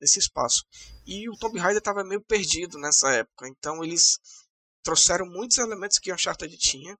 nesse 0.00 0.18
espaço. 0.20 0.64
E 1.06 1.28
o 1.28 1.36
Tomb 1.38 1.58
Raider 1.58 1.78
estava 1.78 2.04
meio 2.04 2.22
perdido 2.24 2.78
nessa 2.78 3.10
época, 3.12 3.48
então 3.48 3.82
eles 3.84 4.18
trouxeram 4.84 5.26
muitos 5.26 5.58
elementos 5.58 5.98
que 5.98 6.10
o 6.10 6.14
Uncharted 6.14 6.56
tinha 6.56 6.96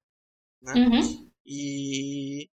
Uhum. 0.63 1.31
e 1.47 2.49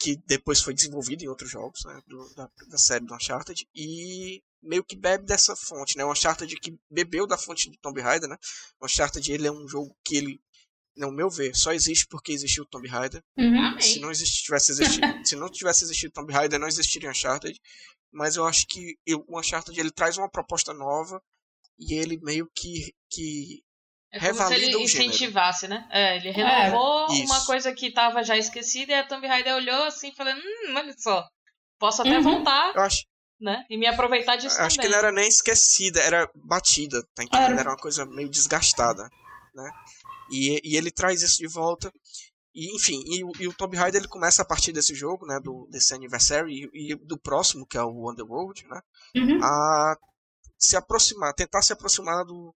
que 0.00 0.16
depois 0.26 0.60
foi 0.62 0.72
desenvolvido 0.74 1.22
em 1.22 1.28
outros 1.28 1.50
jogos 1.50 1.80
né, 1.84 2.00
do- 2.06 2.34
da, 2.34 2.50
da 2.68 2.78
série 2.78 3.04
do 3.04 3.14
Uncharted 3.14 3.66
e 3.74 4.42
meio 4.66 4.84
que 4.84 4.96
bebe 4.96 5.24
dessa 5.24 5.54
fonte, 5.56 5.96
né? 5.96 6.04
O 6.04 6.12
Uncharted 6.12 6.54
que 6.60 6.74
bebeu 6.90 7.26
da 7.26 7.38
fonte 7.38 7.70
do 7.70 7.76
Tomb 7.78 8.00
Raider, 8.00 8.28
né? 8.28 8.36
O 8.80 8.86
Uncharted 8.86 9.32
ele 9.32 9.46
é 9.46 9.52
um 9.52 9.66
jogo 9.68 9.94
que 10.04 10.16
ele, 10.16 10.40
no 10.96 11.10
meu 11.12 11.28
ver, 11.30 11.54
só 11.54 11.72
existe 11.72 12.06
porque 12.08 12.32
existiu 12.32 12.64
o 12.64 12.66
Tomb 12.68 12.88
Raider. 12.88 13.22
Uhum. 13.38 13.80
Se 13.80 13.98
não 14.00 14.12
tivesse 14.12 14.72
existido, 14.72 15.06
se 15.26 15.36
não 15.36 15.50
tivesse 15.50 15.84
existido 15.84 16.12
Tomb 16.12 16.32
Raider, 16.32 16.58
não 16.58 16.68
existiria 16.68 17.10
Uncharted. 17.10 17.58
Mas 18.12 18.36
eu 18.36 18.46
acho 18.46 18.66
que 18.66 18.94
eu- 19.06 19.24
o 19.28 19.38
Uncharted 19.38 19.78
ele 19.78 19.90
traz 19.90 20.16
uma 20.16 20.30
proposta 20.30 20.72
nova 20.72 21.20
e 21.78 21.94
ele 21.94 22.18
meio 22.22 22.48
que 22.54 22.92
que 23.10 23.62
É 24.12 24.18
como 24.18 24.32
se 24.34 24.38
revalida 24.40 24.66
ele 24.66 24.76
o 24.76 24.88
gênero. 24.88 25.10
incentivasse, 25.10 25.68
né? 25.68 25.86
É, 25.90 26.16
ele 26.16 26.30
renovou 26.30 27.06
Isso. 27.12 27.24
uma 27.24 27.44
coisa 27.44 27.72
que 27.74 27.92
tava 27.92 28.22
já 28.24 28.36
esquecida 28.38 28.92
e 28.92 28.94
a 28.94 29.06
Tomb 29.06 29.26
Raider 29.26 29.54
olhou 29.54 29.82
assim, 29.84 30.12
falando, 30.14 30.38
hum, 30.40 30.74
olha 30.74 30.94
só, 30.98 31.26
posso 31.78 32.00
até 32.02 32.16
Uhum. 32.16 32.22
voltar, 32.22 32.74
eu 32.74 32.80
acho, 32.80 33.04
né? 33.40 33.64
E 33.68 33.76
me 33.76 33.86
aproveitar 33.86 34.36
disso 34.36 34.60
acho 34.60 34.76
que 34.76 34.82
também. 34.82 34.90
não 34.90 34.98
era 34.98 35.12
nem 35.12 35.28
esquecida, 35.28 36.00
era 36.00 36.30
batida, 36.34 37.02
tá 37.14 37.22
entendendo? 37.24 37.50
Era. 37.52 37.60
Era 37.60 37.70
uma 37.70 37.76
coisa 37.76 38.04
meio 38.06 38.28
desgastada, 38.28 39.08
né? 39.54 39.70
E, 40.30 40.60
e 40.64 40.76
ele 40.76 40.90
traz 40.90 41.22
isso 41.22 41.38
de 41.38 41.46
volta. 41.46 41.92
E, 42.54 42.74
enfim, 42.74 43.02
e, 43.06 43.22
o- 43.22 43.32
e 43.38 43.46
o 43.48 43.52
Tomb 43.54 43.76
Raider 43.76 44.00
ele 44.00 44.08
começa 44.08 44.40
a 44.42 44.44
partir 44.46 44.72
desse 44.72 44.94
jogo, 44.94 45.26
né, 45.26 45.38
do 45.40 45.68
desse 45.70 45.94
Anniversary 45.94 46.70
e, 46.72 46.92
e 46.92 46.94
do 46.94 47.18
próximo, 47.18 47.66
que 47.66 47.76
é 47.76 47.82
o 47.82 48.10
Underworld, 48.10 48.66
né? 48.66 48.80
Uhum. 49.14 49.38
a 49.42 49.96
se 50.58 50.74
aproximar, 50.74 51.34
tentar 51.34 51.60
se 51.60 51.72
aproximar 51.74 52.24
do, 52.24 52.54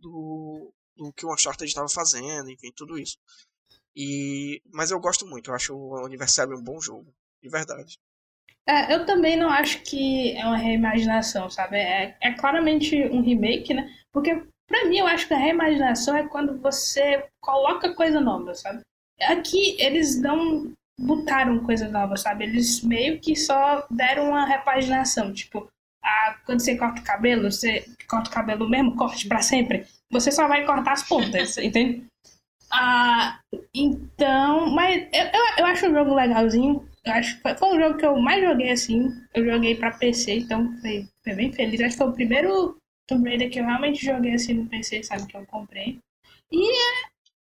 do, 0.00 0.72
do 0.96 1.12
que 1.12 1.24
o 1.24 1.32
Uncharted 1.32 1.68
estava 1.68 1.88
fazendo, 1.88 2.50
enfim, 2.50 2.72
tudo 2.74 2.98
isso. 2.98 3.16
E, 3.94 4.60
mas 4.72 4.90
eu 4.90 4.98
gosto 5.00 5.24
muito, 5.26 5.50
eu 5.50 5.54
acho 5.54 5.72
o 5.74 6.04
Aniversário 6.04 6.56
um 6.58 6.62
bom 6.62 6.80
jogo, 6.80 7.14
de 7.42 7.48
verdade. 7.48 7.96
É, 8.68 8.94
eu 8.94 9.06
também 9.06 9.34
não 9.34 9.48
acho 9.48 9.80
que 9.82 10.36
é 10.36 10.44
uma 10.44 10.58
reimaginação, 10.58 11.48
sabe? 11.48 11.78
É, 11.78 12.14
é 12.20 12.32
claramente 12.34 13.02
um 13.06 13.22
remake, 13.22 13.72
né? 13.72 13.90
Porque, 14.12 14.42
pra 14.68 14.84
mim, 14.84 14.98
eu 14.98 15.06
acho 15.06 15.26
que 15.26 15.32
a 15.32 15.38
reimaginação 15.38 16.14
é 16.14 16.28
quando 16.28 16.60
você 16.60 17.24
coloca 17.40 17.94
coisa 17.94 18.20
nova, 18.20 18.54
sabe? 18.54 18.82
Aqui, 19.22 19.74
eles 19.80 20.20
não 20.20 20.70
botaram 21.00 21.64
coisa 21.64 21.88
nova, 21.88 22.16
sabe? 22.16 22.44
Eles 22.44 22.82
meio 22.82 23.18
que 23.20 23.34
só 23.34 23.86
deram 23.90 24.28
uma 24.30 24.44
repaginação. 24.44 25.32
Tipo, 25.32 25.66
ah, 26.04 26.36
quando 26.44 26.60
você 26.60 26.76
corta 26.76 27.00
o 27.00 27.04
cabelo, 27.04 27.50
você 27.50 27.86
corta 28.08 28.28
o 28.28 28.32
cabelo 28.32 28.68
mesmo, 28.68 28.96
corte 28.96 29.28
pra 29.28 29.40
sempre. 29.40 29.86
Você 30.10 30.30
só 30.30 30.46
vai 30.46 30.66
cortar 30.66 30.92
as 30.92 31.08
pontas, 31.08 31.56
entende? 31.58 32.04
Ah, 32.70 33.40
então, 33.74 34.70
mas 34.70 35.08
eu, 35.12 35.24
eu, 35.24 35.44
eu 35.58 35.66
acho 35.66 35.86
um 35.86 35.94
jogo 35.94 36.14
legalzinho. 36.14 36.87
Eu 37.08 37.14
acho 37.14 37.36
que 37.36 37.42
foi, 37.42 37.54
foi 37.54 37.68
um 37.70 37.80
jogo 37.80 37.96
que 37.96 38.04
eu 38.04 38.18
mais 38.18 38.44
joguei 38.44 38.70
assim. 38.70 39.10
Eu 39.34 39.44
joguei 39.44 39.74
pra 39.74 39.96
PC, 39.96 40.40
então 40.40 40.70
foi, 40.80 41.08
foi 41.24 41.34
bem 41.34 41.52
feliz. 41.52 41.80
Acho 41.80 41.92
que 41.92 41.98
foi 41.98 42.08
o 42.08 42.12
primeiro 42.12 42.78
Tomb 43.06 43.28
Raider 43.28 43.50
que 43.50 43.58
eu 43.58 43.64
realmente 43.64 44.04
joguei 44.04 44.34
assim 44.34 44.52
no 44.52 44.66
PC, 44.66 45.02
sabe? 45.02 45.26
Que 45.26 45.36
eu 45.36 45.46
comprei. 45.46 45.98
E 46.52 46.70
é, 46.70 47.06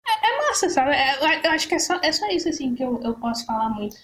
é, 0.08 0.28
é 0.28 0.38
massa, 0.38 0.68
sabe? 0.68 0.92
É, 0.92 1.46
eu, 1.46 1.50
acho 1.52 1.68
que 1.68 1.76
é 1.76 1.78
só, 1.78 2.00
é 2.02 2.10
só 2.10 2.28
isso 2.28 2.48
assim 2.48 2.74
que 2.74 2.82
eu, 2.82 3.00
eu 3.02 3.14
posso 3.14 3.46
falar 3.46 3.70
muito. 3.70 3.96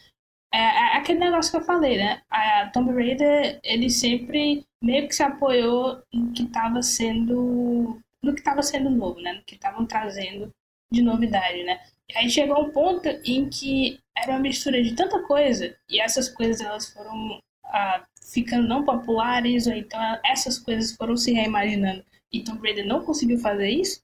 É, 0.54 0.58
é 0.58 0.96
aquele 0.96 1.18
negócio 1.18 1.50
que 1.50 1.58
eu 1.58 1.64
falei, 1.64 1.96
né? 1.96 2.22
A 2.30 2.70
Tomb 2.72 2.92
Raider, 2.92 3.58
ele 3.64 3.90
sempre 3.90 4.64
meio 4.82 5.08
que 5.08 5.14
se 5.14 5.22
apoiou 5.24 6.00
em 6.12 6.32
que 6.32 6.44
estava 6.44 6.80
sendo. 6.80 8.00
no 8.22 8.34
que 8.34 8.40
estava 8.40 8.62
sendo 8.62 8.88
novo, 8.88 9.20
né? 9.20 9.32
No 9.32 9.42
que 9.42 9.56
estavam 9.56 9.84
trazendo 9.84 10.52
de 10.92 11.02
novidade, 11.02 11.62
né? 11.64 11.80
Aí 12.14 12.28
chegou 12.28 12.64
um 12.64 12.70
ponto 12.70 13.08
em 13.24 13.48
que 13.48 13.98
era 14.16 14.32
uma 14.32 14.40
mistura 14.40 14.82
de 14.82 14.94
tanta 14.94 15.22
coisa 15.22 15.76
e 15.88 16.00
essas 16.00 16.28
coisas 16.28 16.60
elas 16.60 16.92
foram 16.92 17.40
ah, 17.64 18.04
ficando 18.32 18.66
não 18.66 18.84
populares 18.84 19.66
ou 19.66 19.72
então 19.72 20.00
essas 20.24 20.58
coisas 20.58 20.94
foram 20.96 21.16
se 21.16 21.32
reimaginando 21.32 22.04
e 22.32 22.42
Tomb 22.42 22.60
Raider 22.60 22.86
não 22.86 23.04
conseguiu 23.04 23.38
fazer 23.38 23.70
isso 23.70 24.02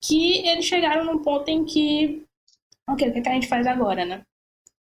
que 0.00 0.46
eles 0.46 0.64
chegaram 0.64 1.04
num 1.04 1.22
ponto 1.22 1.48
em 1.48 1.64
que 1.64 2.24
ok, 2.88 3.08
o 3.08 3.12
que, 3.12 3.28
a 3.28 3.32
gente 3.32 3.48
faz 3.48 3.66
agora, 3.66 4.04
né? 4.04 4.22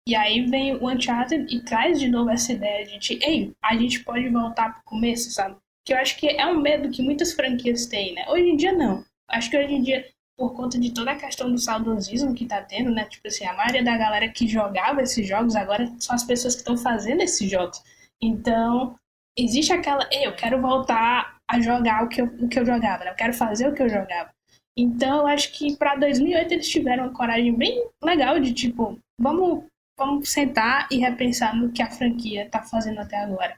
E 0.08 0.16
aí 0.16 0.46
vem 0.46 0.76
o 0.76 0.90
Uncharted 0.90 1.54
e 1.54 1.64
traz 1.64 2.00
de 2.00 2.10
novo 2.10 2.30
essa 2.30 2.54
ideia 2.54 2.86
de, 2.86 2.98
tipo, 2.98 3.24
ei, 3.24 3.54
a 3.62 3.78
gente 3.78 4.04
pode 4.04 4.28
voltar 4.30 4.74
pro 4.74 4.84
começo, 4.84 5.30
sabe? 5.30 5.58
Que 5.86 5.94
eu 5.94 5.98
acho 5.98 6.18
que 6.18 6.28
é 6.28 6.46
um 6.48 6.60
medo 6.60 6.90
que 6.90 7.04
muitas 7.04 7.34
franquias 7.34 7.86
têm, 7.86 8.14
né? 8.14 8.26
Hoje 8.28 8.50
em 8.50 8.58
dia 8.58 8.74
não. 8.74 9.06
Acho 9.30 9.50
que 9.50 9.58
hoje 9.58 9.74
em 9.74 9.84
dia 9.84 10.06
por 10.42 10.56
conta 10.56 10.80
de 10.80 10.92
toda 10.92 11.12
a 11.12 11.16
questão 11.16 11.52
do 11.52 11.60
saudosismo 11.60 12.34
que 12.34 12.48
tá 12.48 12.64
tendo, 12.64 12.90
né? 12.90 13.06
Tipo 13.06 13.28
assim, 13.28 13.46
a 13.46 13.54
maioria 13.54 13.84
da 13.84 13.96
galera 13.96 14.28
que 14.28 14.48
jogava 14.48 15.04
esses 15.04 15.28
jogos 15.28 15.56
agora 15.56 15.86
são 16.00 16.16
as 16.16 16.24
pessoas 16.24 16.56
que 16.56 16.62
estão 16.62 16.76
fazendo 16.76 17.22
esses 17.22 17.48
jogos. 17.48 17.80
Então, 18.20 18.96
existe 19.38 19.72
aquela, 19.72 20.10
eu 20.12 20.36
quero 20.36 20.60
voltar 20.60 21.38
a 21.48 21.60
jogar 21.62 22.04
o 22.04 22.10
que 22.10 22.24
eu, 22.24 22.26
o 22.26 22.50
que 22.50 22.58
eu 22.58 22.66
jogava, 22.66 23.04
né? 23.04 23.12
Eu 23.12 23.16
quero 23.16 23.34
fazer 23.34 23.68
o 23.68 23.76
que 23.76 23.84
eu 23.84 23.88
jogava. 23.88 24.32
Então, 24.76 25.20
eu 25.20 25.28
acho 25.28 25.52
que 25.52 25.78
para 25.78 25.96
2008 25.98 26.54
eles 26.56 26.68
tiveram 26.68 27.04
uma 27.04 27.14
coragem 27.14 27.54
bem 27.56 27.88
legal 28.04 28.40
de 28.40 28.52
tipo, 28.52 28.98
vamos 29.20 29.66
vamos 29.96 30.28
sentar 30.28 30.88
e 30.90 30.98
repensar 30.98 31.56
no 31.56 31.72
que 31.72 31.84
a 31.84 31.92
franquia 31.92 32.50
tá 32.50 32.64
fazendo 32.64 33.00
até 33.00 33.18
agora. 33.18 33.56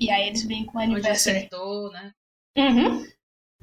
E 0.00 0.10
aí 0.10 0.28
eles 0.28 0.42
vêm 0.42 0.64
com 0.64 0.78
o 0.78 0.80
aniversário. 0.80 1.40
acertou, 1.40 1.92
né? 1.92 2.12
Uhum. 2.56 3.04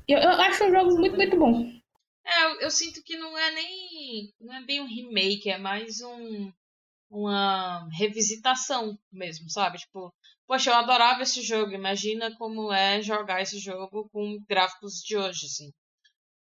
Eu, 0.08 0.20
eu 0.20 0.30
acho 0.42 0.64
um 0.66 0.72
jogo 0.72 1.00
muito, 1.00 1.16
muito 1.16 1.36
bom. 1.36 1.81
É, 2.32 2.44
eu, 2.46 2.62
eu 2.62 2.72
sinto 2.72 3.02
que 3.04 3.18
não 3.18 3.38
é 3.38 3.52
nem. 3.52 4.34
Não 4.40 4.54
é 4.56 4.64
bem 4.66 4.82
um 4.82 4.88
remake, 4.88 5.50
é 5.50 5.58
mais 5.58 6.02
um. 6.02 6.52
Uma 7.12 7.88
revisitação 7.98 9.00
mesmo, 9.12 9.50
sabe? 9.50 9.80
Tipo, 9.80 10.14
poxa, 10.48 10.72
eu 10.72 10.76
adorava 10.76 11.24
esse 11.24 11.42
jogo. 11.44 11.74
Imagina 11.74 12.36
como 12.38 12.74
é 12.74 13.02
jogar 13.02 13.42
esse 13.42 13.60
jogo 13.60 14.10
com 14.12 14.40
gráficos 14.50 14.96
de 15.04 15.18
hoje, 15.18 15.46
assim. 15.48 15.72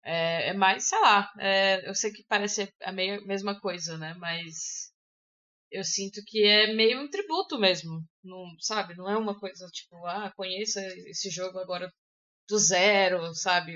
É, 0.05 0.51
é 0.51 0.55
mais, 0.55 0.89
sei 0.89 1.01
lá. 1.01 1.33
é, 1.41 1.89
eu 1.89 1.95
sei 1.95 2.13
que 2.13 2.25
parece 2.29 2.73
a 2.83 2.93
meia- 2.93 3.21
mesma 3.23 3.61
coisa, 3.61 3.99
né? 3.99 4.15
Mas 4.19 4.93
eu 5.71 5.85
sinto 5.85 6.23
que 6.27 6.45
é 6.45 6.75
meio 6.75 7.01
um 7.03 7.11
tributo 7.11 7.59
mesmo. 7.59 8.03
Não, 8.25 8.47
sabe? 8.61 8.95
Não 8.97 9.11
é 9.11 9.17
uma 9.19 9.39
coisa 9.39 9.67
tipo, 9.73 9.97
ah, 10.07 10.33
conheça 10.37 10.81
esse 11.09 11.31
jogo 11.31 11.59
agora 11.59 11.93
do 12.49 12.59
zero, 12.59 13.35
sabe? 13.35 13.75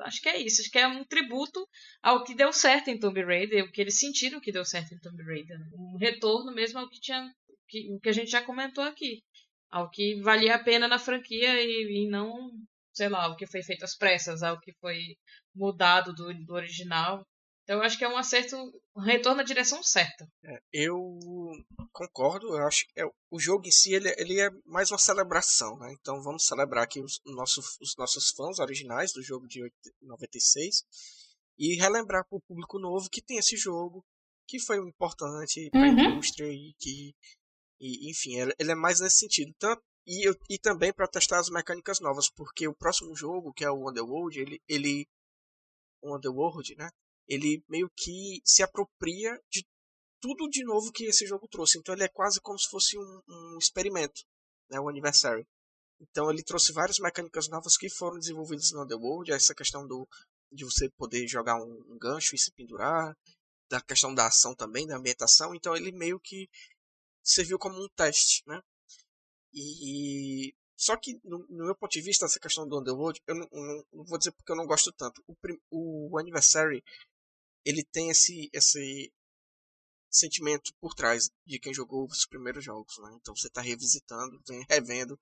Acho 0.00 0.20
que 0.20 0.28
é 0.28 0.40
isso. 0.40 0.60
Acho 0.60 0.70
que 0.70 0.78
é 0.78 0.86
um 0.86 1.04
tributo 1.04 1.66
ao 2.02 2.24
que 2.24 2.34
deu 2.34 2.52
certo 2.52 2.88
em 2.88 2.98
Tomb 2.98 3.22
Raider, 3.24 3.64
o 3.64 3.70
que 3.70 3.80
eles 3.80 3.98
sentiram 3.98 4.40
que 4.40 4.52
deu 4.52 4.64
certo 4.64 4.94
em 4.94 4.98
Tomb 4.98 5.22
Raider. 5.22 5.58
né? 5.58 5.66
Um 5.74 5.96
retorno 5.98 6.52
mesmo 6.52 6.78
ao 6.78 6.88
que 6.88 7.00
tinha, 7.00 7.30
que, 7.68 7.92
o 7.92 8.00
que 8.00 8.08
a 8.08 8.12
gente 8.12 8.30
já 8.30 8.42
comentou 8.42 8.84
aqui, 8.84 9.22
ao 9.70 9.90
que 9.90 10.20
valia 10.22 10.54
a 10.54 10.62
pena 10.62 10.88
na 10.88 10.98
franquia 10.98 11.62
e, 11.62 12.04
e 12.04 12.08
não, 12.08 12.50
sei 12.92 13.08
lá, 13.08 13.28
o 13.28 13.36
que 13.36 13.46
foi 13.46 13.62
feito 13.62 13.84
às 13.84 13.96
pressas, 13.96 14.42
ao 14.42 14.60
que 14.60 14.72
foi 14.80 15.16
mudado 15.54 16.12
do, 16.14 16.32
do 16.44 16.54
original. 16.54 17.24
Então 17.70 17.78
eu 17.78 17.84
acho 17.86 17.96
que 17.96 18.04
é 18.04 18.08
um 18.08 18.16
acerto, 18.16 18.56
um 18.96 19.00
retorno 19.00 19.36
na 19.36 19.44
direção 19.44 19.80
certa. 19.80 20.28
É, 20.42 20.60
eu 20.72 21.16
concordo, 21.92 22.48
eu 22.48 22.66
acho 22.66 22.84
que 22.84 23.00
é, 23.00 23.04
o 23.30 23.38
jogo 23.38 23.64
em 23.64 23.70
si 23.70 23.94
ele, 23.94 24.12
ele 24.18 24.40
é 24.40 24.50
mais 24.64 24.90
uma 24.90 24.98
celebração, 24.98 25.78
né? 25.78 25.94
Então 26.00 26.20
vamos 26.20 26.48
celebrar 26.48 26.82
aqui 26.82 27.00
os, 27.00 27.20
nossos, 27.26 27.78
os 27.80 27.94
nossos 27.96 28.30
fãs 28.32 28.58
originais 28.58 29.12
do 29.12 29.22
jogo 29.22 29.46
de 29.46 29.62
8 29.62 29.72
96 30.02 30.82
e 31.56 31.76
relembrar 31.76 32.26
para 32.28 32.38
o 32.38 32.40
público 32.40 32.76
novo 32.80 33.08
que 33.08 33.22
tem 33.22 33.38
esse 33.38 33.56
jogo, 33.56 34.04
que 34.48 34.58
foi 34.58 34.78
importante 34.78 35.70
para 35.70 35.86
a 35.86 35.90
Uhum. 35.90 36.00
indústria 36.00 36.52
e 36.52 36.74
que, 36.76 37.14
e, 37.80 38.10
enfim, 38.10 38.34
ele, 38.34 38.52
é 38.58 38.74
mais 38.74 38.98
nesse 38.98 39.18
sentido. 39.18 39.54
Tanto, 39.60 39.80
e, 40.04 40.28
eu- 40.28 40.34
e 40.50 40.58
também 40.58 40.92
para 40.92 41.06
testar 41.06 41.38
as 41.38 41.48
mecânicas 41.48 42.00
novas, 42.00 42.28
porque 42.28 42.66
o 42.66 42.74
próximo 42.74 43.14
jogo, 43.14 43.52
que 43.52 43.64
é 43.64 43.70
o 43.70 43.88
Underworld, 43.88 44.40
ele, 44.40 44.60
ele 44.68 45.06
Underworld, 46.02 46.74
né? 46.76 46.90
Ele 47.30 47.64
meio 47.70 47.90
que 47.96 48.42
se 48.44 48.62
apropria 48.64 49.40
de 49.50 49.66
tudo 50.20 50.48
de 50.50 50.64
novo 50.64 50.92
que 50.92 51.04
esse 51.06 51.26
jogo 51.26 51.48
trouxe. 51.48 51.78
Então 51.78 51.94
ele 51.94 52.04
é 52.04 52.08
quase 52.08 52.40
como 52.42 52.58
se 52.58 52.68
fosse 52.70 52.98
um, 52.98 53.22
um 53.28 53.58
experimento, 53.58 54.22
né? 54.70 54.80
O 54.80 54.88
Anniversary. 54.90 55.46
Então 56.00 56.30
ele 56.30 56.42
trouxe 56.44 56.72
várias 56.72 56.98
mecânicas 57.00 57.48
novas 57.48 57.76
que 57.78 57.90
foram 57.90 58.18
desenvolvidas 58.18 58.72
no 58.72 58.82
Underworld. 58.84 59.32
Essa 59.32 59.54
questão 59.54 59.86
do 59.86 60.08
de 60.52 60.64
você 60.64 60.90
poder 60.98 61.28
jogar 61.28 61.56
um, 61.62 61.84
um 61.92 61.98
gancho 61.98 62.34
e 62.34 62.38
se 62.38 62.52
pendurar, 62.52 63.16
da 63.70 63.80
questão 63.80 64.14
da 64.14 64.26
ação 64.28 64.54
também, 64.54 64.86
da 64.86 64.96
ambientação. 64.98 65.54
Então 65.54 65.76
ele 65.76 65.92
meio 65.92 66.18
que 66.20 66.48
serviu 67.24 67.58
como 67.58 67.82
um 67.82 67.88
teste, 67.96 68.42
né? 68.48 68.60
E 69.52 70.54
só 70.76 70.96
que 70.96 71.18
no, 71.24 71.38
no 71.48 71.64
meu 71.66 71.74
ponto 71.76 71.92
de 71.92 72.00
vista 72.00 72.24
essa 72.24 72.40
questão 72.40 72.66
do 72.66 72.78
Underworld, 72.80 73.20
eu 73.26 73.34
não, 73.34 73.48
não- 73.52 73.84
não 73.92 74.04
vou 74.04 74.18
dizer 74.18 74.32
porque 74.32 74.50
eu 74.52 74.56
não 74.56 74.66
gosto 74.66 74.92
tanto. 74.92 75.22
O, 75.70 76.10
o 76.10 76.18
Anniversary 76.18 76.82
ele 77.64 77.84
tem 77.84 78.10
esse 78.10 78.48
esse 78.52 79.12
sentimento 80.10 80.72
por 80.80 80.94
trás 80.94 81.30
de 81.46 81.58
quem 81.58 81.72
jogou 81.72 82.04
os 82.04 82.26
primeiros 82.26 82.64
jogos, 82.64 82.98
né? 82.98 83.16
Então 83.20 83.34
você 83.36 83.46
está 83.46 83.60
revisitando, 83.60 84.40
tem- 84.42 84.64
revendo 84.68 85.18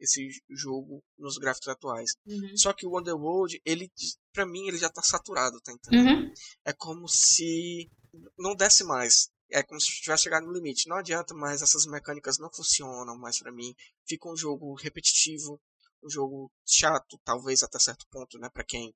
esse 0.00 0.28
jogo 0.50 1.02
nos 1.16 1.38
gráficos 1.38 1.68
atuais. 1.68 2.10
Uhum. 2.26 2.56
Só 2.56 2.72
que 2.72 2.84
o 2.86 2.98
Underworld, 2.98 3.60
ele 3.64 3.90
para 4.32 4.44
mim 4.44 4.66
ele 4.66 4.76
já 4.76 4.90
tá 4.90 5.02
saturado, 5.02 5.60
tá 5.60 5.72
entendendo? 5.72 6.24
Uhum. 6.26 6.34
É 6.64 6.72
como 6.72 7.08
se 7.08 7.88
não 8.36 8.54
desse 8.56 8.82
mais. 8.84 9.30
É 9.50 9.62
como 9.62 9.80
se 9.80 9.86
tivesse 10.00 10.24
chegado 10.24 10.46
no 10.46 10.52
limite. 10.52 10.88
Não 10.88 10.96
adianta 10.96 11.32
mais, 11.32 11.62
essas 11.62 11.86
mecânicas 11.86 12.38
não 12.38 12.50
funcionam 12.52 13.16
mais 13.16 13.38
pra 13.38 13.52
mim. 13.52 13.74
Fica 14.04 14.28
um 14.28 14.36
jogo 14.36 14.74
repetitivo, 14.74 15.60
um 16.02 16.10
jogo 16.10 16.50
chato, 16.66 17.18
talvez 17.24 17.62
até 17.62 17.78
certo 17.78 18.04
ponto, 18.10 18.36
né? 18.38 18.48
Pra 18.52 18.64
quem 18.64 18.92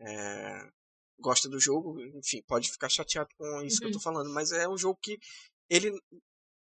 é, 0.00 0.68
gosta 1.20 1.48
do 1.48 1.58
jogo, 1.60 2.00
enfim, 2.16 2.42
pode 2.46 2.70
ficar 2.70 2.88
chateado 2.88 3.28
com 3.36 3.62
isso 3.62 3.80
que 3.80 3.86
eu 3.86 3.92
tô 3.92 4.00
falando. 4.00 4.32
Mas 4.32 4.52
é 4.52 4.68
um 4.68 4.76
jogo 4.78 4.98
que 5.02 5.18
ele, 5.68 5.90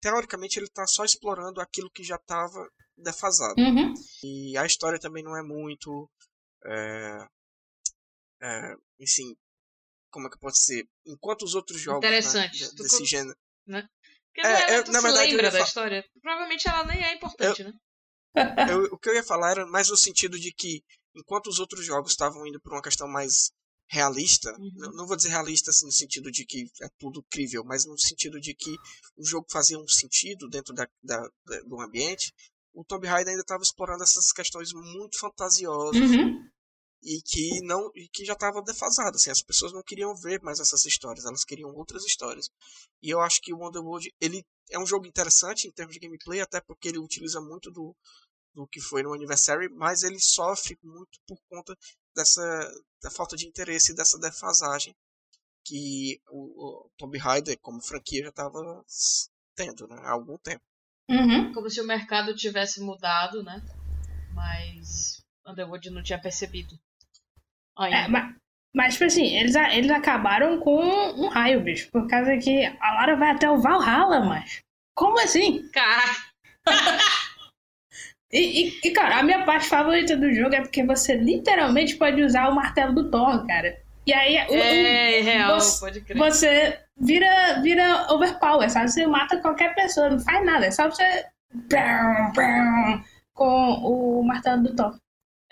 teoricamente, 0.02 0.58
ele 0.60 0.70
tá 0.70 0.86
só 0.88 1.04
explorando 1.04 1.60
aquilo 1.62 1.92
que 1.92 2.04
já 2.04 2.18
tava 2.18 2.70
defasado. 2.98 3.60
Uhum. 3.62 3.94
E 4.24 4.58
a 4.58 4.66
história 4.66 5.00
também 5.00 5.24
não 5.24 5.36
é 5.38 5.44
muito. 5.44 6.10
É, 6.66 7.28
é, 8.42 8.76
enfim, 9.00 9.36
como 10.12 10.28
é 10.28 10.30
que 10.30 10.36
eu 10.36 10.40
posso 10.40 10.60
dizer? 10.62 10.88
Enquanto 11.06 11.44
os 11.44 11.56
outros 11.56 11.80
jogos 11.80 12.02
né, 12.02 12.08
Interessante. 12.10 12.70
Tu 12.76 12.84
desse 12.84 13.00
co- 13.00 13.06
gênero. 13.06 13.38
Porque 13.66 14.48
É, 14.48 14.72
é, 14.72 14.78
eu- 14.80 14.84
tu 14.84 14.92
na 14.92 15.02
verdade, 15.02 15.32
eu 15.32 15.38
lembra 15.38 15.52
da 15.52 15.62
história. 15.62 16.06
Provavelmente 16.22 16.68
ela 16.68 16.84
nem 16.86 17.04
é 17.04 17.14
importante, 17.14 17.64
né? 17.64 17.74
eu- 18.78 18.94
o 18.94 18.98
que 18.98 19.10
eu 19.10 19.16
ia 19.16 19.24
falar 19.24 19.52
era 19.52 19.66
mais 19.66 19.90
no 19.90 19.96
sentido 19.98 20.38
de 20.40 20.54
que, 20.54 20.84
enquanto 21.16 21.48
os 21.48 21.60
outros 21.60 21.86
jogos 21.86 22.12
estavam 22.12 22.46
indo 22.46 22.60
por 22.60 22.74
uma 22.74 22.82
questão 22.82 23.08
mais 23.08 23.52
realista, 23.88 24.52
Uhum. 24.60 24.72
não, 24.76 24.92
não 24.94 25.08
vou 25.08 25.16
dizer 25.16 25.30
realista 25.30 25.70
assim, 25.72 25.86
no 25.86 25.92
sentido 25.92 26.32
de 26.32 26.46
que 26.46 26.66
é 26.82 26.90
tudo 26.98 27.24
crível, 27.30 27.64
mas 27.64 27.86
no 27.86 27.98
sentido 28.00 28.40
de 28.40 28.54
que 28.56 28.76
o 29.18 29.26
jogo 29.26 29.46
fazia 29.52 29.78
um 29.80 29.88
sentido 29.88 30.48
dentro 30.50 30.74
da, 30.74 30.88
da- 31.04 31.30
da- 31.46 31.62
do 31.62 31.80
ambiente, 31.82 32.34
o 32.74 32.84
Tomb 32.84 33.08
Raider 33.08 33.32
ainda 33.32 33.42
estava 33.42 33.64
explorando 33.64 34.04
essas 34.04 34.32
questões 34.34 34.74
muito 34.74 35.18
fantasiosas 35.20 36.00
Uhum. 36.00 36.50
e 37.04 37.22
que 37.22 37.62
não 37.62 37.90
e 37.96 38.10
que 38.10 38.26
já 38.26 38.34
estava 38.34 38.62
defasado 38.62 39.16
assim 39.16 39.30
as 39.30 39.42
pessoas 39.44 39.72
não 39.72 39.84
queriam 39.84 40.16
ver 40.16 40.42
mais 40.42 40.60
essas 40.60 40.84
histórias 40.86 41.24
elas 41.26 41.44
queriam 41.46 41.70
outras 41.76 42.04
histórias 42.04 42.50
e 43.02 43.10
eu 43.12 43.22
acho 43.22 43.40
que 43.42 43.54
o 43.54 43.66
Underworld 43.68 44.12
ele 44.20 44.44
é 44.72 44.80
um 44.80 44.86
jogo 44.88 45.06
interessante 45.06 45.68
em 45.68 45.72
termos 45.72 45.94
de 45.94 46.00
gameplay 46.00 46.42
até 46.42 46.60
porque 46.60 46.88
ele 46.90 46.98
utiliza 46.98 47.40
muito 47.40 47.70
do 47.72 47.96
do 48.56 48.68
que 48.68 48.82
foi 48.82 49.04
no 49.04 49.14
Anniversary 49.14 49.70
mas 49.70 50.02
ele 50.04 50.20
sofre 50.20 50.78
muito 50.84 51.20
por 51.28 51.38
conta 51.48 51.78
dessa 52.16 52.72
da 53.02 53.12
falta 53.12 53.36
de 53.36 53.48
interesse 53.48 53.92
e 53.92 53.96
dessa 53.96 54.20
defasagem 54.20 54.96
que 55.64 56.20
o, 56.30 56.86
o 56.86 56.90
Tomb 56.98 57.18
Raider 57.18 57.58
como 57.60 57.82
franquia 57.82 58.24
já 58.24 58.30
estava 58.30 58.84
tendo 59.56 59.88
né, 59.88 59.98
há 60.04 60.12
algum 60.12 60.38
tempo 60.38 60.64
Uhum. 61.10 61.54
Como 61.54 61.70
se 61.70 61.80
o 61.82 61.88
mercado 61.88 62.36
tivesse 62.36 62.82
mudado, 62.82 63.44
né? 63.44 63.62
Mas 64.34 65.24
Underwood 65.46 65.90
não 65.90 66.04
tinha 66.04 66.20
percebido. 66.20 66.76
Ainda. 67.78 67.98
É, 67.98 68.08
mas, 68.08 68.36
mas, 68.74 68.94
tipo 68.94 69.06
assim, 69.06 69.38
eles, 69.38 69.56
eles 69.56 69.92
acabaram 69.92 70.60
com 70.60 70.82
um 70.82 71.28
raio, 71.28 71.64
bicho. 71.64 71.90
Por 71.92 72.08
causa 72.08 72.38
que 72.38 72.66
a 72.66 72.94
Lara 72.94 73.16
vai 73.16 73.32
até 73.32 73.50
o 73.50 73.62
Valhalla, 73.62 74.22
mas. 74.22 74.62
Como 74.96 75.20
assim? 75.20 75.70
Caraca, 75.70 76.22
E, 78.38 78.78
e- 78.84 78.92
cara, 78.92 79.20
a 79.20 79.24
minha 79.24 79.44
parte 79.46 79.68
favorita 79.68 80.16
do 80.18 80.34
jogo 80.34 80.54
é 80.56 80.62
porque 80.62 80.84
você 80.84 81.16
literalmente 81.16 81.96
pode 81.96 82.22
usar 82.22 82.50
o 82.50 82.56
martelo 82.56 82.94
do 82.94 83.10
Thor, 83.10 83.46
cara. 83.48 83.78
E 84.06 84.14
aí 84.14 84.38
o- 84.50 84.52
o- 84.52 84.56
é 84.56 85.22
real, 85.22 85.60
você- 85.60 85.80
pode 85.80 86.02
crer. 86.02 86.18
você 86.18 86.80
vira, 87.00 87.60
vira 87.62 88.12
overpower, 88.14 88.70
sabe? 88.70 88.92
Você 88.92 89.08
mata 89.08 89.38
qualquer 89.38 89.74
pessoa, 89.74 90.10
não 90.10 90.20
faz 90.20 90.46
nada. 90.46 90.66
É 90.66 90.72
só 90.72 90.90
você. 90.90 91.26
Com 93.34 93.48
o 93.50 94.24
martelo 94.24 94.64
do 94.64 94.76
Thor. 94.76 94.96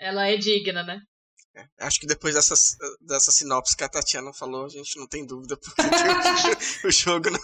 Ela 0.00 0.28
é 0.28 0.36
digna, 0.36 0.82
né? 0.82 1.00
É, 1.56 1.68
acho 1.78 2.00
que 2.00 2.06
depois 2.06 2.34
dessa, 2.34 2.54
dessa 3.00 3.30
sinopse 3.30 3.76
que 3.76 3.84
a 3.84 3.88
Tatiana 3.88 4.32
falou, 4.32 4.66
a 4.66 4.68
gente 4.68 4.98
não 4.98 5.06
tem 5.06 5.24
dúvida, 5.24 5.56
porque 5.56 5.82
o 6.86 6.90
jogo 6.90 7.30
não, 7.30 7.40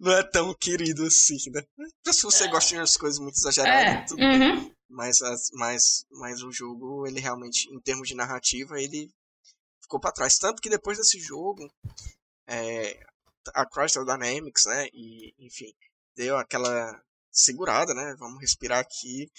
não 0.00 0.12
é 0.12 0.22
tão 0.22 0.54
querido 0.54 1.04
assim, 1.04 1.36
né? 1.50 1.62
Se 2.10 2.22
você 2.22 2.48
gosta 2.48 2.70
de 2.70 2.76
umas 2.76 2.96
coisas 2.96 3.18
muito 3.18 3.36
exageradas, 3.36 4.02
É. 4.02 4.06
tudo 4.06 4.18
bem. 4.18 4.56
Uhum. 4.56 4.74
Mas, 4.88 5.20
as, 5.20 5.50
mas, 5.52 6.06
mas 6.10 6.42
o 6.42 6.50
jogo, 6.50 7.06
ele 7.06 7.20
realmente, 7.20 7.68
em 7.70 7.80
termos 7.80 8.08
de 8.08 8.14
narrativa, 8.14 8.80
ele 8.80 9.10
ficou 9.82 10.00
pra 10.00 10.12
trás. 10.12 10.38
Tanto 10.38 10.62
que 10.62 10.70
depois 10.70 10.96
desse 10.96 11.18
jogo, 11.20 11.70
é, 12.48 12.98
a 13.52 13.66
Crystal 13.66 14.04
Dynamics, 14.04 14.64
né, 14.64 14.88
e, 14.94 15.34
enfim, 15.38 15.74
deu 16.16 16.38
aquela 16.38 16.98
segurada, 17.30 17.92
né? 17.92 18.14
Vamos 18.18 18.40
respirar 18.40 18.78
aqui, 18.78 19.30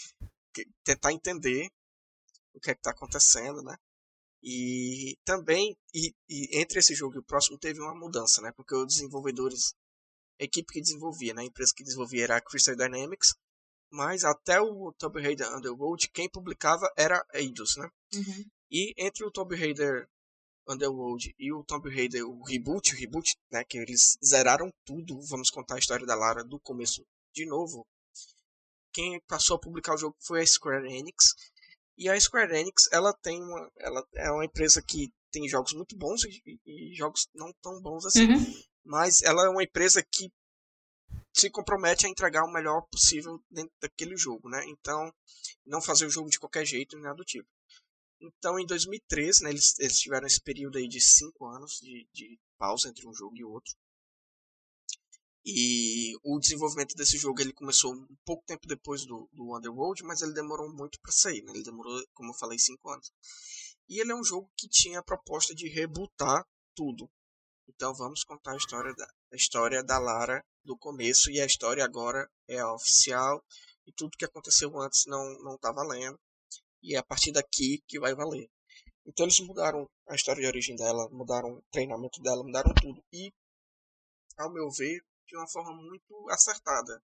tentar 0.83 1.13
entender 1.13 1.67
o 2.53 2.59
que 2.59 2.71
é 2.71 2.75
que 2.75 2.81
tá 2.81 2.91
acontecendo, 2.91 3.63
né? 3.63 3.75
E 4.43 5.17
também, 5.25 5.75
e, 5.93 6.13
e 6.29 6.59
entre 6.59 6.79
esse 6.79 6.93
jogo 6.93 7.15
e 7.15 7.19
o 7.19 7.23
próximo 7.23 7.57
teve 7.57 7.79
uma 7.79 7.95
mudança, 7.95 8.41
né? 8.41 8.51
Porque 8.55 8.75
os 8.75 8.87
desenvolvedores, 8.87 9.73
a 10.39 10.43
equipe 10.43 10.73
que 10.73 10.81
desenvolvia, 10.81 11.33
né? 11.33 11.41
A 11.41 11.45
empresa 11.45 11.73
que 11.75 11.83
desenvolvia 11.83 12.23
era 12.23 12.37
a 12.37 12.41
Crystal 12.41 12.75
Dynamics, 12.75 13.33
mas 13.91 14.23
até 14.23 14.61
o 14.61 14.93
Tomb 14.93 15.21
Raider 15.21 15.47
Underworld, 15.55 16.09
quem 16.09 16.29
publicava 16.29 16.91
era 16.95 17.25
a 17.33 17.39
Eidos, 17.39 17.75
né? 17.77 17.89
Uhum. 18.13 18.45
E 18.69 18.93
entre 18.97 19.25
o 19.25 19.31
Tomb 19.31 19.55
Raider 19.55 20.07
Underworld 20.67 21.33
e 21.39 21.53
o 21.53 21.63
Tomb 21.63 21.89
Raider, 21.89 22.27
o 22.27 22.43
reboot, 22.43 22.93
o 22.93 22.97
reboot, 22.97 23.35
né, 23.51 23.63
que 23.63 23.77
eles 23.77 24.17
zeraram 24.23 24.69
tudo, 24.85 25.19
vamos 25.21 25.49
contar 25.49 25.75
a 25.75 25.79
história 25.79 26.05
da 26.05 26.15
Lara 26.15 26.43
do 26.43 26.59
começo 26.59 27.05
de 27.33 27.45
novo. 27.45 27.87
Quem 28.91 29.21
passou 29.27 29.55
a 29.55 29.59
publicar 29.59 29.95
o 29.95 29.97
jogo 29.97 30.15
foi 30.19 30.41
a 30.41 30.45
Square 30.45 30.91
Enix. 30.91 31.33
E 31.97 32.09
a 32.09 32.19
Square 32.19 32.55
Enix, 32.55 32.87
ela 32.91 33.13
tem 33.13 33.41
uma, 33.41 33.71
ela 33.77 34.07
é 34.15 34.31
uma 34.31 34.45
empresa 34.45 34.81
que 34.81 35.11
tem 35.31 35.47
jogos 35.47 35.73
muito 35.73 35.95
bons 35.97 36.23
e, 36.23 36.59
e 36.65 36.93
jogos 36.95 37.27
não 37.33 37.51
tão 37.61 37.81
bons 37.81 38.05
assim. 38.05 38.31
Uhum. 38.31 38.63
Mas 38.85 39.21
ela 39.23 39.45
é 39.45 39.49
uma 39.49 39.63
empresa 39.63 40.03
que 40.03 40.31
se 41.33 41.49
compromete 41.49 42.05
a 42.05 42.09
entregar 42.09 42.43
o 42.43 42.51
melhor 42.51 42.81
possível 42.91 43.39
dentro 43.49 43.71
daquele 43.81 44.15
jogo, 44.15 44.49
né? 44.49 44.63
Então, 44.67 45.13
não 45.65 45.81
fazer 45.81 46.05
o 46.05 46.09
jogo 46.09 46.29
de 46.29 46.39
qualquer 46.39 46.65
jeito, 46.65 46.95
nem 46.95 47.03
nada 47.03 47.17
do 47.17 47.25
tipo. 47.25 47.47
Então, 48.19 48.59
em 48.59 48.65
2013, 48.65 49.43
né, 49.43 49.51
eles, 49.51 49.77
eles 49.79 49.99
tiveram 49.99 50.25
esse 50.25 50.41
período 50.41 50.77
aí 50.77 50.87
de 50.87 50.99
5 50.99 51.45
anos 51.45 51.79
de, 51.79 52.07
de 52.11 52.39
pausa 52.57 52.89
entre 52.89 53.07
um 53.07 53.13
jogo 53.13 53.35
e 53.37 53.43
outro. 53.43 53.75
E 55.49 56.13
o 56.25 56.37
desenvolvimento 56.39 56.93
desse 56.93 57.17
jogo 57.17 57.39
ele 57.39 57.53
começou 57.53 57.93
um 57.93 58.17
pouco 58.25 58.43
tempo 58.45 58.67
depois 58.67 59.05
do, 59.05 59.29
do 59.31 59.55
Underworld, 59.55 60.03
mas 60.03 60.21
ele 60.21 60.33
demorou 60.33 60.69
muito 60.73 60.99
para 60.99 61.13
sair. 61.13 61.41
Né? 61.41 61.53
Ele 61.53 61.63
demorou, 61.63 62.05
como 62.13 62.31
eu 62.31 62.37
falei, 62.37 62.59
5 62.59 62.89
anos. 62.89 63.13
E 63.87 64.01
ele 64.01 64.11
é 64.11 64.15
um 64.15 64.25
jogo 64.25 64.51
que 64.57 64.67
tinha 64.67 64.99
a 64.99 65.03
proposta 65.03 65.55
de 65.55 65.69
rebootar 65.69 66.45
tudo. 66.75 67.09
Então 67.65 67.93
vamos 67.95 68.25
contar 68.25 68.51
a 68.51 68.57
história 68.57 68.93
da, 68.93 69.07
a 69.31 69.35
história 69.37 69.81
da 69.81 69.97
Lara 69.97 70.43
do 70.65 70.77
começo 70.77 71.31
e 71.31 71.39
a 71.39 71.45
história 71.45 71.85
agora 71.85 72.29
é 72.45 72.65
oficial 72.65 73.41
e 73.85 73.93
tudo 73.93 74.17
que 74.17 74.25
aconteceu 74.25 74.77
antes 74.81 75.05
não 75.05 75.23
não 75.43 75.55
está 75.55 75.71
valendo 75.71 76.19
e 76.83 76.93
é 76.93 76.97
a 76.97 77.03
partir 77.03 77.31
daqui 77.31 77.81
que 77.87 77.99
vai 77.99 78.13
valer. 78.13 78.49
Então 79.05 79.25
eles 79.25 79.39
mudaram 79.39 79.89
a 80.09 80.15
história 80.15 80.41
de 80.41 80.47
origem 80.47 80.75
dela, 80.75 81.09
mudaram 81.09 81.53
o 81.53 81.63
treinamento 81.71 82.21
dela, 82.21 82.43
mudaram 82.43 82.73
tudo 82.73 83.01
e 83.13 83.31
ao 84.37 84.51
meu 84.51 84.69
ver 84.69 85.01
de 85.27 85.37
uma 85.37 85.47
forma 85.47 85.73
muito 85.73 86.29
acertada. 86.29 87.01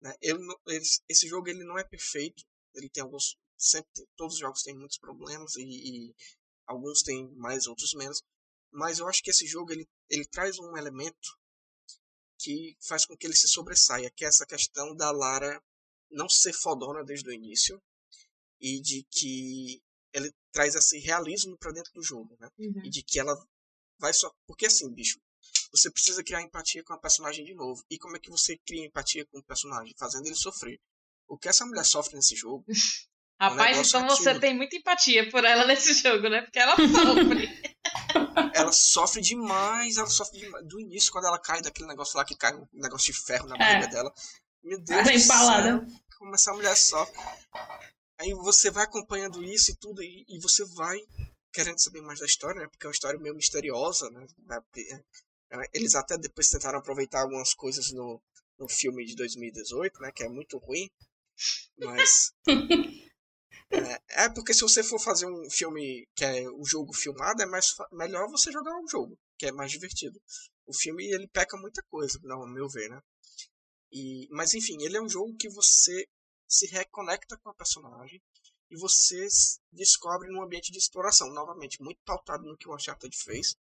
Né? 0.00 0.14
Ele, 0.20 0.38
ele, 0.66 0.84
esse 1.08 1.26
jogo 1.28 1.48
ele 1.48 1.64
não 1.64 1.78
é 1.78 1.84
perfeito, 1.84 2.44
ele 2.74 2.88
tem 2.88 3.02
alguns 3.02 3.36
sempre 3.56 3.90
todos 4.16 4.34
os 4.34 4.40
jogos 4.40 4.62
têm 4.62 4.76
muitos 4.76 4.98
problemas 4.98 5.56
e, 5.56 5.62
e 5.62 6.14
alguns 6.66 7.02
têm 7.02 7.30
mais 7.36 7.66
outros 7.66 7.94
menos, 7.94 8.22
mas 8.70 8.98
eu 8.98 9.08
acho 9.08 9.22
que 9.22 9.30
esse 9.30 9.46
jogo 9.46 9.72
ele, 9.72 9.88
ele 10.10 10.24
traz 10.26 10.58
um 10.58 10.76
elemento 10.76 11.38
que 12.38 12.76
faz 12.80 13.06
com 13.06 13.16
que 13.16 13.26
ele 13.26 13.36
se 13.36 13.48
sobressaia, 13.48 14.10
que 14.10 14.24
é 14.24 14.28
essa 14.28 14.44
questão 14.44 14.94
da 14.94 15.10
Lara 15.10 15.62
não 16.10 16.28
ser 16.28 16.52
fodona 16.52 17.04
desde 17.04 17.28
o 17.28 17.32
início 17.32 17.80
e 18.60 18.80
de 18.80 19.04
que 19.10 19.82
ele 20.12 20.32
traz 20.52 20.74
esse 20.74 20.98
realismo 20.98 21.56
para 21.56 21.72
dentro 21.72 21.92
do 21.92 22.02
jogo, 22.02 22.36
né? 22.38 22.48
Uhum. 22.58 22.84
E 22.84 22.90
de 22.90 23.02
que 23.02 23.18
ela 23.18 23.34
vai 23.98 24.12
só 24.12 24.32
porque 24.46 24.66
assim, 24.66 24.92
bicho, 24.92 25.20
você 25.74 25.90
precisa 25.90 26.22
criar 26.22 26.40
empatia 26.42 26.84
com 26.84 26.92
a 26.92 26.98
personagem 26.98 27.44
de 27.44 27.54
novo. 27.54 27.82
E 27.90 27.98
como 27.98 28.16
é 28.16 28.20
que 28.20 28.30
você 28.30 28.56
cria 28.64 28.86
empatia 28.86 29.26
com 29.26 29.38
o 29.38 29.42
personagem? 29.42 29.92
Fazendo 29.98 30.26
ele 30.26 30.36
sofrer. 30.36 30.78
O 31.28 31.36
que 31.36 31.48
essa 31.48 31.66
mulher 31.66 31.84
sofre 31.84 32.14
nesse 32.14 32.36
jogo. 32.36 32.64
Rapaz, 33.40 33.76
é 33.76 33.80
um 33.80 33.82
então 33.82 34.00
absurdo. 34.02 34.22
você 34.22 34.40
tem 34.40 34.56
muita 34.56 34.76
empatia 34.76 35.28
por 35.30 35.44
ela 35.44 35.66
nesse 35.66 35.92
jogo, 35.94 36.28
né? 36.28 36.42
Porque 36.42 36.60
ela 36.60 36.76
sofre. 36.76 37.74
ela 38.54 38.72
sofre 38.72 39.20
demais, 39.20 39.96
ela 39.96 40.06
sofre 40.06 40.38
demais. 40.38 40.64
Do 40.66 40.78
início, 40.78 41.10
quando 41.10 41.26
ela 41.26 41.40
cai 41.40 41.60
daquele 41.60 41.88
negócio 41.88 42.16
lá 42.16 42.24
que 42.24 42.36
cai 42.36 42.54
um 42.54 42.66
negócio 42.72 43.12
de 43.12 43.20
ferro 43.20 43.48
na 43.48 43.56
barriga 43.56 43.86
é. 43.86 43.88
dela. 43.88 44.14
Meu 44.62 44.78
Deus 44.78 45.00
ela 45.00 45.10
do 45.10 45.24
empalada. 45.24 45.86
céu, 45.86 45.98
como 46.18 46.34
essa 46.34 46.52
mulher 46.52 46.76
sofre. 46.76 47.18
Aí 48.20 48.32
você 48.34 48.70
vai 48.70 48.84
acompanhando 48.84 49.42
isso 49.42 49.72
e 49.72 49.76
tudo, 49.76 50.00
e, 50.02 50.24
e 50.28 50.38
você 50.40 50.64
vai 50.76 50.98
querendo 51.52 51.80
saber 51.80 52.00
mais 52.00 52.20
da 52.20 52.26
história, 52.26 52.60
né? 52.60 52.68
Porque 52.68 52.86
é 52.86 52.88
uma 52.88 52.94
história 52.94 53.18
meio 53.18 53.34
misteriosa, 53.34 54.08
né? 54.10 54.24
Eles 55.72 55.94
até 55.94 56.16
depois 56.16 56.50
tentaram 56.50 56.78
aproveitar 56.78 57.22
algumas 57.22 57.54
coisas 57.54 57.92
no, 57.92 58.20
no 58.58 58.68
filme 58.68 59.04
de 59.04 59.14
2018, 59.16 60.00
né? 60.00 60.10
Que 60.14 60.24
é 60.24 60.28
muito 60.28 60.58
ruim. 60.58 60.88
Mas. 61.78 62.32
É, 63.70 64.24
é, 64.24 64.28
porque 64.28 64.54
se 64.54 64.60
você 64.60 64.84
for 64.84 65.00
fazer 65.00 65.26
um 65.26 65.50
filme 65.50 66.06
que 66.14 66.24
é 66.24 66.48
o 66.48 66.64
jogo 66.64 66.92
filmado, 66.92 67.42
é 67.42 67.46
mais 67.46 67.74
melhor 67.90 68.30
você 68.30 68.52
jogar 68.52 68.78
um 68.78 68.86
jogo, 68.86 69.18
que 69.36 69.46
é 69.46 69.52
mais 69.52 69.72
divertido. 69.72 70.20
O 70.66 70.72
filme 70.72 71.04
ele 71.12 71.26
peca 71.26 71.56
muita 71.56 71.82
coisa, 71.90 72.20
não, 72.22 72.46
meu 72.46 72.68
ver, 72.68 72.88
né? 72.88 73.00
E, 73.90 74.28
mas 74.30 74.54
enfim, 74.54 74.76
ele 74.80 74.96
é 74.96 75.02
um 75.02 75.08
jogo 75.08 75.36
que 75.36 75.48
você 75.48 76.06
se 76.46 76.66
reconecta 76.66 77.36
com 77.38 77.50
a 77.50 77.54
personagem 77.54 78.22
e 78.70 78.76
você 78.76 79.26
descobre 79.72 80.28
num 80.30 80.42
ambiente 80.42 80.70
de 80.70 80.78
exploração, 80.78 81.32
novamente 81.32 81.82
muito 81.82 82.00
pautado 82.04 82.44
no 82.44 82.56
que 82.56 82.68
o 82.68 82.74
Uncharted 82.74 83.16
fez, 83.16 83.56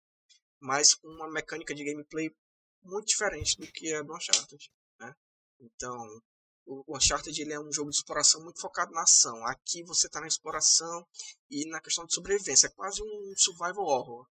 mas 0.63 0.93
com 0.93 1.09
uma 1.09 1.29
mecânica 1.29 1.75
de 1.75 1.83
gameplay 1.83 2.33
muito 2.81 3.07
diferente 3.07 3.57
do 3.57 3.69
que 3.69 3.93
é 3.93 4.01
do 4.01 4.15
Uncharted, 4.15 4.71
né? 4.97 5.13
Então, 5.59 6.23
o 6.65 6.95
Uncharted 6.95 7.37
ele 7.41 7.51
é 7.51 7.59
um 7.59 7.71
jogo 7.71 7.89
de 7.89 7.97
exploração 7.97 8.41
muito 8.41 8.61
focado 8.61 8.93
na 8.93 9.03
ação. 9.03 9.45
Aqui 9.47 9.83
você 9.83 10.07
está 10.07 10.21
na 10.21 10.27
exploração 10.27 11.05
e 11.49 11.69
na 11.69 11.81
questão 11.81 12.05
de 12.05 12.13
sobrevivência. 12.13 12.67
É 12.67 12.69
quase 12.69 13.03
um 13.03 13.33
survival 13.35 13.83
horror. 13.83 14.25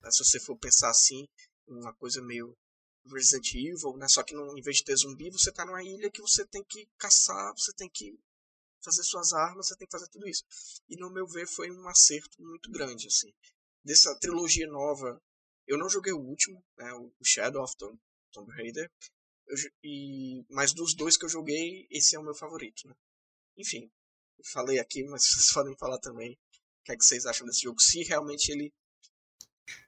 Né? 0.00 0.10
Se 0.10 0.24
você 0.24 0.40
for 0.40 0.56
pensar 0.56 0.88
assim, 0.88 1.28
uma 1.68 1.92
coisa 1.94 2.22
meio 2.22 2.56
Resident 3.04 3.54
Evil, 3.54 3.98
né? 3.98 4.08
Só 4.08 4.22
que 4.22 4.34
não, 4.34 4.56
em 4.56 4.62
vez 4.62 4.78
de 4.78 4.84
ter 4.84 4.96
zumbi, 4.96 5.30
você 5.30 5.50
está 5.50 5.66
numa 5.66 5.84
ilha 5.84 6.10
que 6.10 6.22
você 6.22 6.46
tem 6.46 6.64
que 6.64 6.88
caçar, 6.96 7.52
você 7.54 7.72
tem 7.74 7.90
que 7.90 8.18
fazer 8.82 9.02
suas 9.02 9.34
armas, 9.34 9.68
você 9.68 9.76
tem 9.76 9.86
que 9.86 9.92
fazer 9.92 10.08
tudo 10.08 10.26
isso. 10.26 10.42
E 10.88 10.96
no 10.96 11.10
meu 11.10 11.26
ver 11.26 11.46
foi 11.46 11.70
um 11.70 11.86
acerto 11.86 12.40
muito 12.40 12.70
grande, 12.70 13.08
assim. 13.08 13.30
Dessa 13.84 14.18
trilogia 14.18 14.66
nova, 14.66 15.20
eu 15.70 15.78
não 15.78 15.88
joguei 15.88 16.12
o 16.12 16.18
último, 16.18 16.60
né? 16.76 16.92
O 16.92 17.24
Shadow 17.24 17.62
of 17.62 17.76
Tomb, 17.76 17.96
Tomb 18.32 18.50
Raider. 18.52 18.90
Eu, 19.46 19.56
e, 19.84 20.44
mas 20.50 20.74
dos 20.74 20.94
dois 20.96 21.16
que 21.16 21.24
eu 21.24 21.28
joguei, 21.28 21.86
esse 21.88 22.16
é 22.16 22.18
o 22.18 22.24
meu 22.24 22.34
favorito, 22.34 22.88
né? 22.88 22.94
Enfim, 23.56 23.88
falei 24.52 24.80
aqui, 24.80 25.04
mas 25.08 25.22
vocês 25.22 25.52
podem 25.52 25.76
falar 25.76 26.00
também 26.00 26.32
o 26.32 26.84
que, 26.84 26.92
é 26.92 26.96
que 26.96 27.04
vocês 27.04 27.24
acham 27.24 27.46
desse 27.46 27.62
jogo. 27.62 27.80
Se 27.80 28.02
realmente 28.02 28.50
ele 28.50 28.72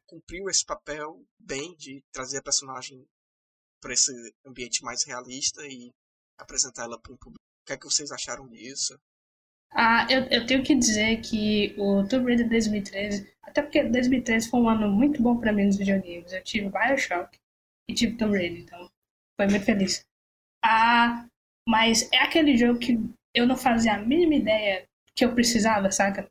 cumpriu 0.07 0.49
esse 0.49 0.65
papel 0.65 1.27
bem 1.37 1.75
de 1.75 2.01
trazer 2.13 2.39
a 2.39 2.43
personagem 2.43 3.05
para 3.81 3.93
esse 3.93 4.13
ambiente 4.47 4.85
mais 4.85 5.03
realista 5.03 5.67
e 5.67 5.91
apresentar 6.39 6.85
ela 6.85 7.01
para 7.01 7.13
um 7.13 7.17
público. 7.17 7.43
O 7.63 7.67
que 7.67 7.73
é 7.73 7.79
que 7.79 7.87
vocês 7.87 8.13
acharam 8.13 8.47
disso? 8.49 8.97
Ah, 9.75 10.07
eu, 10.11 10.25
eu 10.25 10.47
tenho 10.47 10.63
que 10.63 10.75
dizer 10.75 11.21
que 11.21 11.75
o 11.79 12.07
Tomb 12.07 12.27
Raider 12.27 12.49
2013, 12.49 13.33
até 13.43 13.63
porque 13.63 13.83
2013 13.83 14.51
foi 14.51 14.61
um 14.61 14.69
ano 14.69 14.91
muito 14.91 15.23
bom 15.23 15.37
para 15.39 15.53
mim 15.53 15.67
nos 15.67 15.77
videogames. 15.77 16.33
Eu 16.33 16.43
tive 16.45 16.69
Bioshock 16.69 17.39
e 17.89 17.95
tive 17.95 18.17
Tomb 18.17 18.37
Raider, 18.37 18.61
então 18.61 18.91
foi 19.37 19.49
muito 19.49 19.65
feliz. 19.65 20.05
Ah, 20.65 21.27
mas 21.67 22.11
é 22.13 22.19
aquele 22.19 22.57
jogo 22.57 22.79
que 22.79 22.99
eu 23.35 23.47
não 23.47 23.57
fazia 23.57 23.95
a 23.95 23.99
mínima 23.99 24.35
ideia 24.35 24.85
que 25.15 25.25
eu 25.25 25.35
precisava, 25.35 25.91
saca? 25.91 26.29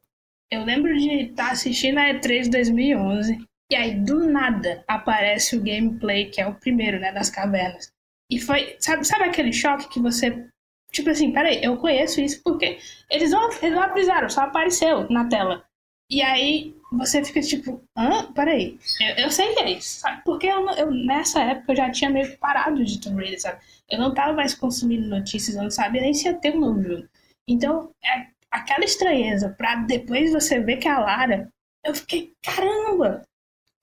Eu 0.51 0.63
lembro 0.63 0.95
de 0.95 1.09
estar 1.23 1.47
tá 1.47 1.51
assistindo 1.51 1.97
a 1.97 2.13
E3 2.13 2.49
2011 2.49 3.45
e 3.71 3.75
aí 3.75 3.95
do 3.95 4.27
nada 4.29 4.83
aparece 4.87 5.55
o 5.55 5.63
gameplay, 5.63 6.29
que 6.29 6.41
é 6.41 6.47
o 6.47 6.55
primeiro, 6.55 6.99
né, 6.99 7.11
das 7.11 7.29
cavernas. 7.29 7.91
E 8.29 8.39
foi, 8.39 8.75
sabe, 8.79 9.05
sabe 9.05 9.23
aquele 9.25 9.53
choque 9.53 9.89
que 9.89 9.99
você 9.99 10.47
tipo 10.91 11.09
assim, 11.09 11.31
peraí, 11.31 11.63
eu 11.63 11.77
conheço 11.77 12.21
isso 12.21 12.41
porque 12.43 12.79
eles 13.09 13.31
não, 13.31 13.49
eles 13.61 13.71
não 13.71 13.81
avisaram, 13.81 14.29
só 14.29 14.41
apareceu 14.41 15.09
na 15.09 15.27
tela. 15.27 15.63
E 16.09 16.21
aí 16.21 16.75
você 16.91 17.23
fica 17.23 17.39
tipo, 17.41 17.81
hã? 17.97 18.31
Peraí, 18.33 18.77
eu, 18.99 19.23
eu 19.25 19.31
sei 19.31 19.53
que 19.53 19.61
é 19.61 19.71
isso, 19.71 20.01
sabe? 20.01 20.21
Porque 20.25 20.47
eu, 20.47 20.69
eu, 20.71 20.91
nessa 20.91 21.41
época 21.41 21.71
eu 21.71 21.77
já 21.77 21.89
tinha 21.89 22.09
meio 22.09 22.37
parado 22.37 22.83
de 22.83 22.99
Tomb 22.99 23.21
Raider, 23.21 23.41
sabe? 23.41 23.61
Eu 23.89 23.97
não 23.97 24.13
tava 24.13 24.33
mais 24.33 24.53
consumindo 24.53 25.07
notícias, 25.07 25.55
eu 25.55 25.63
não 25.63 25.71
sabia 25.71 26.01
nem 26.01 26.13
se 26.13 26.27
ia 26.27 26.33
ter 26.33 26.53
um 26.55 26.59
novo 26.59 26.83
jogo. 26.83 27.07
Então, 27.47 27.91
é 28.03 28.27
aquela 28.51 28.83
estranheza 28.83 29.55
pra 29.57 29.75
depois 29.75 30.33
você 30.33 30.59
ver 30.59 30.77
que 30.77 30.87
é 30.87 30.91
a 30.91 30.99
Lara, 30.99 31.49
eu 31.83 31.95
fiquei, 31.95 32.33
caramba! 32.43 33.23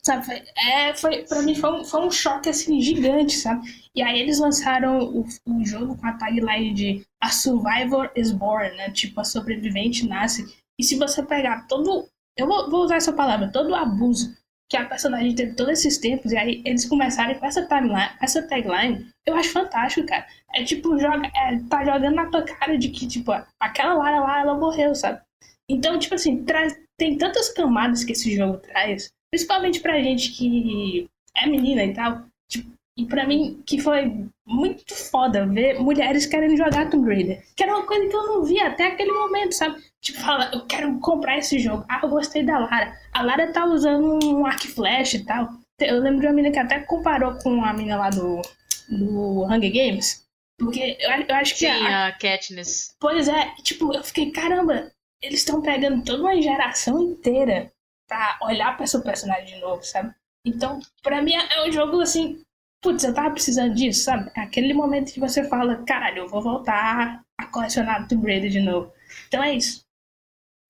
Sabe? 0.03 0.45
É, 0.57 0.95
foi, 0.95 1.25
pra 1.25 1.43
mim 1.43 1.55
foi 1.55 1.81
um, 1.81 1.85
foi 1.85 2.07
um 2.07 2.11
choque 2.11 2.49
assim 2.49 2.81
gigante, 2.81 3.37
sabe? 3.37 3.67
E 3.95 4.03
aí 4.03 4.19
eles 4.21 4.39
lançaram 4.39 5.01
o, 5.01 5.27
o 5.47 5.65
jogo 5.65 5.97
com 5.97 6.07
a 6.07 6.13
tagline 6.13 6.73
de 6.73 7.07
A 7.21 7.31
Survivor 7.31 8.11
is 8.17 8.33
Born, 8.33 8.77
né? 8.77 8.91
Tipo, 8.91 9.21
a 9.21 9.25
sobrevivente 9.25 10.07
nasce. 10.07 10.45
E 10.79 10.85
se 10.85 10.97
você 10.97 11.23
pegar 11.23 11.67
todo 11.67 12.09
eu 12.39 12.47
vou, 12.47 12.71
vou, 12.71 12.85
usar 12.85 12.97
essa 12.97 13.13
palavra, 13.13 13.51
todo 13.51 13.71
o 13.71 13.75
abuso 13.75 14.33
que 14.71 14.77
a 14.77 14.87
personagem 14.87 15.35
teve 15.35 15.55
todos 15.55 15.73
esses 15.73 15.99
tempos, 15.99 16.31
e 16.31 16.37
aí 16.37 16.63
eles 16.65 16.85
começarem 16.85 17.37
com 17.39 17.45
essa 17.45 17.67
tagline, 17.67 18.11
essa 18.21 18.47
tagline, 18.47 19.09
eu 19.27 19.35
acho 19.35 19.51
fantástico, 19.51 20.07
cara. 20.07 20.27
É 20.55 20.63
tipo, 20.63 20.97
joga, 20.99 21.27
é, 21.35 21.59
tá 21.69 21.85
jogando 21.85 22.15
na 22.15 22.31
tua 22.31 22.43
cara 22.43 22.79
de 22.79 22.91
que, 22.91 23.09
tipo, 23.09 23.33
aquela 23.59 23.95
Lara 23.95 24.21
lá, 24.21 24.41
ela 24.41 24.55
morreu, 24.55 24.95
sabe? 24.95 25.21
Então, 25.69 25.99
tipo 25.99 26.15
assim, 26.15 26.45
traz, 26.45 26.79
tem 26.97 27.19
tantas 27.19 27.49
camadas 27.49 28.05
que 28.05 28.13
esse 28.13 28.35
jogo 28.37 28.59
traz, 28.59 29.11
principalmente 29.31 29.81
pra 29.81 30.03
gente 30.03 30.33
que 30.33 31.09
é 31.37 31.47
menina 31.47 31.85
e 31.85 31.93
tal. 31.95 32.23
Tipo, 32.49 32.71
E 32.97 33.07
pra 33.07 33.27
mim, 33.27 33.63
que 33.65 33.81
foi 33.81 34.27
muito 34.47 34.95
foda 34.95 35.47
ver 35.47 35.79
mulheres 35.79 36.27
querendo 36.27 36.57
jogar 36.57 36.91
Tomb 36.91 37.07
Raider. 37.09 37.45
Que 37.55 37.63
era 37.63 37.77
uma 37.77 37.87
coisa 37.87 38.09
que 38.09 38.17
eu 38.17 38.27
não 38.27 38.45
via 38.45 38.67
até 38.69 38.87
aquele 38.87 39.13
momento, 39.13 39.53
sabe? 39.53 39.81
Tipo, 40.01 40.21
fala, 40.21 40.51
eu 40.53 40.67
quero 40.67 40.99
comprar 41.01 41.39
esse 41.39 41.59
jogo. 41.59 41.85
Ah, 41.89 42.01
eu 42.03 42.09
gostei 42.09 42.43
da 42.43 42.59
Lara. 42.59 42.93
A 43.13 43.23
Lara 43.23 43.53
tá 43.53 43.65
usando 43.67 44.19
um 44.25 44.47
arco 44.47 44.67
flash 44.69 45.15
e 45.15 45.25
tal. 45.25 45.49
Eu 45.81 46.01
lembro 46.01 46.21
de 46.21 46.27
uma 46.27 46.33
menina 46.33 46.53
que 46.53 46.59
até 46.59 46.81
comparou 46.81 47.35
com 47.35 47.65
a 47.65 47.73
menina 47.73 47.97
lá 47.97 48.11
do, 48.11 48.43
do 48.89 49.45
Hunger 49.45 49.73
Games. 49.73 50.25
Porque 50.59 50.97
eu, 50.99 51.11
eu 51.11 51.35
acho 51.37 51.55
que. 51.55 51.67
Sim, 51.67 51.87
a, 51.87 52.09
a 52.09 52.13
Katniss. 52.13 52.95
Pois 52.99 53.29
é, 53.29 53.55
tipo, 53.63 53.95
eu 53.95 54.03
fiquei, 54.03 54.33
caramba, 54.33 54.91
eles 55.23 55.41
estão 55.41 55.63
pegando 55.63 56.03
toda 56.05 56.23
uma 56.23 56.41
geração 56.43 57.01
inteira 57.01 57.71
pra 58.09 58.39
olhar 58.43 58.75
pra 58.75 58.85
esse 58.85 59.01
personagem 59.03 59.55
de 59.55 59.61
novo, 59.61 59.83
sabe? 59.85 60.13
Então, 60.45 60.81
pra 61.03 61.23
mim 61.23 61.35
é 61.35 61.69
um 61.69 61.71
jogo 61.71 62.01
assim. 62.01 62.43
Putz, 62.81 63.05
eu 63.05 63.13
tava 63.13 63.33
precisando 63.33 63.75
disso, 63.75 64.05
sabe? 64.05 64.31
Aquele 64.37 64.73
momento 64.73 65.13
que 65.13 65.21
você 65.21 65.49
fala, 65.49 65.85
caralho, 65.85 66.23
eu 66.23 66.29
vou 66.29 66.41
voltar 66.41 67.23
a 67.37 67.47
colecionar 67.47 68.07
Tomb 68.09 68.25
Raider 68.25 68.51
de 68.51 68.61
novo. 68.61 68.93
Então 69.27 69.43
é 69.43 69.55
isso. 69.55 69.85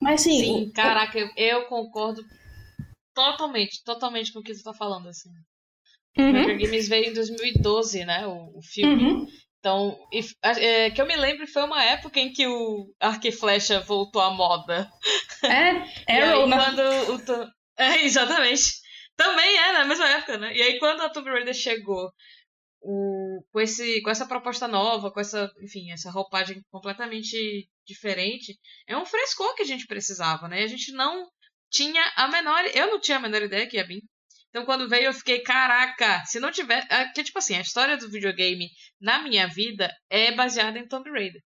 Mas 0.02 0.22
assim. 0.22 0.40
Sim, 0.40 0.64
o, 0.64 0.72
caraca, 0.72 1.18
eu, 1.18 1.28
eu 1.36 1.66
concordo 1.66 2.24
totalmente, 3.14 3.82
totalmente 3.84 4.32
com 4.32 4.40
o 4.40 4.42
que 4.42 4.54
você 4.54 4.62
tá 4.62 4.72
falando, 4.72 5.08
assim. 5.08 5.30
Uhum. 6.16 6.30
Hunger 6.30 6.58
Games 6.58 6.88
veio 6.88 7.10
em 7.10 7.14
2012, 7.14 8.04
né? 8.04 8.26
O, 8.26 8.58
o 8.58 8.62
filme. 8.62 9.04
Uhum. 9.04 9.26
Então, 9.58 9.98
e, 10.12 10.20
é, 10.42 10.90
que 10.90 11.00
eu 11.00 11.06
me 11.06 11.16
lembro 11.16 11.46
foi 11.46 11.64
uma 11.64 11.82
época 11.82 12.20
em 12.20 12.32
que 12.32 12.46
o 12.46 12.94
arco 13.00 13.26
e 13.26 13.32
flecha 13.32 13.80
voltou 13.80 14.22
à 14.22 14.30
moda. 14.30 14.88
É, 15.44 15.72
e 16.08 16.22
aí, 16.22 16.50
quando 16.50 16.80
o, 17.14 17.52
é, 17.78 18.04
exatamente. 18.04 18.62
Também 19.16 19.56
é 19.56 19.72
na 19.72 19.84
mesma 19.84 20.08
época, 20.08 20.38
né? 20.38 20.54
E 20.54 20.62
aí 20.62 20.78
quando 20.78 21.00
a 21.00 21.08
Tomb 21.10 21.28
Raider 21.28 21.54
chegou 21.54 22.08
o, 22.80 23.44
com, 23.52 23.60
esse, 23.60 24.00
com 24.02 24.10
essa 24.10 24.26
proposta 24.26 24.68
nova, 24.68 25.10
com 25.10 25.20
essa, 25.20 25.50
enfim, 25.60 25.90
essa 25.90 26.10
roupagem 26.10 26.62
completamente 26.70 27.68
diferente, 27.84 28.56
é 28.86 28.96
um 28.96 29.04
frescor 29.04 29.54
que 29.54 29.62
a 29.62 29.66
gente 29.66 29.86
precisava, 29.86 30.48
né? 30.48 30.62
A 30.62 30.66
gente 30.68 30.92
não 30.92 31.28
tinha 31.70 32.02
a 32.16 32.28
menor. 32.28 32.64
Eu 32.74 32.88
não 32.88 33.00
tinha 33.00 33.18
a 33.18 33.20
menor 33.20 33.42
ideia 33.42 33.66
que 33.66 33.76
ia 33.76 33.86
vir. 33.86 34.02
Então, 34.50 34.64
quando 34.64 34.88
veio, 34.88 35.06
eu 35.06 35.12
fiquei, 35.12 35.40
caraca, 35.40 36.24
se 36.24 36.40
não 36.40 36.50
tiver. 36.50 36.86
É, 36.90 37.06
que, 37.12 37.22
tipo 37.22 37.38
assim, 37.38 37.54
a 37.56 37.60
história 37.60 37.96
do 37.96 38.10
videogame 38.10 38.68
na 39.00 39.22
minha 39.22 39.46
vida 39.46 39.94
é 40.10 40.32
baseada 40.32 40.78
em 40.78 40.88
Tomb 40.88 41.10
Raider. 41.10 41.42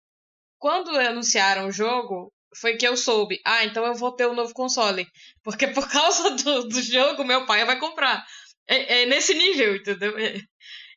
Quando 0.59 0.91
anunciaram 0.91 1.67
o 1.67 1.71
jogo, 1.71 2.31
foi 2.59 2.77
que 2.77 2.87
eu 2.87 2.95
soube. 2.97 3.39
Ah, 3.45 3.65
então 3.65 3.85
eu 3.85 3.95
vou 3.95 4.15
ter 4.15 4.27
um 4.27 4.35
novo 4.35 4.53
console. 4.53 5.07
Porque 5.43 5.67
por 5.67 5.89
causa 5.89 6.31
do, 6.31 6.67
do 6.67 6.81
jogo, 6.81 7.23
meu 7.23 7.45
pai 7.45 7.65
vai 7.65 7.79
comprar. 7.79 8.23
É, 8.67 9.01
é 9.01 9.05
nesse 9.05 9.33
nível, 9.33 9.75
entendeu? 9.75 10.17
É, 10.17 10.35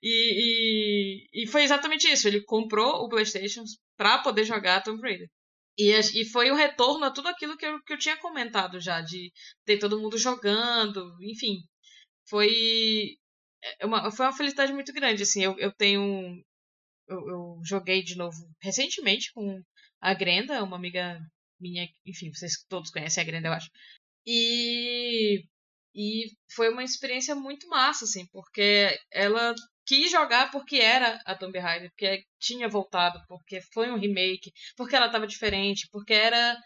e, 0.03 1.25
e, 1.33 1.45
e, 1.45 1.47
foi 1.47 1.63
exatamente 1.63 2.11
isso. 2.11 2.29
Ele 2.29 2.43
comprou 2.45 3.05
o 3.05 3.09
PlayStation 3.09 3.65
para 3.97 4.19
poder 4.19 4.45
jogar 4.45 4.83
Tomb 4.83 5.01
Raider. 5.01 5.29
E, 5.79 5.91
e 5.93 6.25
foi 6.27 6.51
o 6.51 6.55
retorno 6.55 7.07
a 7.07 7.11
tudo 7.11 7.29
aquilo 7.29 7.57
que 7.57 7.67
eu, 7.67 7.83
que 7.83 7.95
eu 7.95 7.99
tinha 7.99 8.17
comentado 8.19 8.81
já, 8.81 9.01
de 9.01 9.33
ter 9.65 9.79
todo 9.79 10.01
mundo 10.01 10.19
jogando, 10.19 11.17
enfim. 11.23 11.57
Foi 12.29 13.17
é, 13.81 13.87
uma, 13.87 14.11
foi 14.11 14.27
uma 14.27 14.37
felicidade 14.37 14.73
muito 14.73 14.93
grande, 14.93 15.23
assim. 15.23 15.43
Eu, 15.43 15.59
eu 15.59 15.73
tenho. 15.73 16.43
Eu, 17.09 17.19
eu 17.29 17.61
joguei 17.65 18.03
de 18.03 18.17
novo 18.17 18.37
recentemente 18.63 19.33
com 19.33 19.63
a 20.01 20.15
Grenda, 20.15 20.63
uma 20.63 20.77
amiga 20.77 21.21
minha, 21.61 21.89
enfim, 22.07 22.33
vocês 22.33 22.65
todos 22.69 22.91
conhecem 22.91 23.23
a 23.23 23.27
Grenda, 23.27 23.49
eu 23.49 23.53
acho. 23.53 23.71
E, 24.27 25.45
e 25.95 26.31
foi 26.55 26.71
uma 26.71 26.85
experiência 26.85 27.35
muito 27.35 27.69
massa, 27.69 28.05
assim, 28.05 28.27
porque 28.33 28.99
ela 29.13 29.55
quis 29.86 30.11
jogar 30.11 30.51
porque 30.51 30.77
era 30.77 31.20
a 31.24 31.35
Tomb 31.35 31.59
Raider, 31.59 31.90
porque 31.90 32.24
tinha 32.39 32.69
voltado, 32.69 33.20
porque 33.28 33.61
foi 33.73 33.90
um 33.90 33.98
remake, 33.98 34.52
porque 34.77 34.97
ela 34.97 35.06
estava 35.06 35.27
diferente, 35.27 35.89
porque 35.90 36.12
era 36.12 36.56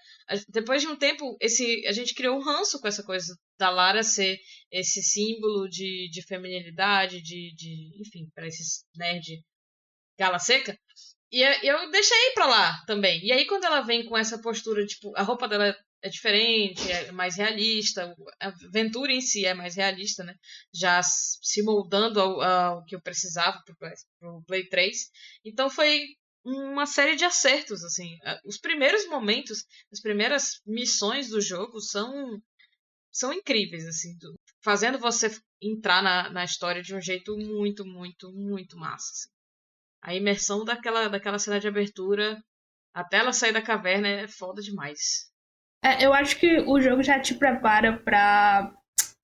depois 0.48 0.82
de 0.82 0.88
um 0.88 0.96
tempo 0.96 1.36
esse 1.40 1.86
a 1.86 1.92
gente 1.92 2.14
criou 2.14 2.36
um 2.36 2.42
ranço 2.42 2.80
com 2.80 2.88
essa 2.88 3.02
coisa 3.02 3.36
da 3.58 3.70
Lara 3.70 4.02
ser 4.02 4.38
esse 4.70 5.02
símbolo 5.02 5.68
de, 5.68 6.08
de 6.10 6.22
feminilidade, 6.22 7.20
de, 7.20 7.54
de 7.54 8.00
enfim, 8.00 8.30
para 8.34 8.46
esses 8.46 8.84
nerd 8.96 9.42
gala 10.18 10.38
seca. 10.38 10.78
E 11.30 11.42
eu 11.42 11.90
deixei 11.90 12.32
pra 12.34 12.46
lá 12.46 12.84
também. 12.86 13.22
E 13.24 13.30
aí, 13.30 13.46
quando 13.46 13.64
ela 13.64 13.82
vem 13.82 14.04
com 14.06 14.16
essa 14.16 14.40
postura, 14.40 14.86
tipo, 14.86 15.12
a 15.14 15.22
roupa 15.22 15.46
dela 15.46 15.76
é 16.02 16.08
diferente, 16.08 16.90
é 16.90 17.12
mais 17.12 17.36
realista, 17.36 18.14
a 18.40 18.48
aventura 18.48 19.12
em 19.12 19.20
si 19.20 19.44
é 19.44 19.54
mais 19.54 19.76
realista, 19.76 20.24
né? 20.24 20.34
Já 20.72 21.02
se 21.02 21.62
moldando 21.62 22.20
ao, 22.20 22.40
ao 22.40 22.84
que 22.84 22.94
eu 22.94 23.02
precisava 23.02 23.60
pro, 23.64 23.76
pro 24.18 24.42
Play 24.46 24.68
3. 24.68 24.96
Então 25.44 25.68
foi 25.68 26.00
uma 26.44 26.86
série 26.86 27.16
de 27.16 27.24
acertos, 27.24 27.82
assim. 27.84 28.16
Os 28.44 28.58
primeiros 28.58 29.06
momentos, 29.08 29.64
as 29.92 30.00
primeiras 30.00 30.60
missões 30.66 31.28
do 31.28 31.40
jogo 31.40 31.80
são 31.80 32.40
são 33.10 33.32
incríveis, 33.32 33.86
assim, 33.86 34.16
fazendo 34.62 34.98
você 34.98 35.28
entrar 35.60 36.02
na, 36.02 36.30
na 36.30 36.44
história 36.44 36.82
de 36.82 36.94
um 36.94 37.00
jeito 37.00 37.36
muito, 37.36 37.84
muito, 37.84 38.32
muito 38.32 38.76
massa. 38.76 39.10
Assim. 39.12 39.28
A 40.02 40.14
imersão 40.14 40.64
daquela, 40.64 41.08
daquela 41.08 41.38
cena 41.38 41.58
de 41.58 41.66
abertura 41.66 42.40
até 42.94 43.18
ela 43.18 43.32
sair 43.32 43.52
da 43.52 43.62
caverna 43.62 44.08
é 44.08 44.28
foda 44.28 44.62
demais. 44.62 45.30
É, 45.82 46.04
eu 46.04 46.12
acho 46.12 46.38
que 46.38 46.60
o 46.60 46.80
jogo 46.80 47.02
já 47.02 47.20
te 47.20 47.34
prepara 47.34 47.96
para 47.96 48.72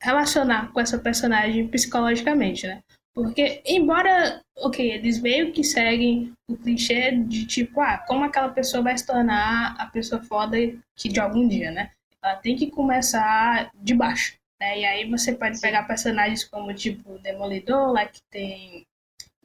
relacionar 0.03 0.73
com 0.73 0.81
essa 0.81 0.99
personagem 0.99 1.67
psicologicamente, 1.69 2.67
né? 2.67 2.83
Porque, 3.15 3.63
embora, 3.65 4.43
ok, 4.59 4.93
eles 4.93 5.21
meio 5.21 5.53
que 5.53 5.63
seguem 5.63 6.33
o 6.49 6.57
clichê 6.57 7.13
de 7.13 7.47
tipo, 7.47 7.81
ah, 7.81 7.99
como 7.99 8.25
aquela 8.25 8.49
pessoa 8.49 8.83
vai 8.83 8.99
se 8.99 9.07
tornar 9.07 9.77
a 9.79 9.87
pessoa 9.87 10.23
foda 10.23 10.57
que 10.97 11.09
de 11.09 11.21
algum 11.21 11.47
dia, 11.47 11.71
né? 11.71 11.93
Ela 12.23 12.37
tem 12.37 12.57
que 12.57 12.71
começar 12.71 13.71
de 13.75 13.95
baixo, 13.95 14.35
né? 14.61 14.81
E 14.81 14.85
aí 14.85 15.09
você 15.09 15.33
pode 15.33 15.61
pegar 15.61 15.85
personagens 15.85 16.45
como, 16.45 16.75
tipo, 16.75 17.19
Demolidor, 17.21 17.93
lá 17.93 18.07
que 18.07 18.21
tem, 18.31 18.85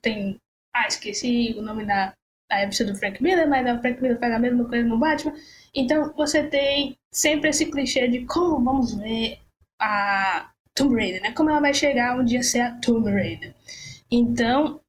tem... 0.02 0.38
Ah, 0.74 0.88
esqueci 0.88 1.54
o 1.58 1.62
nome 1.62 1.86
da, 1.86 2.14
da 2.50 2.58
revista 2.58 2.84
do 2.84 2.96
Frank 2.96 3.22
Miller, 3.22 3.48
mas 3.48 3.66
o 3.78 3.82
Frank 3.82 4.02
Miller 4.02 4.20
faz 4.20 4.34
a 4.34 4.40
mesma 4.40 4.66
coisa 4.66 4.88
no 4.88 4.98
Batman. 4.98 5.34
Então, 5.74 6.14
você 6.16 6.44
tem 6.44 6.98
sempre 7.14 7.50
esse 7.50 7.70
clichê 7.70 8.08
de 8.08 8.26
como 8.26 8.64
vamos 8.64 8.96
ver 8.96 9.40
a 9.80 10.50
Tomb 10.74 10.96
Raider, 10.96 11.22
né? 11.22 11.32
Como 11.34 11.50
ela 11.50 11.60
vai 11.60 11.74
chegar 11.74 12.18
um 12.18 12.26
dia 12.26 12.40
a 12.40 12.44
ser 12.44 12.62
a 12.62 12.72
Tomb 12.80 13.10
Raider. 13.12 13.54
Então, 14.12 14.82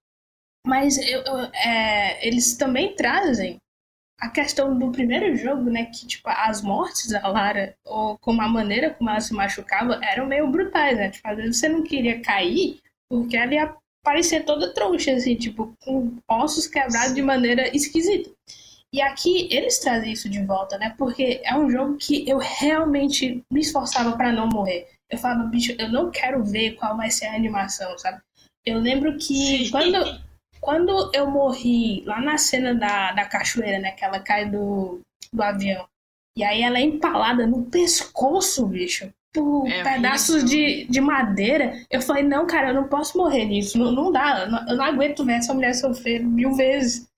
mas 0.66 0.98
eu, 0.98 1.22
eu, 1.22 1.38
é, 1.54 2.26
eles 2.26 2.56
também 2.56 2.94
trazem 2.94 3.58
a 4.18 4.28
questão 4.28 4.78
do 4.78 4.92
primeiro 4.92 5.34
jogo, 5.36 5.70
né? 5.70 5.86
Que, 5.86 6.06
tipo, 6.06 6.28
as 6.28 6.62
mortes 6.62 7.08
da 7.08 7.26
Lara, 7.26 7.74
ou 7.84 8.18
como 8.18 8.42
a 8.42 8.48
maneira 8.48 8.90
como 8.90 9.10
ela 9.10 9.20
se 9.20 9.32
machucava, 9.32 9.98
eram 10.02 10.26
meio 10.26 10.50
brutais, 10.50 10.96
né? 10.96 11.10
Tipo, 11.10 11.28
às 11.28 11.36
vezes 11.36 11.56
você 11.56 11.68
não 11.68 11.82
queria 11.82 12.20
cair, 12.20 12.80
porque 13.08 13.36
ela 13.36 13.54
ia 13.54 13.74
parecer 14.02 14.44
toda 14.44 14.72
trouxa, 14.72 15.12
assim, 15.12 15.34
tipo, 15.36 15.74
com 15.80 16.16
ossos 16.28 16.66
quebrados 16.66 17.14
de 17.14 17.22
maneira 17.22 17.74
esquisita. 17.74 18.30
E 18.92 19.00
aqui 19.00 19.48
eles 19.52 19.78
trazem 19.78 20.12
isso 20.12 20.28
de 20.28 20.44
volta, 20.44 20.76
né? 20.76 20.94
Porque 20.98 21.40
é 21.44 21.56
um 21.56 21.70
jogo 21.70 21.96
que 21.96 22.28
eu 22.28 22.38
realmente 22.38 23.44
me 23.50 23.60
esforçava 23.60 24.16
para 24.16 24.32
não 24.32 24.48
morrer. 24.48 24.88
Eu 25.08 25.18
falava, 25.18 25.44
bicho, 25.44 25.74
eu 25.78 25.88
não 25.88 26.10
quero 26.10 26.44
ver 26.44 26.72
qual 26.72 26.96
vai 26.96 27.10
ser 27.10 27.26
a 27.26 27.34
animação, 27.34 27.96
sabe? 27.98 28.20
Eu 28.66 28.78
lembro 28.78 29.16
que 29.16 29.70
quando, 29.70 30.20
quando 30.60 31.10
eu 31.14 31.30
morri 31.30 32.02
lá 32.04 32.20
na 32.20 32.36
cena 32.36 32.74
da, 32.74 33.12
da 33.12 33.24
cachoeira, 33.26 33.78
né? 33.78 33.92
Que 33.92 34.04
ela 34.04 34.18
cai 34.18 34.50
do, 34.50 35.00
do 35.32 35.42
avião. 35.42 35.88
E 36.36 36.42
aí 36.42 36.62
ela 36.62 36.78
é 36.78 36.82
empalada 36.82 37.46
no 37.46 37.64
pescoço, 37.66 38.66
bicho. 38.66 39.12
Por 39.32 39.68
é 39.68 39.82
pedaços 39.84 40.44
de, 40.44 40.86
de 40.88 41.00
madeira. 41.00 41.72
Eu 41.88 42.02
falei, 42.02 42.22
não, 42.22 42.46
cara, 42.46 42.68
eu 42.68 42.74
não 42.74 42.88
posso 42.88 43.16
morrer 43.16 43.44
nisso. 43.44 43.78
Não, 43.78 43.92
não 43.92 44.10
dá. 44.10 44.40
Eu 44.40 44.50
não, 44.50 44.68
eu 44.68 44.76
não 44.76 44.84
aguento 44.84 45.24
ver 45.24 45.34
essa 45.34 45.54
mulher 45.54 45.74
sofrer 45.74 46.20
mil 46.20 46.54
vezes. 46.54 47.08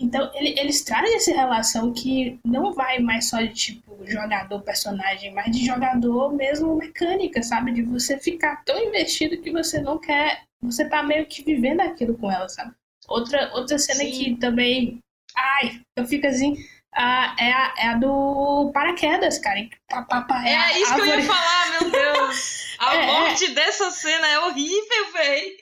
Então, 0.00 0.30
ele, 0.34 0.58
eles 0.58 0.84
trazem 0.84 1.16
essa 1.16 1.34
relação 1.34 1.92
que 1.92 2.38
não 2.44 2.72
vai 2.72 3.00
mais 3.00 3.28
só 3.28 3.40
de 3.40 3.48
tipo 3.48 3.98
jogador-personagem, 4.06 5.34
mas 5.34 5.50
de 5.50 5.66
jogador 5.66 6.32
mesmo 6.32 6.76
mecânica, 6.76 7.42
sabe? 7.42 7.72
De 7.72 7.82
você 7.82 8.16
ficar 8.16 8.62
tão 8.64 8.78
investido 8.78 9.40
que 9.42 9.50
você 9.50 9.80
não 9.80 9.98
quer. 9.98 10.44
Você 10.62 10.88
tá 10.88 11.02
meio 11.02 11.26
que 11.26 11.42
vivendo 11.42 11.80
aquilo 11.80 12.16
com 12.16 12.30
ela, 12.30 12.48
sabe? 12.48 12.72
Outra, 13.08 13.50
outra 13.54 13.78
cena 13.78 14.00
Sim. 14.00 14.10
que 14.10 14.36
também. 14.36 15.00
Ai, 15.36 15.80
eu 15.96 16.06
fico 16.06 16.26
assim. 16.26 16.56
Ah, 16.94 17.36
é, 17.38 17.52
a, 17.52 17.74
é 17.78 17.88
a 17.88 17.96
do 17.96 18.70
paraquedas, 18.72 19.38
cara. 19.38 19.60
Pá, 19.88 20.02
pá, 20.02 20.22
pá, 20.22 20.44
é, 20.44 20.52
é 20.52 20.80
isso 20.80 20.92
árvore. 20.92 21.10
que 21.10 21.16
eu 21.16 21.20
ia 21.20 21.26
falar, 21.26 21.80
meu 21.80 21.90
Deus! 21.92 22.76
A 22.78 22.96
é, 22.96 23.02
é. 23.02 23.06
morte 23.06 23.50
dessa 23.52 23.90
cena 23.90 24.26
é 24.26 24.38
horrível, 24.40 25.12
véi! 25.12 25.56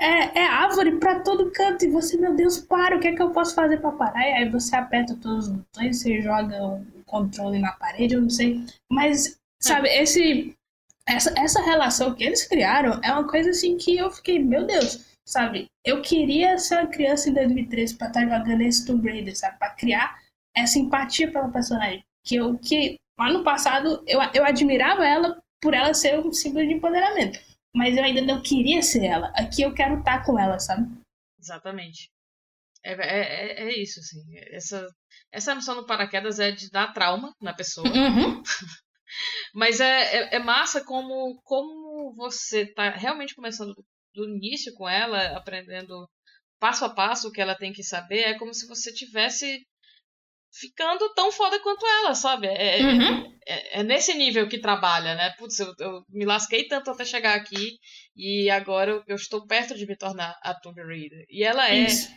é, 0.00 0.40
é 0.40 0.46
árvore 0.46 0.98
pra 0.98 1.20
todo 1.20 1.50
canto. 1.52 1.84
E 1.84 1.90
você, 1.90 2.16
meu 2.16 2.34
Deus, 2.34 2.58
para, 2.58 2.96
o 2.96 3.00
que 3.00 3.08
é 3.08 3.14
que 3.14 3.22
eu 3.22 3.30
posso 3.30 3.54
fazer 3.54 3.78
pra 3.78 3.92
parar? 3.92 4.28
E 4.28 4.32
aí 4.32 4.48
você 4.48 4.76
aperta 4.76 5.16
todos 5.16 5.48
os 5.48 5.52
botões, 5.52 6.00
você 6.00 6.20
joga 6.20 6.62
o 6.62 7.04
controle 7.06 7.58
na 7.58 7.72
parede, 7.72 8.14
eu 8.14 8.22
não 8.22 8.30
sei. 8.30 8.64
Mas, 8.90 9.38
sabe, 9.60 9.88
esse. 9.88 10.56
essa, 11.06 11.32
essa 11.38 11.62
relação 11.62 12.14
que 12.14 12.24
eles 12.24 12.46
criaram 12.46 13.00
é 13.02 13.12
uma 13.12 13.28
coisa 13.28 13.50
assim 13.50 13.76
que 13.76 13.96
eu 13.96 14.10
fiquei, 14.10 14.38
meu 14.38 14.66
Deus, 14.66 15.13
sabe? 15.24 15.66
Eu 15.84 16.02
queria 16.02 16.58
ser 16.58 16.78
uma 16.78 16.90
criança 16.90 17.30
em 17.30 17.34
2013 17.34 17.96
pra 17.96 18.08
estar 18.08 18.22
jogando 18.22 18.60
esse 18.60 18.86
Tomb 18.86 19.10
Raider, 19.10 19.36
sabe? 19.36 19.58
Pra 19.58 19.70
criar 19.70 20.18
essa 20.54 20.78
empatia 20.78 21.30
pela 21.30 21.50
personagem. 21.50 22.04
Que 22.24 22.36
eu, 22.36 22.58
que 22.58 22.96
lá 23.18 23.32
no 23.32 23.44
passado, 23.44 24.02
eu, 24.06 24.20
eu 24.34 24.44
admirava 24.44 25.06
ela 25.06 25.40
por 25.60 25.74
ela 25.74 25.94
ser 25.94 26.18
um 26.18 26.32
símbolo 26.32 26.66
de 26.66 26.74
empoderamento. 26.74 27.38
Mas 27.74 27.96
eu 27.96 28.04
ainda 28.04 28.22
não 28.22 28.42
queria 28.42 28.82
ser 28.82 29.04
ela. 29.04 29.32
Aqui 29.34 29.62
eu 29.62 29.74
quero 29.74 29.98
estar 29.98 30.24
com 30.24 30.38
ela, 30.38 30.58
sabe? 30.58 30.88
Exatamente. 31.40 32.08
É, 32.84 32.92
é, 32.92 33.22
é, 33.22 33.68
é 33.68 33.82
isso, 33.82 33.98
assim. 33.98 34.22
Essa, 34.52 34.86
essa 35.32 35.54
missão 35.54 35.74
no 35.74 35.86
paraquedas 35.86 36.38
é 36.38 36.52
de 36.52 36.70
dar 36.70 36.92
trauma 36.92 37.34
na 37.40 37.54
pessoa. 37.54 37.86
Uhum. 37.88 38.42
Mas 39.54 39.80
é, 39.80 39.86
é, 39.86 40.36
é, 40.36 40.38
massa 40.38 40.84
como, 40.84 41.40
como 41.44 42.14
você 42.14 42.66
tá 42.66 42.90
realmente 42.90 43.34
começando 43.34 43.74
do 44.14 44.28
início 44.28 44.72
com 44.74 44.88
ela, 44.88 45.36
aprendendo 45.36 46.08
passo 46.58 46.84
a 46.84 46.90
passo 46.90 47.28
o 47.28 47.32
que 47.32 47.40
ela 47.40 47.54
tem 47.54 47.72
que 47.72 47.82
saber. 47.82 48.20
É 48.20 48.38
como 48.38 48.54
se 48.54 48.66
você 48.66 48.92
tivesse 48.92 49.60
ficando 50.52 51.12
tão 51.14 51.32
foda 51.32 51.60
quanto 51.60 51.84
ela, 51.84 52.14
sabe? 52.14 52.46
É, 52.46 52.80
é 52.80 52.82
uhum. 52.82 53.38
é, 53.46 53.80
é, 53.80 53.82
nesse 53.82 54.14
nível 54.14 54.48
que 54.48 54.60
trabalha, 54.60 55.14
né? 55.14 55.34
Putz, 55.36 55.58
eu, 55.58 55.74
eu, 55.80 56.04
me 56.08 56.24
lasquei 56.24 56.68
tanto 56.68 56.90
até 56.90 57.04
chegar 57.04 57.34
aqui 57.34 57.78
e 58.16 58.48
agora 58.50 58.92
eu, 58.92 59.04
eu 59.08 59.16
estou 59.16 59.46
perto 59.46 59.74
de 59.74 59.86
me 59.86 59.96
tornar 59.96 60.38
a 60.42 60.54
Tomb 60.54 60.80
Raider. 60.80 61.24
E 61.28 61.42
ela 61.42 61.68
é 61.68 61.80
Isso. 61.80 62.08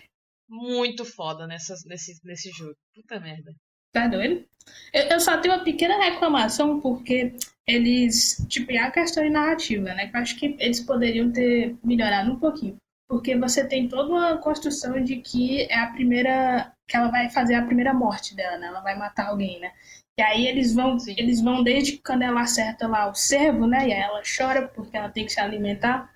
muito 0.48 1.04
foda 1.04 1.48
nessas, 1.48 1.84
nesse, 1.86 2.20
nesse 2.24 2.52
jogo. 2.52 2.76
Puta 2.94 3.20
merda. 3.20 3.52
Tá 3.92 4.08
doido? 4.08 4.46
Eu, 4.94 5.04
eu, 5.04 5.20
só 5.20 5.38
tenho 5.40 5.56
uma 5.56 5.64
pequena 5.64 5.98
reclamação 5.98 6.80
porque 6.80 7.36
eles, 7.68 8.46
tipo, 8.48 8.72
é 8.72 8.78
a 8.78 8.92
questão 8.92 9.24
de 9.24 9.30
narrativa, 9.30 9.94
né? 9.94 10.08
Que 10.08 10.16
eu 10.16 10.22
acho 10.22 10.40
que 10.40 10.56
eles 10.60 10.80
poderiam 10.80 11.32
ter 11.32 11.76
melhorado 11.84 12.32
um 12.32 12.40
pouquinho. 12.40 12.78
Porque 13.10 13.36
você 13.38 13.66
tem 13.66 13.88
toda 13.88 14.10
uma 14.10 14.38
construção 14.38 15.02
de 15.04 15.18
que 15.18 15.62
é 15.64 15.80
a 15.80 15.88
primeira. 15.88 16.72
que 16.88 16.96
ela 16.96 17.10
vai 17.10 17.30
fazer 17.30 17.56
a 17.56 17.66
primeira 17.66 17.94
morte 17.94 18.36
dela, 18.36 18.58
né? 18.58 18.68
Ela 18.68 18.82
vai 18.82 18.98
matar 18.98 19.28
alguém, 19.28 19.60
né? 19.60 19.74
E 20.20 20.24
aí 20.24 20.48
eles 20.48 20.74
vão, 20.74 20.98
Sim. 20.98 21.14
eles 21.18 21.42
vão 21.42 21.64
desde 21.64 21.98
quando 21.98 22.24
ela 22.24 22.42
acerta 22.42 22.88
lá 22.88 23.08
o 23.10 23.14
cervo, 23.14 23.68
né? 23.68 23.88
E 23.88 23.94
aí 23.94 24.02
ela 24.02 24.22
chora 24.24 24.68
porque 24.68 24.98
ela 24.98 25.10
tem 25.10 25.26
que 25.26 25.32
se 25.32 25.40
alimentar. 25.40 26.12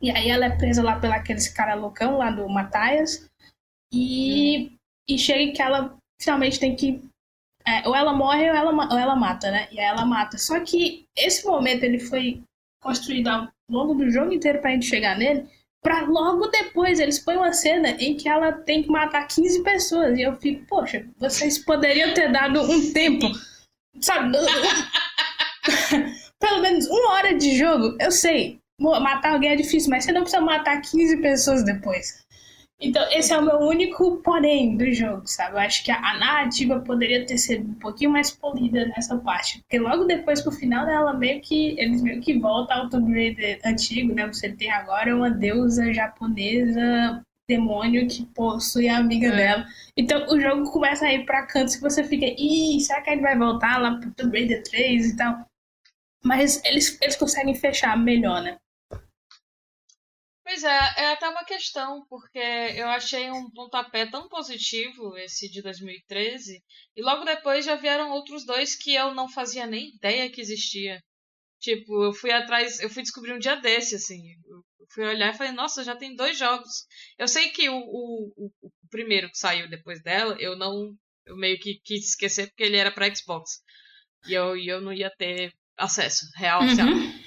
E 0.00 0.10
aí 0.10 0.30
ela 0.30 0.46
é 0.46 0.56
presa 0.56 0.82
lá 0.82 0.98
pelo 0.98 1.12
aqueles 1.12 1.48
cara 1.48 1.74
loucão 1.74 2.16
lá 2.16 2.30
do 2.30 2.48
Mataias. 2.48 3.28
E, 3.92 4.70
hum. 4.70 4.76
e 5.08 5.18
chega 5.18 5.52
que 5.52 5.62
ela 5.62 5.96
finalmente 6.20 6.58
tem 6.58 6.74
que. 6.74 7.04
É, 7.66 7.86
ou 7.88 7.94
ela 7.94 8.12
morre 8.12 8.48
ou 8.48 8.56
ela, 8.56 8.92
ou 8.92 8.98
ela 8.98 9.16
mata, 9.16 9.50
né? 9.50 9.68
E 9.72 9.80
aí 9.80 9.86
ela 9.86 10.04
mata. 10.04 10.38
Só 10.38 10.60
que 10.60 11.06
esse 11.16 11.44
momento 11.44 11.82
ele 11.82 11.98
foi 11.98 12.42
construído 12.80 13.28
ao 13.28 13.48
longo 13.68 13.94
do 13.94 14.10
jogo 14.10 14.32
inteiro 14.32 14.60
pra 14.60 14.70
gente 14.70 14.86
chegar 14.86 15.18
nele. 15.18 15.48
Pra 15.82 16.02
logo 16.02 16.46
depois 16.48 17.00
eles 17.00 17.18
põem 17.18 17.36
uma 17.36 17.52
cena 17.52 17.90
em 17.98 18.16
que 18.16 18.28
ela 18.28 18.52
tem 18.52 18.82
que 18.82 18.88
matar 18.88 19.26
15 19.26 19.62
pessoas. 19.62 20.18
E 20.18 20.22
eu 20.22 20.36
fico, 20.36 20.64
poxa, 20.66 21.06
vocês 21.18 21.58
poderiam 21.58 22.14
ter 22.14 22.30
dado 22.30 22.62
um 22.62 22.92
tempo. 22.92 23.26
Sabe? 24.00 24.36
Pelo 26.38 26.60
menos 26.60 26.86
uma 26.86 27.14
hora 27.14 27.34
de 27.34 27.56
jogo. 27.56 27.96
Eu 28.00 28.12
sei, 28.12 28.60
matar 28.78 29.32
alguém 29.32 29.50
é 29.50 29.56
difícil, 29.56 29.90
mas 29.90 30.04
você 30.04 30.12
não 30.12 30.22
precisa 30.22 30.42
matar 30.42 30.80
15 30.80 31.16
pessoas 31.18 31.64
depois. 31.64 32.25
Então, 32.78 33.02
esse 33.10 33.32
é 33.32 33.38
o 33.38 33.42
meu 33.42 33.58
único 33.58 34.18
porém 34.18 34.76
do 34.76 34.92
jogo, 34.92 35.26
sabe? 35.26 35.54
Eu 35.54 35.60
acho 35.60 35.82
que 35.82 35.90
a, 35.90 35.96
a 35.96 36.18
narrativa 36.18 36.78
poderia 36.80 37.24
ter 37.24 37.38
sido 37.38 37.70
um 37.70 37.74
pouquinho 37.74 38.10
mais 38.10 38.30
polida 38.30 38.86
nessa 38.88 39.16
parte. 39.16 39.60
Porque 39.60 39.78
logo 39.78 40.04
depois, 40.04 40.42
pro 40.42 40.52
final 40.52 40.84
dela, 40.84 41.14
meio 41.14 41.40
que 41.40 41.74
eles 41.78 42.02
meio 42.02 42.20
que 42.20 42.38
voltam 42.38 42.82
ao 42.82 42.90
Tomb 42.90 43.12
Raider 43.12 43.60
antigo, 43.64 44.14
né? 44.14 44.26
Você 44.26 44.52
tem 44.52 44.70
agora 44.70 45.16
uma 45.16 45.30
deusa 45.30 45.92
japonesa 45.92 47.22
demônio 47.48 48.08
que 48.08 48.26
possui 48.26 48.88
a 48.88 48.98
amiga 48.98 49.28
é. 49.28 49.36
dela. 49.36 49.66
Então 49.96 50.26
o 50.28 50.40
jogo 50.40 50.70
começa 50.70 51.06
a 51.06 51.12
ir 51.12 51.24
pra 51.24 51.46
cantos 51.46 51.76
que 51.76 51.82
você 51.82 52.04
fica, 52.04 52.26
ih, 52.26 52.80
será 52.80 53.00
que 53.00 53.10
ele 53.10 53.22
vai 53.22 53.38
voltar 53.38 53.80
lá 53.80 53.94
pro 53.98 54.10
Tomb 54.12 54.36
Raider 54.36 54.62
3 54.64 55.12
e 55.12 55.16
tal? 55.16 55.46
Mas 56.24 56.62
eles, 56.64 56.98
eles 57.00 57.16
conseguem 57.16 57.54
fechar 57.54 57.96
melhor, 57.96 58.42
né? 58.42 58.56
Pois 60.46 60.62
é, 60.62 60.68
é 60.68 61.06
até 61.10 61.28
uma 61.28 61.44
questão, 61.44 62.06
porque 62.08 62.38
eu 62.38 62.86
achei 62.86 63.28
um 63.32 63.50
pontapé 63.50 64.06
tão 64.06 64.28
positivo 64.28 65.16
esse 65.16 65.50
de 65.50 65.60
2013, 65.60 66.62
e 66.94 67.02
logo 67.02 67.24
depois 67.24 67.64
já 67.64 67.74
vieram 67.74 68.12
outros 68.12 68.46
dois 68.46 68.76
que 68.76 68.94
eu 68.94 69.12
não 69.12 69.28
fazia 69.28 69.66
nem 69.66 69.96
ideia 69.96 70.30
que 70.30 70.40
existia. 70.40 71.02
Tipo, 71.58 72.04
eu 72.04 72.12
fui 72.12 72.30
atrás, 72.30 72.78
eu 72.78 72.88
fui 72.88 73.02
descobrir 73.02 73.32
um 73.32 73.40
dia 73.40 73.56
desse, 73.56 73.96
assim. 73.96 74.22
Eu 74.48 74.62
fui 74.92 75.04
olhar 75.04 75.34
e 75.34 75.36
falei, 75.36 75.52
nossa, 75.52 75.82
já 75.82 75.96
tem 75.96 76.14
dois 76.14 76.38
jogos. 76.38 76.86
Eu 77.18 77.26
sei 77.26 77.48
que 77.48 77.68
o, 77.68 77.76
o, 77.76 78.52
o 78.62 78.70
primeiro 78.88 79.28
que 79.28 79.38
saiu 79.38 79.68
depois 79.68 80.00
dela, 80.00 80.36
eu 80.38 80.54
não. 80.56 80.94
Eu 81.24 81.36
meio 81.36 81.58
que 81.58 81.80
quis 81.82 82.10
esquecer 82.10 82.46
porque 82.46 82.62
ele 82.62 82.76
era 82.76 82.92
pra 82.92 83.12
Xbox. 83.12 83.60
E 84.28 84.34
eu, 84.34 84.56
e 84.56 84.68
eu 84.68 84.80
não 84.80 84.92
ia 84.92 85.10
ter 85.10 85.52
acesso 85.76 86.24
real, 86.36 86.62
uhum. 86.62 87.25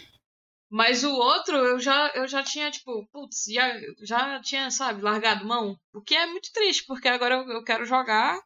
Mas 0.70 1.04
o 1.04 1.12
outro 1.12 1.56
eu 1.56 1.80
já, 1.80 2.12
eu 2.14 2.28
já 2.28 2.44
tinha, 2.44 2.70
tipo, 2.70 3.08
putz, 3.12 3.46
já, 3.52 3.74
já 4.04 4.40
tinha, 4.40 4.70
sabe, 4.70 5.02
largado 5.02 5.46
mão. 5.46 5.76
O 5.94 6.02
que 6.02 6.16
é 6.16 6.28
muito 6.28 6.52
triste, 6.54 6.86
porque 6.86 7.08
agora 7.08 7.36
eu, 7.36 7.50
eu 7.50 7.64
quero 7.64 7.86
jogar. 7.86 8.40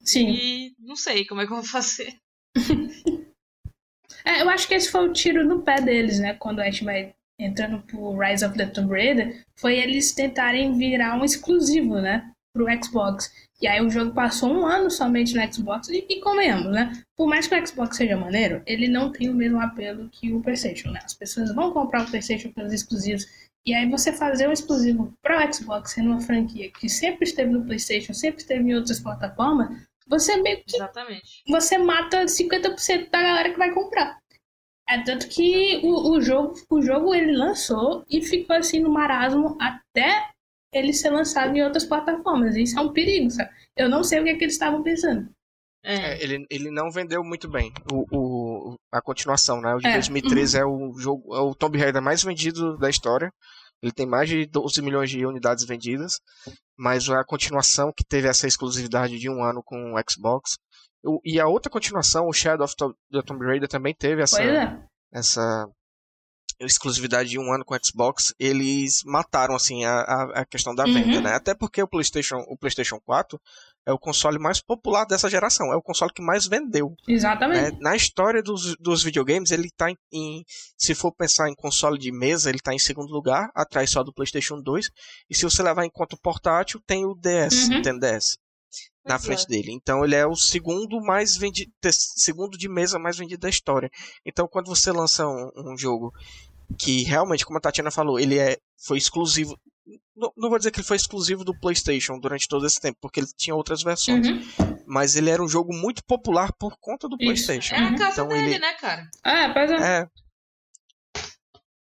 Sim. 0.00 0.28
E 0.30 0.74
não 0.78 0.94
sei 0.94 1.26
como 1.26 1.40
é 1.40 1.46
que 1.46 1.52
eu 1.52 1.56
vou 1.56 1.64
fazer. 1.64 2.16
é, 4.24 4.40
eu 4.40 4.48
acho 4.48 4.68
que 4.68 4.74
esse 4.74 4.90
foi 4.90 5.08
o 5.08 5.12
tiro 5.12 5.44
no 5.44 5.62
pé 5.62 5.80
deles, 5.80 6.20
né? 6.20 6.34
Quando 6.34 6.60
a 6.60 6.64
gente 6.64 6.84
vai 6.84 7.12
entrando 7.40 7.82
pro 7.82 8.16
Rise 8.16 8.44
of 8.44 8.56
the 8.56 8.66
Tomb 8.66 8.92
Raider, 8.92 9.44
foi 9.56 9.78
eles 9.78 10.12
tentarem 10.12 10.76
virar 10.78 11.16
um 11.16 11.24
exclusivo, 11.24 12.00
né? 12.00 12.32
Pro 12.52 12.66
Xbox. 12.82 13.32
E 13.60 13.66
aí 13.66 13.84
o 13.84 13.90
jogo 13.90 14.12
passou 14.12 14.50
um 14.50 14.64
ano 14.64 14.90
somente 14.90 15.34
no 15.34 15.52
Xbox 15.52 15.88
e, 15.88 16.06
e 16.08 16.20
convenhamos, 16.20 16.70
né? 16.72 16.92
Por 17.16 17.26
mais 17.26 17.46
que 17.46 17.54
o 17.54 17.66
Xbox 17.66 17.96
seja 17.96 18.16
maneiro, 18.16 18.62
ele 18.66 18.86
não 18.86 19.10
tem 19.10 19.28
o 19.28 19.34
mesmo 19.34 19.60
apelo 19.60 20.08
que 20.10 20.32
o 20.32 20.40
PlayStation, 20.40 20.90
né? 20.90 21.00
As 21.04 21.14
pessoas 21.14 21.52
vão 21.52 21.72
comprar 21.72 22.02
o 22.02 22.06
PlayStation 22.10 22.52
pelos 22.52 22.72
exclusivos. 22.72 23.26
E 23.66 23.74
aí 23.74 23.88
você 23.90 24.12
fazer 24.12 24.48
um 24.48 24.52
exclusivo 24.52 25.12
para 25.20 25.44
o 25.44 25.52
Xbox 25.52 25.92
sendo 25.92 26.10
uma 26.10 26.20
franquia 26.20 26.70
que 26.70 26.88
sempre 26.88 27.24
esteve 27.24 27.50
no 27.50 27.64
PlayStation, 27.64 28.14
sempre 28.14 28.40
esteve 28.40 28.62
em 28.62 28.74
outras 28.74 29.00
plataformas, 29.00 29.68
você 30.06 30.36
meio 30.36 30.64
que 30.64 30.76
Exatamente. 30.76 31.42
você 31.46 31.76
mata 31.76 32.24
50% 32.24 33.10
da 33.10 33.20
galera 33.20 33.50
que 33.50 33.58
vai 33.58 33.72
comprar. 33.74 34.18
É 34.88 35.02
tanto 35.02 35.28
que 35.28 35.80
o, 35.84 36.12
o, 36.12 36.20
jogo, 36.20 36.54
o 36.70 36.80
jogo 36.80 37.14
ele 37.14 37.36
lançou 37.36 38.04
e 38.08 38.22
ficou 38.22 38.56
assim 38.56 38.80
no 38.80 38.88
marasmo 38.88 39.58
até 39.60 40.30
ele 40.72 40.92
ser 40.92 41.10
lançado 41.10 41.56
em 41.56 41.62
outras 41.62 41.84
plataformas. 41.84 42.56
Isso 42.56 42.78
é 42.78 42.82
um 42.82 42.92
perigo, 42.92 43.30
sabe? 43.30 43.50
Eu 43.76 43.88
não 43.88 44.02
sei 44.02 44.20
o 44.20 44.24
que, 44.24 44.30
é 44.30 44.36
que 44.36 44.44
eles 44.44 44.54
estavam 44.54 44.82
pensando. 44.82 45.28
É. 45.84 45.94
É, 45.94 46.22
ele, 46.22 46.44
ele 46.50 46.70
não 46.70 46.90
vendeu 46.90 47.22
muito 47.22 47.48
bem 47.48 47.72
o, 47.92 48.04
o, 48.12 48.76
a 48.92 49.00
continuação, 49.00 49.60
né? 49.60 49.74
O 49.74 49.78
de 49.78 49.86
é. 49.86 49.92
2013 49.94 50.56
uhum. 50.56 50.62
é 50.62 50.66
o 50.66 50.98
jogo, 50.98 51.36
é 51.36 51.40
o 51.40 51.54
Tomb 51.54 51.78
Raider 51.78 52.02
mais 52.02 52.22
vendido 52.22 52.76
da 52.76 52.90
história. 52.90 53.32
Ele 53.80 53.92
tem 53.92 54.06
mais 54.06 54.28
de 54.28 54.44
12 54.46 54.82
milhões 54.82 55.08
de 55.08 55.24
unidades 55.24 55.64
vendidas, 55.64 56.18
mas 56.76 57.08
a 57.08 57.24
continuação 57.24 57.92
que 57.96 58.04
teve 58.04 58.26
essa 58.26 58.46
exclusividade 58.46 59.18
de 59.18 59.30
um 59.30 59.42
ano 59.42 59.62
com 59.64 59.94
o 59.94 60.02
Xbox. 60.10 60.58
e 61.24 61.38
a 61.38 61.46
outra 61.46 61.70
continuação, 61.70 62.26
o 62.26 62.32
Shadow 62.32 62.64
of 62.64 62.74
the 63.12 63.22
Tomb 63.22 63.46
Raider, 63.46 63.68
também 63.68 63.94
teve 63.94 64.20
essa, 64.20 64.42
é. 64.42 64.82
essa 65.12 65.64
exclusividade 66.60 67.28
de 67.28 67.38
um 67.38 67.52
ano 67.52 67.64
com 67.64 67.74
o 67.74 67.78
Xbox, 67.82 68.34
eles 68.38 69.02
mataram 69.04 69.54
assim 69.54 69.84
a, 69.84 70.00
a 70.34 70.44
questão 70.44 70.74
da 70.74 70.84
venda, 70.84 71.16
uhum. 71.16 71.22
né? 71.22 71.34
Até 71.34 71.54
porque 71.54 71.82
o 71.82 71.88
PlayStation, 71.88 72.36
o 72.48 72.56
PlayStation 72.56 72.98
4 73.00 73.40
é 73.86 73.92
o 73.92 73.98
console 73.98 74.38
mais 74.38 74.60
popular 74.60 75.06
dessa 75.06 75.30
geração, 75.30 75.72
é 75.72 75.76
o 75.76 75.82
console 75.82 76.12
que 76.12 76.22
mais 76.22 76.46
vendeu. 76.46 76.94
Exatamente. 77.08 77.72
Né? 77.72 77.78
Na 77.80 77.96
história 77.96 78.42
dos, 78.42 78.76
dos 78.78 79.02
videogames, 79.02 79.50
ele 79.50 79.68
está 79.68 79.90
em, 79.90 79.96
em, 80.12 80.44
se 80.76 80.94
for 80.94 81.12
pensar 81.12 81.48
em 81.48 81.54
console 81.54 81.98
de 81.98 82.12
mesa, 82.12 82.50
ele 82.50 82.58
está 82.58 82.74
em 82.74 82.78
segundo 82.78 83.10
lugar, 83.10 83.50
atrás 83.54 83.90
só 83.90 84.02
do 84.02 84.12
PlayStation 84.12 84.60
2. 84.60 84.90
E 85.30 85.34
se 85.34 85.44
você 85.44 85.62
levar 85.62 85.84
em 85.84 85.90
conta 85.90 86.16
o 86.16 86.20
portátil, 86.20 86.82
tem 86.86 87.06
o 87.06 87.14
DS, 87.14 87.68
uhum. 87.68 87.76
Nintendo 87.76 88.00
DS 88.00 88.36
na 89.08 89.18
frente 89.18 89.46
dele. 89.46 89.72
Então 89.72 90.04
ele 90.04 90.14
é 90.14 90.26
o 90.26 90.36
segundo 90.36 91.00
mais 91.00 91.36
vendido, 91.36 91.72
segundo 91.90 92.58
de 92.58 92.68
mesa 92.68 92.98
mais 92.98 93.16
vendido 93.16 93.40
da 93.40 93.48
história. 93.48 93.90
Então 94.24 94.46
quando 94.46 94.66
você 94.66 94.92
lança 94.92 95.26
um, 95.26 95.72
um 95.72 95.78
jogo 95.78 96.12
que 96.76 97.02
realmente, 97.02 97.44
como 97.44 97.58
a 97.58 97.60
Tatiana 97.60 97.90
falou, 97.90 98.18
ele 98.18 98.38
é, 98.38 98.58
foi 98.76 98.98
exclusivo. 98.98 99.58
Não, 100.14 100.32
não, 100.36 100.48
vou 100.50 100.58
dizer 100.58 100.70
que 100.70 100.80
ele 100.80 100.86
foi 100.86 100.96
exclusivo 100.96 101.44
do 101.44 101.58
PlayStation 101.58 102.18
durante 102.18 102.48
todo 102.48 102.66
esse 102.66 102.80
tempo, 102.80 102.98
porque 103.00 103.20
ele 103.20 103.28
tinha 103.36 103.54
outras 103.54 103.82
versões. 103.82 104.26
Uhum. 104.26 104.78
Mas 104.86 105.16
ele 105.16 105.30
era 105.30 105.42
um 105.42 105.48
jogo 105.48 105.72
muito 105.74 106.04
popular 106.04 106.52
por 106.58 106.76
conta 106.78 107.08
do 107.08 107.16
Isso. 107.16 107.24
PlayStation. 107.24 107.74
É 107.74 107.78
a 107.78 107.96
casa 107.96 108.12
então, 108.22 108.28
dele, 108.28 108.50
ele... 108.50 108.58
né, 108.58 108.72
cara? 108.74 109.08
É, 109.24 109.48
pois 109.52 109.70
é. 109.70 110.02
é. 110.02 110.08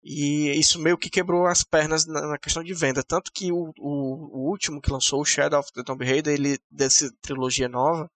E 0.07 0.51
isso 0.59 0.79
meio 0.79 0.99
que 0.99 1.09
quebrou 1.09 1.47
as 1.47 1.63
pernas 1.63 2.05
na, 2.05 2.27
na 2.27 2.37
questão 2.37 2.63
de 2.63 2.75
venda. 2.75 3.03
Tanto 3.03 3.31
que 3.33 3.51
o, 3.51 3.73
o, 3.79 4.37
o, 4.37 4.49
último 4.51 4.79
que 4.79 4.91
lançou, 4.91 5.19
o 5.19 5.25
Shadow 5.25 5.59
of 5.59 5.73
the 5.73 5.81
Tomb 5.83 6.05
Raider, 6.05 6.31
ele, 6.31 6.59
dessa 6.69 7.09
trilogia 7.23 7.67
nova, 7.67 8.07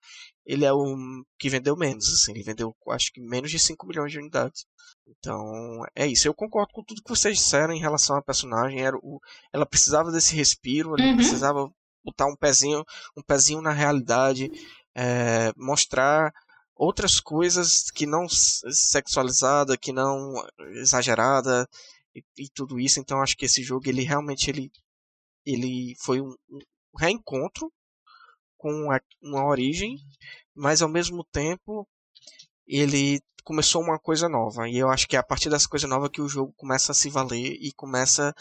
ele 0.50 0.66
é 0.66 0.74
o 0.74 1.24
que 1.38 1.48
vendeu 1.48 1.78
menos, 1.78 2.12
assim, 2.12 2.32
ele 2.32 2.42
vendeu 2.42 2.76
acho 2.90 3.14
que 3.14 3.22
menos 3.22 3.52
de 3.52 3.60
5 3.60 3.86
milhões 3.86 4.12
de 4.12 4.18
unidades. 4.18 4.66
Então, 5.08 5.86
é 5.96 6.08
isso. 6.08 6.28
Eu 6.28 6.34
concordo 6.34 6.74
com 6.74 6.84
tudo 6.84 7.04
que 7.04 7.10
vocês 7.10 7.38
disseram 7.38 7.72
em 7.72 7.80
relação 7.80 8.16
à 8.16 8.22
personagem. 8.22 8.82
Era 8.82 8.98
o, 8.98 9.20
ela 9.54 9.64
precisava 9.64 10.12
desse 10.12 10.36
respiro, 10.36 10.96
ela 10.98 11.08
uhum. 11.08 11.18
precisava 11.18 11.72
botar 12.04 12.26
um 12.26 12.36
pezinho, 12.36 12.84
um 13.16 13.22
pezinho 13.22 13.62
na 13.62 13.72
realidade, 13.72 14.50
é, 14.96 15.54
mostrar 15.56 16.34
outras 16.76 17.20
coisas 17.20 17.92
que 17.92 18.08
não 18.08 18.26
sexualizada, 18.28 19.78
que 19.78 19.92
não 19.92 20.34
exagerada 20.78 21.70
e, 22.16 22.24
e, 22.40 22.50
tudo 22.50 22.80
isso. 22.80 23.00
Então, 23.00 23.22
acho 23.22 23.38
que 23.38 23.46
esse 23.46 23.62
jogo 23.62 23.88
ele 23.88 24.02
realmente 24.02 24.50
ele 24.50 24.72
ele 25.46 25.94
foi 26.00 26.20
um, 26.22 26.34
um 26.50 26.98
reencontro 26.98 27.72
com 28.60 28.90
uma 29.22 29.46
origem, 29.46 29.98
mas 30.54 30.82
ao 30.84 30.90
mesmo 30.90 31.24
tempo 31.24 31.88
ele 32.68 33.20
começou 33.44 33.82
uma 33.82 33.98
coisa 33.98 34.30
nova. 34.30 34.70
E 34.70 34.78
eu 34.78 34.90
acho 34.90 35.08
que 35.08 35.16
é 35.16 35.20
a 35.20 35.24
partir 35.24 35.50
dessa 35.50 35.68
coisa 35.68 35.88
nova 35.88 36.10
que 36.10 36.22
o 36.22 36.28
jogo 36.28 36.54
começa 36.56 36.92
a 36.92 36.96
se 36.96 37.10
valer 37.10 37.58
e 37.60 37.72
começa 37.72 38.36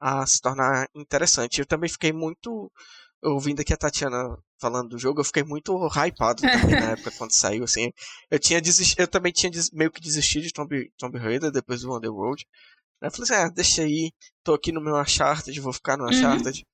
a 0.00 0.26
se 0.26 0.40
tornar 0.40 0.88
interessante. 0.94 1.60
Eu 1.60 1.66
também 1.66 1.88
fiquei 1.88 2.12
muito. 2.12 2.72
Ouvindo 3.22 3.60
aqui 3.60 3.74
a 3.74 3.76
Tatiana 3.76 4.34
falando 4.58 4.88
do 4.88 4.98
jogo, 4.98 5.20
eu 5.20 5.24
fiquei 5.24 5.44
muito 5.44 5.76
hypado 5.88 6.40
também 6.40 6.80
na 6.80 6.92
época 6.92 7.10
quando 7.18 7.32
saiu, 7.36 7.64
assim. 7.64 7.92
Eu 8.30 8.38
tinha 8.38 8.62
desist... 8.62 8.98
eu 8.98 9.06
também 9.06 9.30
tinha 9.30 9.50
des... 9.50 9.70
meio 9.70 9.90
que 9.90 10.00
desistido 10.00 10.44
de 10.44 10.52
Tomb, 10.54 10.90
Tomb 10.96 11.18
Raider 11.18 11.50
depois 11.50 11.82
do 11.82 11.94
Underworld. 11.94 12.46
Eu 13.02 13.10
falei 13.10 13.24
assim, 13.24 13.34
ah, 13.34 13.48
deixa 13.54 13.82
aí, 13.82 14.10
tô 14.42 14.54
aqui 14.54 14.72
no 14.72 14.80
meu 14.80 14.96
Uncharted, 14.96 15.60
vou 15.60 15.72
ficar 15.72 15.98
no 15.98 16.04
uhum. 16.04 16.10
Uncharted. 16.10 16.60
Uhum 16.60 16.69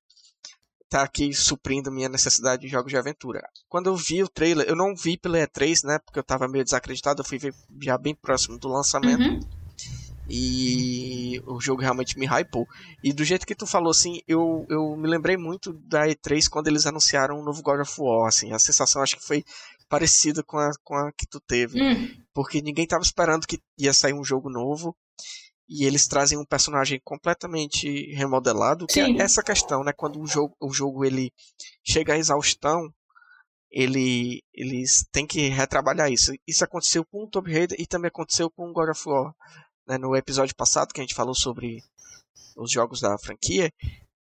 tá 0.88 1.02
aqui 1.02 1.32
suprindo 1.32 1.90
minha 1.90 2.08
necessidade 2.08 2.62
de 2.62 2.68
jogos 2.68 2.90
de 2.90 2.96
aventura. 2.96 3.42
Quando 3.68 3.88
eu 3.88 3.96
vi 3.96 4.22
o 4.22 4.28
trailer, 4.28 4.66
eu 4.68 4.76
não 4.76 4.94
vi 4.94 5.16
pela 5.16 5.38
E3, 5.38 5.84
né? 5.84 5.98
Porque 5.98 6.18
eu 6.18 6.24
tava 6.24 6.48
meio 6.48 6.64
desacreditado, 6.64 7.20
eu 7.20 7.24
fui 7.24 7.38
ver 7.38 7.54
já 7.82 7.98
bem 7.98 8.14
próximo 8.14 8.58
do 8.58 8.68
lançamento. 8.68 9.22
Uhum. 9.22 9.40
E 10.28 11.40
o 11.46 11.60
jogo 11.60 11.82
realmente 11.82 12.18
me 12.18 12.26
hypou. 12.26 12.66
E 13.02 13.12
do 13.12 13.24
jeito 13.24 13.46
que 13.46 13.54
tu 13.54 13.66
falou, 13.66 13.90
assim, 13.90 14.20
eu, 14.26 14.66
eu 14.68 14.96
me 14.96 15.08
lembrei 15.08 15.36
muito 15.36 15.72
da 15.72 16.06
E3 16.06 16.48
quando 16.48 16.66
eles 16.66 16.84
anunciaram 16.84 17.38
o 17.38 17.44
novo 17.44 17.62
God 17.62 17.80
of 17.80 17.94
War, 17.98 18.26
assim. 18.26 18.52
A 18.52 18.58
sensação 18.58 19.02
acho 19.02 19.16
que 19.16 19.26
foi 19.26 19.44
parecida 19.88 20.42
com 20.42 20.58
a, 20.58 20.70
com 20.82 20.96
a 20.96 21.12
que 21.12 21.26
tu 21.26 21.40
teve. 21.40 21.80
Uhum. 21.80 22.10
Porque 22.34 22.60
ninguém 22.60 22.86
tava 22.86 23.04
esperando 23.04 23.46
que 23.46 23.60
ia 23.78 23.92
sair 23.92 24.14
um 24.14 24.24
jogo 24.24 24.50
novo 24.50 24.96
e 25.68 25.84
eles 25.84 26.06
trazem 26.06 26.38
um 26.38 26.44
personagem 26.44 27.00
completamente 27.04 28.12
remodelado, 28.14 28.86
que 28.86 28.94
Sim. 28.94 29.18
é 29.18 29.22
essa 29.22 29.42
questão, 29.42 29.82
né? 29.82 29.92
Quando 29.92 30.20
o 30.20 30.26
jogo, 30.26 30.56
o 30.60 30.72
jogo 30.72 31.04
ele 31.04 31.32
chega 31.84 32.14
à 32.14 32.18
exaustão, 32.18 32.92
ele, 33.70 34.42
eles 34.54 35.04
têm 35.10 35.26
que 35.26 35.48
retrabalhar 35.48 36.10
isso. 36.10 36.32
Isso 36.46 36.64
aconteceu 36.64 37.04
com 37.04 37.24
o 37.24 37.28
Tomb 37.28 37.52
Raider 37.52 37.78
e 37.80 37.86
também 37.86 38.08
aconteceu 38.08 38.50
com 38.50 38.70
o 38.70 38.72
God 38.72 38.90
of 38.90 39.08
War. 39.08 39.34
Né? 39.86 39.98
No 39.98 40.14
episódio 40.16 40.54
passado 40.54 40.92
que 40.92 41.00
a 41.00 41.04
gente 41.04 41.14
falou 41.14 41.34
sobre 41.34 41.82
os 42.56 42.70
jogos 42.70 43.00
da 43.00 43.18
franquia, 43.18 43.72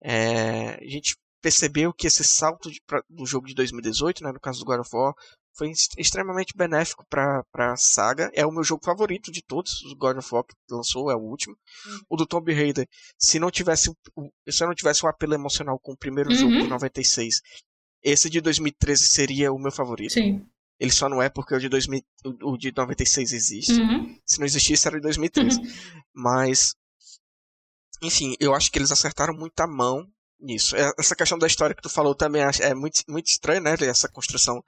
é, 0.02 0.76
a 0.82 0.90
gente 0.90 1.16
percebeu 1.42 1.94
que 1.94 2.08
esse 2.08 2.24
salto 2.24 2.72
de, 2.72 2.82
pra, 2.88 3.04
do 3.10 3.26
jogo 3.26 3.48
de 3.48 3.54
2018, 3.54 4.24
né, 4.24 4.32
no 4.32 4.40
caso 4.40 4.60
do 4.60 4.66
God 4.66 4.80
of 4.80 4.90
War, 4.94 5.14
foi 5.56 5.72
extremamente 5.98 6.56
benéfico 6.56 7.06
para 7.10 7.44
a 7.54 7.76
saga. 7.78 8.32
É 8.34 8.46
o 8.46 8.52
meu 8.52 8.64
jogo 8.64 8.84
favorito 8.84 9.32
de 9.32 9.42
todos. 9.42 9.84
O 9.84 9.96
God 9.96 10.18
of 10.18 10.34
War 10.34 10.44
que 10.44 10.56
lançou 10.70 11.12
é 11.12 11.16
o 11.16 11.20
último. 11.20 11.56
Uhum. 11.86 12.00
O 12.10 12.18
do 12.18 12.26
Tomb 12.26 12.52
Raider, 12.54 12.88
se 13.18 13.40
não 13.40 13.52
tivesse 13.52 13.92
se 14.50 14.64
eu 14.64 14.68
não 14.68 14.76
tivesse 14.76 15.04
o 15.04 15.08
um 15.08 15.10
apelo 15.10 15.34
emocional 15.34 15.80
com 15.80 15.94
o 15.94 15.98
primeiro 15.98 16.30
uhum. 16.30 16.36
jogo 16.36 16.52
de 16.54 16.68
96, 16.68 17.42
esse 18.04 18.30
de 18.30 18.42
2013 18.42 19.08
seria 19.08 19.52
o 19.52 19.60
meu 19.60 19.72
favorito. 19.72 20.14
Sim. 20.14 20.46
Ele 20.80 20.92
só 20.92 21.08
não 21.08 21.22
é 21.22 21.30
porque 21.30 21.56
o 21.56 21.60
de, 21.60 21.70
2000, 21.70 22.02
o 22.42 22.58
de 22.58 22.74
96 22.76 23.32
existe. 23.32 23.74
Uhum. 23.74 24.18
Se 24.26 24.40
não 24.40 24.46
existisse, 24.46 24.88
era 24.88 24.98
de 24.98 25.04
2013. 25.04 25.60
Uhum. 25.60 25.66
Mas, 26.14 26.76
enfim, 28.02 28.36
eu 28.40 28.54
acho 28.54 28.72
que 28.72 28.80
eles 28.80 28.92
acertaram 28.92 29.34
muito 29.34 29.58
a 29.60 29.68
mão 29.68 30.06
nisso. 30.40 30.76
É, 30.76 30.92
essa 31.00 31.16
questão 31.16 31.38
da 31.38 31.48
história 31.48 31.76
que 31.76 31.82
tu 31.82 31.90
falou 31.90 32.14
também 32.14 32.42
é 32.42 32.74
muito, 32.74 33.02
muito 33.08 33.28
estranha, 33.28 33.62
né? 33.62 33.76
Essa 33.82 34.10
construção 34.10 34.64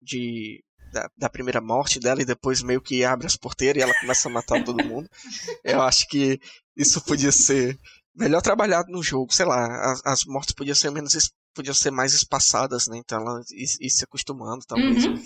de 0.00 0.62
da, 0.92 1.10
da, 1.16 1.28
primeira 1.28 1.60
morte 1.60 2.00
dela 2.00 2.22
e 2.22 2.24
depois 2.24 2.62
meio 2.62 2.80
que 2.80 3.04
abre 3.04 3.26
as 3.26 3.36
porteiras 3.36 3.80
e 3.80 3.84
ela 3.84 4.00
começa 4.00 4.28
a 4.28 4.32
matar 4.32 4.64
todo 4.64 4.84
mundo. 4.84 5.08
Eu 5.64 5.82
acho 5.82 6.06
que 6.08 6.40
isso 6.76 7.04
podia 7.04 7.32
ser 7.32 7.78
melhor 8.14 8.40
trabalhado 8.40 8.90
no 8.90 9.02
jogo, 9.02 9.32
sei 9.32 9.46
lá, 9.46 9.92
as, 9.92 10.00
as 10.04 10.24
mortes 10.24 10.54
podiam 10.54 10.74
ser 10.74 10.90
menos 10.90 11.14
podiam 11.54 11.74
ser 11.74 11.90
mais 11.90 12.14
espaçadas, 12.14 12.86
né? 12.86 12.98
Então 12.98 13.20
ela 13.20 13.40
ir, 13.52 13.90
se 13.90 14.04
acostumando, 14.04 14.64
talvez. 14.66 15.04
Uhum. 15.04 15.22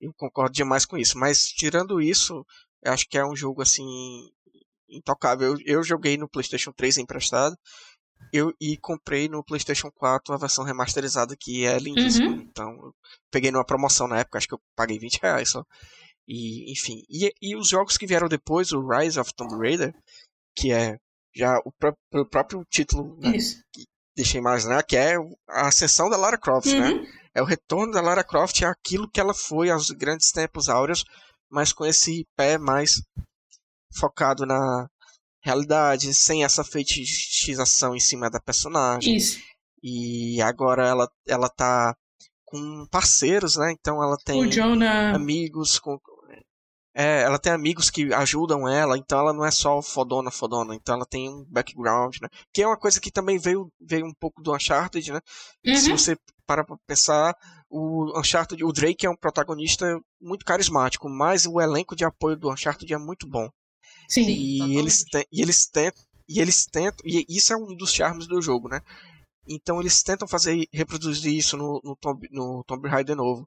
Eu 0.00 0.12
concordo 0.16 0.52
demais 0.52 0.84
com 0.84 0.96
isso, 0.96 1.18
mas 1.18 1.46
tirando 1.46 2.00
isso, 2.00 2.44
eu 2.82 2.92
acho 2.92 3.06
que 3.08 3.16
é 3.16 3.24
um 3.24 3.36
jogo 3.36 3.62
assim 3.62 3.84
intocável. 4.88 5.52
Eu, 5.52 5.58
eu 5.64 5.82
joguei 5.82 6.16
no 6.16 6.28
PlayStation 6.28 6.72
3 6.72 6.98
emprestado 6.98 7.56
eu 8.32 8.52
e 8.60 8.76
comprei 8.76 9.28
no 9.28 9.44
PlayStation 9.44 9.90
4 9.94 10.34
a 10.34 10.38
versão 10.38 10.64
remasterizada 10.64 11.36
que 11.38 11.64
é 11.64 11.78
lindíssima. 11.78 12.30
Uhum. 12.30 12.46
Então, 12.50 12.70
eu 12.70 12.94
peguei 13.30 13.50
numa 13.50 13.64
promoção 13.64 14.06
na 14.08 14.18
época, 14.18 14.38
acho 14.38 14.48
que 14.48 14.54
eu 14.54 14.60
paguei 14.76 14.98
20 14.98 15.20
reais 15.22 15.50
só. 15.50 15.64
E, 16.28 16.72
enfim. 16.72 17.02
E, 17.08 17.32
e 17.40 17.56
os 17.56 17.68
jogos 17.68 17.96
que 17.96 18.06
vieram 18.06 18.28
depois, 18.28 18.72
o 18.72 18.86
Rise 18.86 19.18
of 19.18 19.32
Tomb 19.34 19.56
Raider, 19.56 19.94
que 20.56 20.72
é 20.72 20.96
já 21.34 21.58
o, 21.64 21.72
pró 21.72 21.92
o 22.14 22.26
próprio 22.26 22.64
título 22.70 23.16
né, 23.20 23.32
que 23.72 23.84
deixei 24.16 24.40
imaginar, 24.40 24.82
que 24.82 24.96
é 24.96 25.16
a 25.48 25.68
ascensão 25.68 26.08
da 26.08 26.16
Lara 26.16 26.38
Croft, 26.38 26.66
né? 26.66 26.88
uhum. 26.88 27.02
né? 27.02 27.12
É 27.34 27.42
o 27.42 27.44
retorno 27.44 27.92
da 27.92 28.00
Lara 28.00 28.24
Croft 28.24 28.62
é 28.62 28.66
aquilo 28.66 29.10
que 29.10 29.20
ela 29.20 29.34
foi 29.34 29.68
aos 29.68 29.90
grandes 29.90 30.32
tempos 30.32 30.70
áureos, 30.70 31.04
mas 31.50 31.70
com 31.70 31.84
esse 31.84 32.26
pé 32.34 32.56
mais 32.56 33.02
focado 33.94 34.46
na, 34.46 34.88
realidade, 35.46 36.12
sem 36.12 36.44
essa 36.44 36.64
fetichização 36.64 37.94
em 37.94 38.00
cima 38.00 38.28
da 38.28 38.40
personagem. 38.40 39.16
Isso. 39.16 39.38
E 39.82 40.42
agora 40.42 40.86
ela, 40.86 41.08
ela 41.26 41.48
tá 41.48 41.94
com 42.44 42.86
parceiros, 42.90 43.56
né? 43.56 43.72
Então 43.72 44.02
ela 44.02 44.16
tem 44.24 44.40
amigos 45.14 45.78
com. 45.78 45.98
É, 46.98 47.22
ela 47.22 47.38
tem 47.38 47.52
amigos 47.52 47.90
que 47.90 48.12
ajudam 48.14 48.66
ela, 48.66 48.96
então 48.96 49.18
ela 49.18 49.32
não 49.32 49.44
é 49.44 49.50
só 49.50 49.82
fodona, 49.82 50.30
fodona, 50.30 50.74
então 50.74 50.94
ela 50.94 51.04
tem 51.04 51.28
um 51.28 51.44
background, 51.46 52.16
né? 52.22 52.28
Que 52.54 52.62
é 52.62 52.66
uma 52.66 52.78
coisa 52.78 52.98
que 52.98 53.10
também 53.10 53.38
veio, 53.38 53.70
veio 53.78 54.06
um 54.06 54.14
pouco 54.18 54.42
do 54.42 54.54
Uncharted, 54.54 55.12
né? 55.12 55.20
Uhum. 55.66 55.76
Se 55.76 55.92
você 55.92 56.16
para 56.46 56.64
pra 56.64 56.76
pensar, 56.86 57.36
o 57.68 58.18
Uncharted, 58.18 58.64
o 58.64 58.72
Drake 58.72 59.04
é 59.04 59.10
um 59.10 59.16
protagonista 59.16 60.00
muito 60.18 60.44
carismático, 60.44 61.06
mas 61.08 61.44
o 61.44 61.60
elenco 61.60 61.94
de 61.94 62.04
apoio 62.04 62.36
do 62.36 62.50
Uncharted 62.50 62.90
é 62.94 62.98
muito 62.98 63.28
bom. 63.28 63.50
Sim. 64.08 64.26
E 64.26 64.78
eles, 64.78 65.04
te, 65.04 65.26
e 65.32 65.42
eles 65.42 65.66
tentam. 65.66 66.02
E 66.28 66.40
eles 66.40 66.66
tentam. 66.66 67.04
E 67.04 67.24
isso 67.28 67.52
é 67.52 67.56
um 67.56 67.74
dos 67.76 67.92
charmes 67.92 68.26
do 68.26 68.40
jogo, 68.40 68.68
né? 68.68 68.80
Então 69.48 69.80
eles 69.80 70.02
tentam 70.02 70.26
fazer 70.26 70.66
reproduzir 70.72 71.32
isso 71.32 71.56
no, 71.56 71.80
no, 71.84 71.96
Tomb, 71.96 72.28
no 72.30 72.64
Tomb 72.64 72.88
Raider 72.88 73.16
novo. 73.16 73.46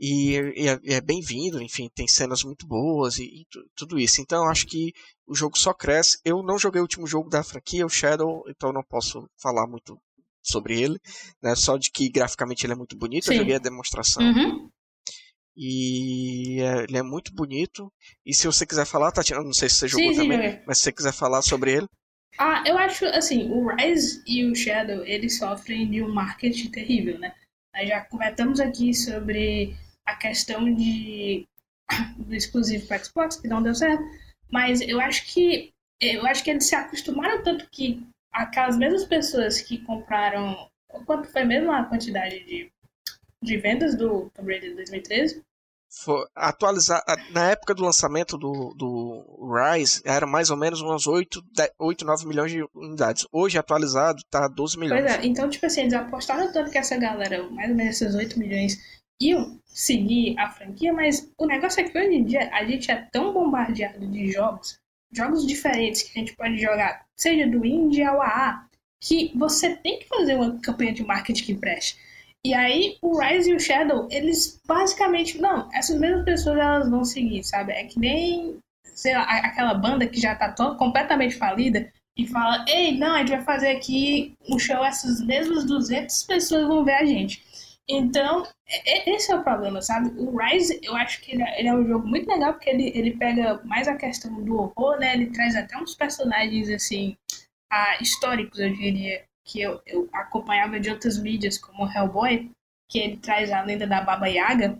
E, 0.00 0.32
e 0.56 0.68
é, 0.68 0.80
é 0.96 1.00
bem-vindo, 1.00 1.62
enfim, 1.62 1.88
tem 1.94 2.08
cenas 2.08 2.42
muito 2.42 2.66
boas 2.66 3.18
e, 3.18 3.24
e, 3.24 3.46
tudo 3.76 4.00
isso. 4.00 4.20
Então 4.20 4.44
eu 4.44 4.50
acho 4.50 4.66
que 4.66 4.92
o 5.26 5.34
jogo 5.34 5.56
só 5.58 5.72
cresce. 5.72 6.18
Eu 6.24 6.42
não 6.42 6.58
joguei 6.58 6.80
o 6.80 6.84
último 6.84 7.06
jogo 7.06 7.28
da 7.28 7.42
franquia, 7.44 7.86
o 7.86 7.90
Shadow, 7.90 8.42
então 8.48 8.70
eu 8.70 8.74
não 8.74 8.82
posso 8.82 9.28
falar 9.40 9.66
muito 9.66 9.96
sobre 10.42 10.80
ele, 10.80 10.98
né? 11.40 11.54
Só 11.54 11.76
de 11.76 11.90
que 11.90 12.08
graficamente 12.08 12.66
ele 12.66 12.72
é 12.72 12.76
muito 12.76 12.96
bonito, 12.96 13.26
Sim. 13.26 13.34
eu 13.34 13.38
joguei 13.38 13.54
a 13.54 13.60
demonstração. 13.60 14.24
Uhum. 14.24 14.68
E 15.56 16.60
é, 16.60 16.84
ele 16.84 16.96
é 16.96 17.02
muito 17.02 17.34
bonito. 17.34 17.92
E 18.24 18.34
se 18.34 18.46
você 18.46 18.66
quiser 18.66 18.86
falar, 18.86 19.12
Tatiana, 19.12 19.44
não 19.44 19.52
sei 19.52 19.68
se 19.68 19.76
você 19.76 19.88
jogou 19.88 20.12
sim, 20.14 20.20
também, 20.20 20.62
mas 20.66 20.78
se 20.78 20.84
você 20.84 20.92
quiser 20.92 21.12
falar 21.12 21.42
sobre 21.42 21.72
ele. 21.72 21.86
Ah, 22.38 22.64
eu 22.66 22.78
acho 22.78 23.04
assim, 23.06 23.50
o 23.50 23.68
Rise 23.74 24.22
e 24.26 24.44
o 24.44 24.54
Shadow, 24.54 25.04
eles 25.04 25.38
sofrem 25.38 25.90
de 25.90 26.02
um 26.02 26.12
marketing 26.12 26.70
terrível, 26.70 27.18
né? 27.18 27.34
Nós 27.74 27.88
já 27.88 28.00
comentamos 28.02 28.60
aqui 28.60 28.94
sobre 28.94 29.76
a 30.06 30.16
questão 30.16 30.72
de 30.74 31.46
do 32.16 32.34
exclusivo 32.34 32.86
para 32.86 33.02
Xbox, 33.02 33.36
que 33.36 33.48
não 33.48 33.62
deu 33.62 33.74
certo, 33.74 34.02
mas 34.50 34.80
eu 34.80 35.00
acho 35.00 35.26
que 35.26 35.72
eu 36.00 36.26
acho 36.26 36.42
que 36.42 36.50
eles 36.50 36.66
se 36.66 36.74
acostumaram 36.74 37.42
tanto 37.44 37.68
que 37.70 38.02
aquelas 38.32 38.76
mesmas 38.76 39.04
pessoas 39.04 39.60
que 39.60 39.78
compraram 39.78 40.68
quanto 41.06 41.28
foi 41.28 41.44
mesmo 41.44 41.70
a 41.70 41.84
quantidade 41.84 42.44
de 42.44 42.70
de 43.42 43.56
vendas 43.56 43.96
do 43.96 44.30
Tomb 44.34 44.52
Raider 44.52 44.74
2013? 44.76 45.42
Foi 45.94 46.24
atualizar 46.34 47.02
na 47.32 47.50
época 47.50 47.74
do 47.74 47.84
lançamento 47.84 48.38
do, 48.38 48.72
do 48.74 49.52
Rise 49.54 50.00
era 50.06 50.26
mais 50.26 50.48
ou 50.48 50.56
menos 50.56 50.80
umas 50.80 51.06
8, 51.06 51.42
10, 51.54 51.70
8 51.78 52.04
9 52.06 52.26
milhões 52.26 52.50
de 52.50 52.64
unidades. 52.74 53.26
Hoje 53.30 53.58
atualizado 53.58 54.22
tá 54.30 54.48
12 54.48 54.78
milhões. 54.78 55.02
Pois 55.02 55.12
é, 55.12 55.26
então 55.26 55.50
tipo 55.50 55.66
assim, 55.66 55.82
eles 55.82 55.92
apostaram 55.92 56.50
tanto 56.50 56.70
que 56.70 56.78
essa 56.78 56.96
galera, 56.96 57.42
mais 57.50 57.68
ou 57.68 57.76
menos 57.76 58.00
esses 58.00 58.14
8 58.14 58.38
milhões, 58.38 58.78
iam 59.20 59.60
seguir 59.66 60.38
a 60.38 60.50
franquia, 60.50 60.94
mas 60.94 61.30
o 61.36 61.46
negócio 61.46 61.80
é 61.80 61.84
que 61.84 61.98
hoje 61.98 62.14
em 62.14 62.24
dia 62.24 62.50
a 62.52 62.64
gente 62.64 62.90
é 62.90 63.06
tão 63.12 63.32
bombardeado 63.32 64.06
de 64.06 64.32
jogos, 64.32 64.78
jogos 65.12 65.46
diferentes 65.46 66.02
que 66.02 66.18
a 66.18 66.20
gente 66.20 66.34
pode 66.34 66.56
jogar, 66.58 67.04
seja 67.16 67.46
do 67.46 67.66
indie 67.66 68.02
ao 68.02 68.20
AA, 68.20 68.66
que 68.98 69.30
você 69.36 69.76
tem 69.76 69.98
que 69.98 70.08
fazer 70.08 70.36
uma 70.36 70.58
campanha 70.60 70.94
de 70.94 71.04
marketing 71.04 71.44
que 71.44 71.54
preste. 71.54 71.98
E 72.44 72.54
aí 72.54 72.96
o 73.00 73.18
Rise 73.20 73.50
e 73.50 73.54
o 73.54 73.60
Shadow, 73.60 74.08
eles 74.10 74.60
basicamente. 74.66 75.40
Não, 75.40 75.68
essas 75.72 75.98
mesmas 75.98 76.24
pessoas 76.24 76.58
elas 76.58 76.90
vão 76.90 77.04
seguir, 77.04 77.44
sabe? 77.44 77.72
É 77.72 77.84
que 77.84 77.98
nem 77.98 78.58
sei 78.94 79.14
lá, 79.14 79.22
aquela 79.22 79.74
banda 79.74 80.06
que 80.06 80.20
já 80.20 80.34
tá 80.34 80.50
tão, 80.52 80.76
completamente 80.76 81.36
falida 81.36 81.90
e 82.16 82.26
fala: 82.26 82.64
Ei, 82.68 82.96
não, 82.98 83.14
a 83.14 83.18
gente 83.18 83.30
vai 83.30 83.42
fazer 83.42 83.70
aqui 83.70 84.34
um 84.48 84.58
show, 84.58 84.84
essas 84.84 85.24
mesmas 85.24 85.64
200 85.64 86.24
pessoas 86.24 86.66
vão 86.66 86.84
ver 86.84 86.94
a 86.94 87.04
gente. 87.04 87.42
Então, 87.88 88.46
esse 89.06 89.32
é 89.32 89.36
o 89.36 89.42
problema, 89.42 89.82
sabe? 89.82 90.10
O 90.18 90.36
Rise, 90.36 90.78
eu 90.82 90.94
acho 90.96 91.20
que 91.20 91.32
ele 91.32 91.42
é, 91.42 91.60
ele 91.60 91.68
é, 91.68 91.74
um 91.74 91.86
jogo 91.86 92.06
muito 92.06 92.28
legal 92.28 92.52
porque 92.54 92.70
ele, 92.70 92.92
ele 92.94 93.16
pega 93.16 93.60
mais 93.64 93.88
a 93.88 93.96
questão 93.96 94.42
do 94.42 94.56
horror, 94.56 94.98
né? 94.98 95.14
Ele 95.14 95.26
traz 95.26 95.56
até 95.56 95.76
uns 95.76 95.94
personagens, 95.94 96.70
assim, 96.70 97.16
ah, 97.70 97.96
históricos, 98.00 98.60
eu 98.60 98.72
diria, 98.72 99.24
que 99.44 99.60
eu, 99.60 99.80
eu 99.86 100.08
acompanhava 100.12 100.78
de 100.78 100.90
outras 100.90 101.18
mídias, 101.18 101.58
como 101.58 101.90
Hellboy, 101.90 102.50
que 102.88 102.98
ele 102.98 103.16
traz 103.16 103.50
a 103.50 103.62
lenda 103.62 103.86
da 103.86 104.00
Baba 104.00 104.26
Yaga. 104.26 104.78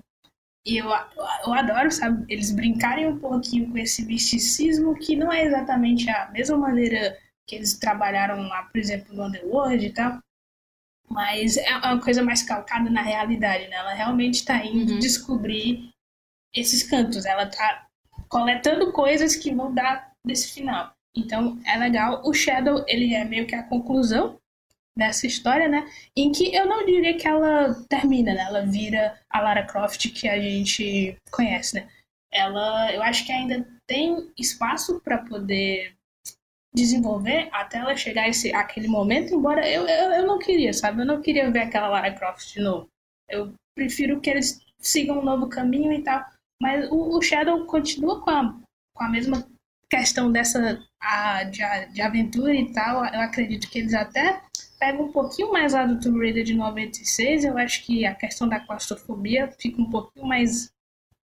E 0.64 0.76
eu, 0.76 0.86
eu 0.86 1.52
adoro, 1.52 1.90
sabe, 1.90 2.24
eles 2.32 2.52
brincarem 2.52 3.06
um 3.06 3.18
pouquinho 3.18 3.70
com 3.70 3.78
esse 3.78 4.04
misticismo 4.04 4.96
que 4.96 5.16
não 5.16 5.32
é 5.32 5.44
exatamente 5.44 6.08
a 6.08 6.30
mesma 6.30 6.56
maneira 6.56 7.18
que 7.48 7.56
eles 7.56 7.76
trabalharam 7.76 8.40
lá, 8.42 8.62
por 8.64 8.78
exemplo, 8.78 9.14
no 9.14 9.24
Underworld 9.24 9.84
e 9.84 9.92
tal, 9.92 10.20
mas 11.10 11.56
é 11.56 11.76
uma 11.76 12.00
coisa 12.00 12.22
mais 12.22 12.42
calcada 12.42 12.88
na 12.88 13.02
realidade, 13.02 13.68
né? 13.68 13.76
Ela 13.76 13.92
realmente 13.92 14.36
está 14.36 14.64
indo 14.64 14.92
uhum. 14.92 14.98
descobrir 14.98 15.90
esses 16.54 16.82
cantos, 16.82 17.26
ela 17.26 17.44
está 17.44 17.86
coletando 18.28 18.92
coisas 18.92 19.34
que 19.36 19.54
vão 19.54 19.74
dar 19.74 20.12
desse 20.24 20.52
final. 20.54 20.94
Então 21.14 21.60
é 21.66 21.76
legal. 21.76 22.22
O 22.24 22.32
Shadow 22.32 22.84
ele 22.86 23.14
é 23.14 23.24
meio 23.24 23.46
que 23.46 23.54
a 23.54 23.62
conclusão 23.62 24.38
dessa 24.96 25.26
história, 25.26 25.68
né? 25.68 25.88
Em 26.16 26.30
que 26.30 26.54
eu 26.54 26.66
não 26.66 26.84
diria 26.84 27.16
que 27.16 27.26
ela 27.26 27.74
termina, 27.88 28.34
né? 28.34 28.42
Ela 28.42 28.66
vira 28.66 29.18
a 29.30 29.40
Lara 29.40 29.66
Croft 29.66 30.10
que 30.12 30.28
a 30.28 30.40
gente 30.40 31.16
conhece, 31.30 31.76
né? 31.76 31.88
Ela, 32.32 32.92
eu 32.92 33.02
acho 33.02 33.26
que 33.26 33.32
ainda 33.32 33.66
tem 33.86 34.30
espaço 34.38 35.00
para 35.00 35.18
poder 35.18 35.94
desenvolver 36.74 37.48
até 37.52 37.78
ela 37.78 37.94
chegar 37.94 38.28
esse, 38.28 38.54
aquele 38.54 38.88
momento, 38.88 39.34
embora 39.34 39.68
eu, 39.68 39.86
eu, 39.86 40.12
eu 40.12 40.26
não 40.26 40.38
queria, 40.38 40.72
sabe? 40.72 41.02
Eu 41.02 41.06
não 41.06 41.20
queria 41.20 41.50
ver 41.50 41.60
aquela 41.60 41.88
Lara 41.88 42.12
Croft 42.12 42.52
de 42.54 42.60
novo. 42.60 42.88
Eu 43.28 43.52
prefiro 43.74 44.20
que 44.20 44.30
eles 44.30 44.60
sigam 44.78 45.18
um 45.18 45.24
novo 45.24 45.48
caminho 45.48 45.92
e 45.92 46.02
tal. 46.02 46.24
Mas 46.60 46.90
o, 46.90 47.16
o 47.16 47.22
Shadow 47.22 47.66
continua 47.66 48.20
com 48.22 48.30
a, 48.30 48.58
com 48.94 49.04
a 49.04 49.08
mesma 49.08 49.46
questão 49.90 50.32
dessa 50.32 50.82
a, 51.00 51.44
de, 51.44 51.60
de 51.92 52.00
aventura 52.00 52.54
e 52.54 52.72
tal. 52.72 53.04
Eu 53.04 53.20
acredito 53.20 53.68
que 53.68 53.80
eles 53.80 53.94
até 53.94 54.40
pegam 54.82 55.04
um 55.04 55.12
pouquinho 55.12 55.52
mais 55.52 55.74
lá 55.74 55.86
do 55.86 56.00
Tomb 56.00 56.18
Raider 56.18 56.42
de 56.42 56.54
96. 56.54 57.44
Eu 57.44 57.56
acho 57.56 57.84
que 57.86 58.04
a 58.04 58.16
questão 58.16 58.48
da 58.48 58.58
claustrofobia 58.58 59.48
fica 59.60 59.80
um 59.80 59.88
pouquinho 59.88 60.26
mais 60.26 60.72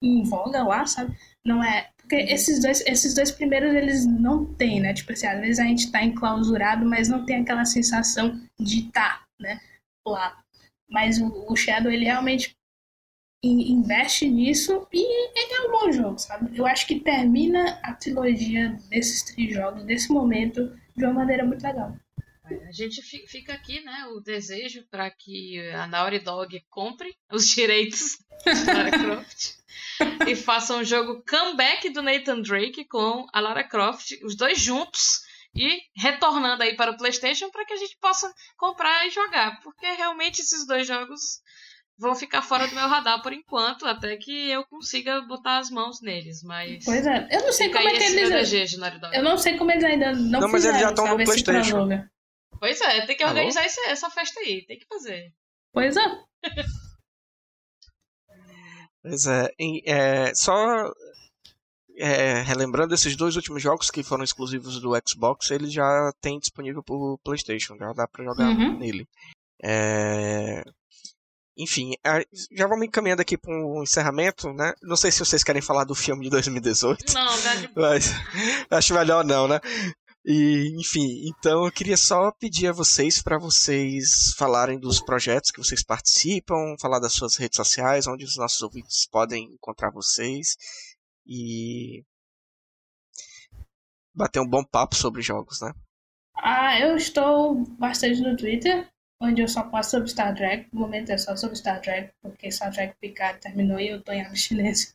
em 0.04 0.22
voga 0.24 0.64
lá, 0.64 0.86
sabe? 0.86 1.18
Não 1.46 1.64
é 1.64 1.90
porque 1.96 2.18
esses 2.18 2.62
dois, 2.62 2.82
esses 2.86 3.14
dois 3.14 3.32
primeiros, 3.32 3.74
eles 3.74 4.06
não 4.06 4.46
têm, 4.56 4.82
né? 4.82 4.94
Tipo 4.94 5.14
assim, 5.14 5.28
às 5.28 5.40
vezes 5.40 5.60
a 5.60 5.64
gente 5.64 5.90
tá 5.90 6.04
enclausurado, 6.04 6.86
mas 6.86 7.08
não 7.08 7.26
tem 7.26 7.38
aquela 7.38 7.64
sensação 7.64 8.38
de 8.60 8.88
estar, 8.88 9.22
tá, 9.22 9.26
né? 9.40 9.62
Lá. 10.06 10.38
Mas 10.90 11.18
o, 11.18 11.46
o 11.50 11.56
Shadow, 11.56 11.90
ele 11.90 12.04
realmente 12.04 12.54
investe 13.42 14.28
nisso 14.30 14.86
e 14.92 15.00
ele 15.00 15.54
é 15.54 15.68
um 15.68 15.72
bom 15.72 15.92
jogo, 15.92 16.18
sabe? 16.18 16.58
Eu 16.58 16.68
acho 16.68 16.86
que 16.86 17.00
termina 17.00 17.80
a 17.82 17.94
trilogia 17.94 18.78
desses 18.90 19.24
três 19.24 19.54
jogos, 19.54 19.86
desse 19.86 20.12
momento, 20.12 20.78
de 20.98 21.06
uma 21.06 21.14
maneira 21.14 21.46
muito 21.46 21.64
legal. 21.64 21.96
A 22.68 22.72
gente 22.72 23.02
fica 23.02 23.54
aqui, 23.54 23.82
né, 23.82 24.06
o 24.16 24.20
desejo 24.20 24.86
para 24.90 25.10
que 25.12 25.60
a 25.72 25.88
Naughty 25.88 26.20
Dog 26.20 26.62
compre 26.70 27.14
os 27.32 27.48
direitos 27.52 28.18
de 28.46 28.66
Lara 28.66 28.92
Croft 28.92 29.58
e 30.28 30.36
faça 30.36 30.76
um 30.76 30.84
jogo 30.84 31.24
comeback 31.30 31.90
do 31.90 32.02
Nathan 32.02 32.42
Drake 32.42 32.86
com 32.86 33.26
a 33.34 33.40
Lara 33.40 33.64
Croft, 33.64 34.12
os 34.24 34.36
dois 34.36 34.60
juntos 34.60 35.22
e 35.56 35.80
retornando 35.96 36.64
aí 36.64 36.76
para 36.76 36.92
o 36.92 36.98
PlayStation 36.98 37.50
para 37.50 37.66
que 37.66 37.74
a 37.74 37.78
gente 37.78 37.98
possa 38.00 38.32
comprar 38.58 39.08
e 39.08 39.12
jogar, 39.12 39.60
porque 39.62 39.86
realmente 39.94 40.42
esses 40.42 40.66
dois 40.68 40.88
jogos 40.88 41.42
vão 41.98 42.14
ficar 42.14 42.44
fora 42.44 42.68
do 42.68 42.76
meu 42.76 42.88
radar 42.88 43.22
por 43.24 43.34
enquanto, 43.34 43.86
até 43.88 44.16
que 44.18 44.52
eu 44.52 44.64
consiga 44.66 45.22
botar 45.22 45.58
as 45.58 45.72
mãos 45.72 46.00
neles, 46.02 46.44
mas 46.44 46.86
Pois 46.86 47.06
é, 47.08 47.28
eu 47.32 47.42
não 47.42 47.52
sei 47.52 47.70
como 47.70 47.88
é 47.88 47.92
que 47.92 48.04
eles 48.04 48.30
Eu 49.14 49.24
não 49.24 49.38
sei 49.38 49.58
como 49.58 49.72
eles 49.72 49.84
ainda 49.84 50.14
não 50.14 50.42
Não, 50.42 50.50
mas 50.50 50.64
eles 50.64 50.80
já 50.80 50.90
estão 50.90 51.08
no 51.08 51.24
PlayStation. 51.24 52.08
Pois 52.60 52.82
é, 52.82 53.06
tem 53.06 53.16
que 53.16 53.26
organizar 53.26 53.64
essa, 53.64 53.82
essa 53.90 54.10
festa 54.10 54.40
aí, 54.40 54.66
tem 54.66 54.80
que 54.80 54.86
fazer. 54.88 55.34
Pois 55.72 55.96
é. 55.96 56.24
pois 59.04 59.28
é, 59.28 59.50
é 59.86 60.36
só 60.36 60.92
é, 61.98 62.42
relembrando 62.42 62.94
esses 62.94 63.16
dois 63.16 63.36
últimos 63.36 63.62
jogos 63.62 63.90
que 63.90 64.04
foram 64.04 64.24
exclusivos 64.24 64.80
do 64.80 64.92
Xbox, 65.08 65.52
ele 65.52 65.70
já 65.70 66.12
tem 66.22 66.40
disponível 66.40 66.84
pro 66.84 67.20
PlayStation, 67.24 67.76
já 67.78 67.92
dá 67.94 68.08
para 68.08 68.24
jogar 68.24 68.50
uhum. 68.50 68.78
nele. 68.78 69.08
É, 69.64 70.64
enfim, 71.58 71.94
já 72.52 72.68
vamos 72.68 72.86
encaminhando 72.86 73.22
aqui 73.22 73.36
para 73.36 73.52
um 73.52 73.82
encerramento, 73.82 74.54
né? 74.54 74.74
Não 74.84 74.96
sei 74.96 75.12
se 75.12 75.20
vocês 75.20 75.44
querem 75.44 75.62
falar 75.62 75.86
do 75.86 75.96
filme 75.96 76.26
de 76.26 76.30
2018. 76.30 77.14
Não, 77.14 77.28
mas 77.76 78.12
acho 78.70 78.94
melhor 78.94 79.26
não, 79.26 79.48
né? 79.48 79.60
E, 80.30 80.76
enfim, 80.78 81.26
então 81.26 81.64
eu 81.64 81.72
queria 81.72 81.96
só 81.96 82.34
pedir 82.34 82.68
a 82.68 82.74
vocês 82.74 83.22
para 83.22 83.40
vocês 83.40 84.34
falarem 84.38 84.78
dos 84.78 85.00
projetos 85.00 85.52
que 85.52 85.58
vocês 85.58 85.82
participam, 85.82 86.76
falar 86.82 87.00
das 87.00 87.14
suas 87.14 87.38
redes 87.38 87.56
sociais, 87.56 88.08
onde 88.08 88.26
os 88.26 88.36
nossos 88.36 88.62
ouvintes 88.62 89.08
podem 89.08 89.46
encontrar 89.46 89.90
vocês 89.90 90.58
e 91.26 92.04
bater 94.14 94.42
um 94.42 94.50
bom 94.50 94.66
papo 94.66 94.96
sobre 94.96 95.22
jogos, 95.22 95.62
né? 95.62 95.72
Ah, 96.36 96.78
eu 96.78 96.98
estou 96.98 97.64
bastante 97.80 98.20
no 98.20 98.36
Twitter, 98.36 98.86
onde 99.22 99.42
eu 99.42 99.48
só 99.48 99.64
posto 99.64 99.92
sobre 99.92 100.10
Star 100.10 100.36
Trek. 100.36 100.68
No 100.74 100.82
momento 100.82 101.10
é 101.10 101.18
só 101.18 101.38
sobre 101.38 101.56
Star 101.56 101.80
Trek, 101.80 102.12
porque 102.22 102.52
Star 102.52 102.74
Trek 102.74 102.98
Picard 103.00 103.40
terminou 103.40 103.80
e 103.80 103.88
eu 103.88 104.00
estou 104.00 104.14
em 104.14 104.26
abstinência. 104.26 104.94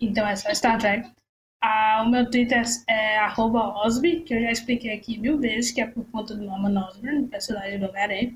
Então 0.00 0.24
é 0.24 0.36
só 0.36 0.54
Star 0.54 0.78
Trek. 0.78 1.10
Ah, 1.60 2.02
o 2.06 2.08
meu 2.08 2.30
Twitter 2.30 2.62
é 2.88 3.18
Osby, 3.26 4.20
que 4.20 4.32
eu 4.32 4.40
já 4.42 4.52
expliquei 4.52 4.92
aqui 4.92 5.18
mil 5.18 5.38
vezes, 5.38 5.72
que 5.72 5.80
é 5.80 5.86
por 5.86 6.04
conta 6.10 6.34
do 6.34 6.44
Norman 6.44 6.86
Osborn, 6.86 7.26
personagem 7.26 7.78
do 7.80 7.86
Homem-Aranha. 7.86 8.34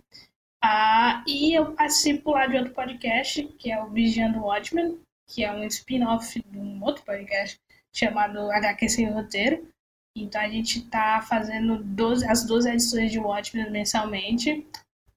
Ah, 0.63 1.25
e 1.27 1.55
eu 1.55 1.73
participo 1.73 2.33
lá 2.33 2.47
de 2.47 2.57
outro 2.57 2.73
podcast, 2.73 3.43
que 3.59 3.71
é 3.71 3.83
o 3.83 3.91
Vigiando 3.91 4.41
Watchmen, 4.41 4.99
que 5.29 5.45
é 5.45 5.53
um 5.53 5.65
spin-off 5.65 6.41
de 6.41 6.59
um 6.59 6.83
outro 6.83 7.05
podcast 7.05 7.59
chamado 7.93 8.51
HQ 8.51 8.89
Sem 8.89 9.11
Roteiro. 9.11 9.69
Então 10.17 10.41
a 10.41 10.49
gente 10.49 10.81
está 10.81 11.23
fazendo 11.23 11.83
12, 11.83 12.27
as 12.29 12.45
12 12.45 12.71
edições 12.71 13.13
de 13.13 13.19
Watchmen 13.19 13.71
mensalmente. 13.71 14.67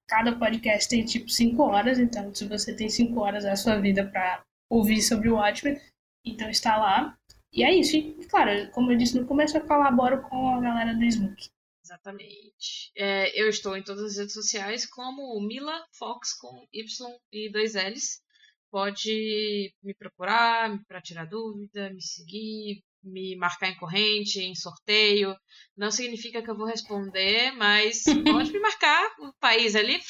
Cada 0.08 0.36
podcast 0.36 0.90
tem 0.90 1.04
tipo 1.04 1.30
5 1.30 1.62
horas, 1.62 2.00
então 2.00 2.34
se 2.34 2.48
você 2.48 2.76
tem 2.76 2.90
5 2.90 3.20
horas 3.20 3.44
da 3.44 3.56
sua 3.56 3.80
vida 3.80 4.06
para 4.06 4.44
ouvir 4.70 5.02
sobre 5.02 5.30
o 5.30 5.36
Watchmen, 5.36 5.80
então 6.26 6.50
está 6.50 6.78
lá. 6.78 7.18
E 7.56 7.64
é 7.64 7.74
isso. 7.74 7.96
E, 7.96 8.14
claro, 8.28 8.70
como 8.72 8.92
eu 8.92 8.98
disse 8.98 9.18
no 9.18 9.26
começo, 9.26 9.58
eu 9.58 9.66
colaboro 9.66 10.22
com 10.24 10.56
a 10.56 10.60
galera 10.60 10.94
do 10.94 11.04
Smook. 11.06 11.50
Exatamente. 11.82 12.92
É, 12.98 13.42
eu 13.42 13.48
estou 13.48 13.78
em 13.78 13.84
todas 13.84 14.04
as 14.04 14.18
redes 14.18 14.34
sociais 14.34 14.86
como 14.86 15.40
Mila 15.40 15.86
Fox 15.98 16.34
com 16.34 16.68
Y 16.74 17.18
e 17.32 17.50
dois 17.50 17.76
L's. 17.76 18.22
Pode 18.70 19.74
me 19.82 19.94
procurar 19.94 20.78
para 20.86 21.02
tirar 21.02 21.26
dúvida, 21.26 21.90
me 21.94 22.02
seguir, 22.02 22.84
me 23.02 23.38
marcar 23.38 23.70
em 23.70 23.78
corrente, 23.78 24.42
em 24.42 24.54
sorteio. 24.54 25.34
Não 25.78 25.92
significa 25.92 26.42
que 26.42 26.50
eu 26.50 26.58
vou 26.58 26.66
responder, 26.66 27.52
mas 27.52 28.04
pode 28.26 28.52
me 28.52 28.60
marcar. 28.60 29.08
O 29.20 29.32
país 29.40 29.76
é 29.76 29.82
livre, 29.82 30.06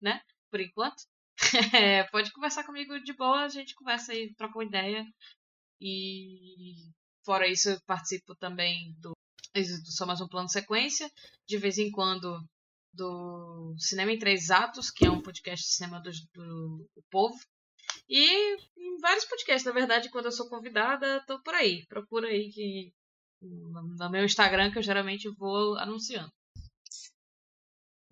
né? 0.00 0.20
Por 0.50 0.60
enquanto. 0.60 1.02
É, 1.74 2.04
pode 2.04 2.30
conversar 2.32 2.64
comigo 2.64 2.98
de 3.00 3.12
boa, 3.14 3.44
a 3.44 3.48
gente 3.48 3.74
conversa 3.74 4.12
aí, 4.12 4.32
troca 4.34 4.58
uma 4.58 4.64
ideia. 4.64 5.04
E 5.84 6.76
fora 7.24 7.48
isso, 7.48 7.70
eu 7.70 7.80
participo 7.84 8.36
também 8.36 8.94
do, 9.00 9.12
do 9.52 9.90
Só 9.90 10.06
Mais 10.06 10.20
Um 10.20 10.28
Plano 10.28 10.48
Sequência, 10.48 11.10
de 11.44 11.58
vez 11.58 11.76
em 11.76 11.90
quando 11.90 12.40
do 12.94 13.74
Cinema 13.78 14.12
em 14.12 14.18
Três 14.18 14.50
Atos, 14.50 14.90
que 14.92 15.06
é 15.06 15.10
um 15.10 15.20
podcast 15.20 15.66
de 15.66 15.74
cinema 15.74 16.00
do, 16.00 16.10
do, 16.32 16.88
do 16.94 17.02
povo. 17.10 17.36
E 18.08 18.56
em 18.76 18.98
vários 19.00 19.24
podcasts, 19.24 19.64
na 19.64 19.72
verdade, 19.72 20.08
quando 20.10 20.26
eu 20.26 20.32
sou 20.32 20.48
convidada, 20.48 21.24
tô 21.26 21.42
por 21.42 21.54
aí. 21.54 21.84
Procura 21.86 22.28
aí 22.28 22.52
que 22.52 22.92
no 23.42 24.10
meu 24.10 24.24
Instagram 24.24 24.70
que 24.70 24.78
eu 24.78 24.82
geralmente 24.82 25.28
vou 25.36 25.76
anunciando. 25.78 26.30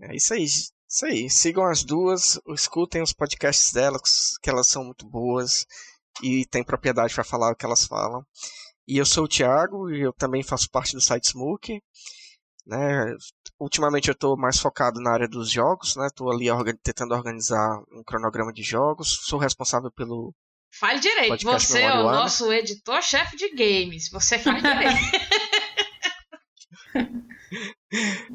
É 0.00 0.16
isso 0.16 0.34
aí. 0.34 0.44
Isso 0.44 1.06
aí. 1.06 1.30
Sigam 1.30 1.66
as 1.66 1.84
duas, 1.84 2.40
escutem 2.48 3.00
os 3.00 3.12
podcasts 3.12 3.72
delas, 3.72 4.36
que 4.42 4.50
elas 4.50 4.66
são 4.66 4.82
muito 4.82 5.08
boas 5.08 5.66
e 6.22 6.44
tem 6.46 6.64
propriedade 6.64 7.14
para 7.14 7.24
falar 7.24 7.52
o 7.52 7.56
que 7.56 7.64
elas 7.64 7.86
falam. 7.86 8.24
E 8.86 8.98
eu 8.98 9.06
sou 9.06 9.24
o 9.24 9.28
Thiago 9.28 9.90
e 9.90 10.00
eu 10.00 10.12
também 10.12 10.42
faço 10.42 10.70
parte 10.70 10.94
do 10.94 11.00
site 11.00 11.28
Smook. 11.28 11.80
Né? 12.66 13.14
Ultimamente 13.58 14.08
eu 14.08 14.12
estou 14.12 14.36
mais 14.36 14.58
focado 14.58 15.00
na 15.00 15.12
área 15.12 15.28
dos 15.28 15.50
jogos, 15.50 15.96
né? 15.96 16.06
Estou 16.06 16.30
ali 16.30 16.46
tentando 16.82 17.14
organizar 17.14 17.80
um 17.92 18.02
cronograma 18.04 18.52
de 18.52 18.62
jogos. 18.62 19.20
Sou 19.22 19.38
responsável 19.38 19.90
pelo. 19.90 20.34
Fale 20.72 21.00
direito. 21.00 21.44
Você 21.44 21.82
é 21.82 21.92
o 21.92 22.04
nosso 22.04 22.52
editor-chefe 22.52 23.36
de 23.36 23.50
games. 23.50 24.08
Você 24.10 24.38
faz 24.38 24.62
direito. 24.62 24.96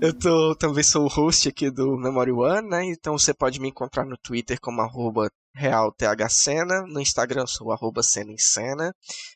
Eu 0.02 0.18
tô, 0.18 0.56
também 0.56 0.84
sou 0.84 1.06
o 1.06 1.08
host 1.08 1.48
aqui 1.48 1.72
do 1.72 1.98
Memory 1.98 2.32
One, 2.32 2.70
né? 2.70 2.84
Então 2.86 3.18
você 3.18 3.34
pode 3.34 3.60
me 3.60 3.70
encontrar 3.70 4.06
no 4.06 4.18
Twitter 4.18 4.60
como 4.60 4.82
arroba 4.82 5.30
realthcena, 5.56 6.82
no 6.88 6.99
Instagram 6.99 7.48
sou 7.48 7.72
arroba 7.72 8.03
cena 8.03 8.32
em 8.32 8.38
cena, 8.38 8.94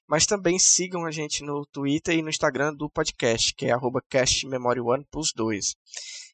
mas 0.08 0.26
também 0.26 0.60
sigam 0.60 1.06
a 1.06 1.12
gente 1.12 1.44
no 1.44 1.66
Twitter 1.72 2.16
e 2.16 2.22
no 2.22 2.30
Instagram 2.30 2.74
do 2.74 2.90
podcast, 2.90 3.54
que 3.56 3.68
é 3.68 3.72
arroba 3.72 4.02
castmemoryone 4.10 5.06
plus 5.10 5.32
2. 5.34 5.76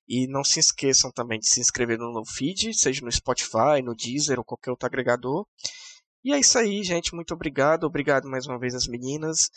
E 0.08 0.28
não 0.28 0.44
se 0.44 0.60
esqueçam 0.60 1.12
também 1.12 1.40
de 1.40 1.48
se 1.48 1.60
inscrever 1.60 1.98
no 1.98 2.26
feed, 2.26 2.74
seja 2.74 3.04
no 3.04 3.12
Spotify, 3.12 3.82
no 3.84 3.96
Deezer 3.96 4.40
ou 4.40 4.46
qualquer 4.46 4.72
outro 4.72 4.86
agregador. 4.86 5.46
E 6.24 6.34
é 6.34 6.40
isso 6.40 6.58
aí, 6.58 6.84
gente. 6.84 7.14
Muito 7.14 7.34
obrigado. 7.34 7.84
Obrigado 7.84 8.28
mais 8.28 8.48
uma 8.48 8.60
vez 8.60 8.74
às 8.74 8.88
meninas. 8.88 9.50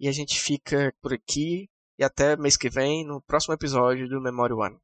E 0.00 0.08
a 0.08 0.12
gente 0.12 0.40
fica 0.40 0.92
por 1.02 1.12
aqui. 1.12 1.68
E 1.98 2.04
até 2.04 2.36
mês 2.36 2.56
que 2.56 2.70
vem, 2.70 3.06
no 3.06 3.22
próximo 3.22 3.54
episódio 3.54 4.08
do 4.08 4.20
Memory 4.20 4.54
One. 4.54 4.83